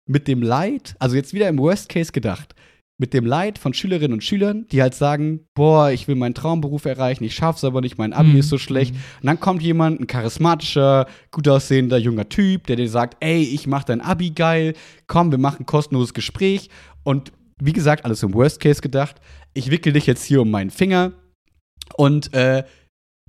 mit 0.07 0.27
dem 0.27 0.41
Leid, 0.41 0.95
also 0.99 1.15
jetzt 1.15 1.33
wieder 1.33 1.49
im 1.49 1.57
Worst 1.59 1.89
Case 1.89 2.11
gedacht, 2.11 2.55
mit 3.01 3.15
dem 3.15 3.25
Leid 3.25 3.57
von 3.57 3.73
Schülerinnen 3.73 4.13
und 4.13 4.23
Schülern, 4.23 4.67
die 4.71 4.81
halt 4.81 4.93
sagen, 4.93 5.47
boah, 5.55 5.89
ich 5.89 6.07
will 6.07 6.15
meinen 6.15 6.35
Traumberuf 6.35 6.85
erreichen, 6.85 7.23
ich 7.23 7.33
schaff's 7.33 7.63
aber 7.63 7.81
nicht, 7.81 7.97
mein 7.97 8.13
Abi 8.13 8.29
mhm. 8.29 8.37
ist 8.37 8.49
so 8.49 8.59
schlecht. 8.59 8.93
Und 8.93 9.25
dann 9.25 9.39
kommt 9.39 9.63
jemand, 9.63 9.99
ein 9.99 10.07
charismatischer, 10.07 11.07
gut 11.31 11.47
aussehender 11.47 11.97
junger 11.97 12.29
Typ, 12.29 12.67
der 12.67 12.75
dir 12.75 12.87
sagt, 12.87 13.17
ey, 13.19 13.41
ich 13.41 13.65
mach 13.65 13.83
dein 13.83 14.01
Abi 14.01 14.29
geil, 14.29 14.75
komm, 15.07 15.31
wir 15.31 15.39
machen 15.39 15.61
ein 15.61 15.65
kostenloses 15.65 16.13
Gespräch. 16.13 16.69
Und 17.03 17.31
wie 17.59 17.73
gesagt, 17.73 18.05
alles 18.05 18.21
im 18.21 18.35
Worst 18.35 18.59
Case 18.59 18.81
gedacht. 18.81 19.15
Ich 19.55 19.71
wickel 19.71 19.93
dich 19.93 20.05
jetzt 20.05 20.23
hier 20.23 20.41
um 20.41 20.51
meinen 20.51 20.69
Finger 20.69 21.13
und 21.97 22.33
äh, 22.35 22.63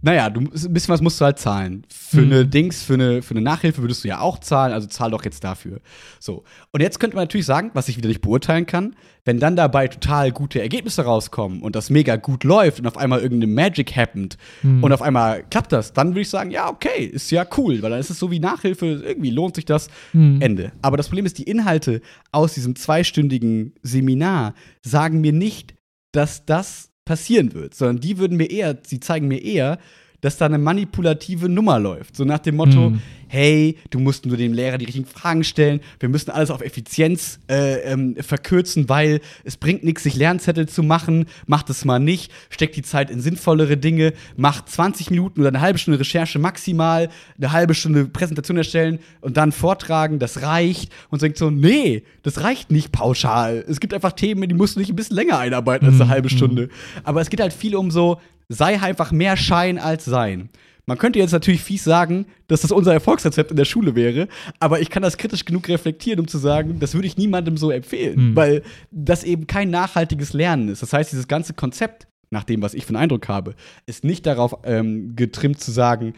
naja, 0.03 0.29
du, 0.31 0.41
ein 0.41 0.73
bisschen 0.73 0.93
was 0.93 1.01
musst 1.01 1.21
du 1.21 1.25
halt 1.25 1.39
zahlen. 1.39 1.87
Für 1.89 2.21
mhm. 2.21 2.33
eine 2.33 2.47
Dings, 2.47 2.83
für 2.83 2.95
eine, 2.95 3.23
für 3.23 3.35
eine 3.35 3.41
Nachhilfe 3.41 3.83
würdest 3.83 4.03
du 4.03 4.09
ja 4.09 4.21
auch 4.21 4.39
zahlen, 4.39 4.73
also 4.73 4.89
zahl 4.89 5.13
doch 5.13 5.25
jetzt 5.25 5.45
dafür. 5.45 5.81
So. 6.19 6.43
Und 6.73 6.81
jetzt 6.81 6.99
könnte 6.99 7.17
man 7.17 7.23
natürlich 7.23 7.47
sagen, 7.47 7.71
was 7.75 7.89
ich 7.89 7.97
wieder 7.97 8.09
nicht 8.09 8.21
beurteilen 8.21 8.67
kann, 8.67 8.97
wenn 9.25 9.39
dann 9.39 9.55
dabei 9.55 9.87
total 9.87 10.33
gute 10.33 10.61
Ergebnisse 10.61 11.03
rauskommen 11.03 11.63
und 11.63 11.77
das 11.77 11.89
mega 11.89 12.17
gut 12.17 12.43
läuft 12.43 12.81
und 12.81 12.87
auf 12.89 12.97
einmal 12.97 13.21
irgendeine 13.21 13.53
Magic 13.53 13.95
happened 13.95 14.37
mhm. 14.63 14.83
und 14.83 14.93
auf 14.93 15.03
einmal 15.03 15.45
klappt 15.49 15.71
das, 15.71 15.93
dann 15.93 16.09
würde 16.09 16.23
ich 16.23 16.31
sagen, 16.31 16.51
ja, 16.51 16.69
okay, 16.69 17.05
ist 17.05 17.31
ja 17.31 17.47
cool, 17.57 17.81
weil 17.83 17.91
dann 17.91 18.01
ist 18.01 18.11
es 18.11 18.19
so 18.19 18.31
wie 18.33 18.41
Nachhilfe, 18.41 18.87
irgendwie 18.87 19.31
lohnt 19.31 19.55
sich 19.55 19.65
das, 19.65 19.89
mhm. 20.13 20.41
Ende. 20.41 20.73
Aber 20.83 20.97
das 20.97 21.07
Problem 21.07 21.27
ist, 21.27 21.39
die 21.39 21.45
Inhalte 21.45 22.01
aus 22.33 22.55
diesem 22.55 22.75
zweistündigen 22.75 23.75
Seminar 23.83 24.55
sagen 24.83 25.21
mir 25.21 25.33
nicht, 25.33 25.75
dass 26.11 26.45
das 26.45 26.92
passieren 27.05 27.53
wird, 27.55 27.75
sondern 27.75 28.01
die 28.01 28.19
würden 28.19 28.37
mir 28.37 28.51
eher, 28.51 28.79
sie 28.85 29.01
zeigen 29.01 29.29
mir 29.29 29.43
eher, 29.43 29.79
dass 30.23 30.39
da 30.39 30.47
eine 30.47 30.59
manipulative 30.59 31.49
Nummer 31.49 31.79
läuft. 31.79 32.17
So 32.17 32.25
nach 32.25 32.39
dem 32.39 32.57
Motto, 32.57 32.91
mm. 32.91 33.03
hey, 33.27 33.77
du 33.91 33.99
musst 33.99 34.25
nur 34.25 34.37
dem 34.37 34.53
Lehrer 34.53 34.79
die 34.79 34.85
richtigen 34.85 35.05
Fragen 35.05 35.45
stellen, 35.45 35.81
wir 36.01 36.09
müssen 36.09 36.31
alles 36.31 36.51
auf 36.51 36.63
Effizienz 36.63 37.41
äh, 37.51 37.81
ähm, 37.81 38.17
verkürzen, 38.21 38.89
weil 38.89 39.21
es 39.43 39.57
bringt 39.57 39.83
nichts, 39.83 40.05
sich 40.05 40.15
Lernzettel 40.15 40.69
zu 40.69 40.85
machen, 40.85 41.27
mach 41.47 41.65
das 41.65 41.85
mal 41.85 41.99
nicht, 41.99 42.33
steck 42.51 42.73
die 42.73 42.83
Zeit 42.83 43.11
in 43.11 43.21
sinnvollere 43.21 43.77
Dinge, 43.77 44.13
mach 44.37 44.65
20 44.65 45.11
Minuten 45.11 45.41
oder 45.41 45.49
eine 45.49 45.61
halbe 45.61 45.81
Stunde 45.81 45.99
Recherche 45.99 46.39
maximal, 46.39 47.09
eine 47.37 47.51
halbe 47.51 47.75
Stunde 47.75 48.05
Präsentation 48.05 48.57
erstellen 48.57 49.01
und 49.21 49.37
dann 49.37 49.51
vortragen, 49.51 50.21
das 50.21 50.43
reicht. 50.43 50.93
Und 51.11 51.19
so 51.19 51.27
denkt 51.27 51.39
so, 51.39 51.51
nee, 51.51 52.05
das 52.23 52.43
reicht 52.43 52.71
nicht 52.71 52.93
pauschal. 52.93 53.65
Es 53.69 53.81
gibt 53.81 53.93
einfach 53.93 54.13
Themen, 54.13 54.49
die 54.49 54.55
musst 54.55 54.77
du 54.77 54.81
nicht 54.81 54.91
ein 54.91 54.97
bisschen 54.97 55.17
länger 55.17 55.39
einarbeiten 55.39 55.87
als 55.87 55.97
eine 55.97 56.05
mm. 56.05 56.11
halbe 56.11 56.31
Stunde. 56.31 56.69
Aber 57.03 57.21
es 57.21 57.29
geht 57.29 57.41
halt 57.41 57.53
viel 57.53 57.75
um 57.75 57.91
so, 57.91 58.21
sei 58.53 58.81
einfach 58.81 59.13
mehr 59.13 59.37
Schein 59.37 59.79
als 59.79 60.05
Sein. 60.05 60.51
Man 60.87 60.99
könnte 60.99 61.21
jetzt 61.21 61.33
natürlich 61.33 61.63
fies 61.63 61.85
sagen, 61.85 62.27
dass 62.49 62.63
das 62.63 62.73
unser 62.73 62.93
Erfolgsrezept 62.93 63.51
in 63.53 63.57
der 63.57 63.65
Schule 63.65 63.95
wäre, 63.95 64.27
aber 64.59 64.81
ich 64.81 64.91
kann 64.91 65.03
das 65.03 65.17
kritisch 65.17 65.45
genug 65.45 65.69
reflektieren, 65.69 66.19
um 66.19 66.27
zu 66.27 66.39
sagen, 66.39 66.81
das 66.81 66.95
würde 66.95 67.07
ich 67.07 67.17
niemandem 67.17 67.57
so 67.57 67.71
empfehlen, 67.71 68.31
mhm. 68.31 68.37
weil 68.37 68.63
das 68.91 69.23
eben 69.23 69.47
kein 69.47 69.71
nachhaltiges 69.71 70.33
Lernen 70.33 70.69
ist. 70.69 70.83
Das 70.83 70.93
heißt, 70.93 71.13
dieses 71.13 71.29
ganze 71.29 71.55
Konzept, 71.55 72.09
nach 72.31 72.45
dem, 72.45 72.63
was 72.63 72.75
ich 72.75 72.85
für 72.85 72.91
einen 72.91 73.05
Eindruck 73.05 73.29
habe, 73.29 73.55
ist 73.87 74.03
nicht 74.05 74.27
darauf 74.27 74.57
ähm, 74.65 75.15
getrimmt 75.15 75.61
zu 75.61 75.71
sagen, 75.71 76.15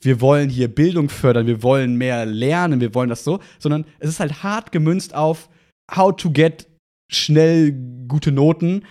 wir 0.00 0.20
wollen 0.20 0.48
hier 0.48 0.68
Bildung 0.68 1.08
fördern, 1.08 1.46
wir 1.46 1.62
wollen 1.62 1.94
mehr 1.94 2.26
lernen, 2.26 2.80
wir 2.80 2.94
wollen 2.94 3.10
das 3.10 3.22
so, 3.22 3.38
sondern 3.58 3.84
es 4.00 4.08
ist 4.08 4.20
halt 4.20 4.42
hart 4.42 4.72
gemünzt 4.72 5.14
auf 5.14 5.48
how 5.94 6.14
to 6.14 6.30
get 6.30 6.66
schnell 7.10 7.72
gute 8.08 8.32
Noten 8.32 8.84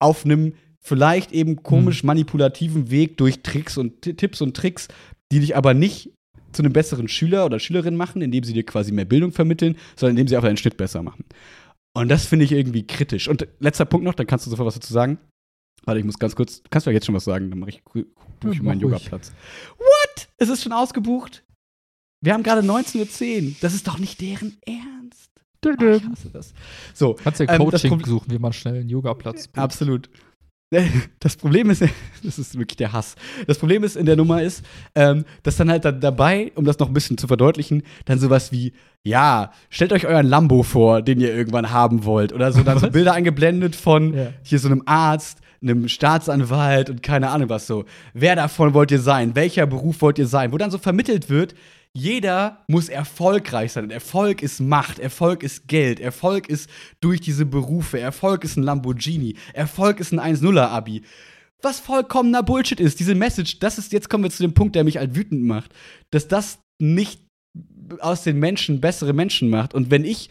auf 0.00 0.24
einem 0.24 0.54
vielleicht 0.80 1.32
eben 1.32 1.62
komisch 1.62 2.02
hm. 2.02 2.08
manipulativen 2.08 2.90
Weg 2.90 3.16
durch 3.16 3.42
Tricks 3.42 3.76
und 3.76 4.02
Tipps 4.02 4.40
und 4.40 4.56
Tricks, 4.56 4.88
die 5.30 5.40
dich 5.40 5.56
aber 5.56 5.74
nicht 5.74 6.10
zu 6.52 6.62
einem 6.62 6.72
besseren 6.72 7.08
Schüler 7.08 7.46
oder 7.46 7.60
Schülerin 7.60 7.96
machen, 7.96 8.22
indem 8.22 8.42
sie 8.42 8.52
dir 8.52 8.64
quasi 8.64 8.92
mehr 8.92 9.04
Bildung 9.04 9.32
vermitteln, 9.32 9.76
sondern 9.96 10.16
indem 10.16 10.28
sie 10.28 10.36
einfach 10.36 10.48
deinen 10.48 10.56
Schnitt 10.56 10.76
besser 10.76 11.02
machen. 11.02 11.24
Und 11.92 12.08
das 12.08 12.26
finde 12.26 12.44
ich 12.44 12.52
irgendwie 12.52 12.86
kritisch. 12.86 13.28
Und 13.28 13.46
letzter 13.60 13.84
Punkt 13.84 14.04
noch, 14.04 14.14
dann 14.14 14.26
kannst 14.26 14.46
du 14.46 14.50
sofort 14.50 14.66
was 14.66 14.74
dazu 14.74 14.92
sagen. 14.92 15.18
Warte, 15.84 15.98
ich 15.98 16.04
muss 16.04 16.18
ganz 16.18 16.36
kurz, 16.36 16.62
kannst 16.70 16.86
du 16.86 16.90
ja 16.90 16.94
jetzt 16.94 17.06
schon 17.06 17.14
was 17.14 17.24
sagen, 17.24 17.50
dann 17.50 17.58
mache 17.58 17.70
ich 17.70 17.82
durch 18.40 18.58
ja, 18.58 18.62
meinen 18.62 18.80
Yogaplatz. 18.80 19.32
What? 19.78 20.28
Es 20.36 20.48
ist 20.48 20.62
schon 20.62 20.72
ausgebucht? 20.72 21.44
Wir 22.22 22.34
haben 22.34 22.42
gerade 22.42 22.60
19.10 22.60 23.46
Uhr. 23.46 23.52
Das 23.60 23.74
ist 23.74 23.86
doch 23.88 23.98
nicht 23.98 24.20
deren 24.20 24.58
Ernst. 24.66 25.30
Ach, 25.66 25.82
ich 25.82 26.04
hasse 26.04 26.30
das. 26.30 26.54
So, 26.94 27.14
Kannst 27.14 27.40
du 27.40 27.44
ja 27.44 27.56
Coaching 27.56 27.92
ähm, 27.92 28.04
suchen, 28.04 28.30
wie 28.30 28.38
man 28.38 28.52
schnell 28.52 28.80
einen 28.80 28.88
Yogaplatz. 28.88 29.48
Absolut. 29.54 30.10
Das 31.20 31.36
Problem 31.36 31.70
ist, 31.70 31.82
das 32.22 32.38
ist 32.38 32.58
wirklich 32.58 32.76
der 32.76 32.92
Hass. 32.92 33.16
Das 33.46 33.58
Problem 33.58 33.84
ist 33.84 33.96
in 33.96 34.06
der 34.06 34.16
Nummer 34.16 34.42
ist, 34.42 34.64
ähm, 34.94 35.24
dass 35.42 35.56
dann 35.56 35.70
halt 35.70 35.84
da, 35.84 35.92
dabei, 35.92 36.52
um 36.54 36.64
das 36.64 36.78
noch 36.78 36.88
ein 36.88 36.94
bisschen 36.94 37.18
zu 37.18 37.26
verdeutlichen, 37.26 37.82
dann 38.04 38.18
sowas 38.18 38.52
wie, 38.52 38.72
ja, 39.02 39.52
stellt 39.68 39.92
euch 39.92 40.06
euren 40.06 40.26
Lambo 40.26 40.62
vor, 40.62 41.02
den 41.02 41.20
ihr 41.20 41.34
irgendwann 41.34 41.70
haben 41.70 42.04
wollt. 42.04 42.32
Oder 42.32 42.52
so 42.52 42.62
dann 42.62 42.78
so 42.78 42.90
Bilder 42.90 43.12
eingeblendet 43.12 43.76
von 43.76 44.14
ja. 44.14 44.32
hier 44.42 44.58
so 44.58 44.68
einem 44.68 44.82
Arzt, 44.86 45.38
einem 45.62 45.88
Staatsanwalt 45.88 46.88
und 46.88 47.02
keine 47.02 47.30
Ahnung 47.30 47.48
was 47.50 47.66
so. 47.66 47.84
Wer 48.14 48.36
davon 48.36 48.72
wollt 48.72 48.90
ihr 48.90 49.00
sein? 49.00 49.34
Welcher 49.34 49.66
Beruf 49.66 50.00
wollt 50.00 50.18
ihr 50.18 50.26
sein? 50.26 50.52
Wo 50.52 50.58
dann 50.58 50.70
so 50.70 50.78
vermittelt 50.78 51.28
wird, 51.28 51.54
jeder 51.96 52.64
muss 52.68 52.88
erfolgreich 52.88 53.72
sein. 53.72 53.90
Erfolg 53.90 54.42
ist 54.42 54.60
Macht, 54.60 54.98
Erfolg 54.98 55.42
ist 55.42 55.66
Geld, 55.66 55.98
Erfolg 56.00 56.48
ist 56.48 56.70
durch 57.00 57.20
diese 57.20 57.46
Berufe, 57.46 57.98
Erfolg 57.98 58.44
ist 58.44 58.56
ein 58.56 58.62
Lamborghini, 58.62 59.36
Erfolg 59.52 60.00
ist 60.00 60.12
ein 60.12 60.20
1-0er-Abi. 60.20 61.02
Was 61.62 61.80
vollkommener 61.80 62.42
Bullshit 62.42 62.80
ist, 62.80 63.00
diese 63.00 63.14
Message, 63.14 63.58
das 63.58 63.76
ist, 63.76 63.92
jetzt 63.92 64.08
kommen 64.08 64.24
wir 64.24 64.30
zu 64.30 64.42
dem 64.42 64.54
Punkt, 64.54 64.76
der 64.76 64.84
mich 64.84 64.96
halt 64.96 65.14
wütend 65.14 65.44
macht, 65.44 65.72
dass 66.10 66.28
das 66.28 66.60
nicht 66.80 67.22
aus 67.98 68.22
den 68.22 68.38
Menschen 68.38 68.80
bessere 68.80 69.12
Menschen 69.12 69.50
macht. 69.50 69.74
Und 69.74 69.90
wenn 69.90 70.04
ich 70.04 70.30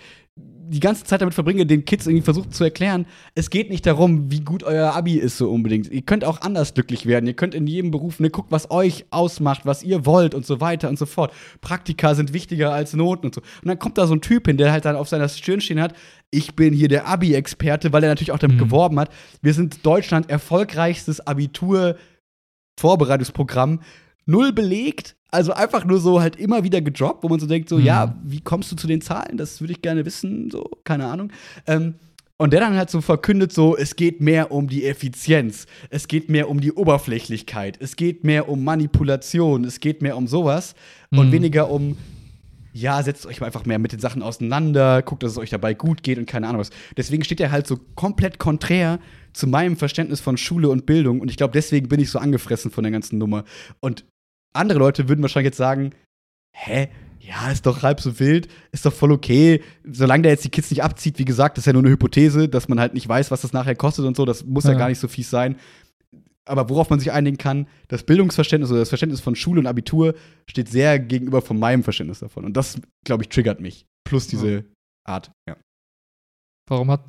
die 0.70 0.80
ganze 0.80 1.04
Zeit 1.04 1.22
damit 1.22 1.34
verbringe, 1.34 1.66
den 1.66 1.84
Kids 1.84 2.06
irgendwie 2.06 2.24
versucht 2.24 2.54
zu 2.54 2.64
erklären, 2.64 3.08
es 3.34 3.50
geht 3.50 3.72
nicht 3.72 3.86
darum, 3.86 4.32
wie 4.32 4.42
gut 4.42 4.64
euer 4.64 4.94
Abi 4.94 5.16
ist 5.16 5.38
so 5.38 5.50
unbedingt. 5.50 5.92
Ihr 5.92 6.04
könnt 6.04 6.24
auch 6.24 6.42
anders 6.42 6.76
glücklich 6.76 7.08
werden. 7.08 7.26
Ihr 7.26 7.34
könnt 7.34 7.56
in 7.56 7.66
jedem 7.66 7.90
Beruf, 7.92 8.20
ne, 8.20 8.30
guckt, 8.30 8.52
was 8.52 8.70
euch 8.70 9.06
ausmacht, 9.10 9.66
was 9.66 9.82
ihr 9.82 10.06
wollt 10.06 10.36
und 10.36 10.46
so 10.46 10.62
weiter 10.62 10.88
und 10.88 11.00
so 11.00 11.08
fort. 11.08 11.34
Praktika 11.62 12.14
sind 12.14 12.34
wichtiger 12.34 12.72
als 12.72 12.94
Noten 12.94 13.26
und 13.26 13.36
so. 13.36 13.42
Und 13.42 13.68
dann 13.68 13.80
kommt 13.80 13.98
da 13.98 14.06
so 14.06 14.14
ein 14.14 14.22
Typ 14.22 14.46
hin, 14.46 14.58
der 14.58 14.72
halt 14.72 14.86
dann 14.86 14.96
auf 14.96 15.10
seiner 15.10 15.28
Stirn 15.28 15.60
stehen 15.60 15.82
hat, 15.82 15.96
ich 16.32 16.56
bin 16.56 16.74
hier 16.74 16.88
der 16.88 17.08
Abi-Experte, 17.08 17.92
weil 17.92 18.04
er 18.04 18.10
natürlich 18.10 18.32
auch 18.32 18.38
damit 18.38 18.58
mhm. 18.58 18.66
geworben 18.66 19.00
hat. 19.00 19.10
Wir 19.42 19.56
sind 19.56 19.84
Deutschland 19.86 20.30
erfolgreichstes 20.30 21.26
Abitur-Vorbereitungsprogramm. 21.26 23.80
Null 24.30 24.54
belegt, 24.54 25.16
also 25.32 25.54
einfach 25.54 25.86
nur 25.86 26.00
so 26.00 26.22
halt 26.22 26.36
immer 26.36 26.64
wieder 26.64 26.82
gedroppt, 26.82 27.24
wo 27.24 27.30
man 27.30 27.40
so 27.40 27.48
denkt, 27.48 27.68
so, 27.68 27.78
mhm. 27.78 27.86
ja, 27.86 28.16
wie 28.24 28.42
kommst 28.42 28.72
du 28.72 28.76
zu 28.76 28.86
den 28.86 29.02
Zahlen? 29.02 29.38
Das 29.38 29.60
würde 29.60 29.74
ich 29.74 29.82
gerne 29.82 30.06
wissen, 30.06 30.52
so, 30.52 30.70
keine 30.84 31.08
Ahnung. 31.08 31.32
Ähm, 31.66 31.96
und 32.38 32.54
der 32.54 32.62
dann 32.62 32.78
halt 32.78 32.90
so 32.90 33.02
verkündet, 33.02 33.52
so, 33.52 33.76
es 33.76 33.96
geht 33.96 34.22
mehr 34.22 34.52
um 34.52 34.68
die 34.68 34.86
Effizienz, 34.86 35.66
es 35.90 36.08
geht 36.08 36.30
mehr 36.30 36.48
um 36.48 36.62
die 36.62 36.72
Oberflächlichkeit, 36.72 37.78
es 37.82 37.96
geht 37.96 38.24
mehr 38.24 38.48
um 38.48 38.64
Manipulation, 38.64 39.66
es 39.66 39.80
geht 39.80 40.02
mehr 40.02 40.16
um 40.16 40.28
sowas 40.28 40.74
mhm. 41.10 41.20
und 41.20 41.32
weniger 41.32 41.70
um, 41.70 41.98
ja, 42.72 43.02
setzt 43.04 43.26
euch 43.26 43.42
einfach 43.42 43.66
mehr 43.66 43.80
mit 43.80 43.92
den 43.92 44.00
Sachen 44.00 44.22
auseinander, 44.22 45.02
guckt, 45.02 45.24
dass 45.24 45.34
es 45.34 45.38
euch 45.38 45.50
dabei 45.50 45.74
gut 45.74 46.02
geht 46.02 46.18
und 46.18 46.28
keine 46.28 46.48
Ahnung 46.48 46.62
was. 46.62 46.70
Deswegen 46.96 47.24
steht 47.24 47.42
er 47.42 47.52
halt 47.52 47.68
so 47.68 47.78
komplett 47.96 48.40
konträr 48.40 49.00
zu 49.34 49.48
meinem 49.48 49.76
Verständnis 49.76 50.22
von 50.22 50.38
Schule 50.38 50.70
und 50.70 50.86
Bildung 50.86 51.20
und 51.20 51.30
ich 51.30 51.38
glaube, 51.38 51.54
deswegen 51.54 51.90
bin 51.90 52.00
ich 52.00 52.10
so 52.10 52.20
angefressen 52.20 52.72
von 52.72 52.84
der 52.84 52.92
ganzen 52.92 53.18
Nummer. 53.18 53.44
Und 53.82 54.06
andere 54.54 54.80
Leute 54.80 55.08
würden 55.10 55.22
wahrscheinlich 55.22 55.48
jetzt 55.50 55.58
sagen, 55.58 55.92
hä, 56.56 56.90
ja, 57.20 57.52
ist 57.52 57.66
doch 57.66 57.84
halb 57.84 58.00
so 58.02 58.20
wild, 58.20 58.48
ist 58.72 58.86
doch 58.86 58.94
voll 58.94 59.12
okay. 59.12 59.62
Solange 59.84 60.24
der 60.24 60.32
jetzt 60.32 60.46
die 60.46 60.50
Kids 60.50 60.72
nicht 60.72 60.84
abzieht, 60.84 61.20
wie 61.20 61.26
gesagt, 61.26 61.58
das 61.58 61.64
ist 61.64 61.66
ja 61.68 61.74
nur 61.74 61.84
eine 61.84 61.92
Hypothese, 61.92 62.50
dass 62.50 62.68
man 62.68 62.80
halt 62.80 62.94
nicht 62.94 63.08
weiß, 63.08 63.30
was 63.30 63.42
das 63.42 63.54
nachher 63.54 63.76
kostet 63.76 64.06
und 64.06 64.16
so, 64.18 64.26
das 64.26 64.46
muss 64.46 64.64
ja, 64.64 64.72
Ja. 64.72 64.78
gar 64.78 64.90
nicht 64.90 65.00
so 65.00 65.08
fies 65.08 65.30
sein. 65.30 65.58
Aber 66.46 66.70
worauf 66.70 66.90
man 66.90 67.00
sich 67.00 67.12
einigen 67.12 67.38
kann, 67.38 67.68
das 67.90 68.04
Bildungsverständnis 68.04 68.72
oder 68.72 68.80
das 68.80 68.90
Verständnis 68.90 69.22
von 69.22 69.36
Schule 69.36 69.60
und 69.60 69.68
Abitur 69.68 70.16
steht 70.50 70.68
sehr 70.70 70.98
gegenüber 70.98 71.44
von 71.44 71.60
meinem 71.60 71.84
Verständnis 71.84 72.20
davon. 72.20 72.46
Und 72.46 72.58
das, 72.58 72.82
glaube 73.06 73.24
ich, 73.24 73.30
triggert 73.30 73.60
mich. 73.60 73.86
Plus 74.04 74.26
diese 74.26 74.66
Art. 75.06 75.32
Ja. 75.48 75.58
Warum 76.68 76.90
hat, 76.90 77.04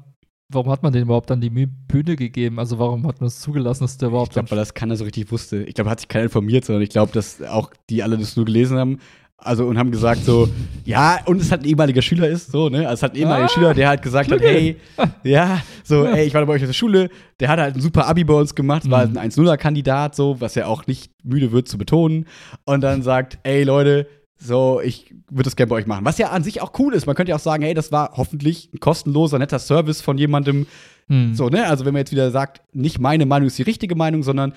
warum 0.51 0.71
hat 0.71 0.83
man 0.83 0.93
den 0.93 1.03
überhaupt 1.03 1.31
dann 1.31 1.41
die 1.41 1.51
Bühne 1.51 2.17
gegeben? 2.17 2.59
Also 2.59 2.79
warum 2.79 3.07
hat 3.07 3.21
man 3.21 3.29
es 3.29 3.41
zugelassen, 3.41 3.85
dass 3.85 3.97
der 3.99 4.09
Ich 4.09 4.11
überhaupt 4.13 4.33
glaube, 4.33 4.51
weil 4.51 4.59
das 4.59 4.75
keiner 4.75 4.97
so 4.97 5.05
richtig 5.05 5.31
wusste. 5.31 5.63
Ich 5.65 5.75
glaube, 5.75 5.91
hat 5.91 6.01
sich 6.01 6.09
keiner 6.09 6.25
informiert, 6.25 6.65
sondern 6.65 6.83
ich 6.83 6.91
glaube, 6.91 7.13
dass 7.13 7.43
auch 7.43 7.71
die 7.89 8.03
alle 8.03 8.19
das 8.19 8.37
nur 8.37 8.45
gelesen 8.45 8.79
haben. 8.79 8.99
Also 9.43 9.65
und 9.67 9.79
haben 9.79 9.91
gesagt 9.91 10.23
so, 10.27 10.51
ja, 10.85 11.19
und 11.25 11.41
es 11.41 11.51
halt 11.51 11.63
ein 11.63 11.69
ehemaliger 11.69 12.03
Schüler 12.03 12.29
ist, 12.29 12.53
so, 12.53 12.69
ne? 12.69 12.81
Also 12.81 12.93
es 12.93 13.03
hat 13.03 13.13
ein 13.13 13.17
ehemaliger 13.21 13.47
Ah, 13.47 13.49
Schüler, 13.49 13.73
der 13.73 13.89
halt 13.89 14.03
gesagt 14.03 14.31
hat, 14.31 14.39
Klingel. 14.39 14.77
hey, 14.99 15.11
ja, 15.25 15.63
so, 15.83 16.05
ey, 16.05 16.27
ich 16.27 16.35
war 16.35 16.45
bei 16.45 16.53
euch 16.53 16.63
auf 16.63 16.69
der 16.69 16.75
Schule, 16.75 17.09
der 17.41 17.49
hat 17.49 17.59
halt 17.59 17.75
ein 17.75 17.81
super 17.81 18.07
Abi 18.07 18.23
bei 18.25 18.35
uns 18.35 18.55
gemacht, 18.55 18.91
war 18.91 18.99
halt 18.99 19.13
Mhm. 19.13 19.17
ein 19.17 19.31
1-0er-Kandidat, 19.31 20.15
so, 20.15 20.39
was 20.43 20.57
er 20.59 20.69
auch 20.69 20.87
nicht 20.87 21.11
müde 21.25 21.53
wird 21.53 21.69
zu 21.69 21.79
betonen. 21.79 22.27
Und 22.67 22.83
dann 22.83 23.01
sagt, 23.03 23.39
ey, 23.45 23.63
Leute, 23.65 24.07
so, 24.43 24.80
ich 24.80 25.14
würde 25.28 25.45
das 25.45 25.55
gerne 25.57 25.68
bei 25.68 25.76
euch 25.76 25.86
machen. 25.86 26.05
Was 26.05 26.16
ja 26.18 26.30
an 26.30 26.43
sich 26.43 26.62
auch 26.62 26.72
cool 26.78 26.95
ist. 26.95 27.07
Man 27.07 27.14
könnte 27.14 27.30
ja 27.30 27.36
auch 27.36 27.41
sagen, 27.41 27.62
hey, 27.62 27.74
das 27.74 27.93
war 27.93 28.12
hoffentlich 28.16 28.70
ein 28.72 28.80
kostenloser, 28.80 29.38
netter 29.38 29.59
Service 29.59 30.01
von 30.01 30.16
jemandem, 30.18 30.66
Hm. 31.09 31.34
so, 31.34 31.49
ne? 31.49 31.66
Also, 31.66 31.84
wenn 31.84 31.93
man 31.93 32.01
jetzt 32.01 32.12
wieder 32.12 32.30
sagt, 32.30 32.62
nicht 32.74 33.01
meine 33.01 33.26
Meinung 33.26 33.49
ist 33.49 33.59
die 33.59 33.62
richtige 33.62 33.97
Meinung, 33.97 34.22
sondern 34.22 34.55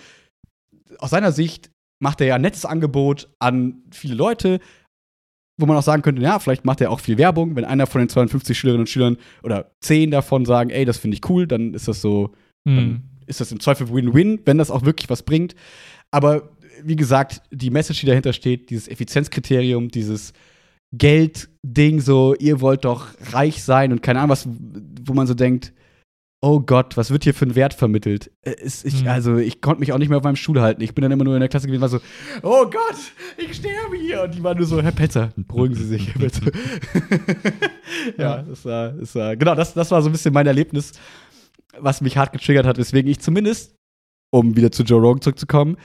aus 1.00 1.10
seiner 1.10 1.32
Sicht 1.32 1.72
macht 2.00 2.22
er 2.22 2.28
ja 2.28 2.36
ein 2.36 2.42
nettes 2.42 2.64
Angebot 2.66 3.28
an 3.40 3.82
viele 3.92 4.14
Leute, 4.16 4.60
wo 5.60 5.66
man 5.66 5.76
auch 5.78 5.84
sagen 5.84 6.02
könnte, 6.02 6.22
ja, 6.22 6.40
vielleicht 6.40 6.64
macht 6.66 6.80
er 6.82 6.92
auch 6.92 7.00
viel 7.00 7.18
Werbung. 7.18 7.56
Wenn 7.56 7.66
einer 7.66 7.88
von 7.88 8.00
den 8.00 8.10
52 8.10 8.58
Schülerinnen 8.58 8.82
und 8.84 8.90
Schülern 8.90 9.18
oder 9.44 9.72
10 9.82 10.12
davon 10.12 10.46
sagen, 10.46 10.70
ey, 10.70 10.86
das 10.86 10.98
finde 10.98 11.16
ich 11.18 11.30
cool, 11.30 11.48
dann 11.48 11.74
ist 11.74 11.88
das 11.88 12.02
so, 12.02 12.34
Hm. 12.68 13.02
ist 13.26 13.42
das 13.42 13.52
im 13.52 13.60
Zweifel 13.60 13.92
Win-Win, 13.92 14.42
wenn 14.46 14.58
das 14.58 14.72
auch 14.72 14.84
wirklich 14.86 15.10
was 15.10 15.24
bringt. 15.24 15.56
Aber 16.12 16.52
wie 16.84 16.96
gesagt, 16.96 17.42
die 17.52 17.70
Message, 17.70 18.02
die 18.02 18.08
dahinter 18.08 18.34
steht, 18.34 18.70
dieses 18.70 18.88
Effizienzkriterium, 18.88 19.90
dieses 19.90 20.34
Geld-Ding, 20.94 22.02
so, 22.02 22.36
ihr 22.36 22.62
wollt 22.62 22.86
doch 22.86 23.08
reich 23.32 23.64
sein 23.64 23.92
und 23.92 24.02
keine 24.02 24.20
Ahnung, 24.20 24.30
was, 24.30 24.48
wo 24.48 25.14
man 25.14 25.28
so 25.28 25.34
denkt, 25.34 25.74
oh 26.44 26.60
Gott, 26.60 26.98
was 26.98 27.10
wird 27.10 27.24
hier 27.24 27.34
für 27.34 27.46
ein 27.46 27.56
Wert 27.56 27.74
vermittelt? 27.74 28.30
Äh, 28.42 28.56
ist, 28.62 28.86
ich, 28.86 29.04
Mhm. 29.04 29.08
Also, 29.08 29.38
ich 29.38 29.62
konnte 29.62 29.80
mich 29.80 29.94
auch 29.94 29.98
nicht 29.98 30.10
mehr 30.10 30.18
auf 30.18 30.26
meinem 30.26 30.36
Stuhl 30.36 30.60
halten. 30.60 30.82
Ich 30.82 30.94
bin 30.94 31.02
dann 31.02 31.12
immer 31.12 31.24
nur 31.24 31.36
in 31.36 31.40
der 31.40 31.48
Klasse 31.48 31.68
gewesen, 31.68 31.82
war 31.82 31.90
so, 31.90 32.02
oh 32.44 32.66
Gott, 32.66 32.98
ich 33.38 33.56
sterbe 33.56 33.96
hier. 33.96 34.24
Und 34.24 34.36
die 34.36 34.44
waren 34.44 34.58
nur 34.58 34.68
so, 34.68 34.82
Herr 34.82 34.92
Petzer, 34.92 35.32
beruhigen 35.38 35.74
Sie 35.74 35.86
sich, 35.86 36.14
Herr 36.14 36.22
Petzer. 36.22 36.52
ja, 38.18 38.42
das 38.44 38.66
war, 38.66 38.90
das 38.90 39.16
war, 39.16 39.38
genau, 39.38 39.56
das, 39.56 39.74
das 39.74 39.90
war 39.90 40.02
so 40.02 40.10
ein 40.10 40.12
bisschen 40.12 40.34
mein 40.34 40.46
Erlebnis, 40.46 40.92
was 41.80 42.02
mich 42.02 42.18
hart 42.18 42.34
getriggert 42.34 42.66
hat, 42.66 42.78
weswegen 42.78 43.10
ich 43.10 43.20
zumindest, 43.20 43.76
um 44.30 44.58
wieder 44.58 44.72
zu 44.72 44.84
Joe 44.84 45.00
Rogan 45.00 45.22
zurückzukommen, 45.22 45.78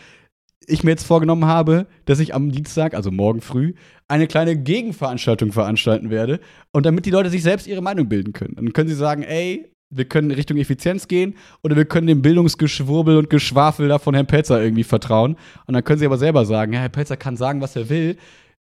ich 0.69 0.85
mir 0.85 0.91
jetzt 0.91 1.07
vorgenommen 1.07 1.47
habe, 1.47 1.87
dass 2.05 2.21
ich 2.21 2.35
am 2.35 2.51
Dienstag, 2.51 2.95
also 2.95 3.11
morgen 3.11 3.41
früh, 3.41 3.75
eine 4.07 4.27
kleine 4.27 4.57
Gegenveranstaltung 4.57 5.53
veranstalten 5.53 6.11
werde. 6.11 6.41
Und 6.73 6.87
damit 6.87 7.07
die 7.07 7.11
Leute 7.11 7.31
sich 7.31 7.43
selbst 7.43 7.67
ihre 7.67 7.83
Meinung 7.83 8.09
bilden 8.09 8.33
können. 8.33 8.55
Dann 8.57 8.73
können 8.73 8.89
sie 8.89 8.95
sagen, 8.95 9.23
ey, 9.23 9.71
wir 9.91 10.05
können 10.05 10.31
Richtung 10.31 10.59
Effizienz 10.59 11.09
gehen 11.09 11.35
oder 11.63 11.77
wir 11.77 11.87
können 11.87 12.07
dem 12.07 12.21
Bildungsgeschwurbel 12.23 13.17
und 13.17 13.31
Geschwafel 13.31 13.89
da 13.89 13.99
von 13.99 14.15
Herrn 14.15 14.27
Pelzer 14.27 14.63
irgendwie 14.63 14.85
vertrauen. 14.85 15.37
Und 15.67 15.75
dann 15.75 15.85
können 15.85 15.99
sie 15.99 16.07
aber 16.07 16.19
selber 16.19 16.45
sagen, 16.45 16.73
ja, 16.73 16.81
Herr 16.81 16.89
Pelzer 16.91 17.17
kann 17.17 17.37
sagen, 17.37 17.61
was 17.61 17.75
er 17.77 17.89
will. 17.89 18.17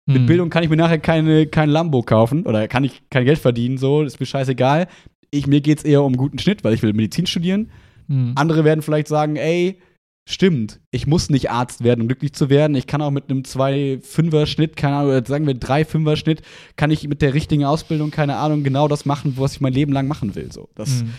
Mit 0.06 0.18
Hm. 0.18 0.26
Bildung 0.28 0.49
kann 0.51 0.64
ich 0.64 0.70
mir 0.70 0.76
nachher 0.76 0.99
keine, 0.99 1.47
kein 1.47 1.70
Lambo 1.70 2.03
kaufen 2.03 2.45
oder 2.45 2.68
kann 2.68 2.84
ich 2.84 3.01
kein 3.10 3.26
Geld 3.26 3.39
verdienen, 3.39 3.80
so, 3.80 4.03
ist 4.03 4.20
mir 4.20 4.28
scheißegal. 4.28 4.88
Ich, 5.32 5.47
mir 5.47 5.62
geht's 5.62 5.84
eher 5.84 6.03
um 6.03 6.16
guten 6.16 6.38
Schnitt, 6.38 6.64
weil 6.64 6.76
ich 6.76 6.84
will 6.84 6.93
Medizin 6.93 7.26
studieren. 7.26 7.72
Hm. 8.08 8.34
Andere 8.36 8.64
werden 8.64 8.84
vielleicht 8.84 9.08
sagen, 9.08 9.36
ey, 9.36 9.80
stimmt, 10.28 10.80
ich 10.91 11.05
muss 11.05 11.30
nicht 11.30 11.51
Arzt 11.51 11.84
werden, 11.84 12.01
um 12.01 12.07
glücklich 12.07 12.34
zu 12.34 12.49
werden. 12.49 12.76
Ich 12.76 12.88
kann 12.88 13.01
auch 13.01 13.11
mit 13.11 13.30
einem 13.30 13.43
2-5er-Schnitt, 13.43 14.76
keine 14.76 14.95
Ahnung, 14.95 15.11
oder 15.11 15.26
sagen 15.26 15.45
wir 15.45 15.53
3-5er-Schnitt, 15.53 16.41
kann 16.76 16.91
ich 16.91 17.07
mit 17.07 17.21
der 17.21 17.34
richtigen 17.34 17.63
Ausbildung, 17.63 18.11
keine 18.11 18.38
Ahnung, 18.38 18.63
genau 18.63 18.88
das 18.88 19.05
machen, 19.05 19.36
was 19.38 19.53
ich 19.53 19.61
mein 19.61 19.73
Leben 19.73 19.93
lang 19.93 20.07
machen 20.07 20.36
will. 20.36 20.51
So, 20.51 20.69
das, 20.76 21.01
Hm. 21.01 21.13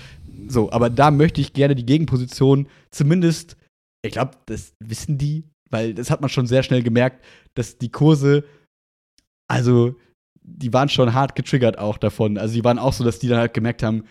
so 0.49 0.73
aber 0.73 0.91
da 0.91 1.11
möchte 1.11 1.41
ich 1.41 1.53
gerne 1.53 1.75
die 1.75 1.87
Gegenposition 1.87 2.67
zumindest, 2.91 3.57
ich 4.03 4.13
glaube, 4.13 4.33
das 4.47 4.73
wissen 4.85 5.19
die, 5.19 5.45
weil 5.71 5.95
das 5.95 6.11
hat 6.11 6.21
man 6.21 6.31
schon 6.31 6.47
sehr 6.47 6.63
schnell 6.63 6.83
gemerkt, 6.83 7.25
dass 7.55 7.79
die 7.79 7.91
Kurse, 7.91 8.45
also, 9.49 9.95
die 10.43 10.73
waren 10.73 10.89
schon 10.89 11.13
hart 11.13 11.35
getriggert 11.35 11.79
auch 11.79 11.99
davon. 11.99 12.39
Also, 12.39 12.55
die 12.55 12.65
waren 12.65 12.79
auch 12.79 12.93
so, 12.93 13.05
dass 13.05 13.19
die 13.19 13.29
dann 13.29 13.39
halt 13.39 13.55
gemerkt 13.55 13.83
haben, 13.83 14.05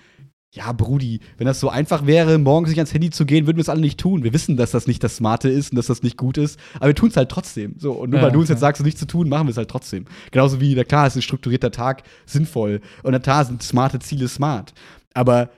ja, 0.55 0.71
Brudi, 0.71 1.19
wenn 1.37 1.45
das 1.47 1.59
so 1.59 1.69
einfach 1.69 2.05
wäre, 2.05 2.37
morgens 2.37 2.69
nicht 2.69 2.79
ans 2.79 2.93
Handy 2.93 3.09
zu 3.09 3.25
gehen, 3.25 3.45
würden 3.45 3.57
wir 3.57 3.61
es 3.61 3.69
alle 3.69 3.81
nicht 3.81 3.99
tun. 3.99 4.23
Wir 4.23 4.31
wissen, 4.33 4.55
dass 4.55 4.71
das 4.71 4.87
nicht 4.87 5.03
das 5.03 5.17
Smarte 5.17 5.49
ist 5.49 5.71
und 5.71 5.75
dass 5.75 5.87
das 5.87 6.01
nicht 6.01 6.17
gut 6.17 6.37
ist, 6.37 6.57
aber 6.75 6.87
wir 6.87 6.95
tun 6.95 7.09
es 7.09 7.17
halt 7.17 7.29
trotzdem. 7.29 7.75
So, 7.77 7.91
und 7.91 8.09
nur 8.11 8.19
Ja, 8.19 8.25
weil 8.25 8.31
du 8.31 8.39
uns 8.39 8.49
ja. 8.49 8.53
jetzt 8.53 8.61
sagst, 8.61 8.79
es 8.79 8.85
nicht 8.85 8.97
zu 8.97 9.05
tun, 9.05 9.27
machen 9.27 9.47
wir 9.47 9.51
es 9.51 9.57
halt 9.57 9.69
trotzdem. 9.69 10.05
Genauso 10.31 10.61
wie, 10.61 10.73
na 10.73 10.83
klar, 10.85 11.07
ist 11.07 11.15
ein 11.17 11.21
strukturierter 11.21 11.71
Tag 11.71 12.03
sinnvoll 12.25 12.79
und 13.03 13.11
na 13.11 13.19
klar 13.19 13.43
sind 13.43 13.61
smarte 13.63 13.99
Ziele 13.99 14.27
smart. 14.29 14.73
Aber 15.13 15.49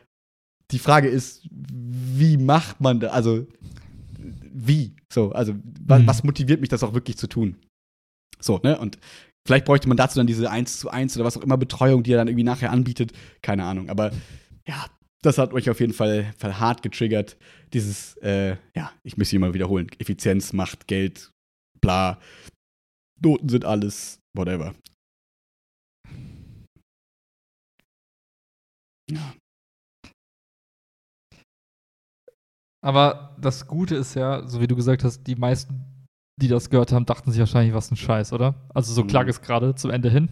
die 0.71 0.79
Frage 0.79 1.07
ist, 1.07 1.47
wie 1.51 2.37
macht 2.37 2.81
man 2.81 2.99
das? 2.99 3.11
Also, 3.11 3.45
wie? 4.53 4.95
So, 5.13 5.31
also, 5.31 5.53
Mhm. 5.53 6.07
was 6.07 6.23
motiviert 6.23 6.59
mich, 6.59 6.69
das 6.69 6.83
auch 6.83 6.93
wirklich 6.93 7.17
zu 7.17 7.27
tun? 7.27 7.55
So, 8.39 8.59
ne? 8.63 8.77
Und 8.77 8.97
vielleicht 9.45 9.65
bräuchte 9.65 9.87
man 9.87 9.97
dazu 9.97 10.17
dann 10.17 10.27
diese 10.27 10.49
1 10.51 10.79
zu 10.79 10.89
1 10.89 11.15
oder 11.15 11.25
was 11.25 11.37
auch 11.37 11.41
immer 11.43 11.57
Betreuung, 11.57 12.03
die 12.03 12.11
er 12.11 12.17
dann 12.17 12.27
irgendwie 12.27 12.43
nachher 12.43 12.71
anbietet. 12.71 13.13
Keine 13.41 13.63
Ahnung. 13.63 13.89
Aber 13.89 14.11
ja, 14.67 14.85
das 15.23 15.37
hat 15.37 15.53
euch 15.53 15.69
auf 15.69 15.79
jeden 15.79 15.93
Fall, 15.93 16.33
Fall 16.37 16.59
hart 16.59 16.83
getriggert. 16.83 17.37
Dieses, 17.73 18.15
äh, 18.17 18.57
ja, 18.75 18.91
ich 19.03 19.17
muss 19.17 19.29
hier 19.29 19.39
mal 19.39 19.53
wiederholen. 19.53 19.87
Effizienz, 19.99 20.53
Macht, 20.53 20.87
Geld, 20.87 21.31
bla. 21.81 22.19
Noten 23.21 23.49
sind 23.49 23.65
alles, 23.65 24.19
whatever. 24.35 24.75
Ja. 29.09 29.33
Aber 32.83 33.35
das 33.41 33.67
Gute 33.67 33.95
ist 33.95 34.13
ja, 34.15 34.47
so 34.47 34.61
wie 34.61 34.67
du 34.67 34.75
gesagt 34.75 35.03
hast, 35.03 35.23
die 35.23 35.35
meisten, 35.35 35.83
die 36.39 36.47
das 36.47 36.69
gehört 36.69 36.91
haben, 36.91 37.05
dachten 37.05 37.31
sich 37.31 37.39
wahrscheinlich, 37.39 37.73
was 37.73 37.91
ein 37.91 37.97
Scheiß, 37.97 38.33
oder? 38.33 38.55
Also 38.73 38.93
so 38.93 39.03
Mhm. 39.03 39.07
klang 39.07 39.27
es 39.27 39.41
gerade 39.41 39.75
zum 39.75 39.89
Ende 39.91 40.09
hin. 40.09 40.29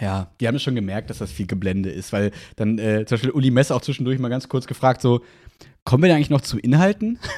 Ja, 0.00 0.30
die 0.40 0.46
haben 0.46 0.54
es 0.54 0.62
schon 0.62 0.74
gemerkt, 0.74 1.10
dass 1.10 1.18
das 1.18 1.32
viel 1.32 1.46
Geblende 1.46 1.90
ist, 1.90 2.12
weil 2.12 2.30
dann 2.56 2.78
äh, 2.78 3.04
zum 3.06 3.16
Beispiel 3.16 3.30
Uli 3.30 3.50
Messe 3.50 3.74
auch 3.74 3.80
zwischendurch 3.80 4.18
mal 4.18 4.28
ganz 4.28 4.48
kurz 4.48 4.66
gefragt, 4.66 5.00
so, 5.02 5.22
kommen 5.84 6.02
wir 6.02 6.08
denn 6.08 6.16
eigentlich 6.16 6.30
noch 6.30 6.42
zu 6.42 6.58
Inhalten? 6.58 7.18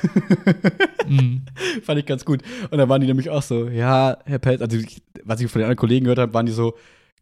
Mhm. 1.09 1.43
Fand 1.83 1.99
ich 1.99 2.07
ganz 2.07 2.25
gut. 2.25 2.43
Und 2.71 2.79
da 2.79 2.89
waren 2.89 3.01
die 3.01 3.07
nämlich 3.09 3.31
auch 3.31 3.43
so, 3.43 3.69
ja, 3.69 4.19
Herr 4.27 4.39
Pelz, 4.39 4.61
also 4.63 4.79
was 5.25 5.41
ich 5.41 5.51
von 5.51 5.59
den 5.59 5.65
anderen 5.65 5.77
Kollegen 5.77 6.05
gehört 6.05 6.21
habe, 6.21 6.35
waren 6.35 6.47
die 6.47 6.53
so, 6.53 6.75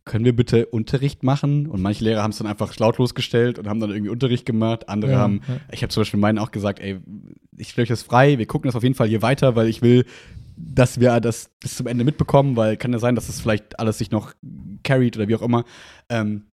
können 0.04 0.26
wir 0.26 0.36
bitte 0.36 0.66
Unterricht 0.66 1.22
machen? 1.22 1.66
Und 1.66 1.80
manche 1.80 2.04
Lehrer 2.04 2.22
haben 2.22 2.32
es 2.32 2.38
dann 2.38 2.46
einfach 2.46 2.76
lautlos 2.78 3.14
gestellt 3.14 3.58
und 3.58 3.66
haben 3.66 3.80
dann 3.80 3.90
irgendwie 3.90 4.10
Unterricht 4.10 4.44
gemacht. 4.44 4.88
Andere 4.88 5.12
Ja, 5.12 5.18
haben, 5.18 5.40
ja. 5.48 5.56
ich 5.72 5.82
habe 5.82 5.90
zum 5.90 6.02
Beispiel 6.02 6.20
meinen 6.20 6.38
auch 6.38 6.50
gesagt, 6.50 6.80
ey, 6.80 6.98
ich 7.56 7.70
stelle 7.70 7.84
euch 7.84 7.88
das 7.88 8.02
frei, 8.02 8.36
wir 8.38 8.46
gucken 8.46 8.68
das 8.68 8.76
auf 8.76 8.82
jeden 8.82 8.94
Fall 8.94 9.08
hier 9.08 9.22
weiter, 9.22 9.56
weil 9.56 9.68
ich 9.68 9.80
will, 9.80 10.04
dass 10.58 11.00
wir 11.00 11.20
das 11.20 11.50
bis 11.60 11.76
zum 11.76 11.86
Ende 11.86 12.04
mitbekommen, 12.04 12.56
weil 12.56 12.76
kann 12.76 12.92
ja 12.92 12.98
sein, 12.98 13.14
dass 13.14 13.26
das 13.28 13.40
vielleicht 13.40 13.78
alles 13.78 13.98
sich 13.98 14.10
noch 14.10 14.34
carried 14.82 15.16
oder 15.16 15.28
wie 15.28 15.36
auch 15.36 15.42
immer. 15.42 15.64
Ähm, 16.08 16.48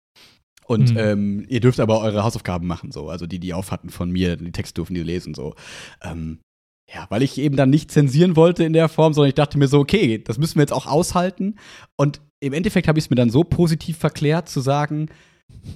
und 0.66 0.92
Mhm. 0.92 0.98
ähm, 0.98 1.46
ihr 1.48 1.60
dürft 1.60 1.80
aber 1.80 2.00
eure 2.00 2.22
Hausaufgaben 2.22 2.66
machen, 2.66 2.92
so. 2.92 3.08
Also 3.08 3.26
die, 3.26 3.38
die 3.38 3.52
auf 3.54 3.70
hatten 3.72 3.90
von 3.90 4.10
mir, 4.10 4.36
die 4.36 4.52
Texte 4.52 4.74
dürfen 4.74 4.94
die 4.94 5.02
lesen, 5.02 5.34
so. 5.34 5.54
Ähm, 6.02 6.38
ja, 6.92 7.06
weil 7.08 7.22
ich 7.22 7.38
eben 7.38 7.56
dann 7.56 7.70
nicht 7.70 7.90
zensieren 7.90 8.36
wollte 8.36 8.64
in 8.64 8.72
der 8.72 8.88
Form, 8.88 9.12
sondern 9.12 9.28
ich 9.28 9.34
dachte 9.34 9.58
mir 9.58 9.68
so, 9.68 9.80
okay, 9.80 10.18
das 10.18 10.38
müssen 10.38 10.56
wir 10.56 10.62
jetzt 10.62 10.72
auch 10.72 10.86
aushalten. 10.86 11.56
Und 11.96 12.20
im 12.40 12.52
Endeffekt 12.52 12.88
habe 12.88 12.98
ich 12.98 13.06
es 13.06 13.10
mir 13.10 13.16
dann 13.16 13.30
so 13.30 13.44
positiv 13.44 13.98
verklärt, 13.98 14.48
zu 14.48 14.60
sagen, 14.60 15.08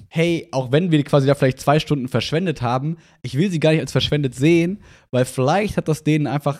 hey, 0.09 0.47
auch 0.51 0.71
wenn 0.71 0.91
wir 0.91 1.03
quasi 1.03 1.27
da 1.27 1.35
vielleicht 1.35 1.59
zwei 1.59 1.79
Stunden 1.79 2.07
verschwendet 2.07 2.61
haben, 2.61 2.97
ich 3.23 3.37
will 3.37 3.49
sie 3.49 3.59
gar 3.59 3.71
nicht 3.71 3.81
als 3.81 3.91
verschwendet 3.91 4.35
sehen, 4.35 4.81
weil 5.11 5.25
vielleicht 5.25 5.77
hat 5.77 5.87
das 5.87 6.03
denen 6.03 6.27
einfach, 6.27 6.59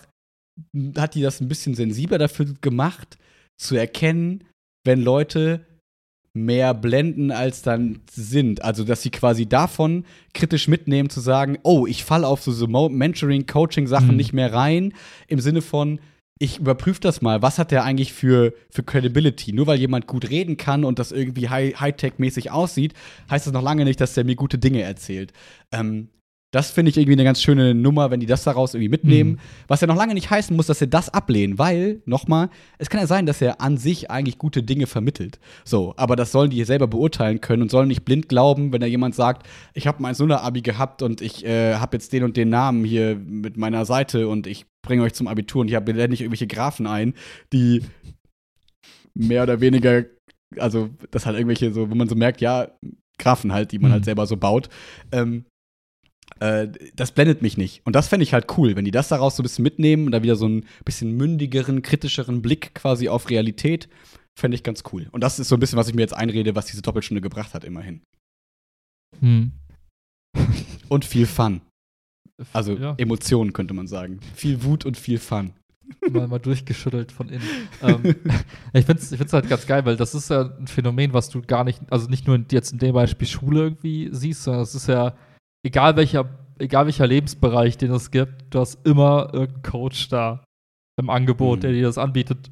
hat 0.97 1.15
die 1.15 1.21
das 1.21 1.41
ein 1.41 1.47
bisschen 1.47 1.75
sensibler 1.75 2.17
dafür 2.17 2.45
gemacht, 2.61 3.17
zu 3.57 3.75
erkennen, 3.75 4.43
wenn 4.85 5.01
Leute 5.01 5.65
mehr 6.33 6.73
blenden, 6.75 7.31
als 7.31 7.63
dann 7.63 8.01
sind. 8.11 8.61
Also, 8.63 8.83
dass 8.83 9.01
sie 9.01 9.09
quasi 9.09 9.47
davon 9.47 10.05
kritisch 10.33 10.67
mitnehmen, 10.67 11.09
zu 11.09 11.19
sagen, 11.19 11.57
oh, 11.63 11.87
ich 11.87 12.03
falle 12.03 12.27
auf 12.27 12.43
so, 12.43 12.51
so 12.51 12.67
Mentoring, 12.67 13.47
Coaching-Sachen 13.47 14.09
Mhm. 14.09 14.15
nicht 14.15 14.33
mehr 14.33 14.53
rein, 14.53 14.93
im 15.27 15.39
Sinne 15.39 15.61
von, 15.63 15.99
ich 16.39 16.59
überprüfe 16.59 16.99
das 17.01 17.23
mal, 17.23 17.41
was 17.41 17.57
hat 17.57 17.71
der 17.71 17.83
eigentlich 17.83 18.13
für, 18.13 18.53
für 18.69 18.83
Credibility? 18.83 19.53
Nur 19.53 19.65
weil 19.65 19.79
jemand 19.79 20.05
gut 20.05 20.29
reden 20.29 20.57
kann 20.57 20.85
und 20.85 20.99
das 20.99 21.11
irgendwie 21.11 21.49
High- 21.49 21.73
Hightech-mäßig 21.79 22.51
aussieht, 22.51 22.93
heißt 23.31 23.47
das 23.47 23.53
noch 23.53 23.63
lange 23.63 23.85
nicht, 23.85 23.99
dass 23.99 24.13
der 24.13 24.23
mir 24.23 24.35
gute 24.35 24.59
Dinge 24.59 24.83
erzählt. 24.83 25.33
Ähm, 25.71 26.09
Das 26.51 26.71
finde 26.71 26.89
ich 26.89 26.97
irgendwie 26.97 27.13
eine 27.13 27.25
ganz 27.25 27.41
schöne 27.41 27.73
Nummer, 27.73 28.09
wenn 28.09 28.21
die 28.21 28.25
das 28.25 28.43
daraus 28.45 28.73
irgendwie 28.73 28.89
mitnehmen. 28.89 29.31
Mhm. 29.31 29.39
Was 29.67 29.81
ja 29.81 29.87
noch 29.87 29.97
lange 29.97 30.13
nicht 30.13 30.29
heißen 30.29 30.55
muss, 30.55 30.67
dass 30.67 30.79
sie 30.79 30.87
das 30.87 31.09
ablehnen, 31.09 31.59
weil, 31.59 32.01
nochmal, 32.05 32.49
es 32.77 32.89
kann 32.89 33.01
ja 33.01 33.07
sein, 33.07 33.25
dass 33.25 33.41
er 33.41 33.59
an 33.59 33.77
sich 33.77 34.09
eigentlich 34.09 34.37
gute 34.37 34.63
Dinge 34.63 34.87
vermittelt. 34.87 35.39
So, 35.65 35.93
aber 35.97 36.15
das 36.15 36.31
sollen 36.31 36.49
die 36.49 36.63
selber 36.63 36.87
beurteilen 36.87 37.41
können 37.41 37.63
und 37.63 37.71
sollen 37.71 37.89
nicht 37.89 38.05
blind 38.05 38.29
glauben, 38.29 38.71
wenn 38.71 38.79
da 38.79 38.87
jemand 38.87 39.13
sagt, 39.13 39.45
ich 39.73 39.87
habe 39.87 40.01
mein 40.01 40.15
Abi 40.31 40.61
gehabt 40.61 41.01
und 41.01 41.21
ich 41.21 41.45
äh, 41.45 41.75
habe 41.75 41.97
jetzt 41.97 42.13
den 42.13 42.23
und 42.23 42.37
den 42.37 42.49
Namen 42.49 42.85
hier 42.85 43.15
mit 43.15 43.57
meiner 43.57 43.85
Seite 43.85 44.29
und 44.29 44.47
ich 44.47 44.65
bringe 44.81 45.03
euch 45.03 45.13
zum 45.13 45.27
Abitur 45.27 45.61
und 45.61 45.67
ich 45.67 45.75
habe 45.75 45.93
nicht 45.93 46.21
irgendwelche 46.21 46.47
Grafen 46.47 46.87
ein, 46.87 47.13
die 47.51 47.81
mehr 49.13 49.43
oder 49.43 49.59
weniger, 49.59 50.05
also 50.57 50.89
das 51.11 51.25
halt 51.25 51.35
irgendwelche 51.35 51.73
so, 51.73 51.89
wo 51.91 51.95
man 51.95 52.07
so 52.07 52.15
merkt, 52.15 52.39
ja, 52.39 52.69
Grafen 53.19 53.51
halt, 53.51 53.71
die 53.71 53.79
man 53.79 53.89
Mhm. 53.89 53.93
halt 53.93 54.05
selber 54.05 54.25
so 54.27 54.37
baut. 54.37 54.69
Ähm, 55.11 55.45
äh, 56.39 56.67
das 56.95 57.11
blendet 57.11 57.41
mich 57.41 57.57
nicht. 57.57 57.81
Und 57.85 57.95
das 57.95 58.07
fände 58.07 58.23
ich 58.23 58.33
halt 58.33 58.57
cool, 58.57 58.75
wenn 58.75 58.85
die 58.85 58.91
das 58.91 59.07
daraus 59.07 59.35
so 59.35 59.41
ein 59.41 59.45
bisschen 59.45 59.63
mitnehmen 59.63 60.05
und 60.05 60.11
da 60.11 60.23
wieder 60.23 60.35
so 60.35 60.47
ein 60.47 60.65
bisschen 60.85 61.15
mündigeren, 61.17 61.81
kritischeren 61.81 62.41
Blick 62.41 62.73
quasi 62.75 63.09
auf 63.09 63.29
Realität, 63.29 63.87
fände 64.39 64.55
ich 64.55 64.63
ganz 64.63 64.83
cool. 64.91 65.07
Und 65.11 65.21
das 65.21 65.39
ist 65.39 65.47
so 65.49 65.55
ein 65.55 65.59
bisschen, 65.59 65.77
was 65.77 65.87
ich 65.87 65.95
mir 65.95 66.01
jetzt 66.01 66.15
einrede, 66.15 66.55
was 66.55 66.67
diese 66.67 66.81
Doppelstunde 66.81 67.21
gebracht 67.21 67.53
hat, 67.53 67.63
immerhin. 67.63 68.01
Hm. 69.19 69.51
Und 70.89 71.05
viel 71.05 71.25
Fun. 71.25 71.61
Also 72.53 72.73
ja, 72.77 72.93
Emotionen, 72.97 73.51
könnte 73.53 73.73
man 73.73 73.87
sagen. 73.87 74.19
Viel 74.35 74.63
Wut 74.63 74.85
und 74.85 74.95
viel 74.95 75.17
Fun. 75.17 75.53
mal, 76.11 76.27
mal 76.27 76.37
durchgeschüttelt 76.39 77.11
von 77.11 77.29
innen. 77.29 77.43
ähm, 77.81 78.15
ich 78.73 78.85
finde 78.85 79.01
es 79.01 79.11
ich 79.11 79.17
find's 79.17 79.33
halt 79.33 79.49
ganz 79.49 79.65
geil, 79.65 79.83
weil 79.85 79.95
das 79.97 80.13
ist 80.13 80.29
ja 80.29 80.55
ein 80.59 80.67
Phänomen, 80.67 81.13
was 81.13 81.29
du 81.29 81.41
gar 81.41 81.63
nicht, 81.63 81.81
also 81.89 82.07
nicht 82.07 82.27
nur 82.27 82.35
in- 82.35 82.45
jetzt 82.51 82.71
in 82.73 82.77
dem 82.77 82.93
Beispiel 82.93 83.27
Schule 83.27 83.61
irgendwie 83.61 84.09
siehst, 84.11 84.43
sondern 84.43 84.61
es 84.63 84.75
ist 84.75 84.87
ja, 84.87 85.15
egal 85.63 85.95
welcher, 85.95 86.25
egal 86.59 86.85
welcher 86.85 87.07
Lebensbereich, 87.07 87.77
den 87.77 87.91
es 87.91 88.11
gibt, 88.11 88.53
du 88.53 88.59
hast 88.59 88.85
immer 88.85 89.29
irgendeinen 89.33 89.63
Coach 89.63 90.09
da 90.09 90.43
im 90.99 91.09
Angebot, 91.09 91.59
Mhm. 91.59 91.61
der 91.61 91.71
dir 91.73 91.83
das 91.83 91.97
anbietet. 91.97 92.49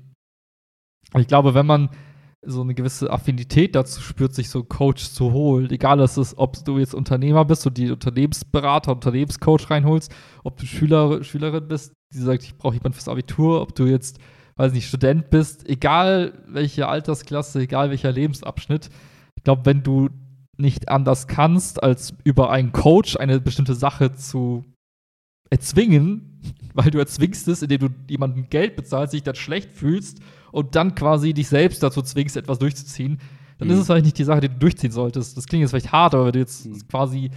Und 1.14 1.22
ich 1.22 1.28
glaube, 1.28 1.54
wenn 1.54 1.66
man 1.66 1.90
so 2.48 2.62
eine 2.62 2.76
gewisse 2.76 3.10
Affinität 3.12 3.74
dazu 3.74 4.02
spürt, 4.02 4.36
sich 4.36 4.50
so 4.50 4.60
einen 4.60 4.70
Coach 4.70 5.06
zu 5.10 5.32
holen, 5.32 5.72
egal 5.72 6.00
es 6.02 6.18
ist, 6.18 6.38
ob 6.38 6.64
du 6.64 6.78
jetzt 6.78 6.94
Unternehmer 6.94 7.44
bist 7.44 7.66
und 7.66 7.76
die 7.78 7.90
Unternehmensberater, 7.90 8.92
Unternehmenscoach 8.92 9.72
reinholst, 9.72 10.14
ob 10.44 10.58
du 10.58 10.66
Schüler, 10.68 11.24
Schülerin 11.24 11.68
bist, 11.68 11.94
die 12.14 12.20
sagt, 12.20 12.44
ich 12.44 12.56
brauche 12.56 12.76
jemanden 12.76 12.94
fürs 12.94 13.08
Abitur, 13.08 13.62
ob 13.62 13.74
du 13.74 13.86
jetzt, 13.86 14.20
weiß 14.58 14.74
nicht, 14.74 14.88
Student 14.88 15.32
bist, 15.32 15.68
egal 15.68 16.34
welche 16.48 16.88
Altersklasse, 16.88 17.62
egal 17.62 17.90
welcher 17.90 18.12
Lebensabschnitt. 18.12 18.90
Ich 19.38 19.44
glaube, 19.44 19.66
wenn 19.66 19.82
du 19.82 20.10
nicht 20.58 20.90
anders 20.90 21.28
kannst, 21.28 21.82
als 21.84 22.14
über 22.24 22.50
einen 22.50 22.72
Coach 22.72 23.18
eine 23.18 23.40
bestimmte 23.40 23.76
Sache 23.76 24.14
zu 24.14 24.64
erzwingen, 25.50 26.40
weil 26.74 26.92
du 26.92 27.00
erzwingst 27.00 27.48
es, 27.48 27.62
indem 27.62 27.80
du 27.80 27.90
jemandem 28.10 28.50
Geld 28.50 28.76
bezahlst, 28.76 29.14
dich 29.14 29.24
dann 29.24 29.36
schlecht 29.36 29.72
fühlst 29.72 30.20
und 30.52 30.76
dann 30.76 30.96
quasi 30.96 31.34
dich 31.34 31.48
selbst 31.48 31.84
dazu 31.84 32.02
zwingst, 32.02 32.38
etwas 32.38 32.60
durchzuziehen, 32.60 33.20
dann 33.58 33.68
Mhm. 33.68 33.74
ist 33.76 33.80
es 33.82 33.86
vielleicht 33.88 34.06
nicht 34.06 34.18
die 34.18 34.24
Sache, 34.24 34.42
die 34.42 34.50
du 34.50 34.56
durchziehen 34.56 34.92
solltest. 34.92 35.38
Das 35.38 35.46
klingt 35.46 35.62
jetzt 35.62 35.72
vielleicht 35.72 35.92
hart, 35.92 36.14
aber 36.14 36.26
wenn 36.26 36.34
du 36.34 36.40
jetzt 36.40 36.66
Mhm. 36.66 36.88
quasi 36.90 37.32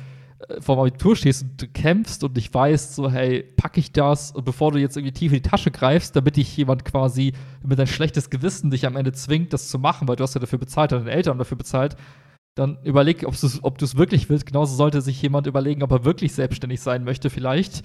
äh, 0.48 0.60
vorm 0.60 0.78
Abitur 0.78 1.16
stehst 1.16 1.42
und 1.42 1.60
du 1.62 1.66
kämpfst 1.66 2.22
und 2.22 2.36
nicht 2.36 2.54
weißt, 2.54 2.94
so, 2.94 3.10
hey, 3.10 3.42
packe 3.56 3.80
ich 3.80 3.90
das? 3.90 4.30
Und 4.30 4.44
bevor 4.44 4.70
du 4.70 4.78
jetzt 4.78 4.96
irgendwie 4.96 5.12
tief 5.12 5.32
in 5.32 5.42
die 5.42 5.48
Tasche 5.48 5.72
greifst, 5.72 6.14
damit 6.14 6.36
dich 6.36 6.56
jemand 6.56 6.84
quasi 6.84 7.32
mit 7.66 7.78
ein 7.80 7.88
schlechtes 7.88 8.30
Gewissen 8.30 8.70
dich 8.70 8.86
am 8.86 8.94
Ende 8.94 9.10
zwingt, 9.12 9.52
das 9.52 9.68
zu 9.68 9.80
machen, 9.80 10.06
weil 10.06 10.14
du 10.14 10.22
hast 10.22 10.34
ja 10.34 10.40
dafür 10.40 10.60
bezahlt, 10.60 10.92
deine 10.92 11.10
Eltern 11.10 11.32
haben 11.32 11.38
dafür 11.38 11.58
bezahlt, 11.58 11.96
dann 12.58 12.78
überleg, 12.84 13.24
ob 13.26 13.38
du 13.78 13.84
es 13.84 13.96
wirklich 13.96 14.28
willst. 14.28 14.46
Genauso 14.46 14.74
sollte 14.74 15.00
sich 15.00 15.20
jemand 15.22 15.46
überlegen, 15.46 15.82
ob 15.82 15.92
er 15.92 16.04
wirklich 16.04 16.32
selbstständig 16.34 16.80
sein 16.80 17.04
möchte, 17.04 17.30
vielleicht. 17.30 17.82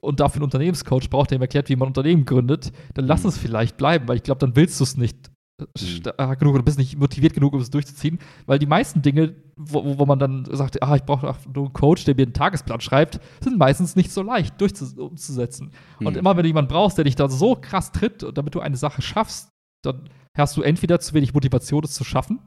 Und 0.00 0.20
dafür 0.20 0.36
einen 0.40 0.44
Unternehmenscoach 0.44 1.08
braucht, 1.10 1.30
der 1.30 1.38
ihm 1.38 1.42
erklärt, 1.42 1.68
wie 1.68 1.76
man 1.76 1.86
ein 1.86 1.90
Unternehmen 1.90 2.24
gründet. 2.24 2.72
Dann 2.94 3.06
lass 3.06 3.22
Mhm. 3.22 3.30
es 3.30 3.38
vielleicht 3.38 3.76
bleiben, 3.76 4.06
weil 4.08 4.16
ich 4.16 4.22
glaube, 4.22 4.38
dann 4.38 4.54
willst 4.54 4.78
du 4.78 4.84
es 4.84 4.96
nicht 4.96 5.30
stark 5.76 6.38
genug 6.40 6.54
oder 6.54 6.62
bist 6.64 6.78
nicht 6.78 6.98
motiviert 6.98 7.34
genug, 7.34 7.52
um 7.54 7.60
es 7.60 7.70
durchzuziehen. 7.70 8.18
Weil 8.46 8.58
die 8.58 8.66
meisten 8.66 9.00
Dinge, 9.02 9.36
wo, 9.56 9.98
wo- 9.98 10.06
man 10.06 10.18
dann 10.18 10.44
sagt, 10.50 10.82
ah, 10.82 10.96
ich 10.96 11.04
brauche 11.04 11.34
nur 11.54 11.64
einen 11.66 11.72
Coach, 11.72 12.04
der 12.04 12.14
mir 12.16 12.22
einen 12.22 12.32
Tagesplan 12.32 12.80
schreibt, 12.80 13.20
sind 13.42 13.58
meistens 13.58 13.94
nicht 13.96 14.10
so 14.12 14.22
leicht 14.22 14.54
umzusetzen. 14.98 15.70
Und 16.00 16.12
Mhm. 16.14 16.18
immer, 16.18 16.36
wenn 16.36 16.42
du 16.42 16.48
jemanden 16.48 16.68
brauchst, 16.72 16.98
der 16.98 17.04
dich 17.04 17.14
da 17.16 17.28
so 17.28 17.54
krass 17.56 17.92
tritt, 17.92 18.26
damit 18.34 18.54
du 18.54 18.60
eine 18.60 18.76
Sache 18.76 19.02
schaffst, 19.02 19.48
dann 19.84 20.08
hast 20.36 20.56
du 20.56 20.62
entweder 20.62 21.00
zu 21.00 21.14
wenig 21.14 21.32
Motivation, 21.34 21.82
es 21.84 21.92
zu 21.94 22.04
schaffen, 22.04 22.40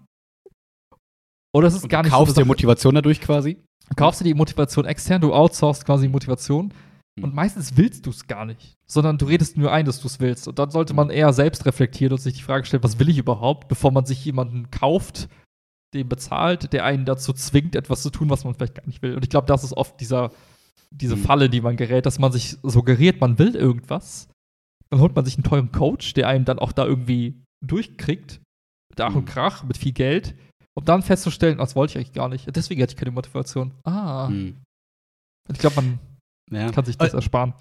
oder 1.56 1.68
es 1.70 1.76
ist 1.76 1.84
Und 1.84 1.90
gar 1.90 2.04
du 2.04 2.08
nicht 2.08 2.12
so 2.12 2.18
kaufst 2.18 2.38
eine 2.38 2.44
dir 2.44 2.48
Motivation 2.48 2.96
dadurch 2.96 3.22
quasi. 3.22 3.58
Du 3.88 3.96
kaufst 3.96 4.20
dir 4.20 4.26
die 4.26 4.34
Motivation 4.34 4.86
extern, 4.86 5.22
du 5.22 5.34
outsourcest 5.34 5.86
quasi 5.86 6.08
die 6.08 6.12
Motivation. 6.12 6.74
Hm. 7.18 7.24
Und 7.24 7.34
meistens 7.34 7.78
willst 7.78 8.06
du 8.06 8.10
es 8.10 8.28
gar 8.28 8.46
nicht, 8.46 8.76
sondern 8.86 9.18
du 9.18 9.26
redest 9.26 9.56
nur 9.58 9.72
ein, 9.72 9.86
dass 9.86 10.02
du 10.02 10.08
es 10.08 10.20
willst. 10.20 10.50
Und 10.50 10.60
dann 10.60 10.70
sollte 10.70 10.94
man 10.94 11.10
eher 11.10 11.32
selbst 11.32 11.66
reflektieren 11.66 12.12
und 12.12 12.20
sich 12.20 12.34
die 12.34 12.42
Frage 12.42 12.66
stellen, 12.66 12.84
was 12.84 13.00
will 13.00 13.08
ich 13.08 13.18
überhaupt, 13.18 13.70
bevor 13.70 13.92
man 13.92 14.06
sich 14.06 14.26
jemanden 14.26 14.70
kauft, 14.70 15.30
den 15.94 16.10
bezahlt, 16.10 16.74
der 16.74 16.84
einen 16.84 17.06
dazu 17.06 17.32
zwingt, 17.32 17.76
etwas 17.76 18.02
zu 18.02 18.10
tun, 18.10 18.30
was 18.30 18.44
man 18.44 18.54
vielleicht 18.54 18.76
gar 18.76 18.86
nicht 18.86 19.02
will. 19.02 19.16
Und 19.16 19.24
ich 19.24 19.30
glaube, 19.30 19.48
das 19.48 19.64
ist 19.64 19.72
oft 19.72 20.02
dieser, 20.02 20.32
diese 20.92 21.16
Hm. 21.16 21.24
Falle, 21.24 21.50
die 21.50 21.62
man 21.62 21.78
gerät, 21.78 22.06
dass 22.06 22.20
man 22.20 22.34
sich 22.34 22.58
suggeriert, 22.64 23.22
man 23.22 23.40
will 23.40 23.56
irgendwas. 23.56 24.28
Dann 24.90 25.00
holt 25.00 25.16
man 25.16 25.24
sich 25.24 25.36
einen 25.38 25.46
teuren 25.46 25.72
Coach, 25.72 26.14
der 26.16 26.28
einen 26.28 26.44
dann 26.44 26.60
auch 26.60 26.74
da 26.74 26.86
irgendwie 26.86 27.42
durchkriegt, 27.66 28.42
mit 28.90 29.00
Ach 29.00 29.16
und 29.16 29.22
Hm. 29.22 29.26
Krach, 29.26 29.64
mit 29.64 29.78
viel 29.78 29.94
Geld, 29.94 30.36
um 30.76 30.86
dann 30.86 31.02
festzustellen, 31.02 31.58
das 31.58 31.76
wollte 31.76 31.92
ich 31.92 31.98
eigentlich 31.98 32.14
gar 32.14 32.30
nicht. 32.30 32.48
Deswegen 32.56 32.82
hatte 32.82 32.94
ich 32.94 32.98
keine 32.98 33.12
Motivation. 33.12 33.72
Ah. 33.84 34.28
Mhm. 34.30 34.58
Ich 35.52 35.60
glaube, 35.60 35.76
man 35.82 36.00
Ja. 36.52 36.72
kann 36.72 36.86
sich 36.86 36.98
das 36.98 37.14
ersparen. 37.14 37.54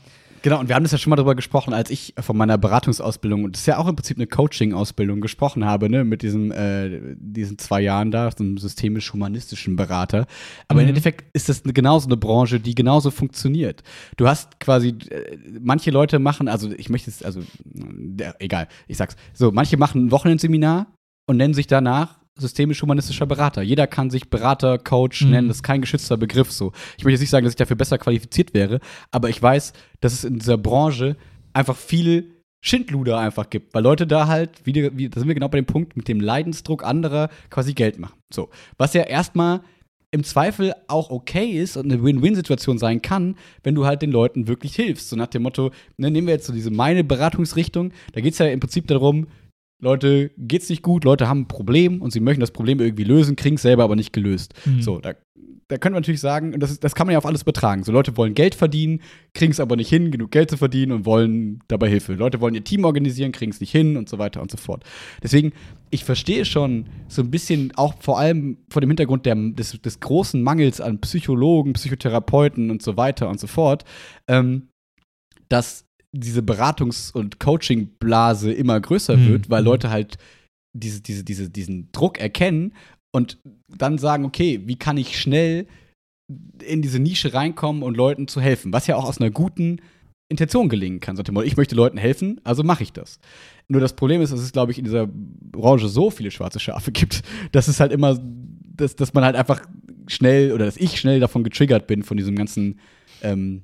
Genau, 0.42 0.60
und 0.60 0.68
wir 0.68 0.74
haben 0.74 0.82
das 0.82 0.92
ja 0.92 0.98
schon 0.98 1.08
mal 1.08 1.16
darüber 1.16 1.34
gesprochen, 1.34 1.72
als 1.72 1.88
ich 1.88 2.12
von 2.20 2.36
meiner 2.36 2.58
Beratungsausbildung, 2.58 3.44
und 3.44 3.52
das 3.56 3.60
ist 3.62 3.66
ja 3.66 3.78
auch 3.78 3.88
im 3.88 3.96
Prinzip 3.96 4.18
eine 4.18 4.26
Coaching-Ausbildung, 4.26 5.22
gesprochen 5.22 5.64
habe, 5.64 5.88
ne, 5.88 6.04
mit 6.04 6.20
diesem, 6.20 6.52
äh, 6.52 7.14
diesen 7.16 7.56
zwei 7.56 7.80
Jahren 7.80 8.10
da, 8.10 8.30
so 8.30 8.44
einem 8.44 8.58
systemisch-humanistischen 8.58 9.74
Berater. 9.76 10.26
Aber 10.68 10.80
im 10.80 10.84
Mhm. 10.84 10.88
Endeffekt 10.90 11.24
ist 11.34 11.48
das 11.48 11.62
genauso 11.62 12.08
eine 12.08 12.18
Branche, 12.18 12.60
die 12.60 12.74
genauso 12.74 13.10
funktioniert. 13.10 13.82
Du 14.18 14.28
hast 14.28 14.60
quasi, 14.60 14.88
äh, 15.08 15.38
manche 15.62 15.90
Leute 15.90 16.18
machen, 16.18 16.48
also 16.48 16.70
ich 16.72 16.90
möchte 16.90 17.08
es, 17.08 17.22
also, 17.22 17.40
äh, 17.40 18.32
egal, 18.38 18.68
ich 18.86 18.98
sag's. 18.98 19.16
So, 19.32 19.50
manche 19.50 19.78
machen 19.78 20.06
ein 20.06 20.10
Wochenendseminar 20.10 20.88
und 21.26 21.38
nennen 21.38 21.54
sich 21.54 21.68
danach 21.68 22.18
systemisch-humanistischer 22.36 23.26
Berater. 23.26 23.62
Jeder 23.62 23.86
kann 23.86 24.10
sich 24.10 24.28
Berater, 24.30 24.78
Coach 24.78 25.22
Mhm. 25.22 25.30
nennen, 25.30 25.48
das 25.48 25.58
ist 25.58 25.62
kein 25.62 25.80
geschützter 25.80 26.16
Begriff 26.16 26.50
so. 26.52 26.72
Ich 26.98 27.04
möchte 27.04 27.12
jetzt 27.14 27.20
nicht 27.20 27.30
sagen, 27.30 27.44
dass 27.44 27.52
ich 27.52 27.56
dafür 27.58 27.76
besser 27.76 27.98
qualifiziert 27.98 28.54
wäre, 28.54 28.80
aber 29.10 29.28
ich 29.28 29.40
weiß, 29.40 29.72
dass 30.00 30.12
es 30.12 30.24
in 30.24 30.38
dieser 30.38 30.58
Branche 30.58 31.16
einfach 31.52 31.76
viel 31.76 32.30
Schindluder 32.64 33.18
einfach 33.18 33.50
gibt, 33.50 33.74
weil 33.74 33.82
Leute 33.82 34.06
da 34.06 34.26
halt, 34.26 34.50
wie, 34.64 34.72
die- 34.72 34.96
wie 34.96 35.08
da 35.08 35.20
sind 35.20 35.28
wir 35.28 35.34
genau 35.34 35.48
bei 35.48 35.58
dem 35.58 35.66
Punkt, 35.66 35.96
mit 35.96 36.08
dem 36.08 36.18
Leidensdruck 36.20 36.82
anderer 36.82 37.28
quasi 37.50 37.74
Geld 37.74 37.98
machen. 37.98 38.14
So, 38.32 38.48
was 38.78 38.94
ja 38.94 39.02
erstmal 39.02 39.60
im 40.10 40.24
Zweifel 40.24 40.72
auch 40.88 41.10
okay 41.10 41.60
ist 41.60 41.76
und 41.76 41.90
eine 41.92 42.02
Win-Win-Situation 42.02 42.78
sein 42.78 43.02
kann, 43.02 43.36
wenn 43.64 43.74
du 43.74 43.84
halt 43.84 44.00
den 44.00 44.12
Leuten 44.12 44.46
wirklich 44.48 44.74
hilfst. 44.76 45.08
So 45.10 45.16
nach 45.16 45.26
dem 45.26 45.42
Motto, 45.42 45.72
ne, 45.98 46.10
nehmen 46.10 46.28
wir 46.28 46.34
jetzt 46.34 46.46
so 46.46 46.52
diese 46.52 46.70
meine 46.70 47.02
Beratungsrichtung, 47.04 47.92
da 48.12 48.20
geht 48.20 48.32
es 48.32 48.38
ja 48.38 48.46
im 48.46 48.60
Prinzip 48.60 48.86
darum, 48.86 49.26
Leute, 49.84 50.30
geht's 50.38 50.70
nicht 50.70 50.82
gut, 50.82 51.04
Leute 51.04 51.28
haben 51.28 51.42
ein 51.42 51.48
Problem 51.48 52.00
und 52.00 52.10
sie 52.12 52.20
möchten 52.20 52.40
das 52.40 52.50
Problem 52.50 52.80
irgendwie 52.80 53.04
lösen, 53.04 53.36
kriegen 53.36 53.56
es 53.56 53.62
selber 53.62 53.84
aber 53.84 53.96
nicht 53.96 54.12
gelöst. 54.12 54.54
Mhm. 54.64 54.82
So, 54.82 54.98
da, 54.98 55.12
da 55.68 55.76
können 55.76 55.94
wir 55.94 56.00
natürlich 56.00 56.22
sagen, 56.22 56.54
und 56.54 56.60
das, 56.60 56.70
ist, 56.70 56.82
das 56.82 56.94
kann 56.94 57.06
man 57.06 57.12
ja 57.12 57.18
auf 57.18 57.26
alles 57.26 57.44
betragen. 57.44 57.84
So, 57.84 57.92
Leute 57.92 58.16
wollen 58.16 58.32
Geld 58.32 58.54
verdienen, 58.54 59.00
kriegen 59.34 59.52
es 59.52 59.60
aber 59.60 59.76
nicht 59.76 59.90
hin, 59.90 60.10
genug 60.10 60.30
Geld 60.30 60.50
zu 60.50 60.56
verdienen 60.56 60.92
und 60.92 61.04
wollen 61.04 61.62
dabei 61.68 61.90
Hilfe. 61.90 62.14
Leute 62.14 62.40
wollen 62.40 62.54
ihr 62.54 62.64
Team 62.64 62.84
organisieren, 62.84 63.32
kriegen 63.32 63.52
es 63.52 63.60
nicht 63.60 63.72
hin 63.72 63.98
und 63.98 64.08
so 64.08 64.18
weiter 64.18 64.40
und 64.40 64.50
so 64.50 64.56
fort. 64.56 64.84
Deswegen, 65.22 65.52
ich 65.90 66.04
verstehe 66.04 66.46
schon 66.46 66.86
so 67.08 67.20
ein 67.20 67.30
bisschen, 67.30 67.72
auch 67.76 67.94
vor 68.00 68.18
allem 68.18 68.56
vor 68.70 68.80
dem 68.80 68.88
Hintergrund 68.88 69.26
der, 69.26 69.34
des, 69.34 69.80
des 69.82 70.00
großen 70.00 70.42
Mangels 70.42 70.80
an 70.80 71.00
Psychologen, 71.00 71.74
Psychotherapeuten 71.74 72.70
und 72.70 72.80
so 72.80 72.96
weiter 72.96 73.28
und 73.28 73.38
so 73.38 73.46
fort, 73.46 73.84
ähm, 74.28 74.68
dass 75.50 75.84
diese 76.16 76.40
Beratungs- 76.40 77.12
und 77.12 77.40
Coaching-Blase 77.40 78.52
immer 78.52 78.80
größer 78.80 79.16
Mhm. 79.16 79.26
wird, 79.26 79.50
weil 79.50 79.62
Mhm. 79.62 79.66
Leute 79.66 79.90
halt 79.90 80.16
diese, 80.76 81.00
diese, 81.00 81.24
diese, 81.24 81.50
diesen 81.50 81.90
Druck 81.92 82.18
erkennen 82.18 82.72
und 83.12 83.38
dann 83.76 83.98
sagen, 83.98 84.24
okay, 84.24 84.60
wie 84.64 84.76
kann 84.76 84.96
ich 84.96 85.18
schnell 85.20 85.66
in 86.64 86.82
diese 86.82 86.98
Nische 86.98 87.34
reinkommen 87.34 87.82
und 87.82 87.96
Leuten 87.96 88.28
zu 88.28 88.40
helfen, 88.40 88.72
was 88.72 88.86
ja 88.86 88.96
auch 88.96 89.04
aus 89.04 89.20
einer 89.20 89.30
guten 89.30 89.80
Intention 90.30 90.68
gelingen 90.68 91.00
kann. 91.00 91.16
Sagt 91.16 91.28
ich 91.28 91.56
möchte 91.56 91.74
Leuten 91.74 91.98
helfen, 91.98 92.40
also 92.44 92.62
mache 92.62 92.82
ich 92.82 92.92
das. 92.92 93.18
Nur 93.68 93.80
das 93.80 93.94
Problem 93.94 94.22
ist, 94.22 94.32
dass 94.32 94.40
es, 94.40 94.52
glaube 94.52 94.72
ich, 94.72 94.78
in 94.78 94.84
dieser 94.84 95.06
Branche 95.06 95.88
so 95.88 96.10
viele 96.10 96.30
schwarze 96.30 96.60
Schafe 96.60 96.92
gibt, 96.92 97.22
dass 97.52 97.68
es 97.68 97.78
halt 97.78 97.92
immer, 97.92 98.18
dass, 98.76 98.96
dass 98.96 99.12
man 99.14 99.24
halt 99.24 99.36
einfach 99.36 99.60
schnell 100.08 100.52
oder 100.52 100.64
dass 100.64 100.76
ich 100.76 100.98
schnell 100.98 101.20
davon 101.20 101.44
getriggert 101.44 101.86
bin, 101.86 102.02
von 102.02 102.16
diesem 102.16 102.36
ganzen, 102.36 102.80
ähm, 103.22 103.62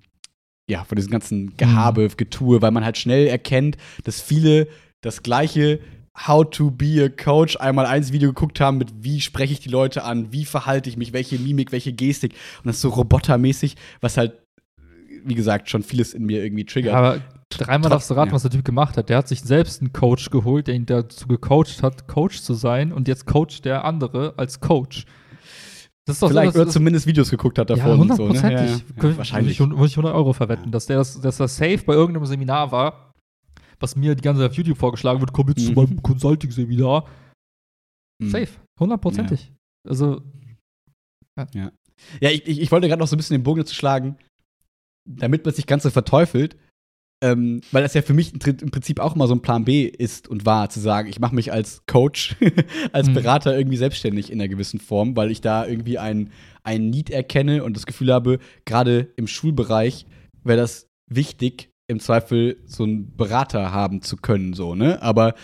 ja, 0.69 0.85
von 0.85 0.97
diesem 0.97 1.11
ganzen 1.11 1.57
Gehabe, 1.57 2.09
Getue, 2.16 2.62
weil 2.62 2.70
man 2.70 2.85
halt 2.85 2.99
schnell 2.99 3.27
erkennt, 3.27 3.77
dass 4.05 4.20
viele 4.20 4.69
das 5.01 5.23
Gleiche 5.23 5.81
How 6.27 6.49
to 6.49 6.70
be 6.70 7.05
a 7.05 7.09
Coach 7.09 7.57
einmal 7.57 7.87
eins 7.87 8.12
Video 8.12 8.31
geguckt 8.31 8.61
haben 8.61 8.78
mit 8.78 8.93
wie 9.01 9.20
spreche 9.20 9.53
ich 9.53 9.61
die 9.61 9.69
Leute 9.69 10.05
an, 10.05 10.32
wie 10.32 10.45
verhalte 10.45 10.91
ich 10.91 10.97
mich, 10.97 11.12
welche 11.12 11.39
Mimik, 11.39 11.73
welche 11.73 11.93
Gestik 11.93 12.35
und 12.59 12.66
das 12.66 12.77
ist 12.77 12.82
so 12.82 12.91
robotermäßig, 12.91 13.77
was 14.01 14.16
halt 14.16 14.32
wie 15.24 15.35
gesagt 15.35 15.70
schon 15.70 15.82
vieles 15.82 16.15
in 16.15 16.24
mir 16.24 16.43
irgendwie 16.43 16.65
triggert. 16.65 16.95
Aber 16.95 17.20
dreimal 17.51 17.91
darfst 17.91 18.11
du 18.11 18.15
raten, 18.15 18.31
ja. 18.31 18.35
was 18.35 18.43
der 18.43 18.51
Typ 18.51 18.65
gemacht 18.65 18.97
hat. 18.97 19.09
Der 19.09 19.19
hat 19.19 19.28
sich 19.28 19.41
selbst 19.41 19.81
einen 19.81 19.93
Coach 19.93 20.31
geholt, 20.31 20.66
der 20.66 20.74
ihn 20.74 20.87
dazu 20.87 21.27
gecoacht 21.27 21.82
hat, 21.82 22.09
Coach 22.09 22.41
zu 22.41 22.55
sein 22.55 22.93
und 22.93 23.09
jetzt 23.09 23.27
coacht 23.27 23.65
der 23.65 23.85
andere 23.85 24.35
als 24.37 24.61
Coach. 24.61 25.05
Das 26.11 26.16
ist 26.16 26.23
doch 26.23 26.28
Vielleicht 26.28 26.53
so, 26.55 26.59
oder 26.59 26.65
das, 26.66 26.74
zumindest 26.74 27.07
Videos 27.07 27.31
geguckt 27.31 27.59
hat 27.59 27.70
ja, 27.70 27.77
davon. 27.77 28.01
und 28.01 28.16
so, 28.16 28.24
ne? 28.24 28.28
hundertprozentig. 28.31 28.85
Ja, 28.97 29.03
ja. 29.05 29.11
Ja, 29.11 29.16
wahrscheinlich. 29.16 29.59
Würde 29.61 29.73
ich, 29.73 29.78
würde 29.78 29.87
ich 29.87 29.93
100 29.97 30.15
Euro 30.15 30.32
verwetten, 30.32 30.73
dass 30.73 30.87
der 30.87 30.97
das, 30.97 31.20
dass 31.20 31.37
das 31.37 31.57
safe 31.57 31.78
bei 31.87 31.93
irgendeinem 31.95 32.27
Seminar 32.27 32.73
war, 32.73 33.12
was 33.78 33.95
mir 33.97 34.15
die 34.16 34.23
ganze 34.23 34.43
Zeit 34.43 34.51
auf 34.51 34.57
YouTube 34.57 34.77
vorgeschlagen 34.77 35.20
wird, 35.20 35.32
komm 35.32 35.49
jetzt 35.49 35.65
zu 35.65 35.70
Mhm. 35.70 35.77
meinem 35.77 36.03
Consulting-Seminar. 36.03 37.07
Mhm. 38.20 38.28
Safe. 38.28 38.49
Hundertprozentig. 38.78 39.53
Also, 39.89 40.20
Ja, 41.55 41.70
ich, 42.31 42.47
ich, 42.47 42.61
ich 42.61 42.73
wollte 42.73 42.89
gerade 42.89 43.01
noch 43.01 43.07
so 43.09 43.15
ein 43.15 43.19
bisschen 43.19 43.37
den 43.39 43.43
Bogen 43.45 43.61
dazu 43.61 43.74
schlagen, 43.74 44.16
damit 45.09 45.45
man 45.45 45.55
sich 45.55 45.66
ganz 45.66 45.85
so 45.85 45.91
verteufelt, 45.91 46.57
ähm, 47.23 47.61
weil 47.71 47.83
das 47.83 47.95
ja 47.95 48.03
für 48.03 48.15
mich 48.15 48.33
im 48.33 48.71
Prinzip 48.71 48.99
auch 49.01 49.15
immer 49.15 49.27
so 49.27 49.35
ein 49.35 49.43
Plan 49.43 49.65
B 49.65 49.85
ist 49.85 50.29
und 50.29 50.47
war, 50.47 50.71
zu 50.71 50.81
sagen, 50.81 51.09
ich 51.09 51.21
mache 51.21 51.35
mich 51.35 51.53
als 51.53 51.83
Coach, 51.87 52.37
als 52.93 53.09
Mhm. 53.09 53.15
Berater 53.15 53.57
irgendwie 53.57 53.77
selbstständig 53.77 54.31
in 54.33 54.41
einer 54.41 54.49
gewissen 54.49 54.81
Form, 54.81 55.17
weil 55.17 55.31
ich 55.31 55.41
da 55.41 55.67
irgendwie 55.67 55.99
ein, 55.99 56.31
ein 56.63 56.89
Need 56.91 57.11
erkenne 57.11 57.65
und 57.65 57.77
das 57.77 57.87
Gefühl 57.87 58.13
habe, 58.13 58.39
gerade 58.65 59.09
im 59.17 59.27
Schulbereich 59.27 60.07
wäre 60.45 60.59
das 60.59 60.89
wichtig, 61.07 61.71
im 61.89 62.01
Zweifel 62.01 62.57
so 62.67 62.85
einen 62.85 63.17
Berater 63.17 63.73
haben 63.73 64.01
zu 64.01 64.17
können, 64.17 64.55
so, 64.55 64.75
ne? 64.75 65.03
Aber 65.03 65.35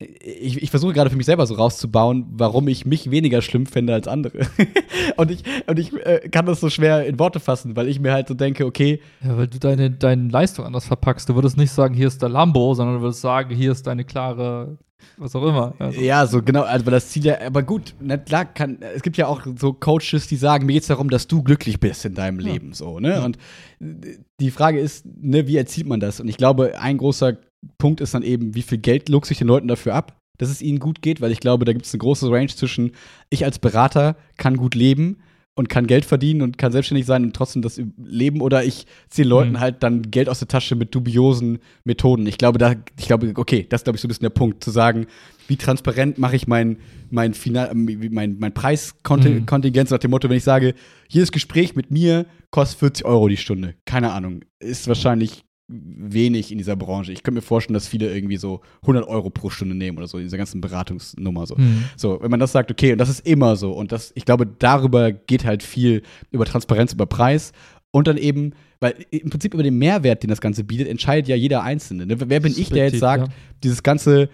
ich, 0.00 0.62
ich 0.62 0.70
versuche 0.70 0.94
gerade 0.94 1.10
für 1.10 1.16
mich 1.16 1.26
selber 1.26 1.46
so 1.46 1.54
rauszubauen, 1.54 2.26
warum 2.30 2.68
ich 2.68 2.86
mich 2.86 3.10
weniger 3.10 3.42
schlimm 3.42 3.66
finde 3.66 3.92
als 3.92 4.08
andere. 4.08 4.46
und 5.16 5.30
ich, 5.30 5.42
und 5.66 5.78
ich 5.78 5.92
äh, 6.06 6.28
kann 6.30 6.46
das 6.46 6.60
so 6.60 6.70
schwer 6.70 7.04
in 7.04 7.18
Worte 7.18 7.38
fassen, 7.38 7.76
weil 7.76 7.86
ich 7.86 8.00
mir 8.00 8.12
halt 8.12 8.26
so 8.26 8.32
denke, 8.32 8.64
okay, 8.64 9.00
ja, 9.22 9.36
weil 9.36 9.46
du 9.46 9.58
deine, 9.58 9.90
deine 9.90 10.28
Leistung 10.28 10.64
anders 10.64 10.86
verpackst. 10.86 11.28
Du 11.28 11.34
würdest 11.34 11.58
nicht 11.58 11.70
sagen, 11.70 11.94
hier 11.94 12.08
ist 12.08 12.22
der 12.22 12.30
Lambo, 12.30 12.72
sondern 12.72 12.96
du 12.96 13.02
würdest 13.02 13.20
sagen, 13.20 13.54
hier 13.54 13.72
ist 13.72 13.86
deine 13.86 14.04
klare, 14.04 14.78
was 15.18 15.36
auch 15.36 15.46
immer. 15.46 15.74
Also, 15.78 16.00
ja, 16.00 16.26
so 16.26 16.42
genau, 16.42 16.62
also 16.62 16.90
das 16.90 17.10
Ziel 17.10 17.26
ja, 17.26 17.38
aber 17.44 17.62
gut, 17.62 17.94
na 18.00 18.16
klar 18.16 18.46
kann, 18.46 18.78
es 18.94 19.02
gibt 19.02 19.18
ja 19.18 19.26
auch 19.26 19.42
so 19.58 19.74
Coaches, 19.74 20.28
die 20.28 20.36
sagen, 20.36 20.64
mir 20.64 20.72
geht 20.72 20.82
es 20.82 20.88
darum, 20.88 21.10
dass 21.10 21.26
du 21.26 21.42
glücklich 21.42 21.78
bist 21.78 22.06
in 22.06 22.14
deinem 22.14 22.40
Ja. 22.40 22.52
Leben, 22.52 22.72
so, 22.72 23.00
ne? 23.00 23.22
Und 23.22 23.36
äh, 23.80 24.16
die 24.40 24.50
Frage 24.50 24.80
ist, 24.80 25.04
ne, 25.04 25.46
wie 25.46 25.58
erzielt 25.58 25.86
man 25.86 26.00
das? 26.00 26.20
Und 26.20 26.28
ich 26.28 26.38
glaube, 26.38 26.80
ein 26.80 26.96
großer 26.96 27.36
Punkt 27.78 28.00
ist 28.00 28.14
dann 28.14 28.22
eben, 28.22 28.54
wie 28.54 28.62
viel 28.62 28.78
Geld 28.78 29.08
luchse 29.08 29.32
ich 29.32 29.38
den 29.38 29.48
Leuten 29.48 29.68
dafür 29.68 29.94
ab, 29.94 30.16
dass 30.38 30.48
es 30.50 30.62
ihnen 30.62 30.78
gut 30.78 31.02
geht, 31.02 31.20
weil 31.20 31.32
ich 31.32 31.40
glaube, 31.40 31.64
da 31.64 31.72
gibt 31.72 31.84
es 31.86 31.92
eine 31.92 31.98
große 31.98 32.30
Range 32.30 32.48
zwischen, 32.48 32.92
ich 33.28 33.44
als 33.44 33.58
Berater 33.58 34.16
kann 34.38 34.56
gut 34.56 34.74
leben 34.74 35.18
und 35.54 35.68
kann 35.68 35.86
Geld 35.86 36.06
verdienen 36.06 36.40
und 36.40 36.56
kann 36.56 36.72
selbstständig 36.72 37.04
sein 37.04 37.22
und 37.24 37.36
trotzdem 37.36 37.60
das 37.60 37.78
leben 38.02 38.40
oder 38.40 38.64
ich 38.64 38.86
ziehe 39.10 39.28
Leuten 39.28 39.52
Mhm. 39.52 39.60
halt 39.60 39.82
dann 39.82 40.10
Geld 40.10 40.30
aus 40.30 40.38
der 40.38 40.48
Tasche 40.48 40.76
mit 40.76 40.94
dubiosen 40.94 41.58
Methoden. 41.84 42.26
Ich 42.26 42.38
glaube, 42.38 42.58
da, 42.58 42.74
ich 42.98 43.06
glaube, 43.06 43.32
okay, 43.36 43.66
das 43.68 43.80
ist, 43.80 43.84
glaube 43.84 43.96
ich, 43.96 44.00
so 44.00 44.06
ein 44.06 44.10
bisschen 44.10 44.22
der 44.22 44.30
Punkt, 44.30 44.64
zu 44.64 44.70
sagen, 44.70 45.06
wie 45.48 45.56
transparent 45.56 46.16
mache 46.16 46.36
ich 46.36 46.46
mein, 46.46 46.78
mein, 47.10 47.34
Final, 47.34 47.68
äh, 47.72 47.74
mein, 47.74 48.36
mein 48.38 48.54
Preiskontingent 48.54 49.50
Mhm. 49.90 49.94
nach 49.94 49.98
dem 49.98 50.10
Motto, 50.10 50.30
wenn 50.30 50.36
ich 50.36 50.44
sage, 50.44 50.74
jedes 51.08 51.32
Gespräch 51.32 51.74
mit 51.74 51.90
mir 51.90 52.24
kostet 52.50 52.78
40 52.78 53.04
Euro 53.04 53.28
die 53.28 53.36
Stunde. 53.36 53.74
Keine 53.84 54.12
Ahnung. 54.12 54.42
Ist 54.60 54.88
wahrscheinlich 54.88 55.44
wenig 55.70 56.50
in 56.50 56.58
dieser 56.58 56.74
Branche. 56.74 57.12
Ich 57.12 57.22
könnte 57.22 57.36
mir 57.36 57.42
vorstellen, 57.42 57.74
dass 57.74 57.86
viele 57.86 58.12
irgendwie 58.12 58.36
so 58.36 58.60
100 58.82 59.06
Euro 59.06 59.30
pro 59.30 59.50
Stunde 59.50 59.74
nehmen 59.74 59.98
oder 59.98 60.08
so, 60.08 60.18
in 60.18 60.24
dieser 60.24 60.36
ganzen 60.36 60.60
Beratungsnummer 60.60 61.46
so. 61.46 61.56
Hm. 61.56 61.84
So, 61.96 62.18
wenn 62.20 62.30
man 62.30 62.40
das 62.40 62.52
sagt, 62.52 62.70
okay, 62.70 62.92
und 62.92 62.98
das 62.98 63.08
ist 63.08 63.26
immer 63.26 63.56
so. 63.56 63.72
Und 63.72 63.92
das, 63.92 64.12
ich 64.16 64.24
glaube, 64.24 64.46
darüber 64.46 65.12
geht 65.12 65.44
halt 65.44 65.62
viel 65.62 66.02
über 66.30 66.44
Transparenz, 66.44 66.92
über 66.92 67.06
Preis. 67.06 67.52
Und 67.92 68.08
dann 68.08 68.16
eben, 68.16 68.52
weil 68.80 68.94
im 69.10 69.30
Prinzip 69.30 69.54
über 69.54 69.62
den 69.62 69.78
Mehrwert, 69.78 70.22
den 70.22 70.30
das 70.30 70.40
Ganze 70.40 70.64
bietet, 70.64 70.88
entscheidet 70.88 71.28
ja 71.28 71.36
jeder 71.36 71.62
Einzelne. 71.62 72.06
Ne? 72.06 72.16
Wer 72.18 72.40
bin 72.40 72.54
ich, 72.56 72.70
der 72.70 72.86
jetzt 72.86 72.98
sagt, 72.98 73.28
ja. 73.28 73.34
dieses 73.62 73.82
ganze 73.82 74.28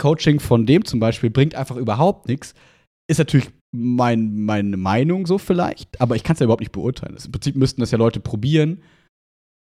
Coaching 0.00 0.40
von 0.40 0.66
dem 0.66 0.84
zum 0.84 0.98
Beispiel 0.98 1.30
bringt 1.30 1.54
einfach 1.54 1.76
überhaupt 1.76 2.28
nichts, 2.28 2.54
ist 3.08 3.18
natürlich 3.18 3.48
mein, 3.72 4.44
meine 4.44 4.76
Meinung 4.76 5.26
so 5.26 5.38
vielleicht, 5.38 6.00
aber 6.00 6.16
ich 6.16 6.24
kann 6.24 6.34
es 6.34 6.40
ja 6.40 6.44
überhaupt 6.44 6.60
nicht 6.60 6.72
beurteilen. 6.72 7.16
Im 7.24 7.32
Prinzip 7.32 7.54
müssten 7.54 7.80
das 7.80 7.90
ja 7.90 7.98
Leute 7.98 8.18
probieren 8.18 8.80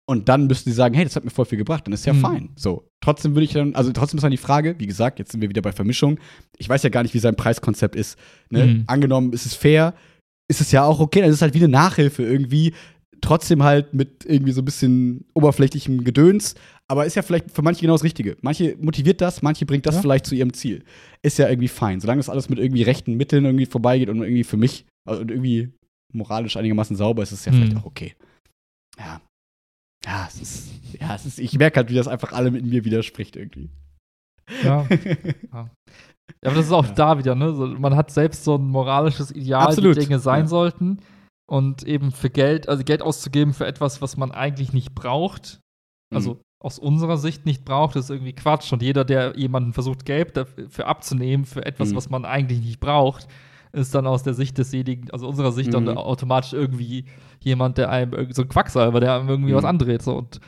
und 0.06 0.28
dann 0.28 0.46
müssten 0.46 0.70
sie 0.70 0.76
sagen, 0.76 0.94
hey, 0.94 1.04
das 1.04 1.16
hat 1.16 1.24
mir 1.24 1.30
voll 1.30 1.44
viel 1.46 1.58
gebracht, 1.58 1.86
dann 1.86 1.92
ist 1.94 2.04
ja 2.06 2.12
Mhm. 2.12 2.20
fein. 2.20 2.48
So, 2.56 2.88
trotzdem 3.00 3.34
würde 3.34 3.44
ich 3.44 3.52
dann, 3.52 3.74
also 3.74 3.90
trotzdem 3.92 4.18
ist 4.18 4.22
dann 4.22 4.30
die 4.30 4.36
Frage, 4.36 4.74
wie 4.78 4.86
gesagt, 4.86 5.18
jetzt 5.18 5.32
sind 5.32 5.40
wir 5.40 5.48
wieder 5.48 5.62
bei 5.62 5.72
Vermischung. 5.72 6.18
Ich 6.58 6.68
weiß 6.68 6.82
ja 6.82 6.90
gar 6.90 7.02
nicht, 7.02 7.14
wie 7.14 7.18
sein 7.20 7.36
Preiskonzept 7.36 7.96
ist. 7.96 8.18
Ne? 8.50 8.66
Mhm. 8.66 8.84
Angenommen, 8.86 9.32
ist 9.32 9.46
es 9.46 9.54
fair, 9.54 9.94
ist 10.48 10.60
es 10.60 10.72
ja 10.72 10.84
auch 10.84 11.00
okay, 11.00 11.20
dann 11.20 11.30
ist 11.30 11.36
es 11.36 11.42
halt 11.42 11.54
wie 11.54 11.58
eine 11.58 11.68
Nachhilfe 11.68 12.22
irgendwie. 12.22 12.74
Trotzdem 13.20 13.62
halt 13.62 13.94
mit 13.94 14.26
irgendwie 14.26 14.52
so 14.52 14.60
ein 14.60 14.66
bisschen 14.66 15.24
oberflächlichem 15.32 16.04
Gedöns, 16.04 16.54
aber 16.88 17.06
ist 17.06 17.14
ja 17.16 17.22
vielleicht 17.22 17.50
für 17.50 17.62
manche 17.62 17.80
genau 17.80 17.94
das 17.94 18.04
Richtige. 18.04 18.36
Manche 18.42 18.76
motiviert 18.78 19.22
das, 19.22 19.40
manche 19.40 19.64
bringt 19.64 19.86
das 19.86 19.94
Ja. 19.94 20.00
vielleicht 20.02 20.26
zu 20.26 20.34
ihrem 20.34 20.52
Ziel. 20.52 20.84
Ist 21.22 21.38
ja 21.38 21.48
irgendwie 21.48 21.68
fein, 21.68 22.00
solange 22.00 22.18
das 22.18 22.28
alles 22.28 22.50
mit 22.50 22.58
irgendwie 22.58 22.82
rechten 22.82 23.14
Mitteln 23.14 23.46
irgendwie 23.46 23.64
vorbeigeht 23.64 24.10
und 24.10 24.20
irgendwie 24.22 24.44
für 24.44 24.58
mich 24.58 24.84
also 25.08 25.22
und 25.22 25.30
irgendwie 25.30 25.72
moralisch 26.12 26.58
einigermaßen 26.58 26.96
sauber 26.96 27.22
ist, 27.22 27.32
ist 27.32 27.40
es 27.40 27.44
ja 27.46 27.52
Mhm. 27.52 27.56
vielleicht 27.56 27.76
auch 27.78 27.86
okay. 27.86 28.14
Ja. 28.98 29.22
Ja, 30.04 30.26
es 30.28 30.40
ist, 30.40 30.70
ja, 31.00 31.14
es 31.14 31.24
ist, 31.26 31.38
ich 31.38 31.56
merke 31.58 31.76
halt, 31.78 31.88
wie 31.90 31.94
das 31.94 32.08
einfach 32.08 32.32
allem 32.32 32.54
in 32.54 32.68
mir 32.68 32.84
widerspricht 32.84 33.36
irgendwie. 33.36 33.70
Ja. 34.62 34.86
Ja, 36.42 36.50
aber 36.50 36.54
das 36.56 36.66
ist 36.66 36.72
auch 36.72 36.84
Ja. 36.86 36.92
da 36.92 37.18
wieder, 37.18 37.34
ne? 37.34 37.54
So, 37.54 37.66
man 37.66 37.96
hat 37.96 38.10
selbst 38.10 38.44
so 38.44 38.56
ein 38.56 38.66
moralisches 38.68 39.30
Ideal, 39.30 39.66
Absolut, 39.68 39.96
wie 39.96 40.00
Dinge 40.00 40.18
sein 40.18 40.42
ja. 40.42 40.46
sollten. 40.46 41.00
Und 41.50 41.82
eben 41.82 42.10
für 42.12 42.30
Geld, 42.30 42.68
also 42.68 42.84
Geld 42.84 43.02
auszugeben 43.02 43.52
für 43.52 43.66
etwas, 43.66 44.00
was 44.00 44.16
man 44.16 44.32
eigentlich 44.32 44.72
nicht 44.72 44.94
braucht, 44.94 45.60
also 46.14 46.34
Mhm. 46.34 46.40
aus 46.62 46.78
unserer 46.78 47.18
Sicht 47.18 47.44
nicht 47.44 47.64
braucht, 47.66 47.96
ist 47.96 48.08
irgendwie 48.10 48.32
Quatsch. 48.34 48.72
Und 48.72 48.80
jeder, 48.82 49.04
der 49.04 49.36
jemanden 49.38 49.72
versucht, 49.74 50.04
Geld 50.06 50.36
dafür 50.36 50.86
abzunehmen 50.86 51.44
für 51.44 51.64
etwas, 51.66 51.90
Mhm. 51.92 51.96
was 51.96 52.08
man 52.10 52.24
eigentlich 52.24 52.60
nicht 52.60 52.80
braucht, 52.80 53.28
ist 53.74 53.94
dann 53.94 54.06
aus 54.06 54.22
der 54.22 54.34
Sicht 54.34 54.56
desjenigen, 54.58 55.10
also 55.10 55.28
unserer 55.28 55.52
Sicht, 55.52 55.68
Mhm. 55.68 55.86
dann 55.86 55.98
automatisch 55.98 56.52
irgendwie 56.52 57.04
jemand, 57.40 57.78
der 57.78 57.90
einem 57.90 58.32
so 58.32 58.42
ein 58.42 58.48
Quacksalber, 58.48 59.00
der 59.00 59.14
einem 59.16 59.28
irgendwie 59.28 59.52
Mhm. 59.52 59.56
was 59.56 59.64
andreht. 59.64 60.02
So. 60.02 60.16
Und 60.16 60.40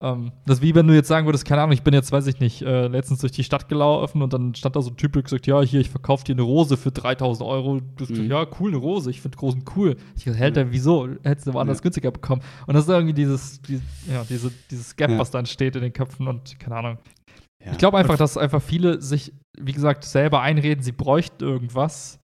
ähm, 0.00 0.30
das 0.46 0.58
ist 0.58 0.62
wie 0.62 0.76
wenn 0.76 0.86
du 0.86 0.94
jetzt 0.94 1.08
sagen 1.08 1.26
würdest, 1.26 1.44
keine 1.44 1.62
Ahnung, 1.62 1.72
ich 1.72 1.82
bin 1.82 1.92
jetzt, 1.92 2.12
weiß 2.12 2.28
ich 2.28 2.38
nicht, 2.38 2.62
äh, 2.62 2.86
letztens 2.86 3.18
durch 3.20 3.32
die 3.32 3.42
Stadt 3.42 3.68
gelaufen 3.68 4.22
und 4.22 4.32
dann 4.32 4.54
stand 4.54 4.76
da 4.76 4.80
so 4.80 4.90
ein 4.90 4.96
Typ, 4.96 5.14
der 5.14 5.22
gesagt, 5.24 5.48
ja, 5.48 5.60
hier, 5.60 5.80
ich 5.80 5.90
verkaufe 5.90 6.22
dir 6.24 6.34
eine 6.34 6.42
Rose 6.42 6.76
für 6.76 6.92
3000 6.92 7.44
Euro. 7.48 7.80
Du 7.80 8.06
gesagt, 8.06 8.20
Mhm. 8.20 8.30
ja, 8.30 8.46
cool, 8.60 8.70
eine 8.70 8.76
Rose, 8.76 9.10
ich 9.10 9.20
finde 9.20 9.36
Rosen 9.38 9.64
cool. 9.74 9.96
Ich 10.16 10.22
dachte, 10.24 10.40
Alter, 10.40 10.70
wieso? 10.70 11.08
Hättest 11.24 11.48
du 11.48 11.52
woanders 11.54 11.78
Ja. 11.78 11.82
günstiger 11.82 12.12
bekommen. 12.12 12.42
Und 12.68 12.74
das 12.74 12.84
ist 12.84 12.90
irgendwie 12.90 13.14
dieses, 13.14 13.60
die, 13.62 13.80
ja, 14.08 14.22
diese, 14.28 14.52
dieses 14.70 14.94
Gap, 14.94 15.10
Ja. 15.10 15.18
was 15.18 15.32
da 15.32 15.40
entsteht 15.40 15.74
in 15.74 15.82
den 15.82 15.92
Köpfen 15.92 16.28
und 16.28 16.60
keine 16.60 16.76
Ahnung. 16.76 16.98
Ja. 17.64 17.72
Ich 17.72 17.78
glaube 17.78 17.98
einfach, 17.98 18.16
dass 18.16 18.36
einfach 18.36 18.62
viele 18.62 19.02
sich, 19.02 19.32
wie 19.60 19.72
gesagt, 19.72 20.04
selber 20.04 20.42
einreden, 20.42 20.80
sie 20.84 20.92
bräuchten 20.92 21.42
irgendwas, 21.42 22.20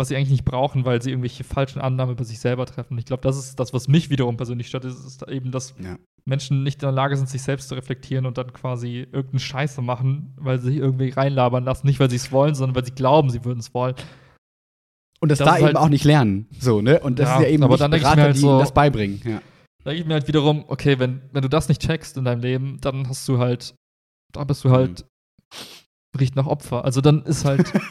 was 0.00 0.08
sie 0.08 0.16
eigentlich 0.16 0.30
nicht 0.30 0.44
brauchen, 0.44 0.84
weil 0.84 1.00
sie 1.02 1.10
irgendwelche 1.10 1.44
falschen 1.44 1.80
Annahmen 1.80 2.14
über 2.14 2.24
sich 2.24 2.38
selber 2.40 2.66
treffen. 2.66 2.96
Ich 2.98 3.04
glaube, 3.04 3.22
das 3.22 3.36
ist 3.38 3.60
das, 3.60 3.72
was 3.74 3.86
mich 3.86 4.10
wiederum 4.10 4.36
persönlich 4.36 4.66
stört, 4.68 4.84
ist, 4.86 5.04
ist 5.06 5.22
eben, 5.28 5.50
dass 5.52 5.74
Ja. 5.78 5.96
Menschen 6.24 6.62
nicht 6.62 6.76
in 6.82 6.86
der 6.86 6.92
Lage 6.92 7.16
sind, 7.16 7.28
sich 7.28 7.42
selbst 7.42 7.68
zu 7.68 7.74
reflektieren 7.74 8.26
und 8.26 8.38
dann 8.38 8.52
quasi 8.52 9.06
irgendeine 9.12 9.40
Scheiße 9.40 9.82
machen, 9.82 10.34
weil 10.36 10.58
sie 10.58 10.68
sich 10.72 10.76
irgendwie 10.78 11.10
reinlabern 11.10 11.64
lassen. 11.64 11.86
Nicht, 11.86 12.00
weil 12.00 12.10
sie 12.10 12.16
es 12.16 12.32
wollen, 12.32 12.54
sondern 12.54 12.74
weil 12.76 12.84
sie 12.84 12.90
glauben, 12.92 13.30
sie 13.30 13.44
würden 13.44 13.60
es 13.60 13.72
wollen. 13.74 13.94
Und 15.20 15.28
das, 15.30 15.38
Das 15.38 15.48
da 15.48 15.56
eben 15.58 15.66
halt- 15.66 15.76
auch 15.76 15.88
nicht 15.90 16.04
lernen. 16.04 16.46
So, 16.58 16.80
ne? 16.80 16.98
Und 17.00 17.18
das 17.18 17.28
Ja, 17.28 17.36
ist 17.36 17.42
ja 17.42 17.48
eben 17.48 17.62
aber 17.62 17.74
nicht 17.74 17.82
dann 17.82 17.90
Berater, 17.90 18.22
halt 18.22 18.36
die 18.36 18.40
so- 18.40 18.48
ihnen 18.50 18.58
das 18.60 18.72
beibringen. 18.72 19.20
Ja. 19.24 19.42
Da 19.84 19.90
denke 19.90 20.00
ich 20.02 20.06
mir 20.06 20.14
halt 20.14 20.28
wiederum, 20.28 20.64
okay, 20.68 20.98
wenn, 20.98 21.20
wenn 21.32 21.42
du 21.42 21.48
das 21.48 21.68
nicht 21.68 21.82
checkst 21.82 22.16
in 22.16 22.24
deinem 22.24 22.40
Leben, 22.40 22.78
dann 22.80 23.08
hast 23.08 23.28
du 23.28 23.38
halt, 23.38 23.74
da 24.32 24.44
bist 24.44 24.64
du 24.64 24.70
halt, 24.70 25.04
riecht 26.18 26.36
nach 26.36 26.46
Opfer. 26.46 26.84
Also 26.84 27.00
dann 27.00 27.22
ist 27.24 27.44
halt. 27.44 27.70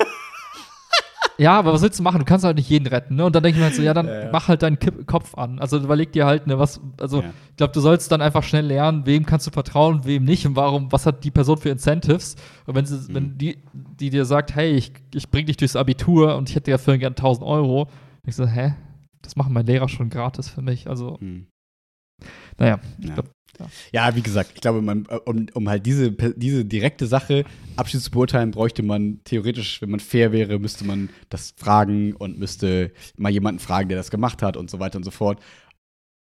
ja, 1.40 1.58
aber 1.58 1.74
was 1.74 1.82
willst 1.82 1.98
du 1.98 2.04
machen? 2.04 2.20
Du 2.20 2.26
kannst 2.26 2.46
halt 2.46 2.58
nicht 2.58 2.70
jeden 2.70 2.86
retten, 2.88 3.16
ne? 3.16 3.26
Und 3.26 3.34
dann 3.36 3.42
denke 3.42 3.56
ich 3.56 3.60
mir 3.60 3.66
halt 3.66 3.76
so, 3.76 3.82
ja, 3.82 3.94
dann 3.94 4.08
Ja, 4.10 4.24
ja. 4.26 4.30
mach 4.32 4.48
halt 4.48 4.62
deinen 4.62 4.78
Kipp 4.78 5.08
Kopf 5.08 5.36
an. 5.36 5.60
Also 5.60 5.78
überleg 5.78 6.12
dir 6.12 6.26
halt, 6.26 6.46
ne, 6.48 6.60
was, 6.60 6.80
also 7.00 7.22
Ja. 7.22 7.30
ich 7.50 7.56
glaube, 7.58 7.74
du 7.74 7.80
sollst 7.80 8.12
dann 8.12 8.22
einfach 8.22 8.44
schnell 8.44 8.66
lernen, 8.66 9.06
wem 9.06 9.26
kannst 9.26 9.48
du 9.48 9.52
vertrauen, 9.52 10.06
wem 10.06 10.26
nicht 10.26 10.46
und 10.46 10.56
warum, 10.56 10.92
was 10.92 11.06
hat 11.06 11.24
die 11.24 11.32
Person 11.32 11.58
für 11.58 11.70
Incentives. 11.70 12.36
Und 12.68 12.76
wenn 12.76 12.86
sie, 12.86 12.96
Mhm. 13.12 13.16
wenn 13.16 13.38
die, 13.38 13.58
die 13.74 14.10
dir 14.10 14.26
sagt, 14.26 14.54
hey, 14.56 14.74
ich, 14.74 14.92
ich 15.16 15.30
bring 15.30 15.46
dich 15.46 15.58
durchs 15.58 15.76
Abitur 15.76 16.36
und 16.36 16.50
ich 16.50 16.56
hätte 16.56 16.70
ja 16.72 16.78
für 16.78 16.98
gern 17.00 17.16
1000 17.16 17.46
Euro, 17.48 17.88
denkst 18.26 18.38
du, 18.38 18.46
hä? 18.46 18.76
Das 19.22 19.36
machen 19.36 19.54
meine 19.54 19.68
Lehrer 19.72 19.90
schon 19.90 20.10
gratis 20.10 20.50
für 20.50 20.62
mich. 20.62 20.88
Also, 20.90 21.18
Hm. 21.20 21.48
naja, 22.58 22.80
ich 23.00 23.10
Ja. 23.10 23.16
Ja, 23.92 24.16
wie 24.16 24.22
gesagt, 24.22 24.52
ich 24.56 24.62
glaube, 24.62 24.82
man, 24.82 25.06
um, 25.26 25.48
um 25.54 25.70
halt 25.70 25.86
diese, 25.86 26.12
diese 26.12 26.66
direkte 26.66 27.08
Sache 27.08 27.46
abschließend 27.76 28.06
zu 28.06 28.12
beurteilen, 28.12 28.52
bräuchte 28.52 28.84
man 28.84 29.20
theoretisch, 29.24 29.82
wenn 29.82 29.90
man 29.90 30.00
fair 30.00 30.32
wäre, 30.32 30.60
müsste 30.60 30.86
man 30.86 31.10
das 31.30 31.54
fragen 31.58 32.14
und 32.14 32.38
müsste 32.40 32.92
mal 33.18 33.32
jemanden 33.32 33.60
fragen, 33.60 33.90
der 33.90 33.98
das 33.98 34.12
gemacht 34.12 34.42
hat 34.42 34.58
und 34.58 34.70
so 34.70 34.80
weiter 34.80 34.98
und 34.98 35.04
so 35.04 35.12
fort. 35.12 35.42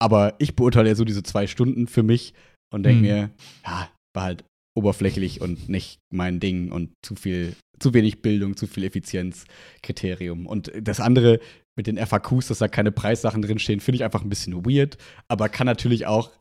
Aber 0.02 0.36
ich 0.40 0.56
beurteile 0.56 0.90
ja 0.90 0.96
so 0.96 1.06
diese 1.06 1.24
zwei 1.24 1.48
Stunden 1.48 1.88
für 1.88 2.04
mich 2.04 2.34
und 2.74 2.84
denke 2.84 3.02
Mhm. 3.02 3.08
mir, 3.08 3.30
ja, 3.66 3.90
war 4.16 4.24
halt 4.24 4.44
oberflächlich 4.78 5.42
und 5.42 5.68
nicht 5.68 6.00
mein 6.14 6.40
Ding 6.40 6.72
und 6.72 6.92
zu 7.04 7.16
viel, 7.16 7.54
zu 7.80 7.94
wenig 7.94 8.22
Bildung, 8.22 8.56
zu 8.56 8.66
viel 8.68 8.84
Effizienzkriterium. 8.86 10.46
Und 10.46 10.72
das 10.82 11.00
andere 11.00 11.40
mit 11.78 11.88
den 11.88 11.98
FAQs, 11.98 12.48
dass 12.48 12.60
da 12.60 12.68
keine 12.68 12.92
Preissachen 12.92 13.42
drinstehen, 13.42 13.80
finde 13.80 13.98
ich 13.98 14.04
einfach 14.04 14.22
ein 14.22 14.30
bisschen 14.30 14.66
weird, 14.66 14.98
aber 15.28 15.50
kann 15.50 15.66
natürlich 15.66 16.06
auch 16.06 16.32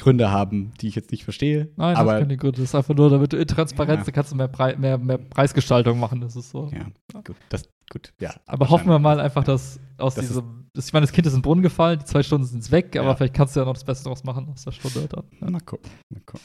Gründe 0.00 0.30
haben, 0.30 0.72
die 0.80 0.88
ich 0.88 0.94
jetzt 0.94 1.10
nicht 1.12 1.24
verstehe. 1.24 1.68
Nein, 1.76 1.94
aber 1.96 2.12
das 2.12 2.20
keine 2.22 2.36
Gründe. 2.36 2.56
Das 2.60 2.70
ist 2.70 2.74
einfach 2.74 2.94
nur, 2.94 3.10
damit 3.10 3.32
du 3.32 3.36
in 3.36 3.46
Transparenz, 3.46 4.06
Ja. 4.06 4.12
kannst 4.12 4.32
du 4.32 4.36
mehr, 4.36 4.48
Prei 4.48 4.74
mehr, 4.76 4.98
mehr 4.98 5.18
Preisgestaltung 5.18 5.98
machen. 6.00 6.20
Das 6.20 6.34
ist 6.36 6.50
so. 6.50 6.70
ja, 6.72 6.86
gut, 7.22 7.36
das 7.50 7.68
gut, 7.90 8.12
ja. 8.20 8.32
Aber 8.46 8.68
hoffen 8.70 8.88
wir 8.88 8.98
mal 8.98 9.20
einfach, 9.20 9.44
dass 9.44 9.78
aus 9.98 10.14
Das 10.14 10.24
ist- 10.24 10.30
diesem, 10.30 10.68
das, 10.74 10.86
ich 10.86 10.92
meine, 10.92 11.04
das 11.04 11.12
Kind 11.12 11.26
ist 11.26 11.34
in 11.34 11.38
den 11.40 11.42
Brunnen 11.42 11.62
gefallen, 11.62 11.98
die 11.98 12.04
zwei 12.06 12.22
Stunden 12.22 12.46
sind 12.46 12.70
weg, 12.70 12.96
aber 12.96 13.16
vielleicht 13.16 13.34
kannst 13.34 13.54
du 13.56 13.60
ja 13.60 13.66
noch 13.66 13.74
das 13.74 13.84
Beste 13.84 14.04
draus 14.04 14.24
machen 14.24 14.48
aus 14.52 14.64
der 14.64 14.72
Stunde 14.72 15.06
dann. 15.08 15.24
Ja. 15.40 15.50
Mal 15.50 15.60
gucken, 15.60 15.90
mal 16.08 16.20
gucken. 16.26 16.40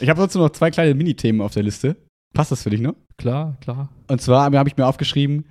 Ich 0.00 0.08
habe 0.08 0.20
sonst 0.20 0.34
noch 0.36 0.50
zwei 0.50 0.70
kleine 0.70 0.94
Mini-Themen 0.94 1.40
auf 1.40 1.52
der 1.52 1.62
Liste. 1.62 1.96
Passt 2.32 2.52
das 2.52 2.62
für 2.62 2.70
dich 2.70 2.80
noch? 2.80 2.94
Klar, 3.18 3.56
klar. 3.60 3.88
Und 4.08 4.20
zwar 4.20 4.44
habe 4.52 4.68
ich 4.68 4.76
mir 4.76 4.86
aufgeschrieben, 4.86 5.46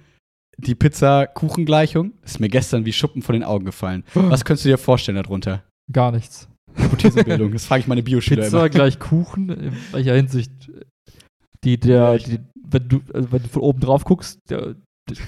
die 0.58 0.76
Pizza-Kuchen-Gleichung 0.76 2.14
ist 2.24 2.40
mir 2.40 2.50
gestern 2.50 2.86
wie 2.86 2.94
Schuppen 2.94 3.22
von 3.22 3.34
den 3.34 3.44
Augen 3.44 3.66
gefallen. 3.66 4.04
Was 4.14 4.46
könntest 4.46 4.66
du 4.66 4.70
dir 4.70 4.78
vorstellen 4.78 5.16
darunter? 5.22 5.64
Gar 5.92 6.12
nichts. 6.12 6.48
Hypothesenbildung, 6.80 7.54
das 7.54 7.66
frage 7.66 7.82
ich 7.82 7.88
meine 7.88 8.04
Bioschüler 8.04 8.44
Pizza 8.44 8.60
immer. 8.60 8.70
gleich 8.70 9.00
Kuchen, 9.00 9.50
in 9.50 9.74
welcher 9.92 10.16
Hinsicht? 10.16 10.52
Die, 11.64 11.80
der, 11.80 12.18
die, 12.18 12.40
wenn, 12.68 12.88
du, 12.88 13.02
also 13.14 13.32
wenn 13.32 13.44
du 13.44 13.50
von 13.50 13.62
oben 13.62 13.80
drauf 13.80 14.04
guckst, 14.06 14.40
der, 14.50 14.76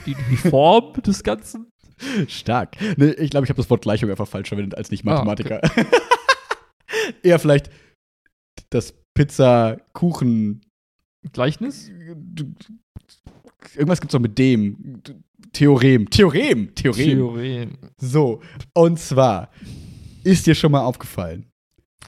die, 0.05 0.15
die 0.29 0.37
Form 0.37 0.93
des 1.01 1.23
Ganzen. 1.23 1.67
Stark. 2.27 2.77
Nee, 2.97 3.11
ich 3.11 3.29
glaube, 3.29 3.45
ich 3.45 3.49
habe 3.49 3.57
das 3.57 3.69
Wort 3.69 3.83
Gleichung 3.83 4.09
einfach 4.09 4.27
falsch 4.27 4.49
verwendet 4.49 4.75
als 4.75 4.89
nicht 4.89 5.05
Ah, 5.05 5.11
Mathematiker. 5.11 5.61
Eher 7.23 7.37
vielleicht 7.39 7.69
das 8.69 8.93
Pizza-Kuchen. 9.13 10.61
Gleichnis? 11.31 11.91
Irgendwas 13.75 14.01
gibt 14.01 14.11
es 14.11 14.13
doch 14.13 14.19
mit 14.19 14.37
dem. 14.39 15.01
Theorem. 15.53 16.09
Theorem. 16.09 16.73
Theorem. 16.73 17.03
Theorem. 17.03 17.77
So. 17.97 18.41
Und 18.73 18.97
zwar 18.99 19.51
ist 20.23 20.45
dir 20.47 20.55
schon 20.55 20.71
mal 20.71 20.81
aufgefallen, 20.81 21.45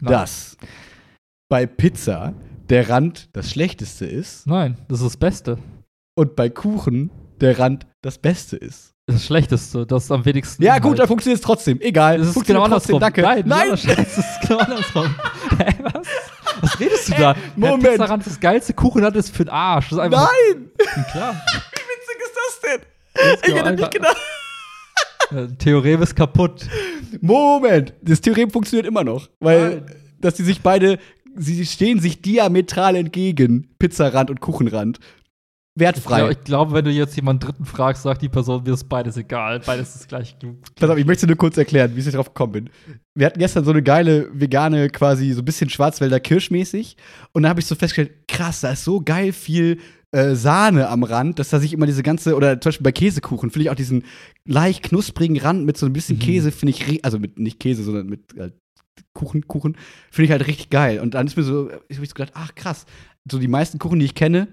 Nein. 0.01 0.11
dass 0.13 0.57
bei 1.49 1.65
Pizza 1.65 2.33
der 2.69 2.89
Rand 2.89 3.29
das 3.33 3.51
schlechteste 3.51 4.05
ist 4.05 4.47
Nein, 4.47 4.77
das 4.87 4.99
ist 4.99 5.05
das 5.05 5.17
Beste. 5.17 5.57
und 6.15 6.35
bei 6.35 6.49
Kuchen 6.49 7.09
der 7.41 7.59
Rand 7.59 7.85
das 8.01 8.17
Beste 8.17 8.55
ist. 8.57 8.91
Das 9.05 9.25
Schlechteste, 9.25 9.85
das 9.85 10.09
am 10.11 10.23
wenigsten. 10.23 10.63
Ja, 10.63 10.79
gut, 10.79 10.97
dann 10.97 11.07
funktioniert 11.07 11.39
es 11.41 11.45
trotzdem. 11.45 11.81
Egal. 11.81 12.19
Das 12.19 12.29
ist 12.37 12.45
genau 12.45 12.63
andersrum. 12.63 13.01
Danke. 13.01 13.21
Nein, 13.21 13.43
das 13.71 13.83
ist 13.83 13.97
das 13.97 14.17
ist 14.17 14.41
genau 14.47 14.59
andersrum. 14.59 15.13
Hä, 15.57 15.75
was? 15.83 16.07
Was 16.61 16.79
redest 16.79 17.09
du 17.09 17.13
da? 17.15 17.35
Moment. 17.57 17.83
Der 17.83 17.89
Pizzarand 17.91 18.25
das 18.25 18.39
geilste 18.39 18.73
Kuchenrand 18.73 19.17
ist 19.17 19.35
für 19.35 19.43
den 19.43 19.49
Arsch. 19.51 19.91
Nein! 19.91 20.09
klar. 21.11 21.33
Wie 21.73 21.81
witzig 21.81 22.17
ist 22.23 22.35
das 22.37 22.61
denn? 22.61 22.81
Das 23.13 23.25
ist 23.33 23.47
Ich 23.49 23.53
hätte 23.55 23.65
einfach- 23.65 23.79
nicht 23.81 23.91
gedacht. 23.91 24.17
Theorem 25.57 26.01
ist 26.01 26.15
kaputt. 26.15 26.67
Moment, 27.21 27.93
das 28.01 28.21
Theorem 28.21 28.49
funktioniert 28.49 28.87
immer 28.87 29.03
noch, 29.03 29.29
weil 29.39 29.75
Nein. 29.75 29.85
dass 30.19 30.35
die 30.35 30.43
sich 30.43 30.61
beide, 30.61 30.99
sie 31.35 31.65
stehen 31.65 31.99
sich 31.99 32.21
diametral 32.21 32.95
entgegen, 32.95 33.69
Pizzarand 33.79 34.29
und 34.29 34.39
Kuchenrand. 34.39 34.99
Wertfrei. 35.75 36.29
Ich 36.29 36.43
glaube, 36.43 36.73
wenn 36.73 36.85
du 36.85 36.91
jetzt 36.91 37.15
jemanden 37.15 37.47
Dritten 37.47 37.65
fragst, 37.65 38.03
sagt 38.03 38.21
die 38.21 38.29
Person, 38.29 38.61
mir 38.63 38.73
ist 38.73 38.87
beides 38.87 39.17
egal. 39.17 39.59
Beides 39.59 39.95
ist 39.95 40.07
gleich. 40.07 40.35
Pass 40.75 40.89
auf, 40.89 40.97
ich 40.97 41.05
möchte 41.05 41.25
nur 41.25 41.35
kurz 41.35 41.57
erklären, 41.57 41.95
wie 41.95 41.99
ich 41.99 42.11
drauf 42.11 42.27
gekommen 42.27 42.51
bin. 42.51 42.69
Wir 43.15 43.25
hatten 43.25 43.39
gestern 43.39 43.65
so 43.65 43.71
eine 43.71 43.81
geile 43.81 44.29
vegane, 44.39 44.89
quasi 44.89 45.31
so 45.31 45.41
ein 45.41 45.45
bisschen 45.45 45.71
Schwarzwälder 45.71 46.19
Kirschmäßig. 46.19 46.95
Und 47.31 47.43
da 47.43 47.49
habe 47.49 47.59
ich 47.59 47.65
so 47.65 47.73
festgestellt, 47.73 48.27
krass, 48.27 48.61
da 48.61 48.71
ist 48.73 48.83
so 48.83 49.01
geil 49.01 49.33
viel 49.33 49.79
äh, 50.13 50.35
Sahne 50.35 50.89
am 50.89 51.03
Rand, 51.03 51.39
dass 51.39 51.49
da 51.49 51.59
sich 51.59 51.73
immer 51.73 51.85
diese 51.87 52.03
ganze, 52.03 52.35
oder 52.35 52.61
zum 52.61 52.69
Beispiel 52.69 52.83
bei 52.83 52.91
Käsekuchen, 52.91 53.49
finde 53.49 53.63
ich 53.63 53.69
auch 53.69 53.75
diesen 53.75 54.03
leicht 54.45 54.83
knusprigen 54.83 55.39
Rand 55.39 55.65
mit 55.65 55.77
so 55.77 55.85
ein 55.85 55.93
bisschen 55.93 56.17
Mhm. 56.17 56.21
Käse, 56.21 56.51
finde 56.51 56.71
ich, 56.71 57.03
also 57.03 57.19
mit 57.19 57.39
nicht 57.39 57.59
Käse, 57.59 57.83
sondern 57.83 58.07
mit 58.07 58.37
äh, 58.37 58.51
Kuchen, 59.13 59.47
Kuchen, 59.47 59.75
finde 60.11 60.25
ich 60.25 60.31
halt 60.31 60.47
richtig 60.47 60.69
geil. 60.69 60.99
Und 60.99 61.15
dann 61.15 61.27
ist 61.27 61.35
mir 61.35 61.43
so, 61.43 61.69
ich 61.87 61.97
habe 61.97 62.05
so 62.05 62.13
gedacht, 62.13 62.33
ach 62.35 62.53
krass, 62.55 62.85
so 63.29 63.39
die 63.39 63.47
meisten 63.47 63.79
Kuchen, 63.79 63.99
die 63.99 64.05
ich 64.05 64.15
kenne, 64.15 64.47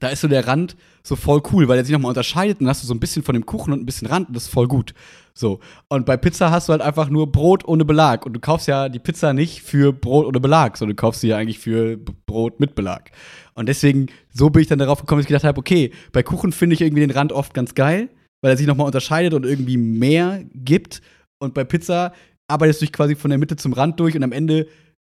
da 0.00 0.08
ist 0.08 0.20
so 0.20 0.28
der 0.28 0.48
Rand 0.48 0.76
so 1.04 1.14
voll 1.14 1.42
cool, 1.52 1.68
weil 1.68 1.78
er 1.78 1.84
sich 1.84 1.92
nochmal 1.92 2.08
unterscheidet 2.08 2.58
und 2.58 2.64
dann 2.64 2.70
hast 2.70 2.82
du 2.82 2.88
so 2.88 2.94
ein 2.94 3.00
bisschen 3.00 3.22
von 3.22 3.34
dem 3.34 3.46
Kuchen 3.46 3.72
und 3.72 3.80
ein 3.80 3.86
bisschen 3.86 4.08
Rand 4.08 4.28
und 4.28 4.34
das 4.34 4.44
ist 4.44 4.52
voll 4.52 4.66
gut. 4.66 4.94
So. 5.34 5.60
Und 5.88 6.06
bei 6.06 6.16
Pizza 6.16 6.50
hast 6.50 6.68
du 6.68 6.72
halt 6.72 6.82
einfach 6.82 7.08
nur 7.08 7.30
Brot 7.30 7.66
ohne 7.66 7.84
Belag. 7.84 8.26
Und 8.26 8.32
du 8.34 8.40
kaufst 8.40 8.66
ja 8.66 8.88
die 8.88 8.98
Pizza 8.98 9.32
nicht 9.32 9.62
für 9.62 9.92
Brot 9.92 10.26
ohne 10.26 10.40
Belag, 10.40 10.76
sondern 10.76 10.96
du 10.96 11.00
kaufst 11.00 11.20
sie 11.20 11.28
ja 11.28 11.38
eigentlich 11.38 11.58
für 11.60 11.96
Brot 12.26 12.60
mit 12.60 12.74
Belag. 12.74 13.12
Und 13.54 13.68
deswegen, 13.68 14.06
so 14.30 14.50
bin 14.50 14.62
ich 14.62 14.68
dann 14.68 14.78
darauf 14.78 15.00
gekommen, 15.00 15.20
dass 15.20 15.24
ich 15.24 15.28
gedacht 15.28 15.44
habe, 15.44 15.58
okay, 15.58 15.92
bei 16.12 16.22
Kuchen 16.22 16.52
finde 16.52 16.74
ich 16.74 16.80
irgendwie 16.80 17.00
den 17.06 17.10
Rand 17.10 17.32
oft 17.32 17.54
ganz 17.54 17.74
geil, 17.74 18.08
weil 18.40 18.52
er 18.52 18.56
sich 18.56 18.66
nochmal 18.66 18.86
unterscheidet 18.86 19.34
und 19.34 19.44
irgendwie 19.44 19.76
mehr 19.76 20.42
gibt. 20.54 21.02
Und 21.38 21.54
bei 21.54 21.64
Pizza 21.64 22.12
arbeitest 22.48 22.80
du 22.80 22.86
dich 22.86 22.92
quasi 22.92 23.14
von 23.14 23.30
der 23.30 23.38
Mitte 23.38 23.56
zum 23.56 23.72
Rand 23.72 24.00
durch 24.00 24.16
und 24.16 24.22
am 24.22 24.32
Ende, 24.32 24.68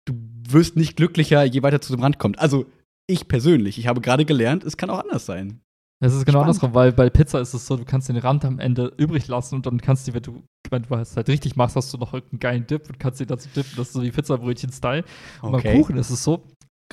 du 0.06 0.14
wirst 0.50 0.76
nicht 0.76 0.96
glücklicher, 0.98 1.44
je 1.44 1.64
weiter 1.64 1.82
zu 1.82 1.94
dem 1.94 2.02
Rand 2.02 2.20
kommt. 2.20 2.40
Also, 2.40 2.66
ich 3.08 3.28
persönlich, 3.28 3.78
ich 3.78 3.88
habe 3.88 4.02
gerade 4.02 4.26
gelernt, 4.26 4.64
es 4.64 4.78
kann 4.78 4.90
auch 4.90 5.00
anders 5.00 5.26
sein. 5.26 5.60
Das 6.04 6.14
ist 6.14 6.26
genau 6.26 6.40
Spannend. 6.40 6.58
andersrum, 6.58 6.74
weil 6.74 6.92
bei 6.92 7.10
Pizza 7.10 7.40
ist 7.40 7.54
es 7.54 7.66
so, 7.66 7.78
du 7.78 7.86
kannst 7.86 8.10
den 8.10 8.18
Rand 8.18 8.44
am 8.44 8.60
Ende 8.60 8.92
übrig 8.98 9.26
lassen 9.30 9.56
und 9.56 9.66
dann 9.66 9.80
kannst 9.80 10.06
du, 10.06 10.14
wenn 10.14 10.22
du, 10.22 10.44
wenn 10.70 10.84
du 10.84 10.96
es 10.96 11.16
halt 11.16 11.30
richtig 11.30 11.56
machst, 11.56 11.78
hast 11.78 11.94
du 11.94 11.98
noch 11.98 12.14
irgendeinen 12.14 12.40
geilen 12.40 12.68
Dip 12.68 12.90
und 12.90 13.00
kannst 13.00 13.22
den 13.22 13.28
dazu 13.28 13.48
dippen. 13.56 13.72
Das 13.78 13.88
ist 13.88 13.94
so 13.94 14.04
wie 14.04 14.12
Pizzabrötchen-Style. 14.12 15.06
Und 15.42 15.52
beim 15.54 15.62
Kuchen 15.62 15.96
ist 15.96 16.10
es 16.10 16.22
so, 16.22 16.44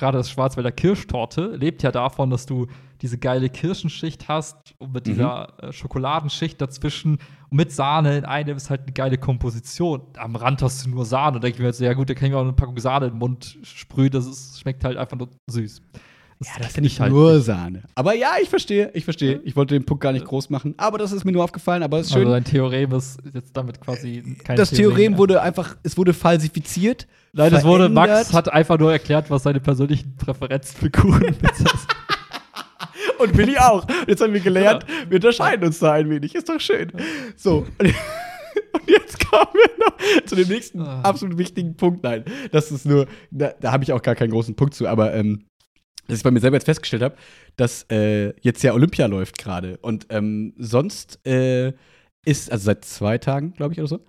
gerade 0.01 0.19
das 0.19 0.31
Schwarzwälder 0.31 0.73
Kirschtorte 0.73 1.55
lebt 1.55 1.83
ja 1.85 1.93
davon, 1.93 2.31
dass 2.31 2.47
du 2.47 2.67
diese 3.03 3.19
geile 3.19 3.49
Kirschenschicht 3.49 4.29
hast 4.29 4.75
und 4.79 4.93
mit 4.93 5.07
Mhm. 5.07 5.13
dieser 5.13 5.63
äh, 5.63 5.73
Schokoladenschicht 5.73 6.61
dazwischen 6.61 7.19
und 7.51 7.57
mit 7.57 7.73
Sahne 7.73 8.19
in 8.19 8.25
einem 8.25 8.57
ist 8.57 8.69
halt 8.71 8.83
eine 8.83 8.93
geile 8.93 9.17
Komposition. 9.19 10.03
Am 10.17 10.37
Rand 10.37 10.63
hast 10.63 10.85
du 10.85 10.91
nur 10.91 11.05
Sahne. 11.05 11.35
Da 11.35 11.39
denke 11.41 11.57
ich 11.57 11.61
mir 11.61 11.67
jetzt, 11.67 11.81
ja 11.81 11.93
gut, 11.95 12.11
da 12.11 12.15
kann 12.15 12.27
ich 12.27 12.33
mir 12.33 12.39
auch 12.39 12.43
eine 12.43 12.53
Packung 12.53 12.79
Sahne 12.79 13.07
in 13.07 13.13
den 13.13 13.19
Mund 13.19 13.59
sprühen. 13.63 14.11
Das 14.11 14.27
ist, 14.27 14.61
schmeckt 14.61 14.85
halt 14.85 14.97
einfach 14.97 15.17
nur 15.17 15.29
süß. 15.49 15.83
Ja, 16.43 16.53
das 16.59 16.69
ist 16.69 16.77
ja 16.77 16.81
nicht 16.83 16.99
nur 17.01 17.41
Sahne. 17.43 17.83
Aber 17.95 18.15
ja, 18.15 18.33
ich 18.43 18.49
verstehe, 18.49 18.91
ich 18.95 19.05
verstehe. 19.05 19.41
Ich 19.45 19.57
wollte 19.57 19.75
den 19.75 19.85
Punkt 19.85 20.03
gar 20.03 20.13
nicht 20.13 20.25
groß 20.25 20.49
machen, 20.49 20.75
aber 20.79 20.97
das 20.97 21.13
ist 21.13 21.25
mir 21.27 21.33
nur 21.33 21.45
aufgefallen, 21.45 21.83
aber 21.83 21.99
es 22.01 22.07
ist 22.07 22.13
schön. 22.15 22.23
Also 22.23 22.33
dein 22.33 22.45
Theorem 22.45 22.93
ist 22.93 23.19
jetzt 23.35 23.55
damit 23.55 23.79
quasi 23.81 24.23
kein 24.43 24.57
das 24.57 24.71
Theorem 24.71 25.11
mehr. 25.13 25.19
wurde 25.19 25.43
einfach, 25.43 25.77
es 25.83 25.99
wurde 25.99 26.15
falsifiziert. 26.15 27.07
Nein, 27.35 27.53
das 27.53 27.63
wurde, 27.65 27.91
Max 27.91 28.33
hat 28.33 28.51
einfach 28.51 28.79
nur 28.79 28.91
erklärt, 28.91 29.29
was 29.29 29.43
seine 29.43 29.61
persönlichen 29.61 30.17
Präferenzen 30.17 30.79
für 30.81 30.91
Kuchen 30.99 31.35
sind. 31.55 31.71
Und 33.19 33.37
Willi 33.37 33.59
auch. 33.59 33.87
Jetzt 34.07 34.23
haben 34.23 34.33
wir 34.33 34.41
gelernt, 34.41 34.87
wir 35.09 35.17
unterscheiden 35.17 35.67
uns 35.67 35.79
da 35.79 35.93
ein 35.93 36.09
wenig. 36.09 36.35
Ist 36.35 36.49
doch 36.49 36.59
schön. 36.61 36.91
So. 37.37 37.67
Und 38.73 38.89
jetzt 38.89 39.29
kommen 39.31 39.47
wir 39.53 39.71
noch 39.85 40.25
zu 40.27 40.37
dem 40.37 40.49
nächsten 40.49 40.81
Ah. 40.81 41.03
absolut 41.03 41.37
wichtigen 41.39 41.77
Punkt. 41.77 42.03
Nein, 42.03 42.25
das 42.51 42.71
ist 42.73 42.87
nur, 42.87 43.07
da, 43.31 43.53
da 43.61 43.73
habe 43.73 43.85
ich 43.85 43.93
auch 43.93 44.01
gar 44.03 44.15
keinen 44.15 44.31
großen 44.31 44.57
Punkt 44.57 44.75
zu, 44.75 44.89
aber 44.89 45.13
ähm, 45.15 45.45
dass 46.11 46.19
ich 46.19 46.25
bei 46.25 46.31
mir 46.31 46.41
selber 46.41 46.57
jetzt 46.57 46.65
festgestellt 46.67 47.03
habe, 47.03 47.17
dass 47.57 47.85
äh, 47.91 48.35
jetzt 48.41 48.63
ja 48.63 48.73
Olympia 48.75 49.07
läuft 49.07 49.39
gerade. 49.39 49.79
Und 49.79 50.07
ähm, 50.11 50.53
sonst 50.59 51.25
äh, 51.27 51.73
ist, 52.25 52.53
also 52.53 52.65
seit 52.65 52.85
zwei 52.85 53.19
Tagen, 53.19 53.55
glaube 53.55 53.73
ich, 53.73 53.79
oder 53.79 53.89
so. 53.89 54.01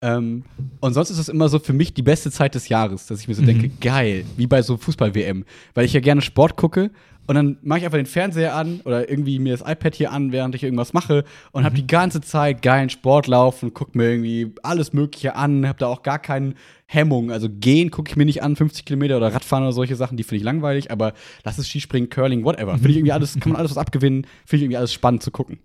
Ähm, 0.00 0.44
und 0.80 0.94
sonst 0.94 1.10
ist 1.10 1.18
das 1.18 1.28
immer 1.28 1.48
so 1.48 1.58
für 1.58 1.72
mich 1.72 1.92
die 1.92 2.02
beste 2.02 2.30
Zeit 2.30 2.54
des 2.54 2.68
Jahres, 2.68 3.06
dass 3.06 3.20
ich 3.20 3.26
mir 3.26 3.34
so 3.34 3.42
Mhm. 3.42 3.46
denke, 3.46 3.68
geil, 3.80 4.24
wie 4.36 4.46
bei 4.46 4.62
so 4.62 4.76
Fußball-WM. 4.76 5.44
Weil 5.74 5.84
ich 5.84 5.92
ja 5.92 6.00
gerne 6.00 6.20
Sport 6.20 6.56
gucke 6.56 6.90
und 7.28 7.34
dann 7.34 7.58
mache 7.60 7.80
ich 7.80 7.84
einfach 7.84 7.98
den 7.98 8.06
Fernseher 8.06 8.54
an 8.54 8.80
oder 8.84 9.10
irgendwie 9.10 9.38
mir 9.38 9.52
das 9.52 9.60
iPad 9.60 9.94
hier 9.94 10.12
an, 10.12 10.32
während 10.32 10.54
ich 10.54 10.62
irgendwas 10.64 10.94
mache 10.94 11.24
und 11.52 11.64
habe 11.64 11.76
die 11.76 11.86
ganze 11.86 12.22
Zeit 12.22 12.62
geilen 12.62 12.88
Sport 12.88 13.26
laufen, 13.26 13.74
gucke 13.74 13.98
mir 13.98 14.10
irgendwie 14.10 14.54
alles 14.62 14.94
Mögliche 14.94 15.36
an, 15.36 15.68
habe 15.68 15.78
da 15.78 15.88
auch 15.88 16.02
gar 16.02 16.18
keine 16.18 16.54
Hemmung. 16.86 17.30
Also 17.30 17.48
gehen 17.50 17.90
gucke 17.90 18.10
ich 18.10 18.16
mir 18.16 18.24
nicht 18.24 18.42
an, 18.42 18.56
50 18.56 18.86
Kilometer 18.86 19.18
oder 19.18 19.34
Radfahren 19.34 19.62
oder 19.62 19.74
solche 19.74 19.94
Sachen, 19.94 20.16
die 20.16 20.22
finde 20.22 20.38
ich 20.38 20.42
langweilig, 20.42 20.90
aber 20.90 21.12
lass 21.44 21.58
es 21.58 21.68
Skispringen, 21.68 22.08
Curling, 22.08 22.44
whatever. 22.44 22.72
Finde 22.72 22.90
ich 22.90 22.96
irgendwie 22.96 23.12
alles, 23.12 23.38
kann 23.38 23.52
man 23.52 23.56
alles 23.56 23.72
was 23.72 23.78
abgewinnen, 23.78 24.22
finde 24.46 24.56
ich 24.56 24.62
irgendwie 24.62 24.78
alles 24.78 24.94
spannend 24.94 25.22
zu 25.22 25.30
gucken. 25.30 25.58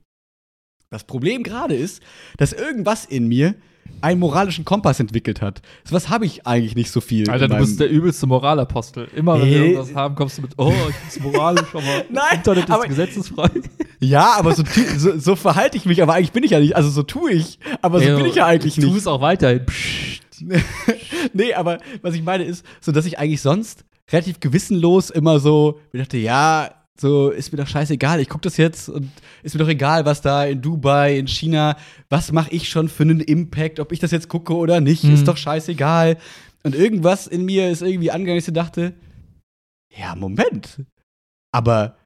Das 0.94 1.04
Problem 1.06 1.44
gerade 1.44 1.76
ist, 1.76 2.02
dass 2.38 2.54
irgendwas 2.54 3.06
in 3.06 3.28
mir 3.28 3.56
einen 4.02 4.20
moralischen 4.20 4.64
Kompass 4.64 5.00
entwickelt 5.00 5.42
hat. 5.42 5.62
So 5.86 5.96
was 5.96 6.10
habe 6.10 6.26
ich 6.26 6.46
eigentlich 6.48 6.76
nicht 6.76 6.92
so 6.92 7.02
viel. 7.02 7.30
Alter, 7.30 7.48
du 7.48 7.58
bist 7.58 7.80
der 7.80 7.90
übelste 7.90 8.28
Moralapostel. 8.28 9.08
Immer 9.16 9.40
wenn 9.42 9.50
Nee. 9.50 9.56
wir 9.56 9.62
irgendwas 9.66 9.96
haben, 9.96 10.16
kommst 10.16 10.38
du 10.38 10.44
mit, 10.44 10.52
oh, 10.58 10.72
ich 10.90 10.96
bin's 10.96 11.20
moralisch, 11.20 11.68
aber 11.74 11.82
Nein, 12.10 12.24
Internet 12.36 12.64
ist 12.66 12.70
aber- 12.72 12.88
gesetzesfrei. 12.88 13.50
Ja, 14.00 14.34
aber 14.38 14.54
so, 14.54 14.64
so, 14.98 15.18
so 15.18 15.36
verhalte 15.38 15.78
ich 15.78 15.86
mich, 15.86 16.04
aber 16.04 16.14
eigentlich 16.16 16.34
bin 16.34 16.44
ich 16.44 16.52
ja 16.52 16.60
nicht. 16.60 16.76
Also 16.76 16.90
so 16.90 17.04
tue 17.04 17.32
ich, 17.32 17.58
aber 17.82 18.02
so 18.02 18.18
bin 18.18 18.26
ich 18.26 18.36
ja 18.36 18.46
eigentlich 18.46 18.78
nicht. 18.78 18.94
es 18.98 19.08
auch 19.08 19.22
weiterhin. 19.22 19.66
Psst. 19.66 20.22
nee, 21.34 21.54
aber 21.54 21.78
was 22.02 22.14
ich 22.14 22.22
meine 22.22 22.44
ist, 22.44 22.66
so 22.82 22.92
dass 22.92 23.06
ich 23.06 23.18
eigentlich 23.18 23.42
sonst 23.42 23.86
relativ 24.12 24.42
gewissenlos 24.42 25.10
immer 25.10 25.40
so 25.40 25.80
mir 25.94 26.00
dachte, 26.02 26.18
ja, 26.18 26.70
so 27.00 27.30
ist 27.32 27.52
mir 27.52 27.58
doch 27.58 27.68
scheißegal, 27.68 28.20
ich 28.20 28.30
gucke 28.30 28.44
das 28.44 28.58
jetzt 28.58 28.88
und 28.90 29.10
ist 29.42 29.56
mir 29.56 29.60
doch 29.60 29.70
egal, 29.70 30.06
was 30.06 30.22
da 30.22 30.46
in 30.46 30.62
Dubai, 30.62 31.18
in 31.18 31.28
China, 31.28 31.76
was 32.10 32.32
mache 32.32 32.52
ich 32.52 32.70
schon 32.70 32.88
für 32.90 33.04
einen 33.04 33.20
Impact, 33.20 33.80
ob 33.80 33.92
ich 33.92 34.00
das 34.00 34.12
jetzt 34.12 34.30
gucke 34.30 34.56
oder 34.56 34.80
nicht, 34.80 35.04
Mhm. 35.04 35.14
ist 35.14 35.28
doch 35.28 35.38
scheißegal. 35.38 36.18
Und 36.64 36.76
irgendwas 36.76 37.28
in 37.28 37.46
mir 37.46 37.70
ist 37.70 37.82
irgendwie 37.82 38.12
angegangen, 38.12 38.40
dass 38.40 38.48
ich 38.48 38.54
dachte, 38.54 38.94
ja, 39.96 40.16
Moment. 40.16 40.82
Aber 41.52 41.98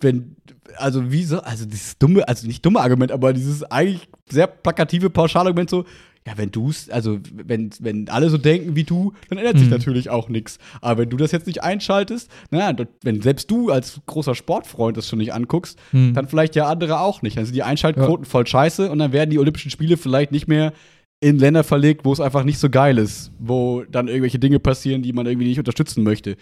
wenn, 0.00 0.36
also 0.76 1.10
wieso, 1.10 1.40
also 1.40 1.64
dieses 1.64 1.96
dumme, 1.98 2.26
also 2.28 2.46
nicht 2.46 2.64
dumme 2.64 2.80
Argument, 2.80 3.10
aber 3.12 3.32
dieses 3.32 3.62
eigentlich 3.64 4.08
sehr 4.28 4.46
plakative 4.46 5.08
Pauschalargument 5.08 5.70
so, 5.70 5.86
ja, 6.26 6.32
wenn 6.36 6.50
du 6.50 6.70
es, 6.70 6.90
also 6.90 7.20
wenn, 7.32 7.70
wenn 7.78 8.08
alle 8.08 8.28
so 8.30 8.36
denken 8.38 8.74
wie 8.74 8.82
du, 8.82 9.12
dann 9.28 9.38
ändert 9.38 9.58
sich 9.58 9.68
Mhm. 9.68 9.74
natürlich 9.74 10.10
auch 10.10 10.28
nichts. 10.28 10.58
Aber 10.80 11.02
wenn 11.02 11.08
du 11.10 11.16
das 11.16 11.30
jetzt 11.30 11.46
nicht 11.46 11.62
einschaltest, 11.62 12.28
naja, 12.50 12.76
wenn 13.02 13.22
selbst 13.22 13.48
du 13.50 13.70
als 13.70 14.00
großer 14.06 14.34
Sportfreund 14.34 14.96
das 14.96 15.08
schon 15.08 15.18
nicht 15.20 15.32
anguckst, 15.32 15.78
Hm. 15.92 16.14
dann 16.14 16.26
vielleicht 16.26 16.56
ja 16.56 16.66
andere 16.66 16.98
auch 17.00 17.22
nicht. 17.22 17.36
Dann 17.36 17.44
sind 17.44 17.54
die 17.54 17.62
Einschaltquoten 17.62 18.24
voll 18.26 18.46
scheiße 18.46 18.90
und 18.90 18.98
dann 18.98 19.12
werden 19.12 19.30
die 19.30 19.38
Olympischen 19.38 19.70
Spiele 19.70 19.96
vielleicht 19.96 20.32
nicht 20.32 20.48
mehr 20.48 20.72
in 21.20 21.38
Länder 21.38 21.62
verlegt, 21.64 22.04
wo 22.04 22.12
es 22.12 22.20
einfach 22.20 22.42
nicht 22.44 22.58
so 22.58 22.68
geil 22.70 22.98
ist, 22.98 23.30
wo 23.38 23.84
dann 23.88 24.08
irgendwelche 24.08 24.38
Dinge 24.38 24.58
passieren, 24.58 25.02
die 25.02 25.12
man 25.12 25.26
irgendwie 25.26 25.46
nicht 25.48 25.58
unterstützen 25.58 26.02
möchte. 26.02 26.36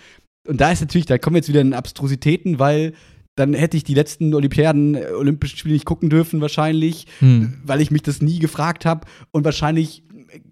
Und 0.49 0.61
da 0.61 0.73
ist 0.73 0.81
natürlich, 0.81 1.07
da 1.07 1.17
kommen 1.19 1.35
wir 1.35 1.39
jetzt 1.39 1.49
wieder 1.49 1.61
in 1.61 1.75
Abstrusitäten, 1.75 2.59
weil 2.59 2.93
dann 3.37 3.55
hätte 3.55 3.77
ich 3.77 3.85
die 3.85 3.95
letzten 3.95 4.33
Olympiaden, 4.35 4.95
äh, 4.95 5.07
Olympischen 5.17 5.59
Spiele 5.59 5.75
nicht 5.75 5.85
gucken 5.87 6.11
dürfen 6.11 6.41
wahrscheinlich, 6.41 7.07
Hm. 7.19 7.55
weil 7.65 7.81
ich 7.81 7.91
mich 7.91 8.03
das 8.03 8.23
nie 8.23 8.39
gefragt 8.39 8.85
habe. 8.87 9.07
Und 9.33 9.45
wahrscheinlich 9.45 10.05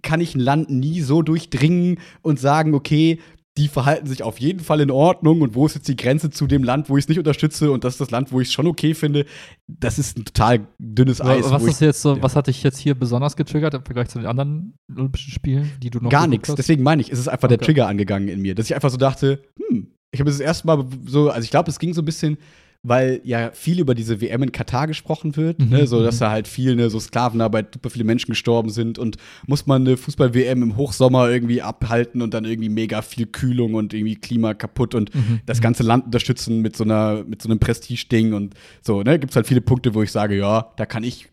kann 0.03 0.21
ich 0.21 0.35
ein 0.35 0.41
Land 0.41 0.71
nie 0.71 1.01
so 1.01 1.23
durchdringen 1.23 1.99
und 2.23 2.39
sagen, 2.41 2.75
okay, 2.75 3.19
die 3.59 3.69
verhalten 3.69 4.07
sich 4.07 4.23
auf 4.23 4.41
jeden 4.41 4.61
Fall 4.61 4.81
in 4.81 4.91
Ordnung 4.91 5.43
und 5.43 5.55
wo 5.55 5.67
ist 5.67 5.75
jetzt 5.75 5.87
die 5.87 5.97
Grenze 5.97 6.31
zu 6.31 6.47
dem 6.47 6.65
Land, 6.65 6.89
wo 6.89 6.97
ich 6.97 7.05
es 7.05 7.09
nicht 7.09 7.19
unterstütze 7.19 7.71
und 7.71 7.85
das 7.85 7.95
ist 7.95 8.01
das 8.01 8.11
Land, 8.11 8.33
wo 8.33 8.41
ich 8.41 8.49
es 8.49 8.55
schon 8.55 8.67
okay 8.67 8.95
finde. 8.95 9.27
Das 9.67 9.99
ist 9.99 10.17
ein 10.17 10.25
total 10.25 10.67
dünnes 10.79 11.21
Eis. 11.21 11.51
was 11.51 11.63
ist 11.65 11.81
jetzt 11.83 12.01
so, 12.01 12.15
ja. 12.17 12.23
was 12.23 12.35
hat 12.35 12.47
dich 12.47 12.63
jetzt 12.63 12.79
hier 12.79 12.95
besonders 12.95 13.37
getriggert 13.37 13.75
im 13.75 13.85
Vergleich 13.85 14.09
zu 14.09 14.19
den 14.19 14.27
anderen 14.27 14.75
Olympischen 14.97 15.33
Spielen, 15.33 15.71
die 15.83 15.91
du 15.91 16.01
noch 16.01 16.11
Gar 16.11 16.29
nichts. 16.29 16.55
Deswegen 16.55 16.83
meine 16.83 17.03
ich, 17.03 17.13
es 17.13 17.19
ist 17.19 17.29
einfach 17.29 17.49
der 17.49 17.59
Okay. 17.59 17.67
Trigger 17.67 17.89
angegangen 17.89 18.29
in 18.29 18.41
mir, 18.41 18.55
dass 18.55 18.67
ich 18.67 18.75
einfach 18.75 18.91
so 18.91 18.97
dachte, 18.97 19.43
hm, 19.69 19.89
ich 20.13 20.21
habe 20.21 20.31
das 20.31 20.41
erste 20.41 20.67
Mal 20.67 20.87
so, 21.05 21.29
also 21.29 21.45
ich 21.45 21.51
glaube, 21.51 21.71
es 21.71 21.79
ging 21.79 21.93
so 21.93 22.01
ein 22.01 22.07
bisschen, 22.07 22.39
weil 22.85 23.21
ja 23.23 23.53
viel 23.53 23.79
über 23.79 23.95
diese 23.95 24.21
WM 24.21 24.43
in 24.43 24.51
Katar 24.51 24.89
gesprochen 24.89 25.37
wird, 25.37 25.61
Mhm, 25.61 25.69
ne, 25.69 25.87
so 25.87 26.03
dass 26.03 26.17
mhm. 26.17 26.21
da 26.21 26.31
halt 26.33 26.49
viel 26.49 26.75
ne, 26.75 26.91
so 26.91 26.99
Sklavenarbeit, 26.99 27.75
super 27.75 27.91
viele 27.91 28.05
Menschen 28.05 28.31
gestorben 28.33 28.71
sind 28.71 28.99
und 28.99 29.19
muss 29.47 29.67
man 29.67 29.87
eine 29.87 29.97
Fußball-WM 29.97 30.63
im 30.63 30.77
Hochsommer 30.77 31.31
irgendwie 31.31 31.63
abhalten 31.63 32.23
und 32.23 32.35
dann 32.35 32.45
irgendwie 32.45 32.69
mega 32.69 33.01
viel 33.03 33.27
Kühlung 33.27 33.75
und 33.75 33.95
irgendwie 33.95 34.17
Klima 34.17 34.55
kaputt 34.55 34.95
und 34.97 35.15
Mhm, 35.15 35.41
das 35.47 35.59
mhm. 35.59 35.63
ganze 35.63 35.83
Land 35.85 36.07
unterstützen 36.07 36.61
mit 36.61 36.77
so 36.77 36.83
einer 36.85 37.23
mit 37.25 37.41
so 37.41 37.49
einem 37.49 37.61
Prestige-Ding 37.61 38.33
und 38.33 38.55
so, 38.81 39.03
ne, 39.03 39.19
gibt's 39.19 39.37
halt 39.37 39.47
viele 39.47 39.61
Punkte, 39.61 39.95
wo 39.95 40.03
ich 40.03 40.11
sage, 40.11 40.37
ja, 40.37 40.73
da 40.77 40.85
kann 40.85 41.05
ich 41.05 41.29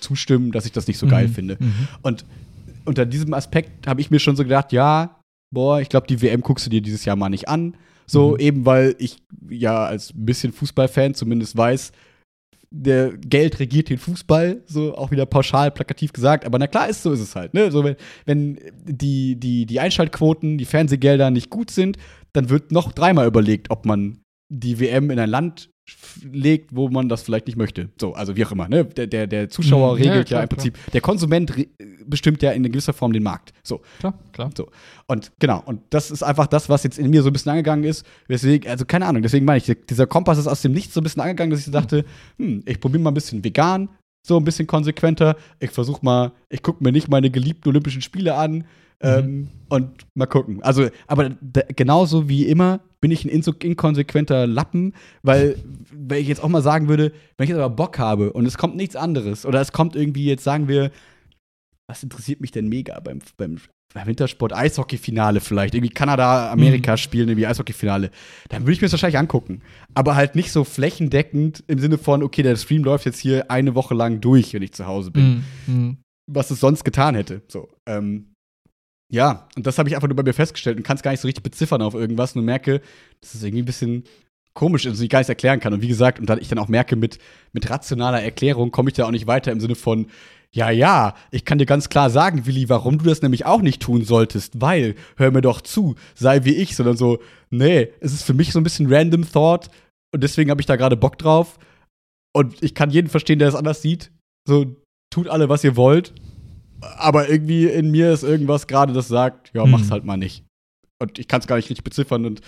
zustimmen, 0.00 0.50
dass 0.52 0.66
ich 0.66 0.72
das 0.72 0.88
nicht 0.88 0.98
so 0.98 1.06
geil 1.06 1.28
Mhm, 1.28 1.32
finde. 1.32 1.56
mhm. 1.60 1.88
Und 2.02 2.24
unter 2.84 3.06
diesem 3.06 3.34
Aspekt 3.34 3.86
habe 3.86 4.00
ich 4.00 4.10
mir 4.10 4.18
schon 4.18 4.34
so 4.34 4.42
gedacht, 4.42 4.72
ja, 4.72 5.20
boah, 5.50 5.80
ich 5.80 5.88
glaube, 5.88 6.06
die 6.08 6.20
WM 6.22 6.40
guckst 6.40 6.66
du 6.66 6.70
dir 6.70 6.80
dieses 6.80 7.04
Jahr 7.04 7.16
mal 7.16 7.28
nicht 7.28 7.48
an. 7.48 7.74
So, 8.10 8.32
Mhm. 8.32 8.36
eben 8.40 8.66
weil 8.66 8.94
ich 8.98 9.18
ja 9.48 9.84
als 9.84 10.14
ein 10.14 10.24
bisschen 10.24 10.52
Fußballfan 10.52 11.14
zumindest 11.14 11.56
weiß, 11.56 11.92
der 12.70 13.16
Geld 13.16 13.60
regiert 13.60 13.88
den 13.88 13.98
Fußball, 13.98 14.62
so 14.66 14.94
auch 14.94 15.10
wieder 15.10 15.24
pauschal 15.26 15.70
plakativ 15.70 16.12
gesagt, 16.12 16.44
aber 16.44 16.58
na 16.58 16.66
klar 16.66 16.88
ist 16.88 17.02
so 17.02 17.12
ist 17.12 17.20
es 17.20 17.34
halt, 17.34 17.54
ne? 17.54 17.70
So 17.70 17.82
wenn, 17.82 17.96
wenn 18.26 18.58
die 18.84 19.36
die 19.36 19.64
die 19.64 19.80
Einschaltquoten, 19.80 20.58
die 20.58 20.66
Fernsehgelder 20.66 21.30
nicht 21.30 21.48
gut 21.50 21.70
sind, 21.70 21.96
dann 22.34 22.50
wird 22.50 22.70
noch 22.72 22.92
dreimal 22.92 23.26
überlegt, 23.26 23.70
ob 23.70 23.86
man 23.86 24.20
die 24.50 24.80
WM 24.80 25.10
in 25.10 25.18
ein 25.18 25.30
Land 25.30 25.70
legt, 26.30 26.74
wo 26.74 26.88
man 26.88 27.08
das 27.08 27.22
vielleicht 27.22 27.46
nicht 27.46 27.56
möchte. 27.56 27.88
So, 28.00 28.14
also 28.14 28.36
wie 28.36 28.44
auch 28.44 28.52
immer, 28.52 28.68
ne? 28.68 28.84
Der, 28.84 29.06
der, 29.06 29.26
der 29.26 29.48
Zuschauer 29.48 29.96
Mhm, 29.96 30.02
ja, 30.02 30.10
regelt 30.10 30.30
ja, 30.30 30.36
klar, 30.36 30.42
im 30.42 30.48
Prinzip, 30.48 30.78
der 30.92 31.00
Konsument 31.00 31.52
bestimmt 32.06 32.42
ja 32.42 32.50
in 32.52 32.62
gewisser 32.62 32.92
Form 32.92 33.12
den 33.12 33.22
Markt. 33.22 33.52
So. 33.62 33.80
Klar, 33.98 34.18
klar. 34.32 34.50
So. 34.56 34.68
Und 35.06 35.32
genau, 35.38 35.62
und 35.64 35.80
das 35.90 36.10
ist 36.10 36.22
einfach 36.22 36.46
das, 36.46 36.68
was 36.68 36.82
jetzt 36.82 36.98
in 36.98 37.10
mir 37.10 37.22
so 37.22 37.30
ein 37.30 37.32
bisschen 37.32 37.50
angegangen 37.50 37.84
ist. 37.84 38.04
Deswegen, 38.28 38.68
also 38.68 38.84
keine 38.84 39.06
Ahnung, 39.06 39.22
deswegen 39.22 39.44
meine 39.44 39.58
ich, 39.58 39.76
dieser 39.88 40.06
Kompass 40.06 40.38
ist 40.38 40.46
aus 40.46 40.62
dem 40.62 40.72
Nichts 40.72 40.94
so 40.94 41.00
ein 41.00 41.04
bisschen 41.04 41.22
angegangen, 41.22 41.50
dass 41.50 41.66
ich 41.66 41.72
dachte, 41.72 42.04
hm, 42.36 42.62
ich 42.66 42.80
probiere 42.80 43.02
mal 43.02 43.10
ein 43.10 43.14
bisschen 43.14 43.42
vegan, 43.42 43.88
so 44.28 44.36
ein 44.36 44.44
bisschen 44.44 44.66
konsequenter. 44.66 45.36
Ich 45.58 45.70
versuche 45.70 46.04
mal, 46.04 46.32
ich 46.48 46.62
gucke 46.62 46.84
mir 46.84 46.92
nicht 46.92 47.08
meine 47.08 47.30
geliebten 47.30 47.68
Olympischen 47.68 48.02
Spiele 48.02 48.34
an 48.34 48.64
ähm, 49.00 49.48
und 49.68 50.06
mal 50.14 50.26
gucken. 50.26 50.62
Also, 50.62 50.88
aber 51.06 51.30
genauso 51.76 52.28
wie 52.28 52.46
immer 52.46 52.80
bin 53.00 53.10
ich 53.10 53.24
ein 53.24 53.30
inkonsequenter 53.30 54.46
Lappen, 54.46 54.94
weil, 55.22 55.56
wenn 55.92 56.20
ich 56.20 56.28
jetzt 56.28 56.42
auch 56.42 56.48
mal 56.48 56.62
sagen 56.62 56.88
würde, 56.88 57.12
wenn 57.36 57.44
ich 57.44 57.50
jetzt 57.50 57.58
aber 57.58 57.74
Bock 57.74 57.98
habe 57.98 58.32
und 58.32 58.46
es 58.46 58.58
kommt 58.58 58.76
nichts 58.76 58.96
anderes 58.96 59.46
oder 59.46 59.60
es 59.60 59.72
kommt 59.72 59.94
irgendwie 59.94 60.24
jetzt, 60.24 60.44
sagen 60.44 60.68
wir, 60.68 60.90
was 61.86 62.02
interessiert 62.02 62.40
mich 62.40 62.50
denn 62.50 62.68
mega 62.68 62.98
beim, 63.00 63.20
beim 63.36 63.58
Wintersport 63.94 64.52
Eishockey-Finale 64.52 65.40
vielleicht, 65.40 65.74
irgendwie 65.74 65.92
Kanada, 65.92 66.52
Amerika 66.52 66.96
spielen, 66.96 67.28
irgendwie 67.28 67.46
Eishockey-Finale, 67.46 68.10
dann 68.48 68.62
würde 68.62 68.72
ich 68.72 68.80
mir 68.80 68.86
das 68.86 68.92
wahrscheinlich 68.92 69.18
angucken. 69.18 69.62
Aber 69.94 70.14
halt 70.14 70.34
nicht 70.36 70.52
so 70.52 70.64
flächendeckend 70.64 71.64
im 71.66 71.78
Sinne 71.78 71.98
von, 71.98 72.22
okay, 72.22 72.42
der 72.42 72.56
Stream 72.56 72.84
läuft 72.84 73.06
jetzt 73.06 73.18
hier 73.18 73.50
eine 73.50 73.74
Woche 73.74 73.94
lang 73.94 74.20
durch, 74.20 74.52
wenn 74.54 74.62
ich 74.62 74.72
zu 74.72 74.86
Hause 74.86 75.10
bin, 75.10 75.44
Mhm. 75.66 75.74
Mhm. 75.74 75.96
was 76.30 76.50
es 76.50 76.60
sonst 76.60 76.84
getan 76.84 77.14
hätte. 77.14 77.42
So, 77.48 77.68
ähm, 77.86 78.34
ja, 79.10 79.48
und 79.56 79.66
das 79.66 79.78
habe 79.78 79.88
ich 79.88 79.94
einfach 79.94 80.08
nur 80.08 80.16
bei 80.16 80.22
mir 80.22 80.34
festgestellt 80.34 80.76
und 80.76 80.82
kann 80.82 80.96
es 80.96 81.02
gar 81.02 81.10
nicht 81.12 81.20
so 81.20 81.26
richtig 81.28 81.42
beziffern 81.42 81.80
auf 81.80 81.94
irgendwas 81.94 82.36
und 82.36 82.44
merke, 82.44 82.82
dass 83.22 83.34
es 83.34 83.42
irgendwie 83.42 83.62
ein 83.62 83.66
bisschen 83.66 84.04
komisch 84.52 84.84
ist 84.86 84.98
und 84.98 85.04
ich 85.04 85.08
gar 85.10 85.20
nicht 85.20 85.28
erklären 85.30 85.60
kann. 85.60 85.72
Und 85.72 85.80
wie 85.82 85.88
gesagt, 85.88 86.20
und 86.20 86.28
dann 86.28 86.40
ich 86.40 86.48
dann 86.48 86.58
auch 86.58 86.68
merke, 86.68 86.94
mit, 86.96 87.18
mit 87.52 87.70
rationaler 87.70 88.20
Erklärung 88.22 88.70
komme 88.70 88.90
ich 88.90 88.96
da 88.96 89.06
auch 89.06 89.10
nicht 89.12 89.26
weiter 89.26 89.50
im 89.50 89.60
Sinne 89.60 89.76
von, 89.76 90.08
ja, 90.54 90.70
ja, 90.70 91.14
ich 91.30 91.44
kann 91.44 91.58
dir 91.58 91.66
ganz 91.66 91.88
klar 91.88 92.08
sagen, 92.10 92.46
Willi, 92.46 92.68
warum 92.68 92.98
du 92.98 93.04
das 93.04 93.22
nämlich 93.22 93.44
auch 93.44 93.60
nicht 93.60 93.82
tun 93.82 94.04
solltest, 94.04 94.60
weil, 94.60 94.94
hör 95.16 95.30
mir 95.30 95.42
doch 95.42 95.60
zu, 95.60 95.94
sei 96.14 96.44
wie 96.44 96.54
ich, 96.54 96.74
sondern 96.74 96.96
so, 96.96 97.18
nee, 97.50 97.88
es 98.00 98.12
ist 98.12 98.22
für 98.24 98.34
mich 98.34 98.52
so 98.52 98.58
ein 98.60 98.64
bisschen 98.64 98.92
random 98.92 99.30
Thought 99.30 99.68
und 100.14 100.22
deswegen 100.22 100.50
habe 100.50 100.60
ich 100.60 100.66
da 100.66 100.76
gerade 100.76 100.96
Bock 100.96 101.18
drauf 101.18 101.58
und 102.34 102.62
ich 102.62 102.74
kann 102.74 102.90
jeden 102.90 103.08
verstehen, 103.08 103.38
der 103.38 103.48
es 103.48 103.54
anders 103.54 103.82
sieht. 103.82 104.10
So, 104.48 104.76
tut 105.12 105.28
alle, 105.28 105.48
was 105.50 105.64
ihr 105.64 105.76
wollt, 105.76 106.14
aber 106.80 107.28
irgendwie 107.28 107.66
in 107.66 107.90
mir 107.90 108.12
ist 108.12 108.22
irgendwas 108.22 108.66
gerade, 108.66 108.92
das 108.94 109.08
sagt, 109.08 109.50
ja, 109.54 109.64
Hm. 109.64 109.70
mach's 109.70 109.90
halt 109.90 110.04
mal 110.04 110.16
nicht. 110.16 110.44
Und 111.00 111.18
ich 111.18 111.28
kann 111.28 111.40
es 111.40 111.46
gar 111.46 111.56
nicht 111.56 111.68
richtig 111.68 111.84
beziffern 111.84 112.24
und 112.24 112.40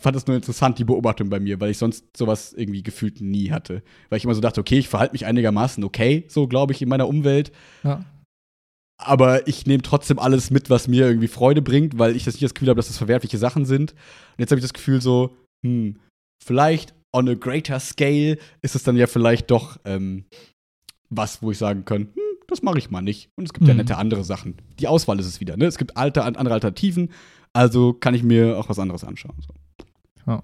fand 0.00 0.16
es 0.16 0.26
nur 0.26 0.36
interessant, 0.36 0.78
die 0.78 0.84
Beobachtung 0.84 1.30
bei 1.30 1.40
mir, 1.40 1.60
weil 1.60 1.70
ich 1.70 1.78
sonst 1.78 2.04
sowas 2.16 2.52
irgendwie 2.52 2.82
gefühlt 2.82 3.20
nie 3.20 3.50
hatte. 3.50 3.82
Weil 4.08 4.18
ich 4.18 4.24
immer 4.24 4.34
so 4.34 4.40
dachte, 4.40 4.60
okay, 4.60 4.78
ich 4.78 4.88
verhalte 4.88 5.12
mich 5.12 5.26
einigermaßen 5.26 5.82
okay, 5.84 6.24
so 6.28 6.46
glaube 6.46 6.72
ich, 6.72 6.82
in 6.82 6.88
meiner 6.88 7.08
Umwelt. 7.08 7.52
Ja. 7.82 8.04
Aber 8.98 9.48
ich 9.48 9.66
nehme 9.66 9.82
trotzdem 9.82 10.18
alles 10.18 10.50
mit, 10.50 10.70
was 10.70 10.86
mir 10.88 11.06
irgendwie 11.06 11.28
Freude 11.28 11.62
bringt, 11.62 11.98
weil 11.98 12.14
ich 12.14 12.24
das 12.24 12.34
nicht 12.34 12.44
das 12.44 12.54
Gefühl 12.54 12.68
habe, 12.68 12.78
dass 12.78 12.88
das 12.88 12.98
verwerfliche 12.98 13.38
Sachen 13.38 13.64
sind. 13.64 13.92
Und 13.92 14.38
jetzt 14.38 14.50
habe 14.50 14.58
ich 14.58 14.64
das 14.64 14.74
Gefühl 14.74 15.00
so, 15.00 15.36
hm, 15.64 15.96
vielleicht 16.44 16.94
on 17.14 17.28
a 17.28 17.34
greater 17.34 17.80
scale 17.80 18.38
ist 18.62 18.74
es 18.74 18.84
dann 18.84 18.96
ja 18.96 19.06
vielleicht 19.06 19.50
doch 19.50 19.78
ähm, 19.84 20.24
was, 21.10 21.42
wo 21.42 21.50
ich 21.50 21.58
sagen 21.58 21.84
kann, 21.84 22.02
hm, 22.02 22.22
das 22.46 22.62
mache 22.62 22.78
ich 22.78 22.90
mal 22.90 23.02
nicht. 23.02 23.30
Und 23.36 23.44
es 23.44 23.52
gibt 23.52 23.66
ja 23.66 23.74
Mhm. 23.74 23.78
nette 23.78 23.96
andere 23.96 24.24
Sachen. 24.24 24.56
Die 24.78 24.86
Auswahl 24.86 25.18
ist 25.18 25.26
es 25.26 25.40
wieder, 25.40 25.56
ne? 25.56 25.66
Es 25.66 25.78
gibt 25.78 25.96
alte, 25.96 26.22
andere 26.24 26.54
Alternativen, 26.54 27.10
also 27.52 27.92
kann 27.92 28.14
ich 28.14 28.22
mir 28.22 28.58
auch 28.58 28.68
was 28.68 28.78
anderes 28.78 29.04
anschauen. 29.04 29.36
So. 29.40 29.52
Ja. 30.26 30.42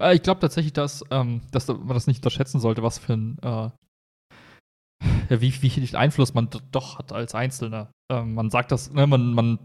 Äh, 0.00 0.14
Ich 0.16 0.22
glaube 0.22 0.40
tatsächlich, 0.40 0.72
dass, 0.72 1.04
ähm, 1.10 1.42
dass 1.50 1.68
man 1.68 1.88
das 1.88 2.06
nicht 2.06 2.18
unterschätzen 2.18 2.60
sollte, 2.60 2.82
was 2.82 2.98
für 2.98 3.14
ein 3.14 3.38
äh, 3.42 3.70
wie, 5.28 5.62
wie 5.62 5.70
viel 5.70 5.96
Einfluss 5.96 6.34
man 6.34 6.48
doch 6.72 6.98
hat 6.98 7.12
als 7.12 7.34
Einzelner. 7.34 7.92
Ähm, 8.10 8.34
man 8.34 8.50
sagt 8.50 8.72
das, 8.72 8.90
ne, 8.92 9.06
man, 9.06 9.34
man 9.34 9.58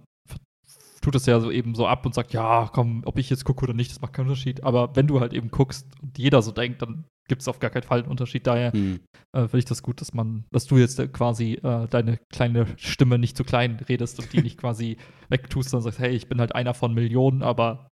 tut 1.02 1.16
das 1.16 1.26
ja 1.26 1.40
so 1.40 1.52
eben 1.52 1.76
so 1.76 1.88
ab 1.88 2.06
und 2.06 2.14
sagt, 2.14 2.34
ja, 2.34 2.70
komm, 2.74 3.02
ob 3.06 3.18
ich 3.18 3.30
jetzt 3.30 3.44
gucke 3.46 3.64
oder 3.64 3.74
nicht, 3.74 3.92
das 3.92 4.02
macht 4.02 4.14
keinen 4.14 4.28
Unterschied. 4.28 4.64
Aber 4.64 4.96
wenn 4.96 5.08
du 5.08 5.20
halt 5.20 5.34
eben 5.34 5.50
guckst 5.52 5.88
und 6.02 6.18
jeder 6.18 6.42
so 6.42 6.52
denkt, 6.52 6.82
dann 6.82 7.06
gibt 7.28 7.42
es 7.42 7.48
auf 7.48 7.60
gar 7.60 7.70
keinen 7.72 7.84
Fall 7.84 8.00
einen 8.00 8.10
Unterschied. 8.12 8.46
Daher 8.48 8.72
Hm. 8.74 9.00
äh, 9.36 9.42
finde 9.42 9.60
ich 9.60 9.66
das 9.66 9.84
gut, 9.84 10.02
dass 10.02 10.14
man, 10.14 10.46
dass 10.52 10.66
du 10.66 10.78
jetzt 10.78 11.00
äh, 11.00 11.08
quasi 11.08 11.54
äh, 11.54 11.88
deine 11.88 12.20
kleine 12.32 12.68
Stimme 12.78 13.18
nicht 13.18 13.36
zu 13.38 13.44
klein 13.44 13.80
redest 13.88 14.20
und 14.20 14.32
die 14.34 14.42
nicht 14.42 14.58
quasi 14.58 14.98
wegtust, 15.30 15.70
sondern 15.70 15.84
sagst, 15.84 16.00
hey, 16.00 16.12
ich 16.12 16.28
bin 16.28 16.40
halt 16.40 16.56
einer 16.56 16.74
von 16.74 16.94
Millionen, 16.94 17.42
aber 17.42 17.90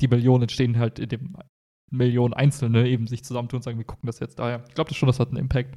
die 0.00 0.08
Millionen 0.08 0.42
entstehen 0.42 0.78
halt 0.78 0.98
in 0.98 1.08
dem 1.08 1.36
Millionen 1.90 2.34
Einzelne 2.34 2.86
eben 2.88 3.06
sich 3.06 3.24
zusammentun 3.24 3.58
und 3.58 3.62
sagen, 3.62 3.78
wir 3.78 3.84
gucken 3.86 4.06
das 4.06 4.20
jetzt 4.20 4.38
daher. 4.38 4.62
Ich 4.68 4.74
glaube 4.74 4.88
das 4.90 4.96
schon, 4.98 5.06
das 5.06 5.18
hat 5.20 5.28
einen 5.28 5.38
Impact. 5.38 5.74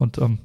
Und 0.00 0.18
ähm, 0.18 0.38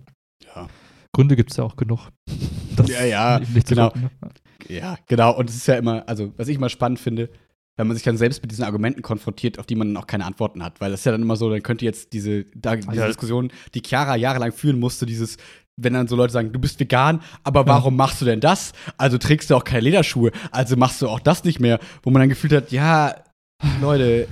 Ja. 0.55 0.67
Gründe 1.15 1.35
gibt 1.35 1.51
es 1.51 1.57
ja 1.57 1.63
auch 1.63 1.75
genug. 1.75 2.09
Ja, 2.87 3.03
ja, 3.03 3.39
genau. 3.65 3.87
gucken, 3.89 4.03
ne? 4.03 4.29
Ja, 4.69 4.97
genau. 5.07 5.35
Und 5.35 5.49
es 5.49 5.55
ist 5.55 5.65
ja 5.67 5.75
immer, 5.77 6.07
also, 6.07 6.31
was 6.37 6.47
ich 6.47 6.57
immer 6.57 6.69
spannend 6.69 6.99
finde, 6.99 7.31
wenn 7.75 7.87
man 7.87 7.95
sich 7.97 8.03
dann 8.03 8.17
selbst 8.17 8.43
mit 8.43 8.51
diesen 8.51 8.65
Argumenten 8.65 9.01
konfrontiert, 9.01 9.57
auf 9.57 9.65
die 9.65 9.73
man 9.73 9.87
dann 9.93 9.97
auch 9.97 10.05
keine 10.05 10.25
Antworten 10.25 10.63
hat. 10.63 10.79
Weil 10.79 10.91
das 10.91 10.99
ist 10.99 11.05
ja 11.05 11.11
dann 11.11 11.23
immer 11.23 11.37
so, 11.37 11.49
dann 11.49 11.63
könnte 11.63 11.85
jetzt 11.85 12.13
diese, 12.13 12.43
da, 12.55 12.75
diese 12.75 12.93
Ja. 12.95 13.07
Diskussion, 13.07 13.51
die 13.73 13.81
Chiara 13.83 14.15
jahrelang 14.15 14.51
führen 14.51 14.79
musste, 14.79 15.07
dieses, 15.07 15.37
wenn 15.77 15.93
dann 15.93 16.07
so 16.07 16.15
Leute 16.15 16.33
sagen, 16.33 16.51
du 16.51 16.59
bist 16.59 16.79
vegan, 16.79 17.21
aber 17.43 17.65
warum 17.67 17.95
machst 17.95 18.19
du 18.21 18.25
denn 18.25 18.39
das? 18.39 18.73
Also 18.97 19.17
trägst 19.17 19.49
du 19.49 19.55
auch 19.55 19.63
keine 19.63 19.81
Lederschuhe, 19.81 20.31
also 20.51 20.75
machst 20.75 21.01
du 21.01 21.07
auch 21.07 21.19
das 21.19 21.43
nicht 21.43 21.59
mehr, 21.59 21.79
wo 22.03 22.09
man 22.09 22.21
dann 22.21 22.29
gefühlt 22.29 22.53
hat, 22.53 22.71
ja, 22.71 23.15
Leute, 23.81 24.27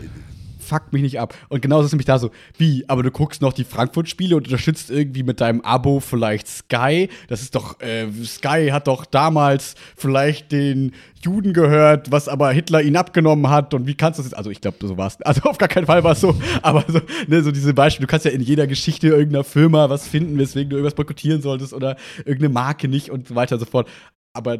fuckt 0.66 0.94
mich 0.94 1.02
nicht 1.02 1.20
ab. 1.20 1.36
Und 1.50 1.62
genauso 1.62 1.86
ist 1.86 1.92
nämlich 1.92 2.06
da 2.06 2.20
so, 2.20 2.32
wie, 2.58 2.84
aber 2.88 3.04
du 3.04 3.12
guckst 3.12 3.42
noch 3.42 3.54
die 3.54 3.64
Frankfurt-Spiele 3.64 4.36
und 4.36 4.46
unterstützt 4.46 4.90
irgendwie 4.90 5.24
mit 5.24 5.42
deinem 5.42 5.62
Abo 5.62 6.00
vielleicht 6.00 6.48
Sky. 6.48 7.10
Das 7.28 7.42
ist 7.42 7.56
doch, 7.56 7.80
äh, 7.82 8.08
Sky 8.24 8.70
hat 8.72 8.88
doch 8.88 9.06
damals 9.06 9.76
vielleicht 9.96 10.52
den 10.52 10.94
Juden 11.22 11.54
gehört, 11.54 12.12
was 12.12 12.28
aber 12.28 12.52
Hitler 12.52 12.82
ihn 12.82 12.98
abgenommen 12.98 13.50
hat. 13.50 13.74
Und 13.74 13.88
wie 13.88 13.96
kannst 13.96 14.20
du 14.20 14.24
das 14.24 14.32
jetzt? 14.32 14.38
Also, 14.38 14.50
ich 14.50 14.62
glaube, 14.62 14.78
so 14.82 14.98
war 14.98 15.08
es. 15.08 15.22
Also, 15.22 15.42
auf 15.44 15.58
gar 15.58 15.70
keinen 15.70 15.86
Fall 15.86 16.04
war 16.04 16.14
es 16.14 16.22
so. 16.22 16.36
Aber 16.62 16.84
so, 16.88 17.00
ne, 17.28 17.42
so 17.44 17.52
diese 17.52 17.74
Beispiele, 17.74 18.08
du 18.08 18.12
kannst 18.12 18.26
ja 18.26 18.32
in 18.32 18.42
jeder 18.42 18.68
Geschichte 18.68 19.08
irgendeiner 19.08 19.44
Firma 19.44 19.90
was 19.90 20.08
finden, 20.08 20.38
weswegen 20.38 20.70
du 20.70 20.76
irgendwas 20.78 20.96
boykottieren 20.96 21.42
solltest 21.42 21.74
oder 21.74 21.96
irgendeine 22.20 22.50
Marke 22.50 22.88
nicht 22.88 23.10
und 23.10 23.28
so 23.28 23.36
weiter 23.36 23.56
und 23.56 23.60
so 23.60 23.66
fort. 23.66 23.88
Aber 24.34 24.60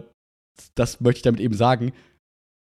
das 0.76 1.02
möchte 1.02 1.18
ich 1.18 1.24
damit 1.24 1.42
eben 1.42 1.54
sagen 1.54 1.92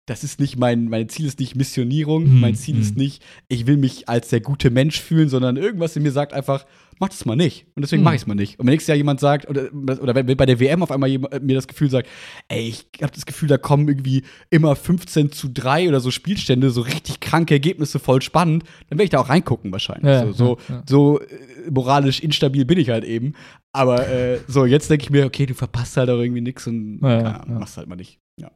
das 0.07 0.23
ist 0.23 0.39
nicht 0.39 0.57
mein, 0.57 0.89
mein 0.89 1.09
Ziel 1.09 1.27
ist 1.27 1.39
nicht 1.39 1.55
Missionierung, 1.55 2.25
hm, 2.25 2.39
mein 2.39 2.55
Ziel 2.55 2.79
ist 2.79 2.97
nicht, 2.97 3.23
ich 3.47 3.67
will 3.67 3.77
mich 3.77 4.09
als 4.09 4.29
der 4.29 4.41
gute 4.41 4.71
Mensch 4.71 4.99
fühlen, 4.99 5.29
sondern 5.29 5.57
irgendwas 5.57 5.95
in 5.95 6.03
mir 6.03 6.11
sagt 6.11 6.33
einfach, 6.33 6.65
mach 6.99 7.09
das 7.09 7.25
mal 7.25 7.35
nicht. 7.35 7.67
Und 7.75 7.83
deswegen 7.83 8.01
hm. 8.01 8.05
mache 8.05 8.15
ich 8.15 8.21
es 8.21 8.27
mal 8.27 8.35
nicht. 8.35 8.59
Und 8.59 8.65
wenn 8.65 8.73
nächstes 8.73 8.87
Jahr 8.87 8.97
jemand 8.97 9.19
sagt, 9.19 9.47
oder, 9.47 9.69
oder 10.01 10.15
wenn 10.15 10.37
bei 10.37 10.45
der 10.45 10.59
WM 10.59 10.81
auf 10.81 10.91
einmal 10.91 11.09
jemand, 11.09 11.43
mir 11.43 11.55
das 11.55 11.67
Gefühl 11.67 11.89
sagt, 11.89 12.09
ey, 12.47 12.67
ich 12.67 12.87
habe 13.01 13.13
das 13.13 13.25
Gefühl, 13.25 13.47
da 13.47 13.57
kommen 13.57 13.87
irgendwie 13.87 14.23
immer 14.49 14.75
15 14.75 15.31
zu 15.31 15.49
3 15.49 15.89
oder 15.89 15.99
so 15.99 16.09
Spielstände, 16.09 16.71
so 16.71 16.81
richtig 16.81 17.19
kranke 17.19 17.53
Ergebnisse, 17.53 17.99
voll 17.99 18.21
spannend, 18.21 18.63
dann 18.89 18.97
werde 18.97 19.05
ich 19.05 19.09
da 19.11 19.19
auch 19.19 19.29
reingucken 19.29 19.71
wahrscheinlich. 19.71 20.05
Ja, 20.05 20.25
so, 20.27 20.33
so, 20.33 20.57
ja, 20.67 20.75
ja. 20.75 20.83
so 20.87 21.19
äh, 21.19 21.25
moralisch 21.71 22.19
instabil 22.21 22.65
bin 22.65 22.79
ich 22.79 22.89
halt 22.89 23.03
eben. 23.03 23.33
Aber 23.71 24.07
äh, 24.07 24.39
so, 24.47 24.65
jetzt 24.65 24.89
denke 24.89 25.03
ich 25.03 25.09
mir, 25.09 25.25
okay, 25.25 25.45
du 25.45 25.53
verpasst 25.53 25.95
halt 25.97 26.09
auch 26.09 26.19
irgendwie 26.19 26.41
nichts 26.41 26.67
und 26.67 26.99
ja, 27.01 27.45
machst 27.47 27.77
halt 27.77 27.87
mal 27.87 27.95
nicht. 27.95 28.19
Ja. 28.39 28.51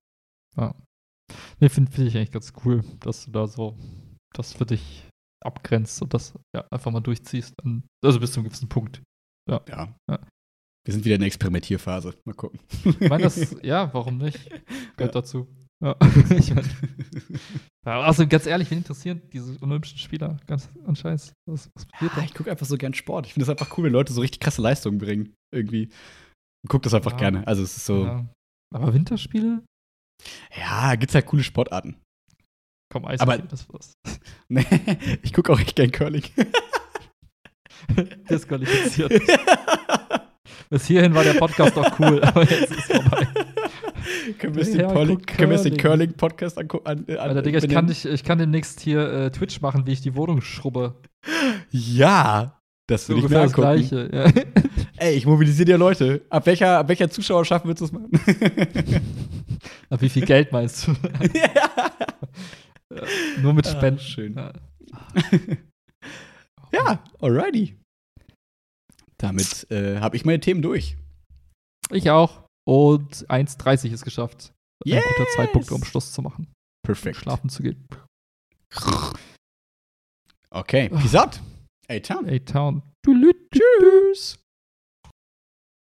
ja. 0.57 0.75
Nee, 1.59 1.69
finde 1.69 1.91
find 1.91 2.07
ich 2.07 2.17
eigentlich 2.17 2.31
ganz 2.31 2.53
cool, 2.63 2.83
dass 2.99 3.25
du 3.25 3.31
da 3.31 3.47
so 3.47 3.77
das 4.33 4.53
für 4.53 4.65
dich 4.65 5.07
abgrenzt 5.43 6.01
und 6.01 6.13
das 6.13 6.33
ja, 6.55 6.65
einfach 6.71 6.91
mal 6.91 7.01
durchziehst. 7.01 7.53
also 8.03 8.19
bis 8.19 8.31
zu 8.31 8.39
einem 8.39 8.49
gewissen 8.49 8.69
Punkt. 8.69 9.01
Ja. 9.49 9.61
ja. 9.69 9.95
ja. 10.09 10.19
Wir 10.85 10.93
sind 10.93 11.05
wieder 11.05 11.15
in 11.15 11.21
der 11.21 11.27
Experimentierphase. 11.27 12.15
Mal 12.25 12.33
gucken. 12.33 12.59
Ich 12.83 13.09
meine, 13.09 13.23
das, 13.23 13.55
ja, 13.63 13.91
warum 13.93 14.17
nicht? 14.17 14.49
Gehört 14.97 15.15
ja. 15.15 15.21
dazu. 15.21 15.47
Ja. 15.83 15.95
ich 16.37 16.53
mein, 16.53 16.65
also 17.83 18.27
ganz 18.27 18.45
ehrlich, 18.45 18.71
wen 18.71 18.79
interessieren 18.79 19.21
diese 19.33 19.61
olympischen 19.61 19.97
Spieler? 19.97 20.37
Ganz 20.47 20.69
anscheinend. 20.85 21.33
Was, 21.47 21.69
was 21.75 21.85
passiert 21.85 22.11
ja, 22.13 22.19
da? 22.19 22.25
Ich 22.25 22.33
gucke 22.33 22.51
einfach 22.51 22.65
so 22.65 22.77
gern 22.77 22.93
Sport. 22.93 23.27
Ich 23.27 23.33
finde 23.33 23.43
es 23.43 23.49
einfach 23.49 23.77
cool, 23.77 23.85
wenn 23.85 23.93
Leute 23.93 24.13
so 24.13 24.21
richtig 24.21 24.39
krasse 24.39 24.61
Leistungen 24.61 24.99
bringen. 24.99 25.33
Irgendwie. 25.53 25.89
Ich 26.63 26.69
gucke 26.69 26.83
das 26.83 26.93
einfach 26.93 27.13
ja. 27.13 27.17
gerne. 27.17 27.47
Also 27.47 27.63
es 27.63 27.77
ist 27.77 27.85
so. 27.85 28.05
Ja. 28.05 28.25
Aber 28.73 28.93
Winterspiele? 28.93 29.63
Ja, 30.57 30.95
gibt's 30.95 31.15
halt 31.15 31.25
coole 31.25 31.43
Sportarten. 31.43 31.97
Komm, 32.91 33.05
Eis, 33.05 33.19
aber 33.19 33.37
das 33.37 33.67
was. 33.69 33.93
nee, 34.47 34.65
ich 35.21 35.33
gucke 35.33 35.51
auch 35.51 35.59
echt 35.59 35.75
gern 35.75 35.91
Curling. 35.91 36.23
Disqualifiziert. 38.29 39.21
Bis 40.69 40.87
hierhin 40.87 41.13
war 41.13 41.23
der 41.23 41.33
Podcast 41.33 41.77
doch 41.77 41.99
cool, 41.99 42.23
aber 42.23 42.43
jetzt 42.43 42.71
ist 42.71 42.79
es 42.79 42.85
vorbei. 42.85 43.27
können 44.39 44.55
wir 44.55 44.61
uns 44.61 44.71
den, 44.71 44.87
Curling. 44.87 45.63
den 45.63 45.77
Curling-Podcast 45.77 46.57
angucken? 46.57 46.87
An, 46.87 47.05
an, 47.07 47.17
Alter, 47.17 47.41
Digga, 47.41 47.59
ich 47.59 47.69
kann, 47.69 47.87
dich, 47.87 48.05
ich 48.05 48.23
kann 48.23 48.37
demnächst 48.37 48.79
hier 48.79 49.11
äh, 49.11 49.31
Twitch 49.31 49.61
machen, 49.61 49.85
wie 49.85 49.91
ich 49.91 50.01
die 50.01 50.15
Wohnung 50.15 50.41
schrubbe. 50.41 50.95
Ja, 51.71 52.59
das 52.87 53.09
will 53.09 53.17
ich 53.17 53.29
mir 53.29 53.41
angucken. 53.41 53.61
Das 53.61 53.89
Gleiche, 53.89 54.09
ja. 54.13 54.31
Ey, 54.97 55.15
ich 55.15 55.25
mobilisiere 55.25 55.65
dir 55.65 55.77
Leute. 55.77 56.25
Ab 56.29 56.45
welcher, 56.45 56.79
ab 56.79 56.87
welcher 56.87 57.09
Zuschauerschaft 57.09 57.65
willst 57.65 57.81
du 57.81 57.85
es 57.85 57.91
machen? 57.91 58.11
ab 59.89 60.01
wie 60.01 60.09
viel 60.09 60.25
Geld 60.25 60.51
meinst 60.51 60.87
du? 60.87 60.91
ja. 61.33 61.91
Nur 63.41 63.53
mit 63.53 63.67
ah, 63.67 63.71
Spenden. 63.71 63.99
Ah, 63.99 64.03
schön. 64.03 64.33
Ja. 64.35 64.53
ja, 66.71 67.03
alrighty. 67.19 67.77
Damit 69.17 69.69
äh, 69.69 69.99
habe 69.99 70.15
ich 70.15 70.23
meine 70.23 70.39
Themen 70.39 70.61
durch. 70.61 70.97
Ich 71.91 72.09
auch. 72.09 72.43
Und 72.67 73.27
1,30 73.29 73.91
ist 73.91 74.05
geschafft. 74.05 74.53
Yes. 74.85 75.03
Ein 75.03 75.11
guter 75.17 75.29
Zeitpunkt, 75.35 75.71
um 75.71 75.83
Schluss 75.83 76.13
zu 76.13 76.21
machen. 76.21 76.47
Perfekt. 76.85 77.17
Um 77.17 77.21
schlafen 77.21 77.49
zu 77.49 77.63
gehen. 77.63 77.87
Okay, 80.51 80.89
peace 80.89 81.15
out. 81.15 81.41
A-Town. 81.89 82.29
A-Town. 82.29 82.81
Tschüss. 83.05 84.39